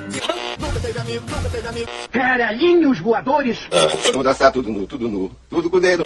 Nunca 0.00 0.80
teve 0.80 1.00
amigo, 1.00 1.24
nunca 1.28 1.48
teve 1.50 1.68
amigo. 1.68 1.88
Caralhinhos 2.10 3.00
voadores! 3.00 3.58
Vamos 4.12 4.24
dançar 4.24 4.52
tudo 4.52 4.70
nu, 4.70 4.86
tudo 4.86 5.08
nu, 5.08 5.30
tudo 5.50 5.70
com 5.70 5.76
o 5.76 5.80
dedo. 5.80 6.04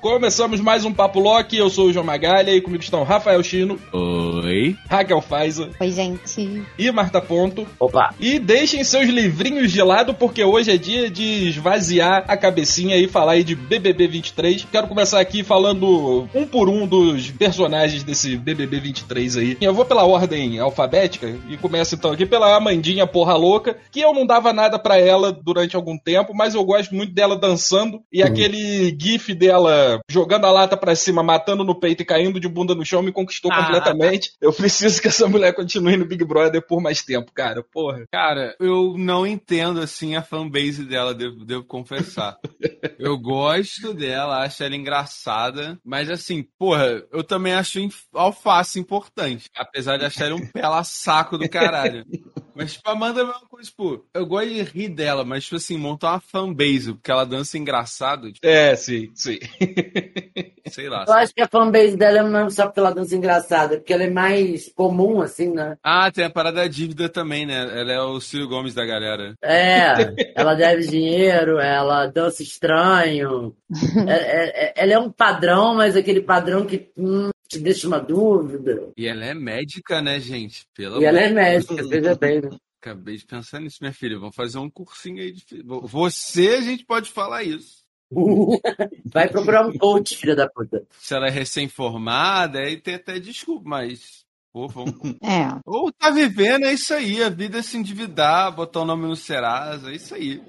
Começamos 0.00 0.60
mais 0.60 0.84
um 0.84 0.92
Papo 0.94 1.18
Loki, 1.18 1.56
eu 1.56 1.68
sou 1.68 1.88
o 1.88 1.92
João 1.92 2.04
Magalha 2.06 2.52
e 2.52 2.60
comigo 2.60 2.82
estão 2.82 3.02
Rafael 3.02 3.42
Chino, 3.42 3.78
Oi. 3.92 4.76
Raquel 4.88 5.20
Faiza 5.20 5.70
Oi, 5.80 5.90
gente. 5.90 6.62
e 6.78 6.90
Marta 6.92 7.20
Ponto. 7.20 7.66
Opa, 7.80 8.14
E 8.20 8.38
deixem 8.38 8.84
seus 8.84 9.08
livrinhos 9.08 9.72
de 9.72 9.82
lado, 9.82 10.14
porque 10.14 10.44
hoje 10.44 10.70
é 10.70 10.76
dia 10.76 11.10
de 11.10 11.48
esvaziar 11.48 12.24
a 12.28 12.36
cabecinha 12.36 12.96
e 12.96 13.08
falar 13.08 13.32
aí 13.32 13.44
de 13.44 13.56
BBB 13.56 14.06
23. 14.06 14.66
Quero 14.70 14.86
começar 14.86 15.18
aqui 15.18 15.42
falando 15.42 16.28
um 16.32 16.46
por 16.46 16.68
um 16.68 16.86
dos 16.86 17.30
personagens 17.32 18.04
desse 18.04 18.36
BBB 18.36 18.78
23 18.78 19.36
aí. 19.36 19.56
Eu 19.60 19.74
vou 19.74 19.84
pela 19.84 20.04
ordem 20.06 20.60
alfabética 20.60 21.36
e 21.48 21.56
começo 21.56 21.96
então 21.96 22.12
aqui 22.12 22.24
pela 22.24 22.56
Amandinha 22.56 23.06
Porra 23.06 23.34
Louca, 23.34 23.76
que 23.90 24.00
eu 24.00 24.14
não 24.14 24.24
dava 24.24 24.52
nada 24.52 24.78
pra 24.78 24.96
ela 24.96 25.32
durante 25.32 25.74
algum 25.74 25.98
tempo, 25.98 26.32
mas 26.34 26.54
eu 26.54 26.64
gosto 26.64 26.94
muito 26.94 27.12
dela 27.12 27.36
dançando 27.36 28.00
e 28.12 28.22
aquele 28.22 28.96
gif 28.98 29.34
dela 29.34 29.87
jogando 30.10 30.44
a 30.46 30.50
lata 30.50 30.76
pra 30.76 30.94
cima, 30.94 31.22
matando 31.22 31.64
no 31.64 31.78
peito 31.78 32.02
e 32.02 32.06
caindo 32.06 32.40
de 32.40 32.48
bunda 32.48 32.74
no 32.74 32.84
chão 32.84 33.02
me 33.02 33.12
conquistou 33.12 33.52
Ah. 33.52 33.64
completamente. 33.64 34.32
Eu 34.40 34.52
preciso 34.52 35.00
que 35.00 35.08
essa 35.08 35.28
mulher 35.28 35.54
continue 35.54 35.96
no 35.96 36.04
Big 36.06 36.24
Brother 36.24 36.64
por 36.66 36.80
mais 36.80 37.02
tempo, 37.02 37.32
cara. 37.32 37.62
Porra. 37.62 38.04
Cara, 38.12 38.54
eu 38.60 38.94
não 38.96 39.26
entendo 39.26 39.80
assim 39.80 40.16
a 40.16 40.22
fanbase 40.22 40.84
dela, 40.84 41.14
devo, 41.14 41.44
devo 41.44 41.64
confessar. 41.64 42.36
eu 42.98 43.18
gosto 43.18 43.94
dela, 43.94 44.42
acho 44.44 44.62
ela 44.62 44.76
engraçada, 44.76 45.78
mas 45.84 46.10
assim, 46.10 46.44
porra, 46.58 47.02
eu 47.12 47.22
também 47.22 47.52
acho 47.54 47.78
alface 48.14 48.78
importante, 48.80 49.48
apesar 49.56 49.96
de 49.96 50.04
achar 50.04 50.26
ela 50.26 50.36
um 50.36 50.46
pela 50.46 50.82
saco 50.84 51.38
do 51.38 51.48
caralho. 51.48 52.04
Mas, 52.58 52.72
tipo, 52.72 52.88
a 52.88 52.92
Amanda 52.92 53.20
é 53.20 53.22
a 53.22 53.26
mesma 53.26 53.42
coisa, 53.48 53.70
tipo, 53.70 54.04
eu 54.12 54.26
gosto 54.26 54.48
de 54.48 54.62
rir 54.62 54.88
dela, 54.88 55.24
mas, 55.24 55.44
tipo 55.44 55.54
assim, 55.54 55.78
montar 55.78 56.10
uma 56.14 56.20
fanbase, 56.20 56.92
porque 56.92 57.08
ela 57.08 57.24
dança 57.24 57.56
engraçado, 57.56 58.32
tipo, 58.32 58.44
É, 58.44 58.74
sim, 58.74 59.12
sim. 59.14 59.38
sei 60.66 60.88
lá. 60.88 61.04
eu 61.06 61.14
acho 61.14 61.32
que 61.32 61.40
a 61.40 61.46
fanbase 61.46 61.96
dela 61.96 62.22
não 62.24 62.46
é 62.46 62.50
só 62.50 62.66
porque 62.66 62.80
ela 62.80 62.90
dança 62.92 63.14
engraçada, 63.14 63.74
é 63.74 63.78
porque 63.78 63.92
ela 63.92 64.02
é 64.02 64.10
mais 64.10 64.72
comum, 64.74 65.22
assim, 65.22 65.52
né? 65.52 65.76
Ah, 65.84 66.10
tem 66.10 66.24
a 66.24 66.30
parada 66.30 66.56
da 66.62 66.66
dívida 66.66 67.08
também, 67.08 67.46
né? 67.46 67.80
Ela 67.80 67.92
é 67.92 68.00
o 68.00 68.20
Ciro 68.20 68.48
Gomes 68.48 68.74
da 68.74 68.84
galera. 68.84 69.34
É, 69.40 69.94
ela 70.34 70.54
deve 70.54 70.84
dinheiro, 70.88 71.60
ela 71.60 72.06
dança 72.06 72.42
estranho. 72.42 73.54
É- 74.08 74.12
é- 74.12 74.64
é- 74.66 74.72
ela 74.76 74.92
é 74.94 74.98
um 74.98 75.10
padrão, 75.12 75.74
mas 75.74 75.94
aquele 75.94 76.20
padrão 76.22 76.64
que 76.64 76.90
hum, 76.96 77.28
te 77.48 77.58
deixa 77.58 77.86
uma 77.88 77.98
dúvida. 77.98 78.92
E 78.96 79.06
ela 79.06 79.24
é 79.24 79.34
médica, 79.34 80.02
né, 80.02 80.20
gente? 80.20 80.66
Pelo 80.74 81.00
E 81.00 81.04
ela 81.04 81.18
é 81.18 81.30
médica, 81.30 81.86
veja 81.88 82.14
bem. 82.14 82.42
né? 82.42 82.50
Acabei 82.80 83.16
de 83.16 83.26
pensar 83.26 83.60
nisso, 83.60 83.78
minha 83.80 83.92
filha. 83.92 84.18
Vamos 84.18 84.36
fazer 84.36 84.58
um 84.58 84.70
cursinho 84.70 85.20
aí 85.20 85.32
de. 85.32 85.44
Você, 85.64 86.48
a 86.50 86.60
gente 86.60 86.84
pode 86.84 87.10
falar 87.10 87.42
isso. 87.42 87.82
Vai 89.04 89.28
procurar 89.28 89.66
um 89.66 89.76
coach, 89.76 90.16
filha 90.16 90.36
da 90.36 90.48
puta. 90.48 90.86
Se 90.98 91.14
ela 91.14 91.26
é 91.26 91.30
recém-formada, 91.30 92.60
aí 92.60 92.76
tem 92.76 92.94
até 92.94 93.18
desculpa, 93.18 93.68
mas. 93.68 94.24
Vamos. 94.54 94.94
É. 95.22 95.48
Ou 95.64 95.92
tá 95.92 96.10
vivendo, 96.10 96.64
é 96.64 96.72
isso 96.72 96.92
aí. 96.94 97.22
A 97.22 97.28
vida 97.28 97.58
é 97.58 97.62
se 97.62 97.76
endividar, 97.76 98.50
botar 98.54 98.80
o 98.80 98.84
nome 98.84 99.06
no 99.06 99.14
Serasa, 99.14 99.90
é 99.90 99.94
isso 99.94 100.14
aí. 100.14 100.40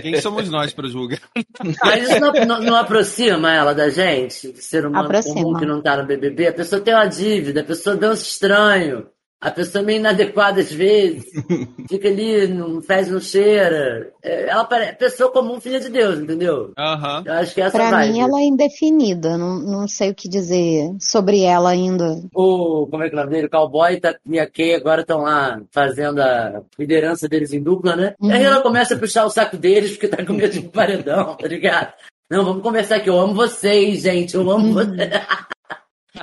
Quem 0.00 0.20
somos 0.20 0.48
nós 0.50 0.72
pra 0.72 0.88
julgar? 0.88 1.20
Mas 1.84 2.10
isso 2.10 2.20
não, 2.20 2.32
não- 2.32 2.60
não 2.62 2.76
aproxima 2.76 3.52
ela 3.52 3.72
da 3.74 3.88
gente, 3.90 4.56
ser 4.60 4.86
humano 4.86 5.04
Aproxima. 5.06 5.34
comum 5.34 5.58
que 5.58 5.66
não 5.66 5.80
tá 5.82 5.96
no 5.96 6.06
BBB. 6.06 6.48
A 6.48 6.52
pessoa 6.52 6.80
tem 6.80 6.94
uma 6.94 7.06
dívida, 7.06 7.60
a 7.60 7.64
pessoa 7.64 7.96
dança 7.96 8.22
estranho, 8.22 9.06
a 9.42 9.50
pessoa 9.50 9.82
é 9.82 9.84
meio 9.84 9.98
inadequada 9.98 10.60
às 10.60 10.70
vezes, 10.70 11.24
fica 11.90 12.06
ali, 12.06 12.46
não 12.46 12.80
faz, 12.80 13.08
não 13.08 13.20
cheira. 13.20 14.12
É, 14.22 14.48
Ela 14.48 14.64
parece 14.64 14.94
pessoa 14.94 15.32
comum, 15.32 15.60
filha 15.60 15.80
de 15.80 15.88
Deus, 15.88 16.20
entendeu? 16.20 16.72
Aham. 16.78 17.24
Eu 17.26 17.32
acho 17.34 17.52
que 17.52 17.60
essa 17.60 17.76
Pra 17.76 18.06
mim, 18.06 18.20
ela 18.20 18.38
é 18.40 18.44
indefinida. 18.44 19.36
Não, 19.36 19.58
não 19.58 19.88
sei 19.88 20.10
o 20.10 20.14
que 20.14 20.28
dizer 20.28 20.94
sobre 21.00 21.42
ela 21.42 21.70
ainda. 21.70 22.22
O, 22.32 22.86
como 22.88 23.02
é 23.02 23.10
que 23.10 23.16
é 23.16 23.18
o 23.18 23.20
nome 23.20 23.34
dele? 23.34 23.48
O 23.48 23.50
cowboy 23.50 23.98
tá, 23.98 24.14
e 24.24 24.38
a 24.38 24.48
Kay 24.48 24.76
agora 24.76 25.00
estão 25.00 25.22
lá 25.22 25.60
fazendo 25.72 26.22
a 26.22 26.62
liderança 26.78 27.28
deles 27.28 27.52
em 27.52 27.60
dupla, 27.60 27.96
né? 27.96 28.14
Uhum. 28.20 28.30
Aí 28.30 28.44
ela 28.44 28.60
começa 28.60 28.94
a 28.94 28.98
puxar 28.98 29.24
o 29.24 29.30
saco 29.30 29.56
deles 29.56 29.92
porque 29.92 30.06
tá 30.06 30.24
com 30.24 30.34
medo 30.34 30.52
de 30.52 30.60
paredão, 30.68 31.34
tá 31.40 31.48
ligado? 31.48 31.92
Não, 32.30 32.44
vamos 32.44 32.62
conversar 32.62 32.96
aqui. 32.96 33.10
Eu 33.10 33.18
amo 33.18 33.34
vocês, 33.34 34.02
gente. 34.02 34.36
Eu 34.36 34.48
amo 34.48 34.72
vocês. 34.72 34.96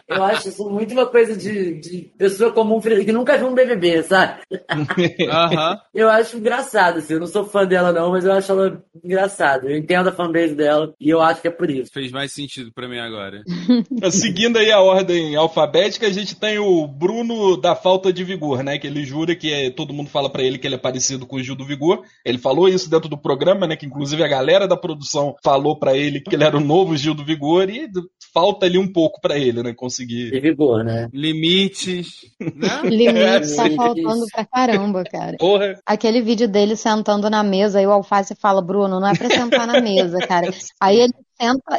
Eu 0.08 0.24
acho 0.24 0.50
isso 0.50 0.70
muito 0.70 0.94
uma 0.94 1.06
coisa 1.06 1.36
de, 1.36 1.80
de 1.80 2.12
pessoa 2.18 2.52
comum 2.52 2.80
que 2.82 3.12
nunca 3.12 3.38
viu 3.38 3.48
um 3.48 3.54
BBB, 3.54 4.04
sabe? 4.04 4.42
Aham. 5.30 5.80
Eu 5.94 6.10
acho 6.10 6.38
engraçado, 6.38 7.00
assim. 7.00 7.14
Eu 7.14 7.20
não 7.20 7.28
sou 7.28 7.46
fã 7.46 7.66
dela, 7.66 7.92
não, 7.92 8.12
mas 8.12 8.26
eu 8.26 8.32
acho 8.32 8.52
ela 8.52 8.84
engraçada. 9.04 9.68
Eu 9.70 9.78
entendo 9.78 10.10
a 10.10 10.12
fanbase 10.12 10.56
dela 10.56 10.94
e 11.00 11.10
eu 11.10 11.22
acho 11.22 11.42
que 11.42 11.48
é 11.48 11.52
por 11.52 11.70
isso. 11.70 11.92
Fez 11.92 12.12
mais 12.12 12.32
sentido 12.32 12.72
pra 12.74 12.88
mim 12.88 13.00
agora. 13.00 13.42
Seguindo 14.12 14.58
aí 14.58 14.72
a 14.72 14.82
ordem 14.82 15.36
alfabética, 15.36 16.08
a 16.08 16.12
gente 16.12 16.36
tem 16.36 16.58
o 16.60 16.88
Bruno 16.88 17.58
da 17.58 17.76
falta 17.76 18.12
de 18.12 18.24
vigor, 18.24 18.64
né? 18.64 18.78
Que 18.78 18.88
ele 18.88 19.04
jura 19.06 19.36
que 19.36 19.52
é- 19.52 19.70
todo 19.70 19.94
mundo 19.94 20.10
fala 20.10 20.30
pra 20.30 20.44
ele 20.44 20.58
que 20.58 20.68
ele 20.68 20.76
é 20.76 20.80
parecido 20.80 21.26
com 21.26 21.38
o 21.38 21.44
Gil 21.44 21.56
do 21.56 21.66
Vigor. 21.66 22.04
Ele 22.26 22.38
falou 22.38 22.68
isso 22.68 22.90
dentro 22.90 23.10
do 23.10 23.18
programa, 23.18 23.68
né? 23.68 23.76
Que 23.76 23.86
inclusive 23.86 24.24
a 24.24 24.28
galera 24.28 24.68
da 24.68 24.78
produção 24.78 25.36
falou 25.44 25.78
pra 25.78 25.96
ele 25.96 26.22
que 26.22 26.36
ele 26.36 26.44
era 26.44 26.58
o 26.58 26.62
novo 26.62 26.96
Gil 26.98 27.14
do 27.14 27.26
Vigor 27.26 27.70
e 27.70 27.90
falta 28.34 28.66
ali 28.66 28.78
um 28.78 28.92
pouco 28.92 29.20
pra 29.22 29.38
ele, 29.38 29.64
né? 29.64 29.74
Conseguir. 29.90 30.32
De 30.32 30.40
vigor, 30.40 30.84
né? 30.84 31.10
Limites, 31.12 32.08
né? 32.40 32.82
Limite 32.86 33.56
tá 33.56 33.68
sim. 33.68 33.76
faltando 33.76 34.26
pra 34.32 34.46
caramba, 34.46 35.04
cara. 35.04 35.36
Porra. 35.38 35.80
Aquele 35.86 36.22
vídeo 36.22 36.48
dele 36.48 36.76
sentando 36.76 37.30
na 37.30 37.44
mesa 37.44 37.82
e 37.82 37.88
o 37.88 37.92
Alface 37.92 38.36
fala, 38.36 38.62
Bruno, 38.62 39.00
não 39.00 39.08
é 39.08 39.16
pra 39.16 39.30
sentar 39.30 39.66
na 39.66 39.82
mesa, 39.82 40.20
cara. 40.20 40.50
Aí 40.80 41.00
ele 41.00 41.14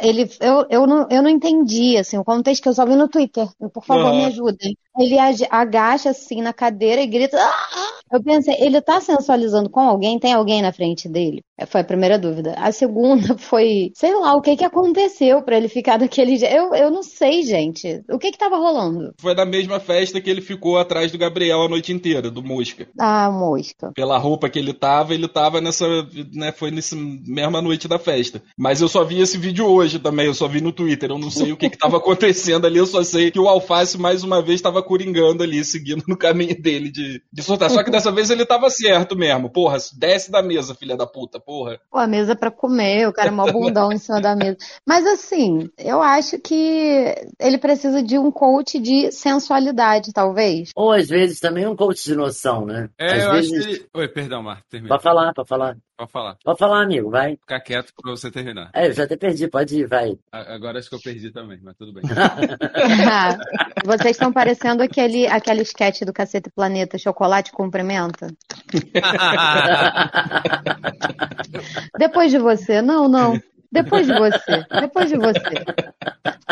ele, 0.01 0.29
eu, 0.39 0.65
eu, 0.69 0.87
não, 0.87 1.07
eu 1.09 1.21
não 1.21 1.29
entendi, 1.29 1.97
assim, 1.97 2.17
o 2.17 2.23
contexto 2.23 2.63
que 2.63 2.69
eu 2.69 2.73
só 2.73 2.85
vi 2.85 2.95
no 2.95 3.07
Twitter. 3.07 3.47
Por 3.73 3.83
favor, 3.83 4.11
me 4.11 4.25
ajudem. 4.25 4.75
Ele 4.97 5.17
agacha 5.49 6.09
assim 6.09 6.41
na 6.41 6.51
cadeira 6.51 7.01
e 7.01 7.07
grita. 7.07 7.37
"Ah!" 7.39 8.01
Eu 8.11 8.21
pensei, 8.21 8.55
ele 8.59 8.81
tá 8.81 8.99
sensualizando 8.99 9.69
com 9.69 9.79
alguém? 9.79 10.19
Tem 10.19 10.33
alguém 10.33 10.61
na 10.61 10.73
frente 10.73 11.07
dele? 11.07 11.41
É, 11.57 11.65
Foi 11.65 11.79
a 11.79 11.83
primeira 11.83 12.19
dúvida. 12.19 12.53
A 12.57 12.71
segunda 12.73 13.37
foi, 13.37 13.91
sei 13.95 14.13
lá, 14.13 14.35
o 14.35 14.41
que 14.41 14.57
que 14.57 14.65
aconteceu 14.65 15.41
pra 15.41 15.55
ele 15.55 15.69
ficar 15.69 15.97
daquele 15.97 16.35
jeito? 16.35 16.53
Eu, 16.53 16.75
eu 16.75 16.91
não 16.91 17.03
sei, 17.03 17.41
gente. 17.43 18.03
O 18.11 18.19
que 18.19 18.31
que 18.31 18.37
tava 18.37 18.57
rolando? 18.57 19.13
Foi 19.17 19.33
na 19.33 19.45
mesma 19.45 19.79
festa 19.79 20.19
que 20.19 20.29
ele 20.29 20.41
ficou 20.41 20.77
atrás 20.77 21.09
do 21.11 21.17
Gabriel 21.17 21.61
a 21.61 21.69
noite 21.69 21.93
inteira, 21.93 22.29
do 22.29 22.43
Mosca. 22.43 22.87
Ah, 22.99 23.31
mosca. 23.31 23.91
Pela 23.95 24.17
roupa 24.17 24.49
que 24.49 24.59
ele 24.59 24.73
tava, 24.73 25.13
ele 25.13 25.27
tava 25.29 25.61
nessa. 25.61 25.85
Né, 26.33 26.51
foi 26.51 26.69
nessa 26.69 26.95
mesma 26.97 27.61
noite 27.61 27.87
da 27.87 27.97
festa. 27.97 28.41
Mas 28.57 28.81
eu 28.81 28.89
só 28.89 29.05
vi 29.05 29.21
esse 29.21 29.37
vídeo 29.37 29.50
hoje 29.59 29.97
também, 29.97 30.27
eu 30.27 30.33
só 30.35 30.47
vi 30.47 30.61
no 30.61 30.71
Twitter. 30.71 31.09
Eu 31.09 31.17
não 31.17 31.31
sei 31.31 31.51
o 31.51 31.57
que, 31.57 31.71
que 31.71 31.77
tava 31.77 31.97
acontecendo 31.97 32.67
ali, 32.67 32.77
eu 32.77 32.85
só 32.85 33.03
sei 33.03 33.31
que 33.31 33.39
o 33.39 33.47
Alface 33.47 33.97
mais 33.97 34.23
uma 34.23 34.39
vez 34.43 34.61
tava 34.61 34.83
coringando 34.83 35.41
ali, 35.41 35.65
seguindo 35.65 36.03
no 36.07 36.15
caminho 36.15 36.61
dele 36.61 36.91
de, 36.91 37.23
de 37.33 37.41
soltar. 37.41 37.71
Só 37.71 37.83
que 37.83 37.89
dessa 37.89 38.11
vez 38.11 38.29
ele 38.29 38.45
tava 38.45 38.69
certo 38.69 39.15
mesmo. 39.15 39.49
Porra, 39.49 39.77
desce 39.97 40.31
da 40.31 40.43
mesa, 40.43 40.75
filha 40.75 40.95
da 40.95 41.07
puta, 41.07 41.39
porra. 41.39 41.79
Pô, 41.89 41.97
a 41.97 42.05
mesa 42.05 42.35
pra 42.35 42.51
comer, 42.51 43.07
o 43.07 43.13
cara 43.13 43.29
é 43.29 43.31
mó 43.31 43.51
bundão 43.51 43.91
em 43.91 43.97
cima 43.97 44.21
da 44.21 44.35
mesa. 44.35 44.57
Mas 44.87 45.05
assim, 45.07 45.69
eu 45.77 46.01
acho 46.01 46.37
que 46.39 47.15
ele 47.39 47.57
precisa 47.57 48.03
de 48.03 48.19
um 48.19 48.31
coach 48.31 48.79
de 48.79 49.11
sensualidade, 49.11 50.13
talvez. 50.13 50.69
Ou 50.75 50.91
às 50.91 51.09
vezes 51.09 51.39
também 51.39 51.65
um 51.65 51.75
coach 51.75 52.03
de 52.03 52.15
noção, 52.15 52.65
né? 52.65 52.89
É, 52.99 53.13
às 53.13 53.23
eu 53.23 53.31
vezes. 53.31 53.65
acho 53.65 53.67
que. 53.67 53.87
Oi, 53.95 54.07
perdão, 54.07 54.43
Marco, 54.43 54.63
termina. 54.69 54.93
Pode 54.93 55.03
falar, 55.03 55.33
pode 55.33 55.47
falar. 55.47 55.77
Pode 56.01 56.11
falar. 56.11 56.35
Pode 56.43 56.57
falar, 56.57 56.81
amigo, 56.81 57.11
vai. 57.11 57.35
Ficar 57.35 57.59
quieto 57.59 57.93
pra 58.01 58.09
você 58.09 58.31
terminar. 58.31 58.71
É, 58.73 58.87
eu 58.87 58.93
já 58.93 59.03
até 59.03 59.15
perdi, 59.15 59.47
pode 59.47 59.81
ir, 59.81 59.87
vai. 59.87 60.17
Agora 60.31 60.79
acho 60.79 60.89
que 60.89 60.95
eu 60.95 60.99
perdi 60.99 61.29
também, 61.29 61.59
mas 61.61 61.77
tudo 61.77 61.93
bem. 61.93 62.01
Vocês 63.85 64.15
estão 64.15 64.33
parecendo 64.33 64.81
aquele, 64.81 65.27
aquele 65.27 65.61
sketch 65.61 66.01
do 66.01 66.11
Cacete 66.11 66.49
Planeta, 66.49 66.97
Chocolate 66.97 67.51
Cumprimenta. 67.51 68.33
Depois 71.99 72.31
de 72.31 72.39
você. 72.39 72.81
Não, 72.81 73.07
não. 73.07 73.39
Depois 73.71 74.07
de 74.07 74.13
você. 74.13 74.65
Depois 74.79 75.07
de 75.07 75.17
você. 75.17 75.53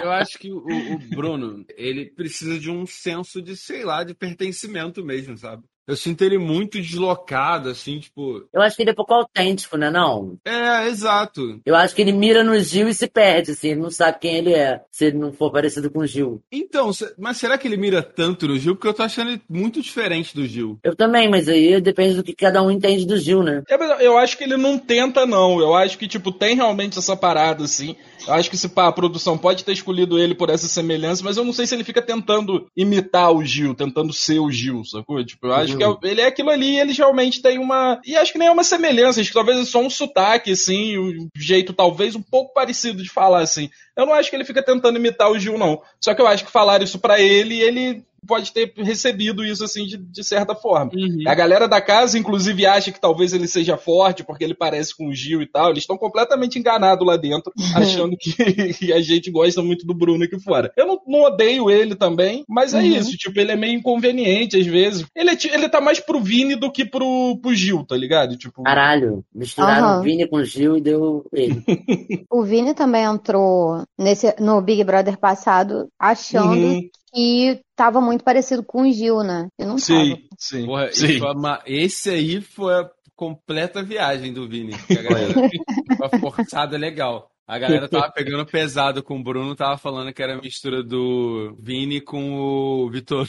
Eu 0.04 0.12
acho 0.12 0.38
que 0.38 0.52
o, 0.52 0.60
o 0.60 1.00
Bruno, 1.10 1.66
ele 1.76 2.06
precisa 2.06 2.60
de 2.60 2.70
um 2.70 2.86
senso 2.86 3.42
de, 3.42 3.58
sei 3.58 3.84
lá, 3.84 4.04
de 4.04 4.14
pertencimento 4.14 5.04
mesmo, 5.04 5.36
sabe? 5.36 5.64
Eu 5.90 5.96
sinto 5.96 6.24
ele 6.24 6.38
muito 6.38 6.80
deslocado, 6.80 7.68
assim, 7.68 7.98
tipo. 7.98 8.48
Eu 8.54 8.62
acho 8.62 8.76
que 8.76 8.84
ele 8.84 8.92
é 8.92 8.94
pouco 8.94 9.12
autêntico, 9.12 9.76
né? 9.76 9.90
Não. 9.90 10.38
É, 10.46 10.88
exato. 10.88 11.60
Eu 11.66 11.76
acho 11.76 11.96
que 11.96 12.02
ele 12.04 12.12
mira 12.12 12.44
no 12.44 12.60
Gil 12.60 12.88
e 12.88 12.94
se 12.94 13.08
perde, 13.08 13.52
assim. 13.52 13.70
Ele 13.70 13.80
não 13.80 13.90
sabe 13.90 14.20
quem 14.20 14.36
ele 14.36 14.54
é, 14.54 14.82
se 14.92 15.06
ele 15.06 15.18
não 15.18 15.34
for 15.34 15.52
parecido 15.52 15.90
com 15.90 16.02
o 16.02 16.06
Gil. 16.06 16.44
Então, 16.52 16.92
mas 17.18 17.38
será 17.38 17.58
que 17.58 17.68
ele 17.68 17.76
mira 17.76 18.04
tanto 18.04 18.48
no 18.48 18.60
Gil? 18.60 18.76
Porque 18.76 18.88
eu 18.88 18.94
tô 18.94 19.02
achando 19.02 19.32
ele 19.32 19.42
muito 19.50 19.82
diferente 19.82 20.36
do 20.36 20.46
Gil. 20.46 20.78
Eu 20.84 20.96
também, 20.96 21.28
mas 21.28 21.50
aí 21.50 21.82
depende 21.82 22.16
do 22.16 22.24
que 22.24 22.36
cada 22.36 22.62
um 22.62 22.70
entende 22.70 23.08
do 23.08 23.18
Gil, 23.18 23.42
né? 23.42 23.64
É, 23.68 23.76
mas 23.76 24.00
Eu 24.00 24.16
acho 24.16 24.38
que 24.38 24.44
ele 24.44 24.58
não 24.58 24.78
tenta, 24.78 25.26
não. 25.26 25.60
Eu 25.60 25.74
acho 25.74 25.98
que, 25.98 26.08
tipo, 26.08 26.32
tem 26.32 26.56
realmente 26.56 27.00
essa 27.00 27.18
parada, 27.18 27.64
assim. 27.64 27.96
Eu 28.28 28.34
acho 28.36 28.50
que 28.50 28.58
se 28.58 28.70
pá, 28.70 28.88
a 28.88 28.92
produção 28.92 29.40
pode 29.40 29.64
ter 29.64 29.72
escolhido 29.72 30.20
ele 30.20 30.36
por 30.36 30.52
essa 30.52 30.68
semelhança, 30.68 31.24
mas 31.24 31.36
eu 31.36 31.44
não 31.44 31.54
sei 31.54 31.66
se 31.66 31.74
ele 31.74 31.84
fica 31.84 32.02
tentando 32.02 32.68
imitar 32.78 33.32
o 33.32 33.44
Gil, 33.44 33.74
tentando 33.74 34.14
ser 34.14 34.40
o 34.40 34.52
Gil, 34.52 34.84
sacou? 34.86 35.24
Tipo, 35.26 35.48
eu 35.48 35.54
acho 35.54 35.79
que 35.80 36.08
é- 36.08 36.12
ele 36.12 36.22
é 36.22 36.28
aquilo 36.28 36.50
ali 36.50 36.72
e 36.76 36.80
eles 36.80 36.98
realmente 36.98 37.42
têm 37.42 37.58
uma. 37.58 38.00
E 38.06 38.16
acho 38.16 38.32
que 38.32 38.38
nem 38.38 38.48
é 38.48 38.52
uma 38.52 38.64
semelhança, 38.64 39.20
acho 39.20 39.30
que 39.30 39.34
talvez 39.34 39.58
é 39.58 39.66
só 39.66 39.80
um 39.80 39.90
sotaque, 39.90 40.52
assim, 40.52 40.98
um 40.98 41.28
jeito 41.36 41.74
talvez 41.74 42.16
um 42.16 42.22
pouco 42.22 42.54
parecido 42.54 43.02
de 43.02 43.10
falar, 43.10 43.42
assim. 43.42 43.70
Eu 43.98 44.06
não 44.06 44.14
acho 44.14 44.30
que 44.30 44.36
ele 44.36 44.46
fica 44.46 44.64
tentando 44.64 44.98
imitar 44.98 45.30
o 45.32 45.40
Gil, 45.40 45.58
não. 45.58 45.82
Só 46.00 46.14
que 46.14 46.22
eu 46.22 46.28
acho 46.28 46.46
que 46.46 46.52
falaram 46.52 46.84
isso 46.84 47.00
pra 47.00 47.20
ele 47.20 47.60
ele 47.60 48.04
pode 48.28 48.52
ter 48.52 48.74
recebido 48.78 49.44
isso, 49.44 49.64
assim, 49.64 49.86
de, 49.86 49.98
de 49.98 50.24
certa 50.24 50.56
forma. 50.56 50.92
A 51.28 51.36
galera 51.36 51.68
da 51.68 51.82
casa, 51.82 52.18
inclusive, 52.18 52.66
acha 52.66 52.92
que 52.92 53.00
talvez 53.02 53.34
ele 53.34 53.48
seja 53.48 53.78
forte 53.78 54.24
porque 54.24 54.44
ele 54.44 54.54
parece 54.54 54.96
com 54.96 55.08
o 55.08 55.14
Gil 55.14 55.42
e 55.42 55.48
tal. 55.48 55.70
Eles 55.70 55.84
estão 55.84 55.98
completamente 55.98 56.58
enganados 56.60 57.06
lá 57.06 57.18
dentro, 57.18 57.52
achando 57.76 58.16
que, 58.18 58.74
que 58.74 58.94
a 58.94 59.02
gente 59.02 59.30
gosta 59.32 59.62
muito 59.62 59.86
do 59.86 59.94
Bruno 59.94 60.24
aqui 60.24 60.40
fora. 60.40 60.72
Eu 60.78 60.88
não, 60.88 61.00
não 61.08 61.22
odeio 61.24 61.70
ele 61.70 61.96
também, 61.96 62.44
mas 62.48 62.74
é 62.74 62.80
Uhum. 62.80 62.86
isso. 62.86 63.12
Tipo, 63.18 63.40
ele 63.40 63.52
é 63.52 63.56
meio 63.56 63.74
inconveniente 63.74 64.58
às 64.58 64.66
vezes. 64.66 65.06
Ele, 65.16 65.30
é 65.32 65.38
ele 65.54 65.70
tá 65.70 65.82
mais 65.82 66.00
pro 66.00 66.22
Vini 66.22 66.56
do 66.56 66.72
que 66.72 66.86
pro, 66.86 67.38
pro 67.42 67.54
Gil, 67.54 67.86
tá 67.86 67.96
ligado? 67.96 68.38
Tipo, 68.38 68.64
Caralho, 68.64 69.24
misturaram 69.34 69.88
Aham. 69.90 70.00
o 70.00 70.04
Vini 70.04 70.28
com 70.28 70.38
o 70.38 70.44
Gil 70.44 70.78
e 70.78 70.82
deu 70.82 71.26
ele. 71.34 71.64
O 72.32 72.44
Vini 72.44 72.74
também 72.74 73.04
entrou 73.04 73.84
nesse, 73.98 74.34
no 74.40 74.62
Big 74.62 74.84
Brother 74.84 75.18
passado 75.18 75.88
achando 76.00 76.68
uhum, 76.68 76.82
que 77.14 77.60
tava 77.80 78.02
muito 78.02 78.26
parecido 78.26 78.62
com 78.62 78.82
o 78.82 78.92
Gil, 78.92 79.24
né? 79.24 79.48
E 79.58 79.64
não 79.66 79.78
sim, 79.78 80.10
tava. 80.16 80.22
sim. 80.38 80.66
Porra, 80.66 80.92
sim. 80.92 81.20
uma- 81.22 81.62
esse 81.66 82.10
aí 82.10 82.42
foi 82.42 82.74
a 82.74 82.90
completa 83.16 83.82
viagem 83.82 84.34
do 84.34 84.48
Vini. 84.50 84.74
a 84.74 85.02
galera 85.02 85.34
foi 85.34 85.50
uma 85.98 86.20
forçada 86.20 86.78
legal. 86.78 87.30
A 87.48 87.58
galera 87.58 87.88
tava 87.90 88.12
pegando 88.12 88.46
pesado 88.46 89.02
com 89.02 89.18
o 89.20 89.24
Bruno, 89.24 89.56
tava 89.56 89.76
falando 89.78 90.14
que 90.14 90.22
era 90.22 90.34
a 90.38 90.42
mistura 90.42 90.84
do 90.84 91.56
Vini 91.60 92.00
com 92.02 92.36
o 92.40 92.90
Vitor. 92.92 93.28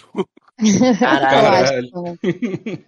Eu 0.62 0.99
Caralho, 0.99 1.91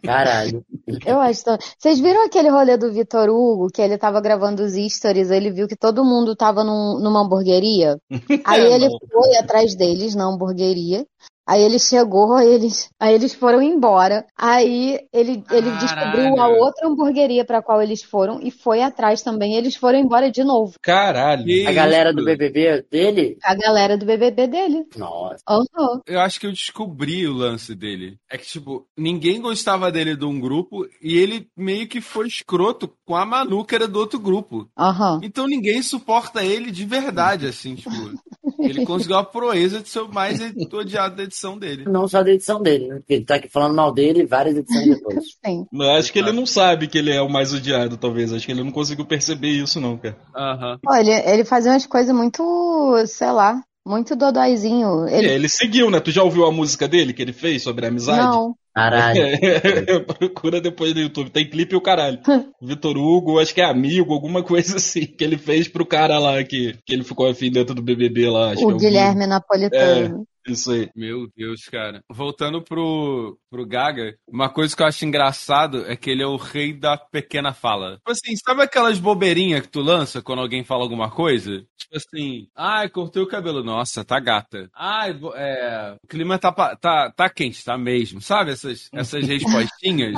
caralho. 0.04 0.64
Eu 1.06 1.18
acho. 1.20 1.42
Vocês 1.78 1.98
viram 2.00 2.26
aquele 2.26 2.50
rolê 2.50 2.76
do 2.76 2.92
Vitor 2.92 3.30
Hugo, 3.30 3.68
que 3.72 3.80
ele 3.80 3.96
tava 3.96 4.20
gravando 4.20 4.62
os 4.62 4.74
stories, 4.92 5.30
ele 5.30 5.50
viu 5.50 5.66
que 5.66 5.74
todo 5.76 6.04
mundo 6.04 6.36
tava 6.36 6.62
num- 6.62 6.98
numa 7.00 7.20
hamburgueria. 7.24 7.96
Aí 8.44 8.60
É, 8.60 8.74
ele 8.74 8.88
não. 8.90 8.98
foi 9.10 9.36
atrás 9.38 9.74
deles 9.74 10.14
na 10.14 10.26
hamburgueria. 10.26 11.06
Aí 11.46 11.62
ele 11.62 11.78
chegou, 11.78 12.34
aí 12.34 12.48
eles, 12.48 12.90
aí 13.00 13.14
eles 13.14 13.34
foram 13.34 13.60
embora. 13.60 14.24
Aí 14.36 15.00
ele, 15.12 15.42
ele 15.50 15.70
Caralho. 15.70 15.78
descobriu 15.78 16.40
a 16.40 16.48
outra 16.48 16.86
hamburgueria 16.86 17.44
pra 17.44 17.60
qual 17.60 17.82
eles 17.82 18.02
foram 18.02 18.40
e 18.40 18.50
foi 18.50 18.80
atrás 18.80 19.22
também. 19.22 19.54
Eles 19.54 19.74
foram 19.74 19.98
embora 19.98 20.30
de 20.30 20.44
novo. 20.44 20.74
Caralho. 20.80 21.44
A 21.68 21.72
galera 21.72 22.10
isso? 22.10 22.16
do 22.16 22.24
BBB 22.24 22.84
dele? 22.90 23.38
A 23.42 23.54
galera 23.54 23.98
do 23.98 24.06
BBB 24.06 24.46
dele. 24.46 24.86
Nossa. 24.96 25.42
Aham. 25.48 26.00
Eu 26.06 26.20
acho 26.20 26.38
que 26.38 26.46
eu 26.46 26.52
descobri 26.52 27.26
o 27.26 27.32
lance 27.32 27.74
dele. 27.74 28.18
É 28.30 28.38
que, 28.38 28.46
tipo, 28.46 28.86
ninguém 28.96 29.40
gostava 29.40 29.90
dele 29.90 30.16
de 30.16 30.24
um 30.24 30.38
grupo 30.38 30.86
e 31.02 31.18
ele 31.18 31.48
meio 31.56 31.88
que 31.88 32.00
foi 32.00 32.28
escroto 32.28 32.92
com 33.04 33.16
a 33.16 33.26
Manu, 33.26 33.64
que 33.64 33.74
era 33.74 33.88
do 33.88 33.98
outro 33.98 34.18
grupo. 34.18 34.68
Aham. 34.78 35.20
Então 35.22 35.46
ninguém 35.46 35.82
suporta 35.82 36.44
ele 36.44 36.70
de 36.70 36.84
verdade, 36.84 37.46
assim, 37.46 37.74
tipo. 37.74 37.90
Ele 38.58 38.84
conseguiu 38.86 39.16
a 39.16 39.24
proeza 39.24 39.80
de 39.80 39.88
ser 39.88 40.00
o 40.00 40.12
mais 40.12 40.38
odiado 40.72 41.16
da 41.16 41.24
edição 41.32 41.58
dele. 41.58 41.84
Não 41.86 42.06
só 42.06 42.22
da 42.22 42.30
edição 42.30 42.62
dele, 42.62 42.88
né? 42.88 42.96
Porque 42.96 43.14
ele 43.14 43.24
tá 43.24 43.36
aqui 43.36 43.48
falando 43.48 43.74
mal 43.74 43.92
dele 43.92 44.26
várias 44.26 44.56
edições 44.56 44.86
depois. 44.86 45.24
Sim. 45.44 45.66
Eu 45.72 45.90
acho 45.92 46.12
que 46.12 46.18
ele 46.18 46.32
não 46.32 46.44
sabe 46.44 46.86
que 46.86 46.98
ele 46.98 47.10
é 47.10 47.22
o 47.22 47.30
mais 47.30 47.54
odiado, 47.54 47.96
talvez. 47.96 48.32
Acho 48.32 48.46
que 48.46 48.52
ele 48.52 48.62
não 48.62 48.70
conseguiu 48.70 49.06
perceber 49.06 49.48
isso, 49.48 49.80
não, 49.80 49.96
cara. 49.96 50.16
Aham. 50.36 50.78
Pô, 50.82 50.94
ele, 50.94 51.10
ele 51.10 51.44
fazia 51.44 51.72
umas 51.72 51.86
coisas 51.86 52.14
muito, 52.14 52.94
sei 53.06 53.30
lá, 53.30 53.62
muito 53.86 54.14
dodóizinho. 54.14 55.08
Ele... 55.08 55.16
Ele, 55.16 55.34
ele 55.34 55.48
seguiu, 55.48 55.90
né? 55.90 55.98
Tu 55.98 56.10
já 56.10 56.22
ouviu 56.22 56.44
a 56.44 56.52
música 56.52 56.86
dele 56.86 57.12
que 57.12 57.22
ele 57.22 57.32
fez 57.32 57.62
sobre 57.62 57.86
a 57.86 57.88
amizade? 57.88 58.22
não. 58.22 58.54
Caralho. 58.74 59.20
É, 59.22 59.98
procura 60.00 60.60
depois 60.60 60.94
no 60.94 61.00
YouTube. 61.00 61.30
Tem 61.30 61.48
clipe 61.48 61.74
e 61.74 61.76
o 61.76 61.80
caralho. 61.80 62.18
Vitor 62.60 62.96
Hugo, 62.96 63.38
acho 63.38 63.54
que 63.54 63.60
é 63.60 63.64
amigo, 63.64 64.12
alguma 64.14 64.42
coisa 64.42 64.76
assim, 64.76 65.04
que 65.04 65.22
ele 65.22 65.36
fez 65.36 65.68
pro 65.68 65.86
cara 65.86 66.18
lá 66.18 66.42
que, 66.42 66.74
que 66.84 66.94
ele 66.94 67.04
ficou 67.04 67.28
afim 67.28 67.50
dentro 67.50 67.74
do 67.74 67.82
BBB 67.82 68.30
lá. 68.30 68.52
Acho 68.52 68.66
que 68.66 68.72
é 68.72 68.74
O 68.74 68.78
Guilherme 68.78 69.26
Napolitano. 69.26 70.26
Isso 70.46 70.72
aí. 70.72 70.90
Meu 70.94 71.28
Deus, 71.36 71.64
cara. 71.66 72.02
Voltando 72.10 72.62
pro, 72.62 73.38
pro 73.50 73.64
Gaga, 73.66 74.16
uma 74.26 74.48
coisa 74.48 74.74
que 74.74 74.82
eu 74.82 74.86
acho 74.86 75.04
engraçado 75.04 75.84
é 75.86 75.96
que 75.96 76.10
ele 76.10 76.22
é 76.22 76.26
o 76.26 76.36
rei 76.36 76.72
da 76.72 76.96
pequena 76.96 77.52
fala. 77.54 77.96
Tipo 77.98 78.10
assim, 78.10 78.34
sabe 78.36 78.62
aquelas 78.62 78.98
bobeirinhas 78.98 79.62
que 79.62 79.68
tu 79.68 79.80
lança 79.80 80.20
quando 80.20 80.40
alguém 80.40 80.64
fala 80.64 80.82
alguma 80.82 81.10
coisa? 81.10 81.64
Tipo 81.76 81.96
assim, 81.96 82.48
ai, 82.56 82.88
cortei 82.88 83.22
o 83.22 83.26
cabelo. 83.28 83.62
Nossa, 83.62 84.04
tá 84.04 84.18
gata. 84.18 84.68
Ai, 84.74 85.12
vo- 85.12 85.34
é, 85.34 85.96
o 86.02 86.08
clima 86.08 86.38
tá, 86.38 86.52
tá, 86.76 87.12
tá 87.12 87.30
quente, 87.30 87.64
tá 87.64 87.78
mesmo. 87.78 88.20
Sabe 88.20 88.50
essas, 88.52 88.88
essas 88.92 89.24
respostinhas 89.26 90.14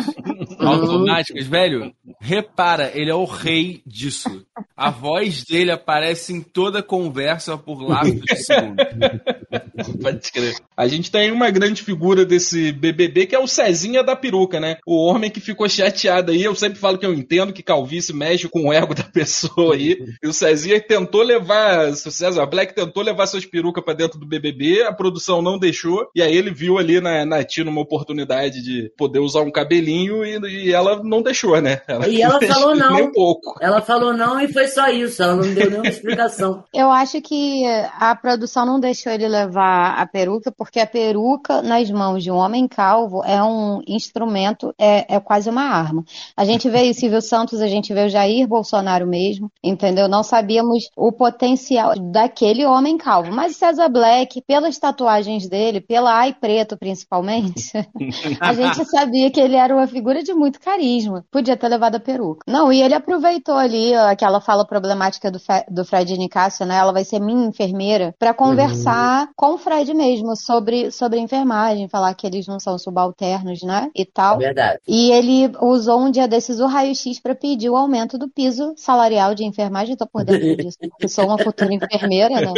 automáticas, 0.59 1.47
velho? 1.47 1.93
Repara, 2.21 2.91
ele 2.95 3.11
é 3.11 3.15
o 3.15 3.25
rei 3.25 3.83
disso. 3.87 4.45
A 4.77 4.91
voz 4.91 5.45
dele 5.45 5.71
aparece 5.71 6.33
em 6.33 6.41
toda 6.41 6.83
conversa 6.83 7.57
por 7.57 7.81
lapsos 7.81 8.21
de 8.21 8.37
segundos. 8.37 8.85
Pode 10.03 10.33
crer. 10.33 10.55
A 10.77 10.89
gente 10.89 11.11
tem 11.11 11.31
uma 11.31 11.51
grande 11.51 11.83
figura 11.83 12.25
desse 12.25 12.73
BBB 12.73 13.27
que 13.27 13.35
é 13.35 13.39
o 13.39 13.47
Cezinha 13.47 14.03
da 14.03 14.17
peruca, 14.17 14.59
né? 14.59 14.79
O 14.87 14.97
homem 14.97 15.31
que 15.31 15.41
ficou 15.41 15.69
chateado 15.69 16.33
aí. 16.33 16.43
Eu 16.43 16.55
sempre 16.55 16.79
falo 16.79 16.99
que 16.99 17.07
eu 17.07 17.15
entendo 17.15 17.53
que 17.53 17.63
calvície 17.63 18.15
mexe 18.15 18.49
com 18.49 18.69
o 18.69 18.73
ego 18.73 18.95
da 18.95 19.05
pessoa 19.05 19.75
aí. 19.75 19.97
E 20.23 20.27
o 20.27 20.33
Cezinha 20.33 20.81
tentou 20.81 21.23
levar, 21.23 21.91
o 21.91 21.95
César 21.95 22.47
Black 22.47 22.75
tentou 22.75 23.03
levar 23.03 23.27
suas 23.27 23.47
perucas 23.47 23.85
pra 23.85 23.95
dentro 23.95 24.19
do 24.19 24.27
BBB, 24.27 24.83
a 24.83 24.93
produção 24.93 25.41
não 25.41 25.59
deixou. 25.59 26.09
E 26.15 26.23
aí 26.23 26.37
ele 26.37 26.53
viu 26.53 26.79
ali 26.79 27.01
na, 27.01 27.25
na 27.25 27.45
Tina 27.45 27.71
uma 27.71 27.81
oportunidade 27.81 28.63
de 28.63 28.91
poder 28.97 29.21
usar 29.21 29.43
um 29.43 29.51
cabelinho 29.51 30.25
e, 30.25 30.39
e 30.47 30.73
ela 30.73 31.03
não 31.03 31.23
deixou, 31.23 31.61
né? 31.61 31.81
E 32.09 32.23
ela 32.23 32.41
falou 32.47 32.75
não. 32.75 32.95
Nem 32.95 33.05
um 33.05 33.13
pouco. 33.13 33.55
Ela 33.61 33.81
falou 33.81 34.13
não 34.13 34.41
e 34.41 34.53
foi 34.53 34.69
só 34.69 34.89
isso. 34.89 35.23
Ela 35.23 35.37
não 35.37 35.55
deu 35.55 35.71
nenhuma 35.71 35.89
explicação. 35.89 36.65
Eu 36.73 36.91
acho 36.91 37.21
que 37.21 37.65
a 37.99 38.15
produção 38.15 38.67
não 38.67 38.81
deixou 38.81 39.13
ele 39.13 39.29
levar 39.29 39.95
a 39.99 40.07
peruca, 40.07 40.53
porque 40.53 40.81
a 40.81 40.87
peruca 40.87 41.63
nas 41.63 41.91
mãos 41.91 42.23
de 42.23 42.31
um 42.31 42.37
homem 42.37 42.67
calvo 42.69 43.23
é 43.25 43.43
um 43.43 43.81
instrumento, 43.87 44.75
é, 44.79 45.17
é 45.17 45.21
quase 45.21 45.49
uma 45.49 45.63
arma. 45.63 46.05
A 46.37 46.45
gente 46.45 46.69
vê 46.69 46.91
o 46.91 46.95
Silvio 46.95 47.23
Santos, 47.23 47.61
a 47.61 47.69
gente 47.69 47.93
vê 47.95 48.07
o 48.07 48.09
Jair 48.09 48.47
Bolsonaro 48.47 49.07
mesmo, 49.07 49.51
entendeu? 49.63 50.09
Não 50.09 50.23
sabíamos 50.23 50.89
o 50.97 51.13
potencial 51.13 51.95
daquele 52.13 52.67
homem 52.67 52.99
calvo. 52.99 53.33
Mas 53.33 53.57
César 53.57 53.89
Black, 53.89 54.43
pelas 54.47 54.79
tatuagens 54.79 55.49
dele, 55.49 55.81
pela 55.81 56.15
Ai 56.15 56.35
Preto 56.35 56.77
principalmente, 56.77 57.73
a 58.41 58.53
gente 58.53 58.85
sabia 58.85 59.31
que 59.31 59.41
ele 59.41 59.57
era 59.57 59.75
uma 59.75 59.87
figura 59.87 60.23
de 60.23 60.34
muito 60.35 60.61
carisma. 60.61 61.25
Podia 61.31 61.57
ter 61.57 61.69
levado 61.69 61.97
a 61.97 62.01
peruca. 62.01 62.41
Não, 62.47 62.73
e 62.73 62.83
ele 62.83 62.95
aproveitou 62.95 63.55
ali 63.57 63.95
ó, 63.95 64.09
aquela 64.09 64.41
fala 64.41 64.67
problemática 64.67 65.31
do, 65.31 65.39
Fe- 65.39 65.65
do 65.71 65.85
Fred 65.85 66.17
Nicásio, 66.17 66.67
né? 66.67 66.77
Ela 66.77 66.93
vai 66.93 67.05
ser 67.05 67.21
minha 67.21 67.47
enfermeira, 67.47 68.15
pra 68.19 68.33
conversar 68.35 69.29
com 69.37 69.55
o 69.55 69.59
Fred 69.59 69.93
mesmo 69.95 70.37
sobre, 70.37 70.91
sobre 70.91 71.19
enfermagem, 71.21 71.89
falar 71.89 72.15
que 72.15 72.27
eles 72.27 72.47
não 72.47 72.59
são 72.61 72.79
subalternos, 72.79 73.63
né? 73.63 73.91
E 73.95 74.05
tal. 74.05 74.39
verdade. 74.39 74.79
E 74.87 75.11
ele 75.11 75.51
usou 75.61 76.01
um 76.01 76.11
dia 76.11 76.27
desses 76.29 76.61
o 76.61 76.67
raio-x 76.67 77.21
para 77.21 77.35
pedir 77.35 77.71
o 77.71 77.77
aumento 77.77 78.17
do 78.19 78.29
piso 78.29 78.73
salarial 78.77 79.35
de 79.35 79.45
enfermagem. 79.45 79.97
Tô 79.97 80.07
por 80.07 80.25
dentro 80.25 80.57
disso, 80.57 80.79
porque 80.81 81.09
sou 81.09 81.27
uma 81.27 81.39
futura 81.39 81.73
enfermeira, 81.75 82.29
né? 82.41 82.53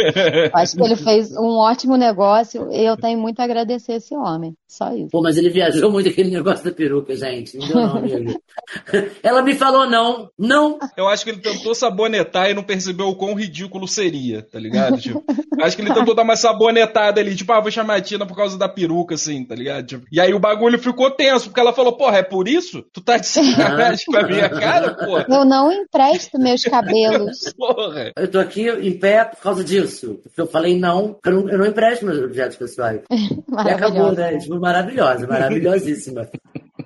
Acho 0.53 0.75
que 0.75 0.83
ele 0.83 0.95
fez 0.95 1.31
um 1.35 1.57
ótimo 1.57 1.95
negócio 1.95 2.71
e 2.71 2.83
eu 2.83 2.95
tenho 2.97 3.19
muito 3.19 3.39
a 3.39 3.43
agradecer 3.43 3.93
esse 3.93 4.15
homem. 4.15 4.55
Só 4.67 4.91
isso. 4.93 5.09
Pô, 5.11 5.21
mas 5.21 5.37
ele 5.37 5.49
viajou 5.49 5.91
muito 5.91 6.09
aquele 6.09 6.29
negócio 6.29 6.63
da 6.65 6.71
peruca, 6.71 7.15
gente. 7.15 7.57
Não 7.73 7.87
não. 7.87 8.41
Ela 9.23 9.41
me 9.41 9.55
falou 9.55 9.89
não. 9.89 10.29
Não. 10.37 10.79
Eu 10.95 11.07
acho 11.07 11.23
que 11.23 11.31
ele 11.31 11.41
tentou 11.41 11.73
sabonetar 11.73 12.49
e 12.49 12.53
não 12.53 12.63
percebeu 12.63 13.07
o 13.07 13.15
quão 13.15 13.33
ridículo 13.33 13.87
seria, 13.87 14.41
tá 14.41 14.59
ligado? 14.59 14.97
Tipo, 14.97 15.23
acho 15.61 15.75
que 15.75 15.81
ele 15.81 15.93
tentou 15.93 16.15
dar 16.15 16.23
uma 16.23 16.35
sabonetada 16.35 17.21
ali, 17.21 17.35
tipo, 17.35 17.51
ah, 17.53 17.61
vou 17.61 17.71
chamar 17.71 17.95
a 17.95 18.01
Tina 18.01 18.25
por 18.25 18.35
causa 18.35 18.57
da 18.57 18.67
peruca, 18.67 19.15
assim, 19.15 19.43
tá 19.43 19.55
ligado? 19.55 19.85
Tipo, 19.85 20.05
e 20.11 20.19
aí 20.19 20.33
o 20.33 20.39
bagulho 20.39 20.79
ficou 20.79 21.11
tenso, 21.11 21.45
porque 21.45 21.59
ela 21.59 21.73
falou, 21.73 21.95
porra, 21.95 22.17
é 22.17 22.23
por 22.23 22.47
isso? 22.47 22.83
Tu 22.93 23.01
tá 23.01 23.17
de 23.17 23.27
sacanagem 23.27 24.05
com 24.05 24.17
a 24.17 24.23
minha 24.23 24.49
cara, 24.49 24.93
porra? 24.93 25.25
Eu 25.29 25.45
não 25.45 25.71
empresto 25.71 26.39
meus 26.39 26.63
cabelos. 26.63 27.37
Porra. 27.57 28.11
Eu 28.15 28.29
tô 28.29 28.39
aqui 28.39 28.69
em 28.69 28.97
pé 28.97 29.25
por 29.25 29.41
causa 29.41 29.63
disso. 29.63 30.19
Porque 30.23 30.39
eu 30.39 30.47
falei 30.47 30.77
não, 30.77 31.17
eu 31.25 31.31
não, 31.31 31.49
eu 31.49 31.57
não 31.57 31.65
empresto 31.65 32.05
meus 32.05 32.19
objetos 32.19 32.57
pessoais. 32.57 33.01
E 33.57 33.69
acabou, 33.71 34.11
né? 34.11 34.37
Tipo, 34.37 34.59
maravilhosa, 34.59 35.25
maravilhosíssima. 35.25 36.29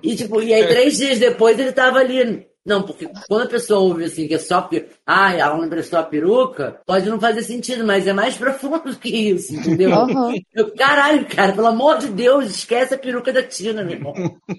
E, 0.02 0.16
tipo, 0.16 0.42
e 0.42 0.52
aí 0.52 0.66
três 0.66 0.96
dias 0.96 1.18
depois 1.18 1.58
ele 1.58 1.72
tava 1.72 1.98
ali. 1.98 2.46
Não, 2.64 2.82
porque 2.82 3.08
quando 3.28 3.42
a 3.42 3.48
pessoa 3.48 3.80
ouve 3.80 4.04
assim, 4.04 4.28
que 4.28 4.34
é 4.34 4.38
só 4.38 4.62
porque, 4.62 4.86
ah, 5.06 5.34
ela 5.34 5.56
não 5.56 5.64
emprestou 5.64 5.98
a 5.98 6.02
peruca, 6.02 6.80
pode 6.86 7.08
não 7.08 7.20
fazer 7.20 7.42
sentido, 7.42 7.84
mas 7.84 8.06
é 8.06 8.12
mais 8.12 8.36
profundo 8.38 8.96
que 8.96 9.08
isso, 9.08 9.54
entendeu? 9.54 9.90
Uhum. 9.90 10.34
Eu, 10.54 10.74
caralho, 10.74 11.26
cara, 11.26 11.52
pelo 11.52 11.66
amor 11.66 11.98
de 11.98 12.08
Deus, 12.08 12.46
esquece 12.46 12.94
a 12.94 12.98
peruca 12.98 13.32
da 13.32 13.42
Tina, 13.42 13.82
meu 13.82 13.94
irmão. 13.94 14.14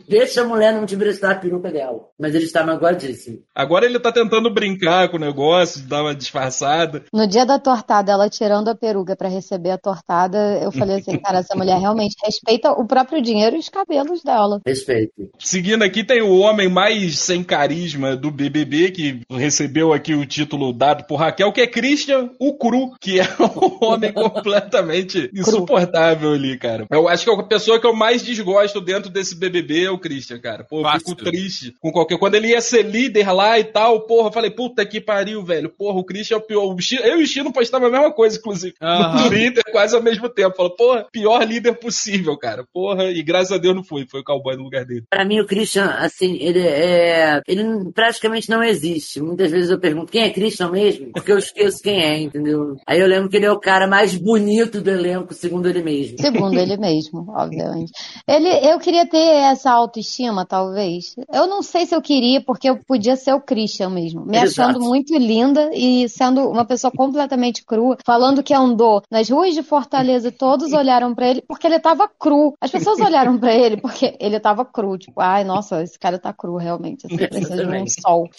Deixa 0.08 0.42
a 0.42 0.46
mulher 0.46 0.74
não 0.74 0.86
te 0.86 0.96
emprestar 0.96 1.32
a 1.32 1.36
peruca 1.36 1.72
dela. 1.72 2.08
Mas 2.20 2.36
ele 2.36 2.46
está 2.46 2.64
magoadíssimo. 2.64 3.40
Agora 3.56 3.86
ele 3.86 4.00
tá 4.00 4.12
tentando 4.12 4.54
brincar 4.54 5.10
com 5.10 5.18
o 5.18 5.20
negócio, 5.20 5.82
dar 5.88 6.02
uma 6.02 6.16
disfarçada. 6.16 7.04
No 7.14 7.28
dia 7.28 7.46
da 7.46 7.60
tortada, 7.60 8.12
ela 8.12 8.30
tirando 8.30 8.70
a 8.70 8.76
peruca 8.76 9.16
pra 9.16 9.30
receber 9.30 9.72
a 9.72 9.78
tortada, 9.78 10.60
eu 10.62 10.72
falei 10.72 10.98
assim, 10.98 11.18
cara, 11.18 11.40
essa 11.40 11.56
mulher 11.56 11.80
realmente 11.80 12.16
respeita 12.24 12.72
o 12.72 12.86
próprio 12.86 13.22
dinheiro 13.22 13.56
e 13.56 13.60
os 13.60 13.70
cabelos 13.70 14.24
dela. 14.24 14.62
Respeito. 14.66 15.30
Seguindo 15.40 15.84
aqui 15.84 16.04
tem 16.04 16.22
o 16.22 16.38
homem 16.40 16.70
mais 16.70 17.20
sem 17.20 17.44
carisma 17.44 18.16
do 18.16 18.32
BBB, 18.32 18.92
que 18.92 19.22
recebeu 19.30 19.94
aqui 19.94 20.14
o 20.14 20.26
título 20.34 20.74
dado 20.74 21.06
por 21.06 21.18
Raquel, 21.18 21.52
que 21.52 21.62
é 21.62 21.68
Christian, 21.68 22.32
o 22.40 22.58
Cru, 22.58 22.96
que 23.00 23.20
é 23.20 23.24
um 23.40 23.86
homem 23.86 24.12
completamente 24.12 25.30
insuportável 25.34 26.34
ali, 26.34 26.58
cara. 26.58 26.88
Eu 26.90 27.08
acho 27.08 27.24
que 27.24 27.32
a 27.32 27.44
pessoa 27.44 27.80
que 27.80 27.86
eu 27.86 27.94
mais 27.94 28.24
desgosto 28.24 28.82
dentro 28.82 29.10
desse 29.10 29.36
BBB 29.36 29.86
é 29.86 29.92
o 29.92 30.00
Christian, 30.00 30.40
cara. 30.40 30.64
Pô, 30.64 30.80
eu 30.80 30.84
Fácil. 30.84 31.10
fico 31.10 31.24
triste 31.24 31.74
com 31.80 31.92
qualquer... 31.92 32.18
Quando 32.18 32.36
ele 32.36 32.48
ia 32.48 32.62
ser 32.62 32.84
líder 32.84 33.32
lá 33.32 33.60
e 33.60 33.64
tal, 33.64 34.02
porra, 34.02 34.30
eu 34.30 34.34
falei, 34.34 34.50
puta 34.50 34.86
que 34.86 35.00
pariu, 35.00 35.44
velho. 35.44 35.70
Porra, 35.70 36.00
o 36.00 36.04
Christian 36.04 36.38
é 36.38 36.40
o 36.40 36.42
pior. 36.42 36.76
Eu 37.04 37.20
e 37.20 37.24
o 37.24 37.28
Chino 37.28 37.54
postamos 37.54 37.88
a 37.88 37.92
mesma 37.92 38.12
coisa, 38.12 38.38
inclusive. 38.38 38.74
No 38.82 39.30
Twitter, 39.30 39.64
quase 39.72 39.96
ao 39.96 40.02
mesmo 40.02 40.30
tempo. 40.30 40.56
Falou, 40.56 40.76
porra, 40.76 41.08
pior 41.12 41.44
líder 41.44 41.74
possível, 41.74 42.38
cara. 42.38 42.66
Porra, 42.74 43.12
e 43.12 43.22
graças 43.22 43.52
a 43.52 43.58
Deus 43.58 43.76
não 43.76 43.84
foi. 43.84 44.06
Foi 44.08 44.22
o 44.22 44.24
cowboy 44.24 44.56
no 44.56 44.64
lugar 44.64 44.86
dele. 44.86 45.04
Pra 45.10 45.26
mim, 45.26 45.40
o 45.40 45.46
Christian, 45.46 45.86
assim, 45.86 46.38
ele 46.40 46.60
é. 46.60 47.42
Ele 47.48 47.64
praticamente 47.94 48.50
não 48.50 48.64
existe. 48.64 49.22
Muitas 49.22 49.52
vezes 49.52 49.70
eu 49.70 49.80
pergunto 49.80 50.12
quem 50.12 50.23
é 50.24 50.30
Christian 50.30 50.70
mesmo? 50.70 51.12
Porque 51.14 51.32
eu 51.32 51.38
esqueço 51.38 51.82
quem 51.82 52.02
é, 52.02 52.20
entendeu? 52.22 52.76
Aí 52.88 53.00
eu 53.00 53.08
lembro 53.08 53.30
que 53.30 53.38
ele 53.38 53.46
é 53.46 53.52
o 53.52 53.60
cara 53.60 53.88
mais 53.88 54.16
bonito 54.16 54.82
do 54.82 54.90
elenco, 54.90 55.34
segundo 55.34 55.68
ele 55.68 55.82
mesmo. 55.82 56.18
Segundo 56.20 56.58
ele 56.58 56.78
mesmo, 56.78 57.26
obviamente. 57.36 57.92
Ele, 58.28 58.50
eu 58.68 58.80
queria 58.80 59.06
ter 59.08 59.18
essa 59.18 59.72
autoestima, 59.72 60.46
talvez. 60.46 61.16
Eu 61.32 61.48
não 61.48 61.62
sei 61.62 61.86
se 61.86 61.96
eu 61.96 62.02
queria, 62.02 62.42
porque 62.44 62.70
eu 62.70 62.78
podia 62.88 63.16
ser 63.16 63.34
o 63.34 63.42
Christian 63.42 63.90
mesmo. 63.90 64.26
Me 64.26 64.38
Exato. 64.38 64.70
achando 64.70 64.84
muito 64.84 65.16
linda 65.18 65.70
e 65.74 66.08
sendo 66.10 66.50
uma 66.50 66.66
pessoa 66.66 66.92
completamente 66.92 67.64
crua, 67.66 67.98
falando 68.06 68.44
que 68.44 68.54
andou 68.54 69.02
nas 69.12 69.30
ruas 69.30 69.54
de 69.54 69.64
Fortaleza 69.64 70.28
e 70.30 70.32
todos 70.32 70.74
olharam 70.74 71.14
pra 71.14 71.28
ele 71.28 71.42
porque 71.48 71.68
ele 71.68 71.80
tava 71.80 72.08
cru. 72.08 72.54
As 72.62 72.72
pessoas 72.72 73.00
olharam 73.00 73.38
pra 73.38 73.54
ele 73.54 73.78
porque 73.78 74.16
ele 74.20 74.40
tava 74.40 74.66
cru. 74.66 74.98
Tipo, 74.98 75.22
ai, 75.22 75.44
nossa, 75.44 75.82
esse 75.84 75.98
cara 76.00 76.18
tá 76.20 76.32
cru, 76.34 76.56
realmente. 76.58 77.08
Você 77.08 77.28
precisa 77.28 77.66
de 77.66 77.78
um 77.78 77.86
sol. 77.88 78.30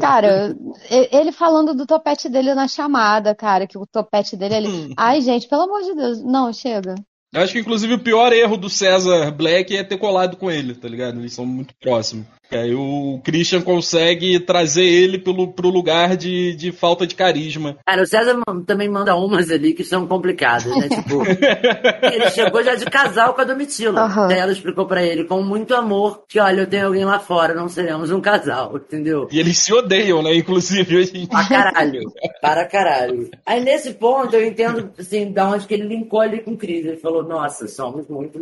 Cara, 0.00 0.54
e- 0.90 1.08
ele 1.24 1.32
falando 1.32 1.74
do 1.74 1.86
topete 1.86 2.28
dele 2.28 2.54
na 2.54 2.68
chamada, 2.68 3.34
cara, 3.34 3.66
que 3.66 3.78
o 3.78 3.86
topete 3.86 4.36
dele 4.36 4.54
ali. 4.54 4.94
Ai, 4.96 5.20
gente, 5.20 5.48
pelo 5.48 5.62
amor 5.62 5.82
de 5.82 5.94
Deus. 5.94 6.22
Não, 6.22 6.52
chega. 6.52 6.94
Eu 7.32 7.42
acho 7.42 7.52
que, 7.52 7.58
inclusive, 7.58 7.94
o 7.94 7.98
pior 7.98 8.32
erro 8.32 8.56
do 8.56 8.70
César 8.70 9.32
Black 9.32 9.76
é 9.76 9.82
ter 9.82 9.98
colado 9.98 10.36
com 10.36 10.48
ele, 10.48 10.72
tá 10.72 10.88
ligado? 10.88 11.18
Eles 11.18 11.32
são 11.32 11.44
muito 11.44 11.74
próximos. 11.80 12.26
Que 12.48 12.56
aí 12.56 12.74
o 12.74 13.20
Christian 13.24 13.62
consegue 13.62 14.38
trazer 14.40 14.84
ele 14.84 15.18
pelo, 15.18 15.52
pro 15.52 15.68
lugar 15.68 16.16
de, 16.16 16.54
de 16.54 16.72
falta 16.72 17.06
de 17.06 17.14
carisma. 17.14 17.76
Cara, 17.86 18.02
o 18.02 18.06
César 18.06 18.40
também 18.66 18.88
manda 18.88 19.16
umas 19.16 19.50
ali 19.50 19.72
que 19.72 19.84
são 19.84 20.06
complicadas, 20.06 20.66
né? 20.66 20.88
Tipo, 20.94 21.22
ele 21.26 22.30
chegou 22.30 22.62
já 22.62 22.74
de 22.74 22.84
casal 22.84 23.34
com 23.34 23.40
a 23.40 23.44
Domitila. 23.44 24.02
Aham. 24.02 24.28
Daí 24.28 24.38
ela 24.38 24.52
explicou 24.52 24.86
pra 24.86 25.02
ele 25.02 25.24
com 25.24 25.42
muito 25.42 25.74
amor 25.74 26.22
que, 26.28 26.38
olha, 26.38 26.62
eu 26.62 26.66
tenho 26.66 26.86
alguém 26.86 27.04
lá 27.04 27.18
fora, 27.18 27.54
não 27.54 27.68
seremos 27.68 28.10
um 28.10 28.20
casal, 28.20 28.76
entendeu? 28.76 29.28
E 29.30 29.40
eles 29.40 29.58
se 29.58 29.72
odeiam, 29.72 30.22
né? 30.22 30.34
Inclusive, 30.34 30.96
hoje 30.96 31.18
em 31.18 31.26
Pra 31.26 31.48
caralho. 31.48 32.00
Para 32.40 32.66
caralho. 32.66 33.30
Aí 33.44 33.60
nesse 33.60 33.94
ponto 33.94 34.36
eu 34.36 34.46
entendo, 34.46 34.92
assim, 34.98 35.32
da 35.32 35.48
onde 35.48 35.66
que 35.66 35.74
ele 35.74 35.88
linkou 35.88 36.20
ali 36.20 36.40
com 36.40 36.52
o 36.52 36.56
Cris. 36.56 36.84
Ele 36.84 36.96
falou, 36.96 37.22
nossa, 37.22 37.66
somos 37.66 38.06
muito, 38.08 38.38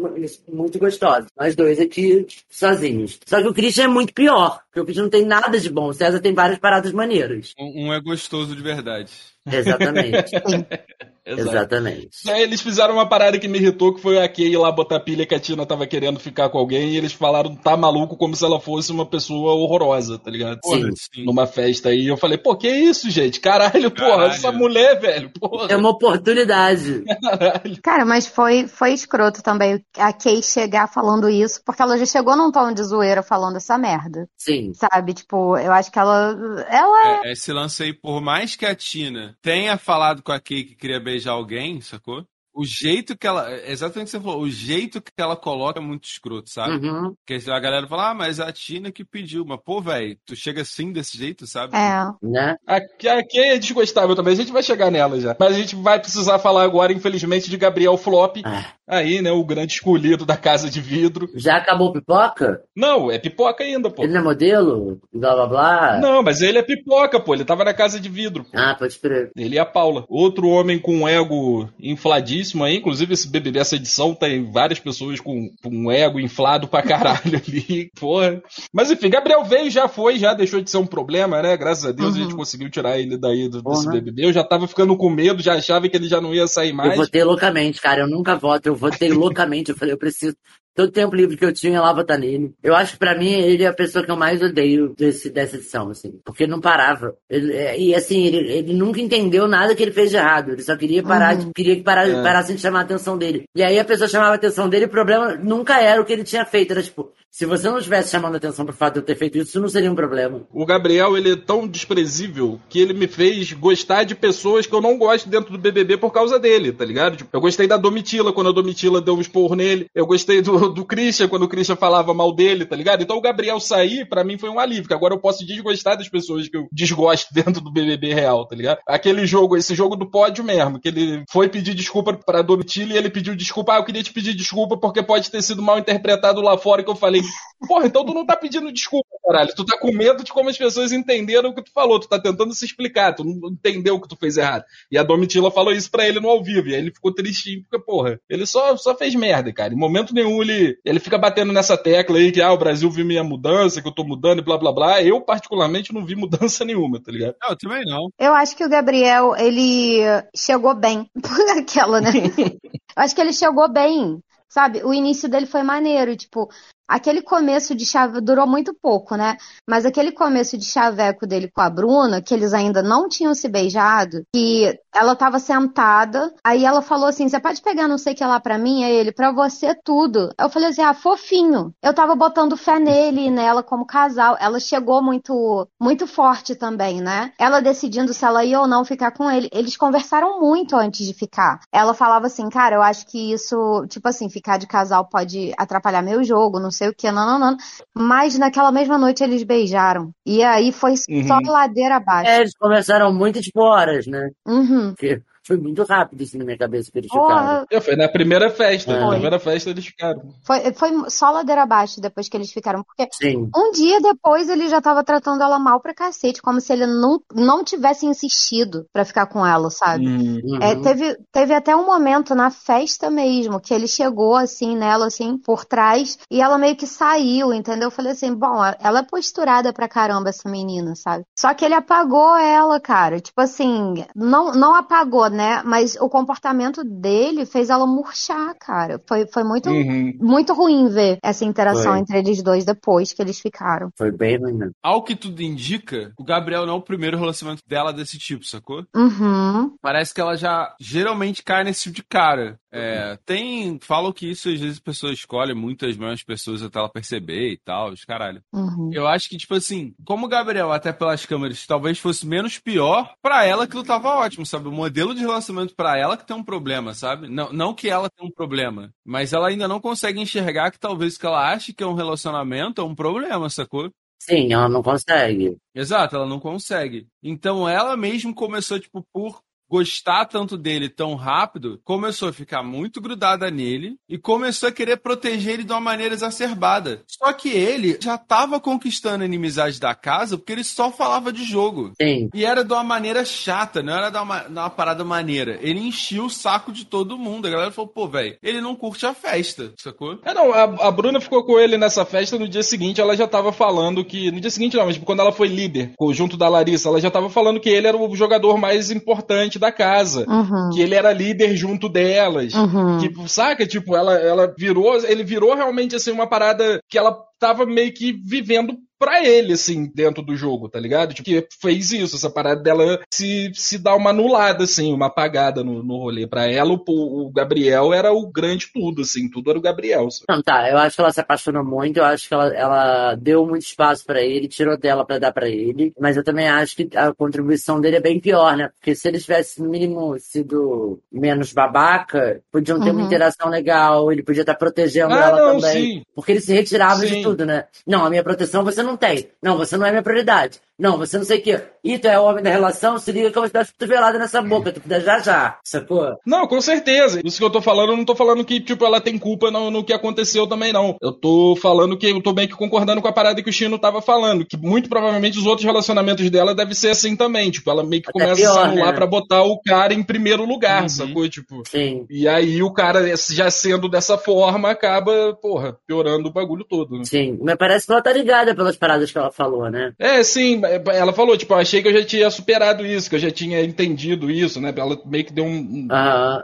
muito 0.52 0.78
gostosos. 0.78 1.26
Nós 1.38 1.56
dois 1.56 1.80
aqui 1.80 2.26
sozinhos. 2.50 3.18
Só 3.24 3.40
que 3.40 3.48
o 3.48 3.54
Christian 3.54 3.84
é 3.84 3.88
muito 3.92 4.12
pior. 4.12 4.60
Porque 4.66 4.80
o 4.80 4.84
Christian 4.84 5.04
não 5.04 5.10
tem 5.10 5.24
nada 5.24 5.58
de 5.60 5.70
bom. 5.70 5.88
O 5.88 5.94
César 5.94 6.20
tem 6.20 6.34
várias 6.34 6.58
paradas 6.58 6.92
maneiras. 6.92 7.54
Um, 7.58 7.86
um 7.86 7.92
é 7.92 8.00
gostoso 8.00 8.56
de 8.56 8.62
verdade. 8.62 9.12
Exatamente. 9.46 10.32
Exato. 11.24 11.50
Exatamente. 11.50 12.30
Aí 12.30 12.42
eles 12.42 12.60
fizeram 12.60 12.94
uma 12.94 13.08
parada 13.08 13.38
que 13.38 13.46
me 13.46 13.58
irritou, 13.58 13.94
que 13.94 14.00
foi 14.00 14.18
a 14.18 14.28
Kay 14.28 14.56
lá 14.56 14.72
botar 14.72 14.98
pilha 15.00 15.24
que 15.24 15.34
a 15.34 15.40
Tina 15.40 15.64
tava 15.64 15.86
querendo 15.86 16.18
ficar 16.18 16.48
com 16.50 16.58
alguém 16.58 16.90
e 16.90 16.96
eles 16.96 17.12
falaram 17.12 17.54
tá 17.54 17.76
maluco 17.76 18.16
como 18.16 18.34
se 18.34 18.44
ela 18.44 18.60
fosse 18.60 18.90
uma 18.90 19.06
pessoa 19.06 19.52
horrorosa, 19.54 20.18
tá 20.18 20.30
ligado? 20.30 20.58
Sim. 20.64 20.90
Sim. 20.96 21.24
Numa 21.24 21.46
festa 21.46 21.90
aí. 21.90 22.06
Eu 22.06 22.16
falei, 22.16 22.38
pô, 22.38 22.56
que 22.56 22.68
isso, 22.68 23.08
gente? 23.10 23.40
Caralho, 23.40 23.90
porra, 23.90 24.10
Caralho. 24.10 24.32
essa 24.32 24.52
mulher, 24.52 25.00
velho, 25.00 25.30
porra. 25.30 25.68
É 25.70 25.76
uma 25.76 25.90
oportunidade. 25.90 27.04
Caralho. 27.22 27.82
Cara, 27.82 28.04
mas 28.04 28.26
foi, 28.26 28.66
foi 28.66 28.92
escroto 28.92 29.42
também 29.42 29.84
a 29.96 30.12
Kay 30.12 30.42
chegar 30.42 30.88
falando 30.88 31.28
isso, 31.28 31.60
porque 31.64 31.82
ela 31.82 31.96
já 31.98 32.06
chegou 32.06 32.36
num 32.36 32.50
tom 32.50 32.72
de 32.72 32.82
zoeira 32.82 33.22
falando 33.22 33.56
essa 33.56 33.78
merda. 33.78 34.28
Sim. 34.36 34.72
Sabe? 34.74 35.14
Tipo, 35.14 35.56
eu 35.56 35.72
acho 35.72 35.90
que 35.90 35.98
ela. 35.98 36.36
Ela. 36.68 37.20
É, 37.24 37.32
esse 37.32 37.52
lance 37.52 37.82
aí, 37.84 37.92
por 37.92 38.20
mais 38.20 38.56
que 38.56 38.66
a 38.66 38.74
Tina 38.74 39.36
tenha 39.40 39.76
falado 39.78 40.22
com 40.22 40.32
a 40.32 40.40
Kay 40.40 40.64
que 40.64 40.74
queria 40.74 41.00
beijar 41.12 41.32
alguém, 41.32 41.80
sacou? 41.82 42.26
O 42.54 42.64
jeito 42.64 43.16
que 43.16 43.26
ela. 43.26 43.50
é 43.50 43.72
Exatamente 43.72 44.08
o 44.08 44.10
que 44.10 44.18
você 44.18 44.20
falou, 44.20 44.42
o 44.42 44.50
jeito 44.50 45.00
que 45.00 45.10
ela 45.16 45.36
coloca 45.36 45.80
é 45.80 45.82
muito 45.82 46.04
escroto, 46.04 46.50
sabe? 46.50 46.86
Uhum. 46.86 47.14
Porque 47.14 47.50
a 47.50 47.60
galera 47.60 47.86
fala, 47.86 48.10
ah, 48.10 48.14
mas 48.14 48.40
a 48.40 48.52
Tina 48.52 48.90
que 48.90 49.04
pediu. 49.04 49.44
Mas, 49.44 49.58
pô, 49.64 49.80
velho, 49.80 50.16
tu 50.26 50.36
chega 50.36 50.62
assim 50.62 50.92
desse 50.92 51.16
jeito, 51.16 51.46
sabe? 51.46 51.74
É. 51.76 52.04
Né? 52.22 52.56
A, 52.66 52.76
a 52.76 53.26
Kay 53.26 53.50
é 53.50 53.58
desgostável 53.58 54.14
também, 54.14 54.34
a 54.34 54.36
gente 54.36 54.52
vai 54.52 54.62
chegar 54.62 54.90
nela 54.90 55.20
já. 55.20 55.36
Mas 55.38 55.54
a 55.54 55.58
gente 55.58 55.74
vai 55.76 55.98
precisar 55.98 56.38
falar 56.38 56.62
agora, 56.62 56.92
infelizmente, 56.92 57.48
de 57.50 57.56
Gabriel 57.56 57.96
Flop. 57.96 58.36
Ah, 58.44 58.72
Aí, 58.86 59.22
né, 59.22 59.30
o 59.30 59.44
grande 59.44 59.72
escolhido 59.72 60.26
da 60.26 60.36
Casa 60.36 60.68
de 60.68 60.80
Vidro. 60.80 61.30
já 61.34 61.56
acabou 61.56 61.92
pipoca? 61.92 62.62
Não, 62.76 63.10
é 63.10 63.18
pipoca 63.18 63.64
ainda, 63.64 63.88
pô. 63.88 64.02
Ele 64.02 64.12
não 64.12 64.20
é 64.20 64.24
modelo? 64.24 65.00
Blá 65.12 65.34
blá 65.34 65.46
blá. 65.46 65.98
Não, 65.98 66.22
mas 66.22 66.42
ele 66.42 66.58
é 66.58 66.62
pipoca, 66.62 67.18
pô. 67.18 67.32
Ele 67.32 67.44
tava 67.44 67.64
na 67.64 67.72
Casa 67.72 67.98
de 67.98 68.10
Vidro. 68.10 68.44
Ah, 68.54 68.74
pode 68.78 68.98
crer. 68.98 69.30
Ele 69.34 69.56
e 69.56 69.58
a 69.58 69.64
Paula. 69.64 70.04
Outro 70.08 70.46
homem 70.48 70.78
com 70.78 70.94
um 70.94 71.08
ego 71.08 71.68
infladíssimo 71.80 72.41
aí. 72.64 72.76
Inclusive, 72.76 73.14
esse 73.14 73.28
BBB, 73.28 73.58
essa 73.58 73.76
edição, 73.76 74.14
tem 74.14 74.50
várias 74.50 74.78
pessoas 74.78 75.20
com, 75.20 75.48
com 75.62 75.70
um 75.70 75.90
ego 75.90 76.20
inflado 76.20 76.68
pra 76.68 76.82
caralho 76.82 77.36
ali. 77.36 77.90
Porra. 77.98 78.42
Mas 78.72 78.90
enfim, 78.90 79.10
Gabriel 79.10 79.44
veio, 79.44 79.70
já 79.70 79.88
foi, 79.88 80.18
já 80.18 80.34
deixou 80.34 80.60
de 80.60 80.70
ser 80.70 80.78
um 80.78 80.86
problema, 80.86 81.42
né? 81.42 81.56
Graças 81.56 81.84
a 81.84 81.92
Deus 81.92 82.14
a 82.14 82.18
gente 82.18 82.34
conseguiu 82.34 82.70
tirar 82.70 82.98
ele 82.98 83.16
daí 83.16 83.48
do, 83.48 83.62
desse 83.62 83.84
Porra. 83.84 83.92
BBB. 83.92 84.26
Eu 84.26 84.32
já 84.32 84.44
tava 84.44 84.66
ficando 84.66 84.96
com 84.96 85.10
medo, 85.10 85.42
já 85.42 85.54
achava 85.54 85.88
que 85.88 85.96
ele 85.96 86.08
já 86.08 86.20
não 86.20 86.34
ia 86.34 86.46
sair 86.46 86.70
Eu 86.70 86.76
mais. 86.76 86.96
votei 86.96 87.24
loucamente, 87.24 87.80
cara. 87.80 88.02
Eu 88.02 88.08
nunca 88.08 88.36
voto. 88.36 88.66
Eu 88.66 88.74
votei 88.74 89.10
loucamente. 89.10 89.70
Eu 89.70 89.76
falei, 89.76 89.94
eu 89.94 89.98
preciso. 89.98 90.36
Todo 90.74 90.90
tempo 90.90 91.14
livre 91.14 91.36
que 91.36 91.44
eu 91.44 91.52
tinha 91.52 91.80
lá 91.80 91.92
votar 91.92 92.18
nele. 92.18 92.52
Eu 92.62 92.74
acho 92.74 92.92
que 92.94 92.98
pra 92.98 93.16
mim 93.16 93.30
ele 93.32 93.62
é 93.62 93.66
a 93.66 93.72
pessoa 93.74 94.04
que 94.04 94.10
eu 94.10 94.16
mais 94.16 94.40
odeio 94.42 94.94
desse, 94.96 95.30
dessa 95.30 95.56
edição, 95.56 95.90
assim. 95.90 96.18
Porque 96.24 96.46
não 96.46 96.60
parava. 96.60 97.14
Ele- 97.28 97.52
é, 97.52 97.78
e 97.78 97.94
assim, 97.94 98.24
ele, 98.26 98.50
ele 98.52 98.72
nunca 98.74 99.00
entendeu 99.00 99.46
nada 99.46 99.74
que 99.74 99.82
ele 99.82 99.92
fez 99.92 100.10
de 100.10 100.16
errado. 100.16 100.52
Ele 100.52 100.62
só 100.62 100.76
queria 100.76 101.02
parar, 101.02 101.34
de, 101.34 101.50
queria 101.54 101.76
que 101.76 101.82
para, 101.82 102.08
É. 102.08 102.22
parassem 102.22 102.56
de 102.56 102.62
chamar 102.62 102.80
a 102.80 102.82
atenção 102.82 103.18
dele. 103.18 103.44
E 103.54 103.62
aí 103.62 103.78
a 103.78 103.84
pessoa 103.84 104.08
chamava 104.08 104.32
a 104.32 104.36
atenção 104.36 104.68
dele 104.68 104.84
e 104.84 104.86
o 104.86 104.90
problema 104.90 105.34
nunca 105.34 105.80
era 105.80 106.00
o 106.00 106.04
que 106.04 106.12
ele 106.12 106.24
tinha 106.24 106.44
feito. 106.44 106.70
Era 106.72 106.82
tipo, 106.82 107.12
se 107.30 107.44
você 107.46 107.68
não 107.68 107.78
estivesse 107.78 108.10
chamando 108.10 108.34
a 108.34 108.36
atenção 108.38 108.64
pro 108.64 108.74
fato 108.74 108.94
de 108.94 109.00
eu 109.00 109.04
ter 109.04 109.14
feito 109.16 109.36
isso, 109.38 109.48
isso 109.48 109.60
não 109.60 109.68
seria 109.68 109.90
um 109.92 109.94
problema. 109.94 110.42
O 110.52 110.64
Gabriel, 110.66 111.16
ele 111.16 111.32
é 111.32 111.36
tão 111.36 111.66
desprezível 111.66 112.58
que 112.68 112.80
ele 112.80 112.92
me 112.94 113.06
fez 113.06 113.52
gostar 113.52 114.04
de 114.04 114.14
pessoas 114.14 114.66
que 114.66 114.74
eu 114.74 114.80
não 114.80 114.96
gosto 114.98 115.28
dentro 115.28 115.52
do 115.52 115.58
BBB 115.58 115.96
por 115.98 116.10
causa 116.12 116.38
dele, 116.38 116.72
tá 116.72 116.84
ligado? 116.84 117.16
Tipo, 117.16 117.30
eu 117.32 117.40
gostei 117.40 117.66
da 117.66 117.76
Domitila 117.76 118.32
quando 118.32 118.48
a 118.48 118.52
Domitila 118.52 119.00
deu 119.00 119.14
um 119.14 119.20
esporro 119.20 119.54
nele. 119.54 119.86
Eu 119.94 120.06
gostei 120.06 120.40
do, 120.42 120.61
do 120.68 120.84
Christian 120.84 121.28
quando 121.28 121.44
o 121.44 121.48
Christian 121.48 121.76
falava 121.76 122.12
mal 122.14 122.34
dele, 122.34 122.64
tá 122.64 122.76
ligado? 122.76 123.02
Então 123.02 123.16
o 123.16 123.20
Gabriel 123.20 123.58
sair, 123.60 124.08
pra 124.08 124.24
mim, 124.24 124.38
foi 124.38 124.50
um 124.50 124.58
alívio, 124.58 124.88
que 124.88 124.94
agora 124.94 125.14
eu 125.14 125.20
posso 125.20 125.46
desgostar 125.46 125.96
das 125.96 126.08
pessoas 126.08 126.48
que 126.48 126.56
eu 126.56 126.66
desgosto 126.72 127.32
dentro 127.34 127.60
do 127.60 127.72
BBB 127.72 128.14
real, 128.14 128.46
tá 128.46 128.56
ligado? 128.56 128.78
Aquele 128.86 129.26
jogo, 129.26 129.56
esse 129.56 129.74
jogo 129.74 129.96
do 129.96 130.10
pódio 130.10 130.44
mesmo, 130.44 130.80
que 130.80 130.88
ele 130.88 131.24
foi 131.30 131.48
pedir 131.48 131.74
desculpa 131.74 132.12
pra 132.14 132.42
Domitila 132.42 132.92
e 132.92 132.96
ele 132.96 133.10
pediu 133.10 133.34
desculpa. 133.34 133.74
Ah, 133.74 133.76
eu 133.78 133.84
queria 133.84 134.02
te 134.02 134.12
pedir 134.12 134.34
desculpa 134.34 134.76
porque 134.76 135.02
pode 135.02 135.30
ter 135.30 135.42
sido 135.42 135.62
mal 135.62 135.78
interpretado 135.78 136.40
lá 136.40 136.56
fora 136.58 136.82
que 136.82 136.90
eu 136.90 136.96
falei. 136.96 137.22
Porra, 137.66 137.86
então 137.86 138.04
tu 138.04 138.12
não 138.12 138.26
tá 138.26 138.36
pedindo 138.36 138.72
desculpa, 138.72 139.08
caralho. 139.24 139.54
Tu 139.54 139.64
tá 139.64 139.78
com 139.78 139.92
medo 139.92 140.24
de 140.24 140.32
como 140.32 140.48
as 140.48 140.58
pessoas 140.58 140.92
entenderam 140.92 141.50
o 141.50 141.54
que 141.54 141.62
tu 141.62 141.72
falou. 141.72 142.00
Tu 142.00 142.08
tá 142.08 142.18
tentando 142.18 142.54
se 142.54 142.64
explicar. 142.64 143.14
Tu 143.14 143.24
não 143.24 143.50
entendeu 143.50 143.94
o 143.94 144.00
que 144.00 144.08
tu 144.08 144.16
fez 144.16 144.36
errado. 144.36 144.64
E 144.90 144.98
a 144.98 145.02
Domitila 145.02 145.50
falou 145.50 145.72
isso 145.72 145.90
pra 145.90 146.06
ele 146.06 146.20
no 146.20 146.28
ao 146.28 146.42
vivo. 146.42 146.68
E 146.68 146.74
aí 146.74 146.80
ele 146.80 146.92
ficou 146.92 147.14
tristinho, 147.14 147.62
porque, 147.62 147.84
porra, 147.84 148.20
ele 148.28 148.46
só, 148.46 148.76
só 148.76 148.94
fez 148.96 149.14
merda, 149.14 149.52
cara. 149.52 149.72
Em 149.72 149.76
momento 149.76 150.14
nenhum 150.14 150.42
ele, 150.42 150.78
ele 150.84 151.00
fica 151.00 151.18
batendo 151.18 151.52
nessa 151.52 151.76
tecla 151.76 152.18
aí 152.18 152.32
que, 152.32 152.40
ah, 152.40 152.52
o 152.52 152.58
Brasil 152.58 152.90
viu 152.90 153.04
minha 153.04 153.24
mudança, 153.24 153.80
que 153.80 153.88
eu 153.88 153.94
tô 153.94 154.04
mudando 154.04 154.40
e 154.40 154.44
blá 154.44 154.58
blá 154.58 154.72
blá. 154.72 155.02
Eu, 155.02 155.20
particularmente, 155.20 155.92
não 155.92 156.04
vi 156.04 156.14
mudança 156.14 156.64
nenhuma, 156.66 157.00
tá 157.00 157.12
ligado? 157.12 157.34
Não, 157.40 157.50
eu 157.50 157.56
também 157.56 157.84
não. 157.84 158.08
Eu 158.18 158.34
acho 158.34 158.56
que 158.56 158.64
o 158.64 158.68
Gabriel, 158.68 159.34
ele 159.36 160.00
chegou 160.36 160.74
bem. 160.74 161.08
Aquela, 161.58 162.00
né? 162.00 162.10
Eu 162.94 163.02
acho 163.02 163.14
que 163.14 163.20
ele 163.22 163.32
chegou 163.32 163.72
bem. 163.72 164.20
Sabe, 164.48 164.84
o 164.84 164.92
início 164.92 165.30
dele 165.30 165.46
foi 165.46 165.62
maneiro, 165.62 166.14
tipo, 166.14 166.46
aquele 166.88 167.22
começo 167.22 167.74
de 167.74 167.86
chave 167.86 168.20
durou 168.20 168.46
muito 168.46 168.74
pouco, 168.74 169.16
né? 169.16 169.36
Mas 169.68 169.86
aquele 169.86 170.12
começo 170.12 170.58
de 170.58 170.64
chaveco 170.64 171.26
dele 171.26 171.50
com 171.50 171.60
a 171.60 171.70
Bruna, 171.70 172.20
que 172.20 172.34
eles 172.34 172.52
ainda 172.52 172.82
não 172.82 173.08
tinham 173.08 173.34
se 173.34 173.48
beijado, 173.48 174.24
que 174.34 174.78
ela 174.94 175.16
tava 175.16 175.38
sentada, 175.38 176.32
aí 176.44 176.64
ela 176.64 176.82
falou 176.82 177.06
assim: 177.06 177.28
"Você 177.28 177.40
pode 177.40 177.62
pegar 177.62 177.88
não 177.88 177.98
sei 177.98 178.12
o 178.12 178.16
que 178.16 178.24
lá 178.24 178.40
para 178.40 178.58
mim?" 178.58 178.84
Aí 178.84 178.92
ele: 178.92 179.12
"Para 179.12 179.32
você 179.32 179.74
tudo". 179.74 180.30
Eu 180.38 180.50
falei 180.50 180.68
assim: 180.68 180.82
"Ah, 180.82 180.94
fofinho". 180.94 181.72
Eu 181.82 181.94
tava 181.94 182.14
botando 182.14 182.56
fé 182.56 182.78
nele 182.78 183.26
e 183.26 183.30
nela 183.30 183.62
como 183.62 183.86
casal. 183.86 184.36
Ela 184.40 184.60
chegou 184.60 185.02
muito 185.02 185.66
muito 185.80 186.06
forte 186.06 186.54
também, 186.54 187.00
né? 187.00 187.32
Ela 187.38 187.60
decidindo 187.60 188.12
se 188.12 188.24
ela 188.24 188.44
ia 188.44 188.60
ou 188.60 188.66
não 188.66 188.84
ficar 188.84 189.12
com 189.12 189.30
ele. 189.30 189.48
Eles 189.52 189.76
conversaram 189.76 190.40
muito 190.40 190.76
antes 190.76 191.06
de 191.06 191.14
ficar. 191.14 191.60
Ela 191.72 191.94
falava 191.94 192.26
assim: 192.26 192.48
"Cara, 192.48 192.76
eu 192.76 192.82
acho 192.82 193.06
que 193.06 193.32
isso, 193.32 193.86
tipo 193.88 194.08
assim, 194.08 194.28
ficar 194.28 194.58
de 194.58 194.66
casal 194.66 195.06
pode 195.08 195.52
atrapalhar 195.56 196.02
meu 196.02 196.22
jogo, 196.24 196.60
não 196.60 196.70
sei 196.72 196.88
o 196.88 196.94
que, 196.94 197.10
não, 197.12 197.26
não, 197.26 197.38
não. 197.38 197.56
Mas 197.94 198.38
naquela 198.38 198.72
mesma 198.72 198.98
noite 198.98 199.22
eles 199.22 199.42
beijaram. 199.44 200.10
E 200.26 200.42
aí 200.42 200.72
foi 200.72 200.94
Uhum. 201.08 201.26
só 201.28 201.38
ladeira 201.44 201.96
abaixo. 201.96 202.30
É, 202.30 202.40
eles 202.40 202.54
começaram 202.58 203.12
muito 203.12 203.40
tipo 203.40 203.60
horas, 203.62 204.06
né? 204.06 204.30
Uhum. 204.46 204.90
Porque 204.90 205.20
foi 205.44 205.56
muito 205.56 205.82
rápido 205.82 206.22
isso 206.22 206.38
na 206.38 206.44
minha 206.44 206.56
cabeça 206.56 206.90
que 206.90 206.98
eles 206.98 207.10
ficaram. 207.10 207.66
É, 207.70 207.80
Foi 207.80 207.96
na 207.96 208.08
primeira 208.08 208.48
festa. 208.50 208.92
Na 208.92 209.06
Foi. 209.06 209.10
primeira 209.14 209.40
festa 209.40 209.70
eles 209.70 209.86
ficaram. 209.86 210.22
foi, 210.44 210.72
foi 210.72 211.10
só 211.10 211.30
ladeira 211.30 211.62
abaixo 211.62 212.00
depois 212.00 212.28
que 212.28 212.36
eles 212.36 212.52
ficaram. 212.52 212.84
Porque 212.84 213.08
Sim. 213.12 213.50
um 213.54 213.72
dia 213.72 214.00
depois 214.00 214.48
ele 214.48 214.68
já 214.68 214.80
tava 214.80 215.02
tratando 215.02 215.42
ela 215.42 215.58
mal 215.58 215.80
pra 215.80 215.94
cacete, 215.94 216.40
como 216.40 216.60
se 216.60 216.72
ele 216.72 216.86
não, 216.86 217.20
não 217.34 217.64
tivesse 217.64 218.06
insistido 218.06 218.86
pra 218.92 219.04
ficar 219.04 219.26
com 219.26 219.44
ela, 219.44 219.68
sabe? 219.70 220.06
Hum. 220.06 220.40
Uhum. 220.44 220.62
É, 220.62 220.76
teve, 220.76 221.16
teve 221.32 221.54
até 221.54 221.74
um 221.74 221.86
momento 221.86 222.34
na 222.34 222.50
festa 222.50 223.10
mesmo 223.10 223.60
que 223.60 223.74
ele 223.74 223.88
chegou 223.88 224.36
assim 224.36 224.76
nela, 224.76 225.06
assim, 225.06 225.36
por 225.38 225.64
trás, 225.64 226.18
e 226.30 226.40
ela 226.40 226.56
meio 226.58 226.76
que 226.76 226.86
saiu, 226.86 227.52
entendeu? 227.52 227.88
Eu 227.88 227.90
falei 227.90 228.12
assim, 228.12 228.32
bom, 228.34 228.60
ela 228.80 229.00
é 229.00 229.02
posturada 229.02 229.72
pra 229.72 229.88
caramba, 229.88 230.28
essa 230.28 230.48
menina, 230.48 230.94
sabe? 230.94 231.24
Só 231.36 231.52
que 231.54 231.64
ele 231.64 231.74
apagou 231.74 232.36
ela, 232.36 232.80
cara. 232.80 233.20
Tipo 233.20 233.40
assim, 233.40 234.04
não, 234.14 234.52
não 234.52 234.74
apagou, 234.74 235.31
né? 235.32 235.62
Mas 235.64 235.96
o 235.96 236.08
comportamento 236.08 236.84
dele 236.84 237.44
fez 237.46 237.70
ela 237.70 237.86
murchar, 237.86 238.54
cara. 238.58 239.00
Foi, 239.08 239.26
foi 239.26 239.42
muito, 239.44 239.70
Uhum. 239.70 240.16
muito 240.20 240.52
ruim 240.54 240.88
ver 240.88 241.18
essa 241.22 241.44
interação 241.44 241.92
Foi. 241.92 242.00
entre 242.00 242.18
eles 242.18 242.42
dois 242.42 242.64
depois 242.64 243.12
que 243.12 243.22
eles 243.22 243.40
ficaram. 243.40 243.90
Foi 243.96 244.10
bem 244.12 244.38
ruim 244.38 244.52
mesmo. 244.52 244.74
Ao 244.82 245.02
que 245.02 245.16
tudo 245.16 245.42
indica, 245.42 246.12
o 246.18 246.24
Gabriel 246.24 246.66
não 246.66 246.74
é 246.74 246.76
o 246.76 246.82
primeiro 246.82 247.18
relacionamento 247.18 247.62
dela 247.66 247.92
desse 247.92 248.18
tipo, 248.18 248.44
sacou? 248.46 248.84
Uhum. 248.94 249.74
Parece 249.80 250.12
que 250.14 250.20
ela 250.20 250.36
já 250.36 250.74
geralmente 250.80 251.42
cai 251.42 251.64
nesse 251.64 251.82
tipo 251.84 251.96
de 251.96 252.04
cara. 252.04 252.58
É, 252.72 253.18
tem. 253.26 253.78
Falam 253.82 254.12
que 254.12 254.30
isso 254.30 254.48
às 254.48 254.58
vezes 254.58 254.78
a 254.78 254.82
pessoa 254.82 255.12
escolhe 255.12 255.52
muitas 255.52 255.96
mesmas 255.96 256.22
pessoas 256.22 256.62
até 256.62 256.78
ela 256.78 256.88
perceber 256.88 257.52
e 257.52 257.58
tal, 257.58 257.90
os 257.90 258.04
caralho. 258.04 258.42
Uhum. 258.52 258.90
Eu 258.92 259.06
acho 259.06 259.28
que, 259.28 259.36
tipo 259.36 259.54
assim, 259.54 259.94
como 260.04 260.26
o 260.26 260.28
Gabriel, 260.28 260.72
até 260.72 260.92
pelas 260.92 261.26
câmeras, 261.26 261.66
talvez 261.66 261.98
fosse 261.98 262.26
menos 262.26 262.58
pior, 262.58 263.12
pra 263.20 263.44
ela 263.44 263.64
aquilo 263.64 263.84
tava 263.84 264.08
ótimo, 264.16 264.46
sabe? 264.46 264.68
O 264.68 264.72
modelo 264.72 265.14
de 265.14 265.20
relacionamento 265.20 265.74
pra 265.76 265.98
ela 265.98 266.16
que 266.16 266.26
tem 266.26 266.34
um 266.34 266.44
problema, 266.44 266.94
sabe? 266.94 267.28
Não, 267.28 267.52
não 267.52 267.74
que 267.74 267.88
ela 267.88 268.08
tenha 268.08 268.28
um 268.28 268.32
problema, 268.32 268.90
mas 269.04 269.32
ela 269.32 269.48
ainda 269.48 269.68
não 269.68 269.80
consegue 269.80 270.20
enxergar 270.20 270.70
que 270.70 270.80
talvez 270.80 271.16
o 271.16 271.20
que 271.20 271.26
ela 271.26 271.52
ache 271.52 271.74
que 271.74 271.84
é 271.84 271.86
um 271.86 271.94
relacionamento 271.94 272.80
é 272.80 272.84
um 272.84 272.94
problema, 272.94 273.50
sacou? 273.50 273.90
Sim, 274.18 274.52
ela 274.52 274.68
não 274.68 274.82
consegue. 274.82 275.56
Exato, 275.74 276.14
ela 276.14 276.26
não 276.26 276.38
consegue. 276.38 277.08
Então 277.22 277.68
ela 277.68 277.96
mesmo 277.96 278.32
começou, 278.32 278.78
tipo, 278.78 279.04
por 279.12 279.42
gostar 279.72 280.26
tanto 280.26 280.58
dele 280.58 280.90
tão 280.90 281.14
rápido, 281.14 281.80
começou 281.82 282.28
a 282.28 282.32
ficar 282.32 282.62
muito 282.62 283.00
grudada 283.00 283.50
nele 283.50 283.96
e 284.06 284.18
começou 284.18 284.68
a 284.68 284.72
querer 284.72 284.98
proteger 284.98 285.54
ele 285.54 285.64
de 285.64 285.72
uma 285.72 285.80
maneira 285.80 286.12
exacerbada. 286.12 287.02
Só 287.06 287.32
que 287.32 287.48
ele 287.48 287.96
já 287.98 288.18
tava 288.18 288.60
conquistando 288.60 289.22
a 289.22 289.26
inimizade 289.26 289.80
da 289.80 289.94
casa 289.94 290.36
porque 290.36 290.52
ele 290.52 290.62
só 290.62 290.90
falava 290.92 291.32
de 291.32 291.42
jogo. 291.42 291.92
Sim. 291.98 292.28
E 292.34 292.44
era 292.44 292.62
de 292.62 292.70
uma 292.70 292.84
maneira 292.84 293.24
chata, 293.24 293.82
não 293.82 293.94
era 293.94 294.10
de 294.10 294.18
uma, 294.18 294.40
de 294.40 294.52
uma 294.52 294.68
parada 294.68 295.04
maneira. 295.04 295.58
Ele 295.62 295.80
enchia 295.80 296.22
o 296.22 296.28
saco 296.28 296.70
de 296.70 296.84
todo 296.84 297.16
mundo. 297.16 297.48
A 297.48 297.50
galera 297.50 297.70
falou, 297.70 297.90
pô, 297.90 298.06
velho, 298.06 298.36
ele 298.42 298.60
não 298.60 298.76
curte 298.76 299.06
a 299.06 299.14
festa, 299.14 299.72
sacou? 299.78 300.18
É, 300.22 300.34
não, 300.34 300.52
a, 300.52 300.64
a 300.88 300.90
Bruna 300.90 301.18
ficou 301.18 301.44
com 301.44 301.58
ele 301.58 301.78
nessa 301.78 302.04
festa, 302.04 302.38
no 302.38 302.46
dia 302.46 302.62
seguinte 302.62 303.00
ela 303.00 303.16
já 303.16 303.26
tava 303.26 303.52
falando 303.52 304.04
que. 304.04 304.30
No 304.30 304.38
dia 304.38 304.50
seguinte 304.50 304.76
não, 304.76 304.84
mas 304.84 304.96
tipo, 304.96 305.06
quando 305.06 305.20
ela 305.20 305.32
foi 305.32 305.48
líder, 305.48 305.92
junto 306.12 306.36
da 306.36 306.50
Larissa, 306.50 306.90
ela 306.90 307.00
já 307.00 307.10
tava 307.10 307.30
falando 307.30 307.58
que 307.58 307.70
ele 307.70 307.86
era 307.86 307.96
o 307.96 308.14
jogador 308.14 308.58
mais 308.58 308.90
importante 308.90 309.61
da 309.62 309.72
casa. 309.72 310.26
Uhum. 310.28 310.70
Que 310.74 310.82
ele 310.82 310.94
era 310.94 311.12
líder 311.12 311.56
junto 311.56 311.88
delas. 311.88 312.52
Uhum. 312.52 312.98
Que, 312.98 313.28
saca? 313.28 313.66
Tipo, 313.66 313.96
ela, 313.96 314.14
ela 314.14 314.54
virou. 314.58 314.96
Ele 315.04 315.24
virou 315.24 315.54
realmente 315.54 315.96
assim 315.96 316.10
uma 316.10 316.28
parada 316.28 316.80
que 316.88 316.98
ela 316.98 317.16
tava 317.38 317.64
meio 317.64 317.92
que 317.94 318.12
vivendo 318.12 318.76
pra 319.02 319.26
ele, 319.26 319.52
assim, 319.54 319.90
dentro 319.92 320.22
do 320.22 320.36
jogo, 320.36 320.68
tá 320.68 320.78
ligado? 320.78 321.12
Tipo, 321.12 321.28
que 321.28 321.46
fez 321.60 321.90
isso, 321.90 322.14
essa 322.14 322.30
parada 322.30 322.62
dela 322.62 323.00
se, 323.12 323.50
se 323.52 323.76
dar 323.78 323.96
uma 323.96 324.10
anulada, 324.10 324.62
assim, 324.62 324.92
uma 324.92 325.06
apagada 325.06 325.64
no, 325.64 325.82
no 325.82 325.96
rolê. 325.98 326.24
Pra 326.26 326.46
ela, 326.46 326.72
o, 326.72 327.26
o 327.26 327.32
Gabriel 327.32 327.92
era 327.92 328.12
o 328.12 328.30
grande 328.30 328.68
tudo, 328.72 329.02
assim, 329.02 329.28
tudo 329.28 329.50
era 329.50 329.58
o 329.58 329.62
Gabriel. 329.62 330.08
sabe? 330.08 330.24
Não, 330.28 330.40
tá, 330.40 330.70
eu 330.70 330.78
acho 330.78 330.94
que 330.94 331.02
ela 331.02 331.10
se 331.10 331.20
apaixonou 331.20 331.64
muito, 331.64 331.96
eu 331.96 332.04
acho 332.04 332.28
que 332.28 332.34
ela, 332.34 332.54
ela 332.54 333.14
deu 333.16 333.44
muito 333.44 333.62
espaço 333.64 334.04
pra 334.06 334.22
ele, 334.22 334.46
tirou 334.46 334.78
dela 334.78 335.04
pra 335.04 335.18
dar 335.18 335.32
pra 335.32 335.48
ele, 335.48 335.92
mas 336.00 336.16
eu 336.16 336.22
também 336.22 336.46
acho 336.48 336.76
que 336.76 336.88
a 336.96 337.12
contribuição 337.12 337.80
dele 337.80 337.96
é 337.96 338.00
bem 338.00 338.20
pior, 338.20 338.56
né? 338.56 338.70
Porque 338.78 338.94
se 338.94 339.08
ele 339.08 339.18
tivesse, 339.18 339.60
no 339.60 339.68
mínimo, 339.68 340.16
sido 340.20 341.00
menos 341.10 341.52
babaca, 341.52 342.40
podiam 342.52 342.78
ter 342.80 342.90
uma 342.90 343.00
Uhum. 343.00 343.06
interação 343.06 343.48
legal, 343.48 344.12
ele 344.12 344.22
podia 344.22 344.42
estar 344.42 344.54
protegendo 344.54 345.14
Ah, 345.14 345.24
ela 345.28 345.40
não, 345.40 345.60
também. 345.60 345.72
sim. 345.96 346.02
Porque 346.14 346.32
ele 346.32 346.40
se 346.40 346.52
retirava 346.52 347.00
Sim. 347.00 347.06
de 347.16 347.22
tudo, 347.22 347.46
né? 347.46 347.64
Não, 347.86 348.04
a 348.04 348.10
minha 348.10 348.22
proteção 348.22 348.62
você 348.62 348.82
não 348.82 348.91
tem. 348.96 349.28
Não, 349.42 349.56
você 349.56 349.76
não 349.76 349.86
é 349.86 349.90
minha 349.90 350.02
prioridade. 350.02 350.60
Não, 350.78 350.96
você 350.98 351.16
não 351.16 351.24
sei 351.24 351.38
o 351.38 351.42
quê. 351.42 351.60
Ih, 351.84 351.98
tu 351.98 352.08
é 352.08 352.18
homem 352.18 352.42
da 352.42 352.50
relação, 352.50 352.98
se 352.98 353.12
liga 353.12 353.30
que 353.30 353.38
eu 353.38 353.42
vou 353.42 353.48
te 353.48 353.52
dar 353.52 353.60
uma 353.60 353.66
cotovelada 353.66 354.18
nessa 354.18 354.42
boca, 354.42 354.72
tu 354.72 354.80
puder 354.80 355.00
já 355.00 355.20
já, 355.20 355.58
sacou? 355.64 356.16
Não, 356.26 356.46
com 356.48 356.60
certeza. 356.60 357.20
Isso 357.24 357.38
que 357.38 357.44
eu 357.44 357.50
tô 357.50 357.60
falando, 357.60 357.90
eu 357.90 357.96
não 357.96 358.04
tô 358.04 358.16
falando 358.16 358.44
que, 358.44 358.58
tipo, 358.60 358.84
ela 358.84 359.00
tem 359.00 359.16
culpa 359.18 359.50
no, 359.50 359.70
no 359.70 359.84
que 359.84 359.92
aconteceu 359.92 360.46
também, 360.46 360.72
não. 360.72 360.96
Eu 361.00 361.12
tô 361.12 361.54
falando 361.60 361.96
que 361.96 362.08
eu 362.08 362.20
tô 362.22 362.32
bem 362.32 362.48
que 362.48 362.54
concordando 362.56 363.00
com 363.00 363.06
a 363.06 363.12
parada 363.12 363.40
que 363.42 363.50
o 363.50 363.52
Chino 363.52 363.78
tava 363.78 364.00
falando. 364.02 364.44
Que 364.44 364.56
muito 364.56 364.88
provavelmente 364.88 365.38
os 365.38 365.46
outros 365.46 365.64
relacionamentos 365.64 366.28
dela 366.30 366.54
devem 366.54 366.74
ser 366.74 366.90
assim 366.90 367.14
também. 367.14 367.50
Tipo, 367.50 367.70
ela 367.70 367.84
meio 367.84 368.02
que 368.02 368.10
Até 368.10 368.20
começa 368.24 368.40
pior, 368.40 368.50
a 368.50 368.54
se 368.54 368.58
anular 368.72 368.90
né? 368.90 368.92
pra 368.96 369.06
botar 369.06 369.42
o 369.42 369.60
cara 369.62 369.94
em 369.94 370.02
primeiro 370.02 370.44
lugar, 370.44 370.82
Uhum. 370.82 370.88
sacou? 370.88 371.28
Tipo. 371.28 371.62
Sim. 371.68 372.06
E 372.10 372.26
aí 372.26 372.60
o 372.62 372.72
cara, 372.72 373.04
já 373.30 373.50
sendo 373.50 373.88
dessa 373.88 374.18
forma, 374.18 374.70
acaba, 374.70 375.32
porra, 375.40 375.76
piorando 375.86 376.28
o 376.28 376.32
bagulho 376.32 376.64
todo, 376.64 376.96
né? 376.98 377.04
Sim, 377.04 377.38
mas 377.40 377.56
parece 377.56 377.86
que 377.86 377.92
ela 377.92 378.02
tá 378.02 378.12
ligada 378.12 378.54
pelas 378.54 378.76
paradas 378.82 379.12
que 379.12 379.16
ela 379.16 379.30
falou, 379.30 379.70
né? 379.70 379.92
É, 379.96 380.24
sim, 380.24 380.60
ela 380.92 381.12
falou, 381.12 381.36
tipo, 381.36 381.54
eu 381.54 381.58
achei 381.58 381.80
que 381.80 381.86
eu 381.86 381.92
já 381.92 382.04
tinha 382.04 382.28
superado 382.30 382.84
isso, 382.84 383.08
que 383.08 383.14
eu 383.14 383.20
já 383.20 383.30
tinha 383.30 383.62
entendido 383.62 384.28
isso, 384.28 384.60
né? 384.60 384.74
Ela 384.76 384.98
meio 385.06 385.24
que 385.24 385.32
deu 385.32 385.44
um. 385.44 385.86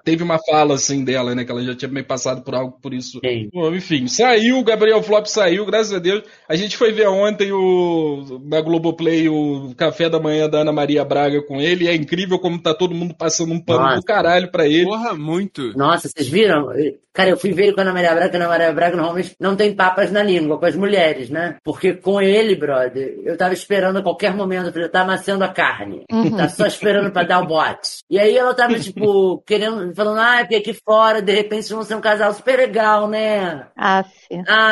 Teve 0.05 0.22
uma 0.22 0.38
fala 0.38 0.74
assim 0.74 1.05
dela, 1.05 1.35
né? 1.35 1.44
Que 1.44 1.51
ela 1.51 1.64
já 1.64 1.74
tinha 1.74 1.90
meio 1.90 2.07
passado 2.07 2.42
por 2.42 2.55
algo 2.55 2.79
por 2.81 2.94
isso. 2.94 3.18
sim. 3.24 3.48
Bom, 3.53 3.74
enfim, 3.74 4.07
saiu, 4.07 4.59
o 4.59 4.64
Gabriel 4.64 5.03
Flop 5.03 5.27
saiu, 5.27 5.66
graças 5.66 5.92
a 5.92 5.98
Deus. 5.98 6.22
A 6.48 6.55
gente 6.55 6.77
foi 6.77 6.92
ver 6.92 7.09
ontem 7.09 7.51
o 7.51 8.40
na 8.44 8.61
Globoplay 8.61 9.29
o 9.29 9.74
café 9.77 10.09
da 10.09 10.20
manhã 10.20 10.48
da 10.48 10.59
Ana 10.59 10.72
Maria 10.72 11.05
Braga 11.05 11.42
com 11.42 11.61
ele. 11.61 11.87
E 11.87 11.88
é 11.88 11.94
incrível 11.94 12.38
como 12.38 12.62
tá 12.62 12.72
todo 12.72 12.94
mundo 12.94 13.14
passando 13.14 13.53
um 13.53 13.61
pano 13.61 13.81
Nossa. 13.81 13.96
do 13.96 14.03
caralho 14.05 14.51
pra 14.51 14.66
ele. 14.66 14.85
Porra, 14.85 15.14
muito. 15.14 15.77
Nossa, 15.77 16.09
vocês 16.09 16.29
viram? 16.29 16.68
Cara, 17.12 17.31
eu 17.31 17.37
fui 17.37 17.53
ver 17.53 17.64
ele 17.64 17.72
com 17.72 17.81
a 17.81 17.83
Ana 17.83 17.92
Maria 17.92 18.14
Braga, 18.14 18.33
a 18.33 18.37
Ana 18.37 18.48
Maria 18.48 18.72
Braga 18.72 18.96
normalmente 18.96 19.35
não 19.40 19.57
tem 19.57 19.74
papas 19.74 20.12
na 20.12 20.22
língua 20.22 20.57
com 20.57 20.66
as 20.66 20.77
mulheres, 20.77 21.29
né? 21.29 21.57
Porque 21.64 21.92
com 21.92 22.18
ele, 22.21 22.55
brother, 22.55 23.21
eu 23.25 23.37
tava 23.37 23.53
esperando 23.55 23.99
a 23.99 24.03
qualquer 24.03 24.35
momento, 24.35 24.67
eu 24.67 24.73
falei, 24.73 24.89
tá 24.89 25.03
amassando 25.03 25.45
a 25.45 25.49
carne. 25.49 26.05
Uhum. 26.11 26.37
Tá 26.37 26.49
só 26.49 26.67
esperando 26.67 27.11
pra 27.11 27.25
dar 27.25 27.41
o 27.41 27.47
bote. 27.47 27.99
E 28.11 28.19
aí 28.19 28.37
ela 28.37 28.55
tava, 28.55 28.75
tipo, 28.81 29.43
querendo, 29.47 29.95
falando, 29.95 30.19
ah, 30.21 30.39
porque 30.41 30.57
aqui 30.57 30.73
fora, 30.75 31.21
de 31.23 31.33
repente, 31.33 31.63
vocês 31.65 31.71
vão 31.71 31.83
ser 31.85 31.95
um 31.95 32.01
casal 32.01 32.33
super 32.33 32.59
legal, 32.59 33.09
né? 33.09 33.67
Ah, 33.77 34.05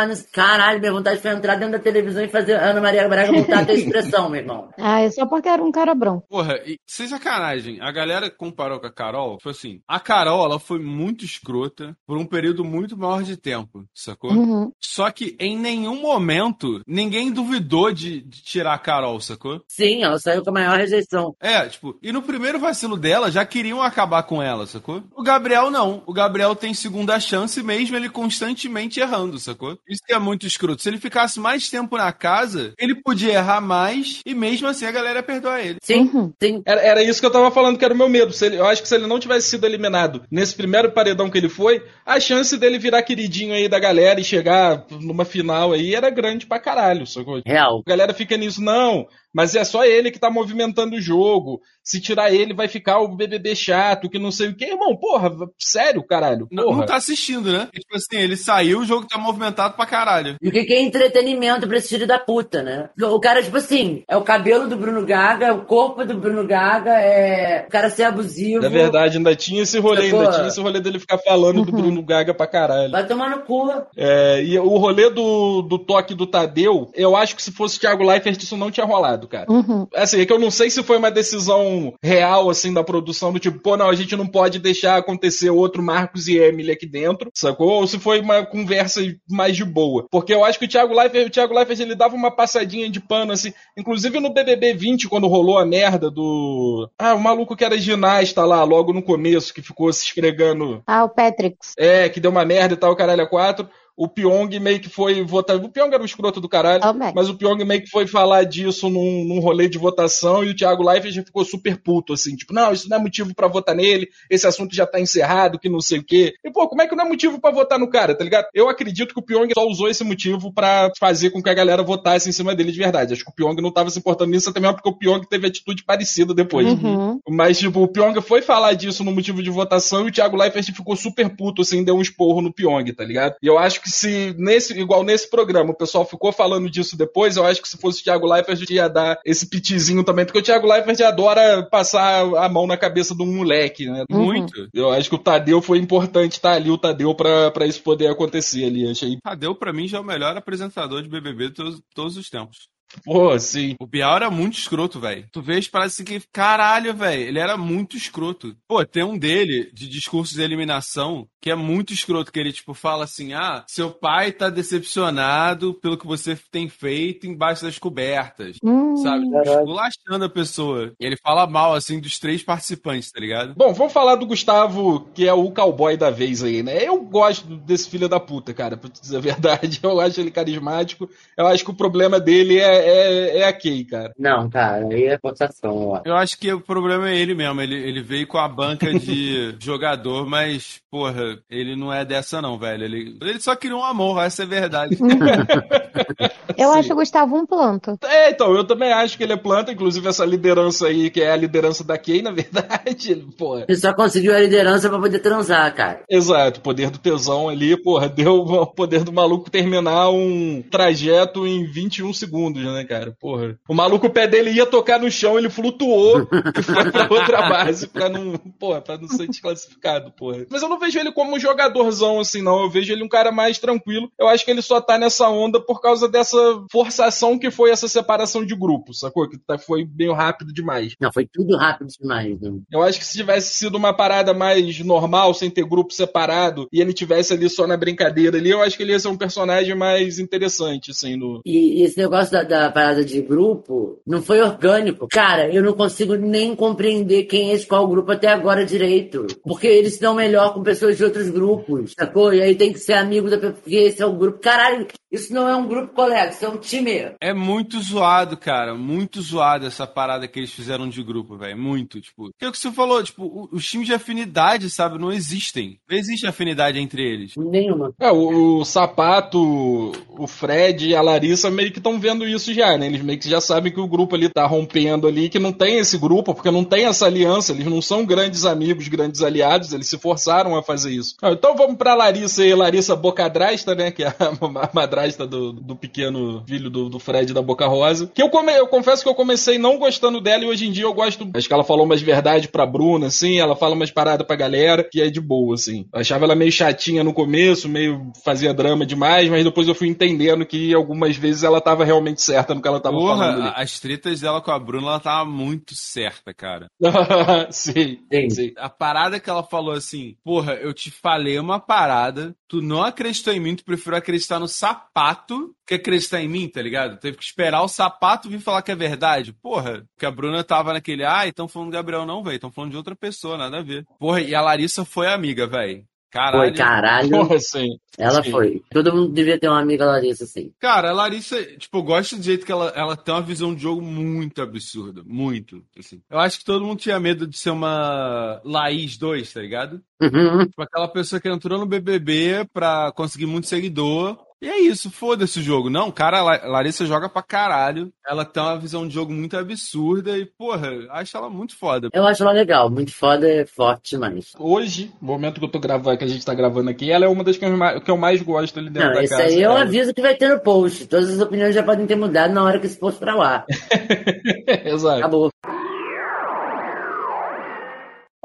não- 0.07 0.15
caralho, 0.33 0.81
minha 0.81 0.93
vontade 0.93 1.21
foi 1.21 1.31
entrar 1.31 1.57
dentro 1.57 1.73
da 1.73 1.79
televisão 1.79 2.25
e 2.25 2.29
fazer 2.29 2.55
Ana 2.55 2.81
Maria 2.81 3.09
Braga 3.09 3.33
voltar 3.33 3.61
a 3.61 3.65
ter 3.65 3.75
expressão, 3.79 4.29
meu 4.29 4.41
irmão. 4.41 4.69
Ah, 4.79 5.01
é 5.01 5.11
só 5.11 5.27
porque 5.27 5.49
era 5.49 5.63
um 5.63 5.73
cara 5.73 5.95
branco. 5.95 6.27
Porra, 6.29 6.59
e 6.67 6.77
sem 6.87 7.07
sacanagem, 7.09 7.79
a 7.81 7.91
galera 7.91 8.31
comparou 8.31 8.81
com 8.81 8.87
a 8.87 8.93
Carol, 8.93 9.39
foi 9.43 9.53
assim, 9.53 9.81
a 9.87 9.99
Carol, 10.01 10.45
ela 10.45 10.59
foi 10.59 10.79
muito 10.79 11.25
escrota 11.25 11.97
por 12.07 12.17
um 12.19 12.25
período 12.27 12.65
muito 12.65 12.97
maior 12.97 13.23
de 13.23 13.37
tempo, 13.37 13.85
sacou? 13.95 14.33
Uhum. 14.33 14.73
Só 14.81 15.11
que 15.11 15.37
em 15.39 15.57
nenhum 15.59 16.01
momento 16.01 16.81
ninguém 16.87 17.33
duvidou 17.37 17.93
de, 17.93 18.21
de 18.23 18.43
tirar 18.43 18.75
a 18.75 18.79
Carol, 18.79 19.21
sacou? 19.21 19.61
Sim, 19.69 20.03
ela 20.03 20.19
saiu 20.19 20.43
com 20.43 20.51
a 20.51 20.53
maior 20.55 20.77
rejeição. 20.79 21.37
É, 21.41 21.67
tipo, 21.69 21.97
e 22.03 22.11
no 22.13 22.23
primeiro 22.23 22.59
vacilo 22.59 22.97
dela 22.97 23.31
já 23.31 23.45
queriam 23.45 23.81
acabar 23.83 24.23
com 24.25 24.43
ela, 24.43 24.67
sacou? 24.67 25.03
O 25.15 25.23
Gabriel 25.23 25.71
não. 25.71 26.03
O 26.07 26.13
Gabriel 26.13 26.55
tem 26.57 26.73
segunda 26.75 27.21
chance 27.21 27.63
mesmo 27.63 27.97
ele 27.97 28.09
constantemente 28.09 29.01
errando, 29.01 29.39
sacou? 29.39 29.79
Isso 29.89 30.03
que 30.07 30.13
é 30.15 30.19
muito 30.19 30.47
escroto. 30.47 30.83
Se 30.83 30.89
ele 30.89 30.99
ficasse 30.99 31.39
mais 31.39 31.69
tempo 31.71 31.97
na 31.97 32.13
casa, 32.13 32.73
ele 32.79 32.95
podia 32.95 33.35
errar 33.35 33.61
mais 33.61 34.21
e 34.25 34.35
mesmo 34.35 34.67
assim 34.69 34.87
a 34.87 34.91
galera 34.93 35.19
ia 35.19 35.23
perdoar 35.23 35.61
ele. 35.65 35.79
Sim, 35.83 36.11
Uhum. 36.13 36.33
sim. 36.43 36.63
Era, 36.65 36.81
era 36.81 37.03
isso 37.03 37.21
que 37.21 37.27
eu 37.27 37.31
tava 37.31 37.51
falando, 37.51 37.79
que 37.79 37.85
era 37.85 37.93
o 37.95 37.97
meu 37.97 38.09
medo. 38.09 38.33
Se 38.33 38.47
ele- 38.47 38.57
eu 38.57 38.67
acho 38.67 38.83
que 38.83 38.89
se 38.89 38.95
ele 38.95 39.07
não 39.07 39.19
tivesse 39.21 39.49
sido 39.51 39.67
eliminado 39.67 40.23
nesse 40.31 40.55
primeiro 40.55 40.93
paredão 40.93 41.29
que 41.31 41.37
ele 41.39 41.49
foi, 41.49 41.83
a 42.05 42.19
chance 42.21 42.57
dele 42.57 42.79
virar 42.79 43.03
queridinho 43.03 43.55
aí 43.55 43.69
da 43.69 43.79
galera 43.79 44.21
e 44.21 44.25
chegar 44.25 44.85
numa 44.91 45.25
final 45.25 45.73
aí 45.73 45.95
era 45.95 46.09
grande 46.11 46.47
pra 46.47 46.59
caralho, 46.61 47.07
sacou? 47.07 47.26
Real. 47.45 47.83
A 47.87 47.91
galera 47.91 48.15
fica 48.15 48.37
nisso, 48.37 48.63
não, 48.63 49.07
mas 49.37 49.55
é 49.55 49.63
só 49.65 49.85
ele 49.85 50.11
que 50.11 50.19
tá 50.19 50.31
movimentando 50.31 50.97
o 50.97 51.01
jogo. 51.01 51.61
Se 51.85 52.01
tirar 52.01 52.33
ele, 52.33 52.55
vai 52.55 52.69
ficar 52.69 53.01
o 53.01 53.15
BBB 53.15 53.55
chato, 53.55 54.09
que 54.09 54.19
não 54.19 54.33
sei 54.33 54.49
o 54.49 54.57
que. 54.57 54.65
Irmão, 54.65 54.97
porra, 54.97 55.31
sério, 55.59 56.03
caralho. 56.03 56.49
Não, 56.51 56.65
Porra. 56.65 56.79
não 56.79 56.87
tá 56.87 56.97
assistindo, 56.97 57.53
né? 57.53 57.69
Tipo 57.71 57.95
assim, 57.95 58.17
ele 58.17 58.35
saiu, 58.35 58.81
o 58.81 58.85
jogo 58.87 59.07
tá 59.07 59.19
movimentado 59.19 59.75
pra 59.77 59.85
caralho. 59.85 60.37
E 60.41 60.49
o 60.49 60.51
que 60.51 60.65
que 60.65 60.73
é 60.73 60.81
entretenimento 60.81 61.69
pra 61.69 61.77
esse 61.77 61.91
filho 61.91 62.07
da 62.07 62.19
puta, 62.19 62.63
né? 62.63 62.89
O 62.99 63.21
cara, 63.21 63.43
tipo 63.43 63.59
assim, 63.59 64.03
é 64.09 64.17
o 64.17 64.23
cabelo 64.23 64.69
do 64.69 64.77
Bruno 64.77 65.05
Gaga, 65.05 65.49
é 65.49 65.53
o 65.53 65.67
corpo 65.67 66.03
do 66.03 66.17
Bruno 66.17 66.47
Gaga, 66.47 66.93
é 66.93 67.67
o 67.69 67.71
cara 67.71 67.91
ser 67.91 68.05
abusivo. 68.05 68.65
É 68.65 68.71
verdade, 68.71 69.19
ainda 69.19 69.37
tinha 69.37 69.63
esse 69.63 69.79
rolê, 69.79 70.07
ainda 70.07 70.31
tinha 70.31 70.49
esse 70.49 70.61
rolê 70.61 70.81
dele 70.81 70.99
ficar 70.99 71.19
falando 71.19 71.63
do 71.63 71.71
Bruno 71.77 72.03
Gaga 72.03 72.33
pra 72.33 72.47
caralho. 72.47 72.91
Vai 72.91 73.07
tomar 73.07 73.29
no 73.29 73.43
cu. 73.43 73.71
É, 73.95 74.43
e 74.43 74.59
o 74.59 74.79
rolê 74.79 75.11
do, 75.11 75.61
do 75.61 75.79
toque 75.79 76.15
do 76.15 76.27
Tadeu, 76.27 76.91
eu 76.95 77.15
acho 77.15 77.37
que 77.37 77.43
se 77.43 77.53
fosse 77.53 77.77
o 77.77 77.81
Thiago 77.81 78.03
Leifert 78.03 78.43
isso 78.43 78.57
não 78.57 78.71
tinha 78.71 78.87
rolado, 78.87 79.26
cara. 79.27 79.51
Uhum. 79.51 79.87
Assim, 79.95 80.21
é 80.21 80.27
que 80.27 80.33
eu 80.33 80.39
não 80.39 80.51
sei 80.51 80.71
se 80.71 80.83
foi 80.83 80.97
uma 80.97 81.11
decisão 81.11 81.95
real, 82.03 82.49
assim, 82.51 82.73
da 82.73 82.85
produção, 82.85 83.33
do 83.33 83.39
tipo, 83.39 83.59
pô, 83.59 83.77
não, 83.77 83.89
a 83.89 83.95
gente 83.95 84.17
não 84.17 84.27
pode 84.27 84.59
deixar 84.59 84.97
acontecer 84.97 85.51
outro 85.51 85.83
Marcos 85.83 86.29
e 86.29 86.39
Emily 86.39 86.71
aqui 86.73 86.87
dentro, 86.87 87.31
sacou? 87.35 87.69
Ou 87.81 87.87
se 87.87 87.99
foi 87.99 88.21
uma 88.21 88.45
conversa 88.45 89.01
mais 89.29 89.57
de 89.57 89.65
boa. 89.65 90.07
Porque 90.11 90.33
eu 90.33 90.45
acho 90.45 90.59
que 90.59 90.65
o 90.65 90.69
Thiago 90.69 90.95
Leifert, 90.95 91.27
o 91.27 91.31
Thiago 91.31 91.55
Leifert, 91.55 91.81
ele 91.81 91.95
dava 91.95 92.15
uma 92.15 92.31
passadinha 92.31 92.89
de 92.89 93.01
pano, 93.01 93.33
assim, 93.33 93.53
inclusive 93.77 94.21
no 94.21 94.33
BBB 94.33 94.75
20, 94.75 95.09
quando 95.09 95.27
rolou 95.27 95.59
a 95.59 95.67
merda 95.67 96.11
do... 96.11 96.89
Ah, 96.99 97.15
o 97.15 97.21
maluco 97.21 97.57
que 97.57 97.65
era 97.65 97.79
ginasta 97.79 98.45
lá, 98.45 98.63
logo 98.65 98.93
no 98.93 99.03
começo, 99.03 99.53
que 99.53 99.63
ficou 99.63 99.93
se 99.93 100.05
esfregando 100.05 100.83
Ah, 100.87 101.05
o 101.05 101.09
Patrix. 101.09 101.75
é, 101.79 102.09
que 102.09 102.21
deu 102.21 102.31
uma 102.31 102.45
merda 102.45 102.75
e 102.75 102.77
tal, 102.77 102.95
caralho, 102.97 103.23
a 103.23 103.27
quatro. 103.27 103.69
O 103.97 104.09
Pyong 104.09 104.59
meio 104.61 104.81
que 104.81 104.89
foi 104.89 105.23
votar. 105.25 105.57
O 105.57 105.69
Pyong 105.69 105.93
era 105.93 106.03
um 106.03 106.07
escroto 106.07 106.41
do 106.41 106.49
caralho, 106.49 106.83
Também. 106.83 107.13
mas 107.15 107.29
o 107.29 107.37
Pyong 107.37 107.65
meio 107.65 107.83
que 107.83 107.91
foi 107.91 108.07
falar 108.07 108.45
disso 108.45 108.91
num, 108.91 109.25
num 109.25 109.41
rolê 109.41 109.69
de 109.69 109.79
votação 109.79 110.45
e 110.45 110.51
o 110.51 110.57
Thiago 110.57 110.83
Leifert 110.83 111.25
ficou 111.25 111.45
super 111.45 111.77
puto, 111.79 112.13
assim, 112.13 112.37
tipo, 112.37 112.53
não, 112.53 112.73
isso 112.73 112.89
não 112.89 112.99
é 112.99 113.01
motivo 113.01 113.35
pra 113.35 113.49
votar 113.49 113.75
nele, 113.75 114.09
esse 114.31 114.47
assunto 114.47 114.75
já 114.75 114.87
tá 114.87 115.01
encerrado, 115.01 115.59
que 115.59 115.69
não 115.69 115.81
sei 115.81 115.99
o 115.99 116.05
quê. 116.05 116.35
E, 116.45 116.51
pô, 116.51 116.69
como 116.69 116.83
é 116.83 116.87
que 116.87 116.95
não 116.95 117.07
é 117.07 117.09
motivo 117.09 117.41
pra 117.41 117.51
votar 117.51 117.79
no 117.79 117.89
cara, 117.89 118.15
tá 118.15 118.23
ligado? 118.23 118.47
Eu 118.55 118.69
acredito 118.69 119.15
que 119.15 119.21
o 119.21 119.23
Pyong 119.23 119.49
só 119.55 119.67
usou 119.67 119.89
esse 119.89 120.05
motivo 120.05 120.53
pra 120.53 120.91
fazer 120.99 121.31
com 121.31 121.43
que 121.43 121.51
a 121.51 121.55
galera 121.55 121.83
votasse 121.83 122.29
em 122.29 122.33
cima 122.33 122.55
dele 122.55 122.73
de 122.73 122.79
verdade. 122.79 123.15
Acho 123.15 123.25
que 123.25 123.31
o 123.31 123.35
Pyong 123.35 123.61
não 123.63 123.73
tava 123.73 123.91
se 123.91 123.99
importando 123.99 124.31
nisso, 124.31 124.51
até 124.51 124.61
mesmo 124.61 124.75
porque 124.75 124.89
o 124.89 124.97
Pyong 124.97 125.27
teve 125.29 125.47
atitude 125.47 125.85
parecida 125.85 126.35
depois. 126.35 126.67
Uhum. 126.67 127.19
Mas, 127.29 127.59
tipo, 127.59 127.83
o 127.83 127.89
Pyong 127.89 128.21
foi 128.21 128.43
falar 128.43 128.75
disso 128.75 129.05
no 129.05 129.13
motivo 129.13 129.43
de 129.43 129.51
votação 129.51 130.05
e 130.05 130.09
o 130.09 130.13
Thiago 130.13 130.37
Leifert 130.37 130.73
ficou 130.73 130.97
super 130.97 131.35
puto, 131.35 131.63
assim, 131.63 131.85
deu 131.85 131.97
um 131.97 132.03
esporro 132.03 132.43
no 132.43 132.53
Pyong, 132.53 132.93
tá 132.93 133.05
ligado? 133.05 133.37
E 133.43 133.47
eu 133.47 133.59
acho 133.59 133.81
que 133.81 133.86
se, 133.89 134.35
nesse, 134.39 134.79
igual 134.79 135.03
nesse 135.03 135.29
programa, 135.29 135.71
o 135.71 135.77
pessoal 135.77 136.05
ficou 136.05 136.33
falando 136.33 136.71
disso 136.71 136.97
depois, 136.97 137.37
eu 137.37 137.45
acho 137.45 137.63
que 137.63 137.69
se 137.69 137.79
fosse 137.79 138.01
o 138.01 138.05
Thiago 138.05 138.27
Leifert, 138.27 138.71
ia 138.71 138.89
dar 138.89 139.19
esse 139.25 139.49
pitizinho 139.49 140.05
também, 140.05 140.25
porque 140.25 140.39
o 140.39 140.43
Thiago 140.43 140.67
Leifert 140.67 141.01
adora 141.01 141.67
passar 141.71 142.23
a 142.37 142.49
mão 142.49 142.67
na 142.67 142.77
cabeça 142.77 143.15
de 143.15 143.23
um 143.23 143.37
moleque, 143.37 143.87
né? 143.87 144.05
Uhum. 144.11 144.25
Muito. 144.25 144.69
Eu 144.75 144.91
acho 144.91 145.09
que 145.09 145.15
o 145.15 145.23
Tadeu 145.23 145.61
foi 145.63 145.79
importante 145.79 146.33
estar 146.33 146.53
ali, 146.53 146.71
o 146.71 146.79
Tadeu, 146.79 147.15
pra, 147.15 147.51
pra 147.51 147.67
isso 147.67 147.83
poder 147.83 148.09
acontecer 148.09 148.65
ali. 148.65 148.89
Achei, 148.89 149.17
Tadeu, 149.23 149.55
pra 149.55 149.73
mim, 149.73 149.89
já 149.89 149.99
é 149.99 150.01
o 150.01 150.05
melhor 150.05 150.37
apresentador 150.37 151.03
de 151.03 151.09
BBB 151.09 151.49
de 151.49 151.55
todos, 151.55 151.81
todos 151.95 152.17
os 152.17 152.29
tempos. 152.29 152.69
pô, 153.05 153.31
assim. 153.31 153.75
O 153.81 153.87
Bial 153.87 154.17
era 154.17 154.31
muito 154.31 154.59
escroto, 154.59 155.01
velho. 155.01 155.27
Tu 155.33 155.43
vês, 155.43 155.69
parece 155.69 156.05
que, 156.05 156.21
caralho, 156.33 156.95
velho, 156.95 157.23
ele 157.23 157.39
era 157.39 157.57
muito 157.57 157.97
escroto. 157.97 158.57
Pô, 158.69 158.85
tem 158.85 159.03
um 159.03 159.19
dele, 159.19 159.71
de 159.73 159.89
discurso 159.89 160.35
de 160.35 160.43
eliminação, 160.43 161.27
que 161.47 161.51
é 161.53 161.55
muito 161.55 161.93
escroto, 161.93 162.33
que 162.33 162.41
ele, 162.41 162.53
tipo, 162.53 162.75
fala 162.75 163.05
assim, 163.05 163.33
ah, 163.33 163.63
seu 163.69 163.89
pai 163.89 164.33
tá 164.33 164.51
decepcionado 164.51 165.75
pelo 165.75 165.97
que 165.97 166.05
você 166.05 166.37
tem 166.51 166.69
feito 166.69 167.25
embaixo 167.25 167.63
das 167.63 167.79
cobertas. 167.79 168.57
Hum. 168.65 168.97
Sabe? 168.97 169.27
Tipo. 169.27 169.39
Esculachando 169.43 170.25
a 170.25 170.29
pessoa. 170.29 170.93
E 170.99 171.07
ele 171.07 171.17
fala 171.17 171.47
mal, 171.47 171.73
assim, 171.73 172.01
dos 172.01 172.19
três 172.19 172.43
participantes, 172.43 173.13
tá 173.13 173.21
ligado? 173.21 173.55
Bom, 173.55 173.73
vamos 173.73 173.93
falar 173.93 174.17
do 174.17 174.27
Gustavo, 174.27 175.09
que 175.15 175.29
é 175.29 175.33
o 175.33 175.53
cowboy 175.53 175.97
da 175.97 176.11
vez 176.11 176.43
aí, 176.43 176.65
né? 176.65 176.83
Eu 176.83 177.01
gosto 177.01 177.47
desse 177.59 177.89
filho 177.89 178.09
da 178.09 178.19
puta, 178.19 178.53
cara, 178.53 178.77
pra 178.77 178.91
dizer 178.91 179.19
a 179.19 179.21
verdade. 179.39 179.79
Eu 179.81 180.01
acho 180.01 180.21
ele 180.21 180.33
carismático. 180.33 181.09
Eu 181.37 181.47
acho 181.47 181.65
que 181.65 181.71
o 181.71 181.75
problema 181.75 182.19
dele 182.19 182.59
é, 182.59 182.89
é, 182.89 183.39
é 183.39 183.45
a 183.47 183.53
Kay, 183.53 183.85
cara. 183.85 184.13
Não, 184.19 184.51
cara, 184.51 184.85
aí 184.89 185.05
é 185.05 185.17
forçação, 185.17 185.91
ó. 185.91 186.03
Eu 186.05 186.17
acho 186.17 186.37
que 186.41 186.53
o 186.53 186.61
problema 186.61 187.09
é 187.09 187.17
ele 187.17 187.37
mesmo. 187.37 187.61
Ele, 187.61 187.77
ele 187.77 188.03
veio 188.03 188.27
com 188.27 188.39
a 188.39 188.49
banca 188.49 188.93
de 188.93 189.55
jogador, 189.63 190.27
mas, 190.27 190.81
porra, 190.91 191.36
ele 191.51 191.77
não 191.77 191.93
é 191.93 192.05
dessa 192.05 192.41
não, 192.41 192.59
velho. 192.59 192.85
Ele, 192.85 193.17
ele 193.21 193.41
só 193.41 193.55
queria 193.55 193.77
um 193.77 193.85
amor, 193.85 194.23
essa 194.23 194.43
é 194.43 194.47
verdade. 194.47 194.97
Eu 196.57 196.73
Sim. 196.73 196.79
acho 196.79 196.93
o 196.93 196.97
Gustavo 196.97 197.37
um 197.37 197.47
planto. 197.47 197.99
É, 198.03 198.31
então, 198.31 198.55
eu 198.55 198.65
também 198.65 198.93
acho 198.93 199.17
que 199.17 199.25
ele 199.25 199.35
é 199.35 199.37
planta, 199.37 199.73
inclusive 199.73 200.09
essa 200.09 200.25
liderança 200.25 200.87
aí, 200.87 201.11
que 201.11 201.21
é 201.21 201.31
a 201.31 201.37
liderança 201.37 201.85
da 201.85 201.99
Kay, 201.99 202.23
na 202.23 202.31
verdade, 202.31 203.13
ele, 203.13 203.27
porra. 203.37 203.67
Ele 203.69 203.79
só 203.79 203.93
conseguiu 203.93 204.35
a 204.35 204.41
liderança 204.41 204.89
pra 204.89 204.99
poder 204.99 205.19
transar, 205.19 205.75
cara. 205.75 206.01
Exato, 206.09 206.61
o 206.61 206.63
poder 206.63 206.91
do 206.91 206.99
tesão 206.99 207.49
ali, 207.49 207.77
porra, 207.77 208.09
deu 208.09 208.37
o 208.41 208.67
poder 208.67 209.05
do 209.05 209.13
maluco 209.13 209.51
terminar 209.51 210.11
um 210.11 210.63
trajeto 210.71 211.47
em 211.47 211.65
21 211.65 212.13
segundos, 212.13 212.65
né, 212.65 212.85
cara? 212.85 213.15
Porra. 213.21 213.59
O 213.69 213.75
maluco, 213.75 214.07
o 214.07 214.11
pé 214.11 214.27
dele 214.27 214.51
ia 214.51 214.67
tocar 214.67 214.99
no 214.99 215.11
chão, 215.11 215.39
ele 215.39 215.51
flutuou 215.51 216.27
e 216.59 216.63
foi 216.63 216.91
pra 216.91 217.09
outra 217.11 217.49
base 217.49 217.87
pra 217.87 218.09
não, 218.09 218.37
porra, 218.59 218.81
pra 218.81 218.97
não 218.97 219.09
ser 219.09 219.27
desclassificado, 219.27 220.11
porra. 220.13 220.47
Mas 220.51 220.63
eu 220.63 220.69
não 220.69 220.79
vejo 220.79 220.99
ele 220.99 221.13
como 221.17 221.35
um 221.35 221.41
jogadorzão 221.41 222.21
assim, 222.21 222.43
não. 222.43 222.61
Eu 222.63 222.71
vejo 222.71 222.93
ele 222.93 223.03
um 223.03 223.09
cara 223.09 223.33
mais 223.33 223.59
tranquilo. 223.59 224.11
Eu 224.21 224.29
acho 224.29 224.45
que 224.45 224.51
ele 224.51 224.61
só 224.61 224.83
tá 224.83 224.99
nessa 224.99 225.29
onda 225.31 225.59
por 225.59 225.81
causa 225.81 226.07
dessa 226.07 226.37
forçação 226.71 227.39
que 227.39 227.51
foi 227.51 227.71
essa 227.71 227.89
separação 227.89 228.45
de 228.45 228.55
grupo, 228.55 228.93
sacou? 228.93 229.27
Que 229.27 229.39
tá- 229.39 229.57
foi 229.59 229.89
meio 229.99 230.13
rápido 230.13 230.53
demais. 230.53 230.95
Não, 231.01 231.11
foi 231.11 231.27
tudo 231.27 231.57
rápido 231.57 231.89
demais. 231.99 232.39
Né? 232.39 232.53
Eu 232.71 232.83
acho 232.83 232.99
que 232.99 233.05
se 233.07 233.17
tivesse 233.17 233.55
sido 233.55 233.77
uma 233.77 233.95
parada 233.95 234.35
mais 234.35 234.79
normal, 234.85 235.33
sem 235.33 235.49
ter 235.51 235.65
grupo 235.65 235.95
separado, 235.95 236.69
e 236.71 236.81
ele 236.83 236.93
tivesse 236.93 237.33
ali 237.33 237.49
só 237.49 237.67
na 237.67 237.77
brincadeira 237.79 238.37
ali, 238.37 238.51
eu 238.51 238.63
acho 238.63 238.77
que 238.77 238.83
ele 238.83 238.93
ia 238.93 239.01
ser 239.01 239.09
um 239.09 239.17
personagem 239.17 239.75
mais 239.75 240.19
interessante, 240.19 240.91
assim, 240.91 241.17
no. 241.17 241.41
E, 241.47 241.81
e 241.81 241.83
esse 241.83 241.97
negócio 241.97 242.31
da, 242.31 242.43
da 242.43 242.71
parada 242.71 243.03
de 243.03 243.23
grupo 243.23 243.99
não 244.07 244.21
foi 244.21 244.43
orgânico. 244.43 245.09
Cara, 245.11 245.49
eu 245.53 245.63
não 245.63 245.73
consigo 245.73 246.15
nem 246.15 246.55
compreender 246.55 247.25
quem 247.25 247.53
é 247.53 247.57
de 247.57 247.67
qual 247.67 247.89
grupo 247.89 248.13
até 248.13 248.29
agora 248.29 248.67
direito. 248.67 249.27
Porque 249.43 249.67
eles 249.67 249.99
dão 249.99 250.15
melhor 250.15 250.53
com 250.53 250.63
pessoas 250.63 250.97
de 250.97 251.06
outros 251.07 251.31
grupos, 251.31 251.93
sacou? 251.99 252.33
E 252.33 252.43
aí 252.43 252.55
tem 252.55 252.73
que 252.73 252.79
ser 252.79 252.95
amigo 252.95 253.31
da 253.31 253.37
pessoa, 253.37 253.59
porque 253.61 253.77
esse 253.77 254.03
é 254.03 254.07
o 254.07 254.13
grupo. 254.13 254.39
Caralho, 254.39 254.87
isso 255.11 255.33
não 255.33 255.49
é 255.49 255.57
um 255.57 255.67
grupo, 255.67 255.95
colega, 255.95 256.31
isso 256.31 256.45
é 256.45 256.49
um 256.49 256.59
time. 256.59 257.13
É 257.21 257.33
muito 257.33 257.81
zoado, 257.81 258.37
cara. 258.37 258.75
Muito 258.75 259.23
zoado 259.23 259.67
essa 259.67 259.87
parada 259.87 260.27
que 260.29 260.39
eles 260.39 260.53
fizeram 260.53 260.89
de 260.89 261.03
grupo, 261.03 261.37
velho. 261.37 261.57
Muito, 261.57 262.01
tipo. 262.01 262.31
Que 262.39 262.45
é 262.45 262.49
o 262.49 262.53
que 262.53 262.59
você 262.59 262.71
falou, 262.73 263.03
tipo, 263.03 263.49
os 263.53 263.65
times 263.69 263.87
de 263.87 263.95
afinidade, 263.95 264.69
sabe, 264.69 264.99
não 264.99 265.13
existem. 265.13 265.79
Não 265.89 265.97
existe 265.97 266.27
afinidade 266.27 266.79
entre 266.79 267.03
eles. 267.03 267.33
Nenhuma. 267.37 267.95
É, 268.01 268.11
o, 268.11 268.59
o 268.59 268.65
Sapato, 268.65 269.93
o 270.19 270.27
Fred 270.27 270.89
e 270.89 270.95
a 270.95 271.01
Larissa 271.01 271.51
meio 271.51 271.71
que 271.71 271.79
estão 271.79 271.99
vendo 271.99 272.27
isso 272.27 272.53
já, 272.53 272.77
né? 272.77 272.87
Eles 272.87 273.03
meio 273.03 273.19
que 273.19 273.29
já 273.29 273.41
sabem 273.41 273.73
que 273.73 273.81
o 273.81 273.89
grupo 273.89 274.15
ali 274.15 274.29
tá 274.29 274.47
rompendo 274.47 275.07
ali, 275.07 275.29
que 275.29 275.39
não 275.39 275.53
tem 275.53 275.79
esse 275.79 275.97
grupo, 275.97 276.35
porque 276.35 276.51
não 276.51 276.65
tem 276.65 276.85
essa 276.85 277.07
aliança, 277.07 277.53
eles 277.53 277.67
não 277.67 277.81
são 277.81 278.05
grandes 278.05 278.45
amigos, 278.45 278.89
grandes 278.89 279.23
aliados, 279.23 279.73
eles 279.73 279.89
se 279.89 279.99
forçaram 279.99 280.57
a 280.57 280.63
fazer 280.63 280.91
isso. 280.97 281.17
Ah, 281.23 281.31
então 281.33 281.57
vamos 281.57 281.77
pra 281.77 281.95
Larissa 281.95 282.45
e 282.45 282.55
Larissa 282.55 282.97
Bocadrasta, 282.97 283.75
né? 283.75 283.91
Que 283.91 284.05
é 284.05 284.09
a 284.09 284.15
madrasta 284.73 285.27
do, 285.27 285.53
do 285.53 285.77
pequeno 285.77 286.43
filho 286.47 286.69
do, 286.71 286.89
do 286.89 286.99
Fred 286.99 287.33
da 287.33 287.43
Boca 287.43 287.67
Rosa. 287.67 288.11
Que 288.15 288.23
eu, 288.23 288.29
come, 288.31 288.53
eu 288.53 288.67
confesso 288.67 289.03
que 289.03 289.09
eu 289.09 289.15
comecei 289.15 289.59
não 289.59 289.79
gostando 289.79 290.21
dela 290.21 290.45
e 290.45 290.49
hoje 290.49 290.67
em 290.67 290.73
dia 290.73 290.85
eu 290.85 290.95
gosto. 290.95 291.29
Acho 291.35 291.49
que 291.49 291.55
ela 291.55 291.65
falou 291.65 291.85
umas 291.85 292.01
verdades 292.03 292.47
pra 292.51 292.67
Bruna, 292.67 293.07
assim, 293.07 293.39
ela 293.39 293.57
fala 293.57 293.75
umas 293.75 293.91
paradas 293.91 294.27
pra 294.27 294.37
galera, 294.37 294.83
que 294.85 295.01
é 295.01 295.09
de 295.11 295.21
boa, 295.21 295.55
assim. 295.55 295.87
Eu 295.93 296.01
achava 296.01 296.25
ela 296.25 296.35
meio 296.35 296.53
chatinha 296.53 297.03
no 297.05 297.13
começo, 297.13 297.69
meio 297.69 298.11
fazia 298.25 298.53
drama 298.55 298.85
demais, 298.87 299.29
mas 299.29 299.45
depois 299.45 299.69
eu 299.69 299.75
fui 299.75 299.89
entendendo 299.89 300.45
que 300.47 300.75
algumas 300.75 301.17
vezes 301.17 301.43
ela 301.43 301.61
tava 301.61 301.85
realmente 301.85 302.23
certa 302.23 302.55
no 302.55 302.63
que 302.63 302.69
ela 302.69 302.81
tava 302.81 302.97
falando 302.97 303.19
Porra, 303.19 303.33
ali. 303.33 303.43
a- 303.49 303.63
as 303.63 303.79
tretas 303.81 304.21
dela 304.21 304.41
com 304.41 304.51
a 304.51 304.59
Bruna, 304.59 304.87
ela 304.89 305.01
tava 305.01 305.29
muito 305.29 305.75
certa, 305.75 306.33
cara. 306.35 306.67
sim, 307.51 307.99
Sim. 308.13 308.31
sim. 308.31 308.53
A 308.57 308.69
parada 308.69 309.19
que 309.21 309.29
ela 309.31 309.43
falou 309.43 309.73
assim, 309.75 310.17
porra, 310.25 310.55
eu 310.55 310.73
te 310.73 310.86
te 310.87 310.91
falei 310.91 311.39
uma 311.39 311.59
parada, 311.59 312.35
tu 312.47 312.63
não 312.63 312.83
acreditou 312.83 313.33
em 313.33 313.41
mim, 313.41 313.57
tu 313.57 313.65
preferiu 313.65 313.99
acreditar 313.99 314.39
no 314.39 314.47
sapato 314.47 315.55
que 315.67 315.75
acreditar 315.75 316.23
em 316.23 316.29
mim, 316.29 316.49
tá 316.49 316.63
ligado? 316.63 316.99
Teve 316.99 317.17
que 317.17 317.25
esperar 317.25 317.63
o 317.63 317.69
sapato 317.69 318.29
vir 318.29 318.41
falar 318.41 318.63
que 318.63 318.71
é 318.71 318.77
verdade. 318.77 319.33
Porra, 319.33 319.85
que 319.99 320.07
a 320.07 320.11
Bruna 320.11 320.45
tava 320.45 320.73
naquele, 320.73 321.05
ah, 321.05 321.27
então 321.27 321.49
falando 321.49 321.71
do 321.71 321.73
Gabriel 321.73 322.07
não, 322.07 322.23
velho, 322.23 322.37
estão 322.37 322.53
falando 322.53 322.71
de 322.71 322.77
outra 322.77 322.95
pessoa, 322.95 323.37
nada 323.37 323.59
a 323.59 323.63
ver. 323.63 323.85
Porra, 323.99 324.21
e 324.21 324.35
a 324.35 324.41
Larissa 324.41 324.85
foi 324.85 325.09
amiga, 325.09 325.47
velho. 325.47 325.85
Caralho. 326.17 326.39
Foi, 326.39 326.53
caralho. 326.53 327.11
Porra, 327.11 327.39
sim. 327.39 327.79
Ela 327.99 328.23
Sim. 328.23 328.31
foi. 328.31 328.63
Todo 328.71 328.95
mundo 328.95 329.13
devia 329.13 329.39
ter 329.39 329.49
uma 329.49 329.61
amiga 329.61 329.87
Larissa, 329.87 330.25
assim. 330.25 330.53
Cara, 330.61 330.91
a 330.91 330.93
Larissa, 330.93 331.43
tipo, 331.57 331.79
eu 331.79 331.83
gosto 331.83 332.17
do 332.17 332.23
jeito 332.23 332.45
que 332.45 332.53
ela, 332.53 332.69
ela 332.77 332.97
tem 332.97 333.15
uma 333.15 333.23
visão 333.23 333.55
de 333.55 333.63
jogo 333.63 333.81
muito 333.81 334.43
absurda. 334.43 335.03
Muito. 335.05 335.65
Assim. 335.79 336.03
Eu 336.11 336.19
acho 336.19 336.39
que 336.39 336.45
todo 336.45 336.65
mundo 336.65 336.79
tinha 336.79 337.01
medo 337.01 337.27
de 337.27 337.39
ser 337.39 337.51
uma 337.51 338.41
Laís 338.45 338.99
2, 338.99 339.33
tá 339.33 339.41
ligado? 339.41 339.81
Uhum. 340.01 340.45
Tipo, 340.45 340.63
aquela 340.63 340.89
pessoa 340.89 341.21
que 341.21 341.29
entrou 341.29 341.59
no 341.59 341.67
BBB 341.67 342.47
pra 342.53 342.93
conseguir 342.93 343.27
muito 343.27 343.47
seguidor. 343.47 344.19
E 344.43 344.49
é 344.51 344.61
isso, 344.61 344.91
foda-se 344.91 345.41
o 345.41 345.43
jogo. 345.43 345.71
Não, 345.71 345.91
cara, 345.91 346.19
a 346.19 346.23
La- 346.23 346.41
Larissa 346.45 346.85
joga 346.85 347.09
pra 347.09 347.23
caralho. 347.23 347.91
Ela 348.07 348.23
tem 348.23 348.43
uma 348.43 348.59
visão 348.59 348.87
de 348.87 348.93
jogo 348.93 349.11
muito 349.11 349.35
absurda 349.37 350.17
e, 350.19 350.27
porra, 350.27 350.71
acho 350.91 351.17
ela 351.17 351.31
muito 351.31 351.57
foda. 351.57 351.89
Eu 351.91 352.07
acho 352.07 352.23
ela 352.23 352.33
legal. 352.33 352.69
Muito 352.71 352.93
foda, 352.95 353.27
é 353.27 353.47
forte 353.47 353.91
demais. 353.97 354.33
Hoje, 354.39 354.93
no 355.01 355.09
momento 355.09 355.39
que 355.41 355.45
eu 355.47 355.51
tô 355.51 355.59
gravando, 355.59 355.97
que 355.97 356.05
a 356.05 356.09
gente 356.09 356.25
tá 356.25 356.35
gravando 356.35 356.69
aqui, 356.69 356.91
ela 356.91 357.07
é 357.07 357.09
uma 357.09 357.25
das 357.25 357.39
que 357.39 357.47
eu 357.47 357.57
mais, 357.57 357.83
que 357.83 357.91
eu 357.91 357.97
mais 357.97 358.21
gosto 358.21 358.59
ali 358.59 358.69
dentro 358.69 358.89
Não, 358.91 358.95
da 358.97 359.03
isso 359.05 359.17
casa. 359.17 359.25
aí 359.27 359.41
eu 359.41 359.51
Ela- 359.53 359.63
aviso 359.63 359.95
que 359.95 360.03
vai 360.03 360.15
ter 360.15 360.29
no 360.29 360.39
post. 360.41 360.87
Todas 360.87 361.09
as 361.15 361.21
opiniões 361.21 361.55
já 361.55 361.63
podem 361.63 361.87
ter 361.87 361.97
mudado 361.97 362.35
na 362.35 362.45
hora 362.45 362.61
que 362.61 362.67
esse 362.67 362.79
post 362.79 363.01
pra 363.01 363.15
lá. 363.15 363.47
Exato. 364.67 364.99
Acabou. 364.99 365.31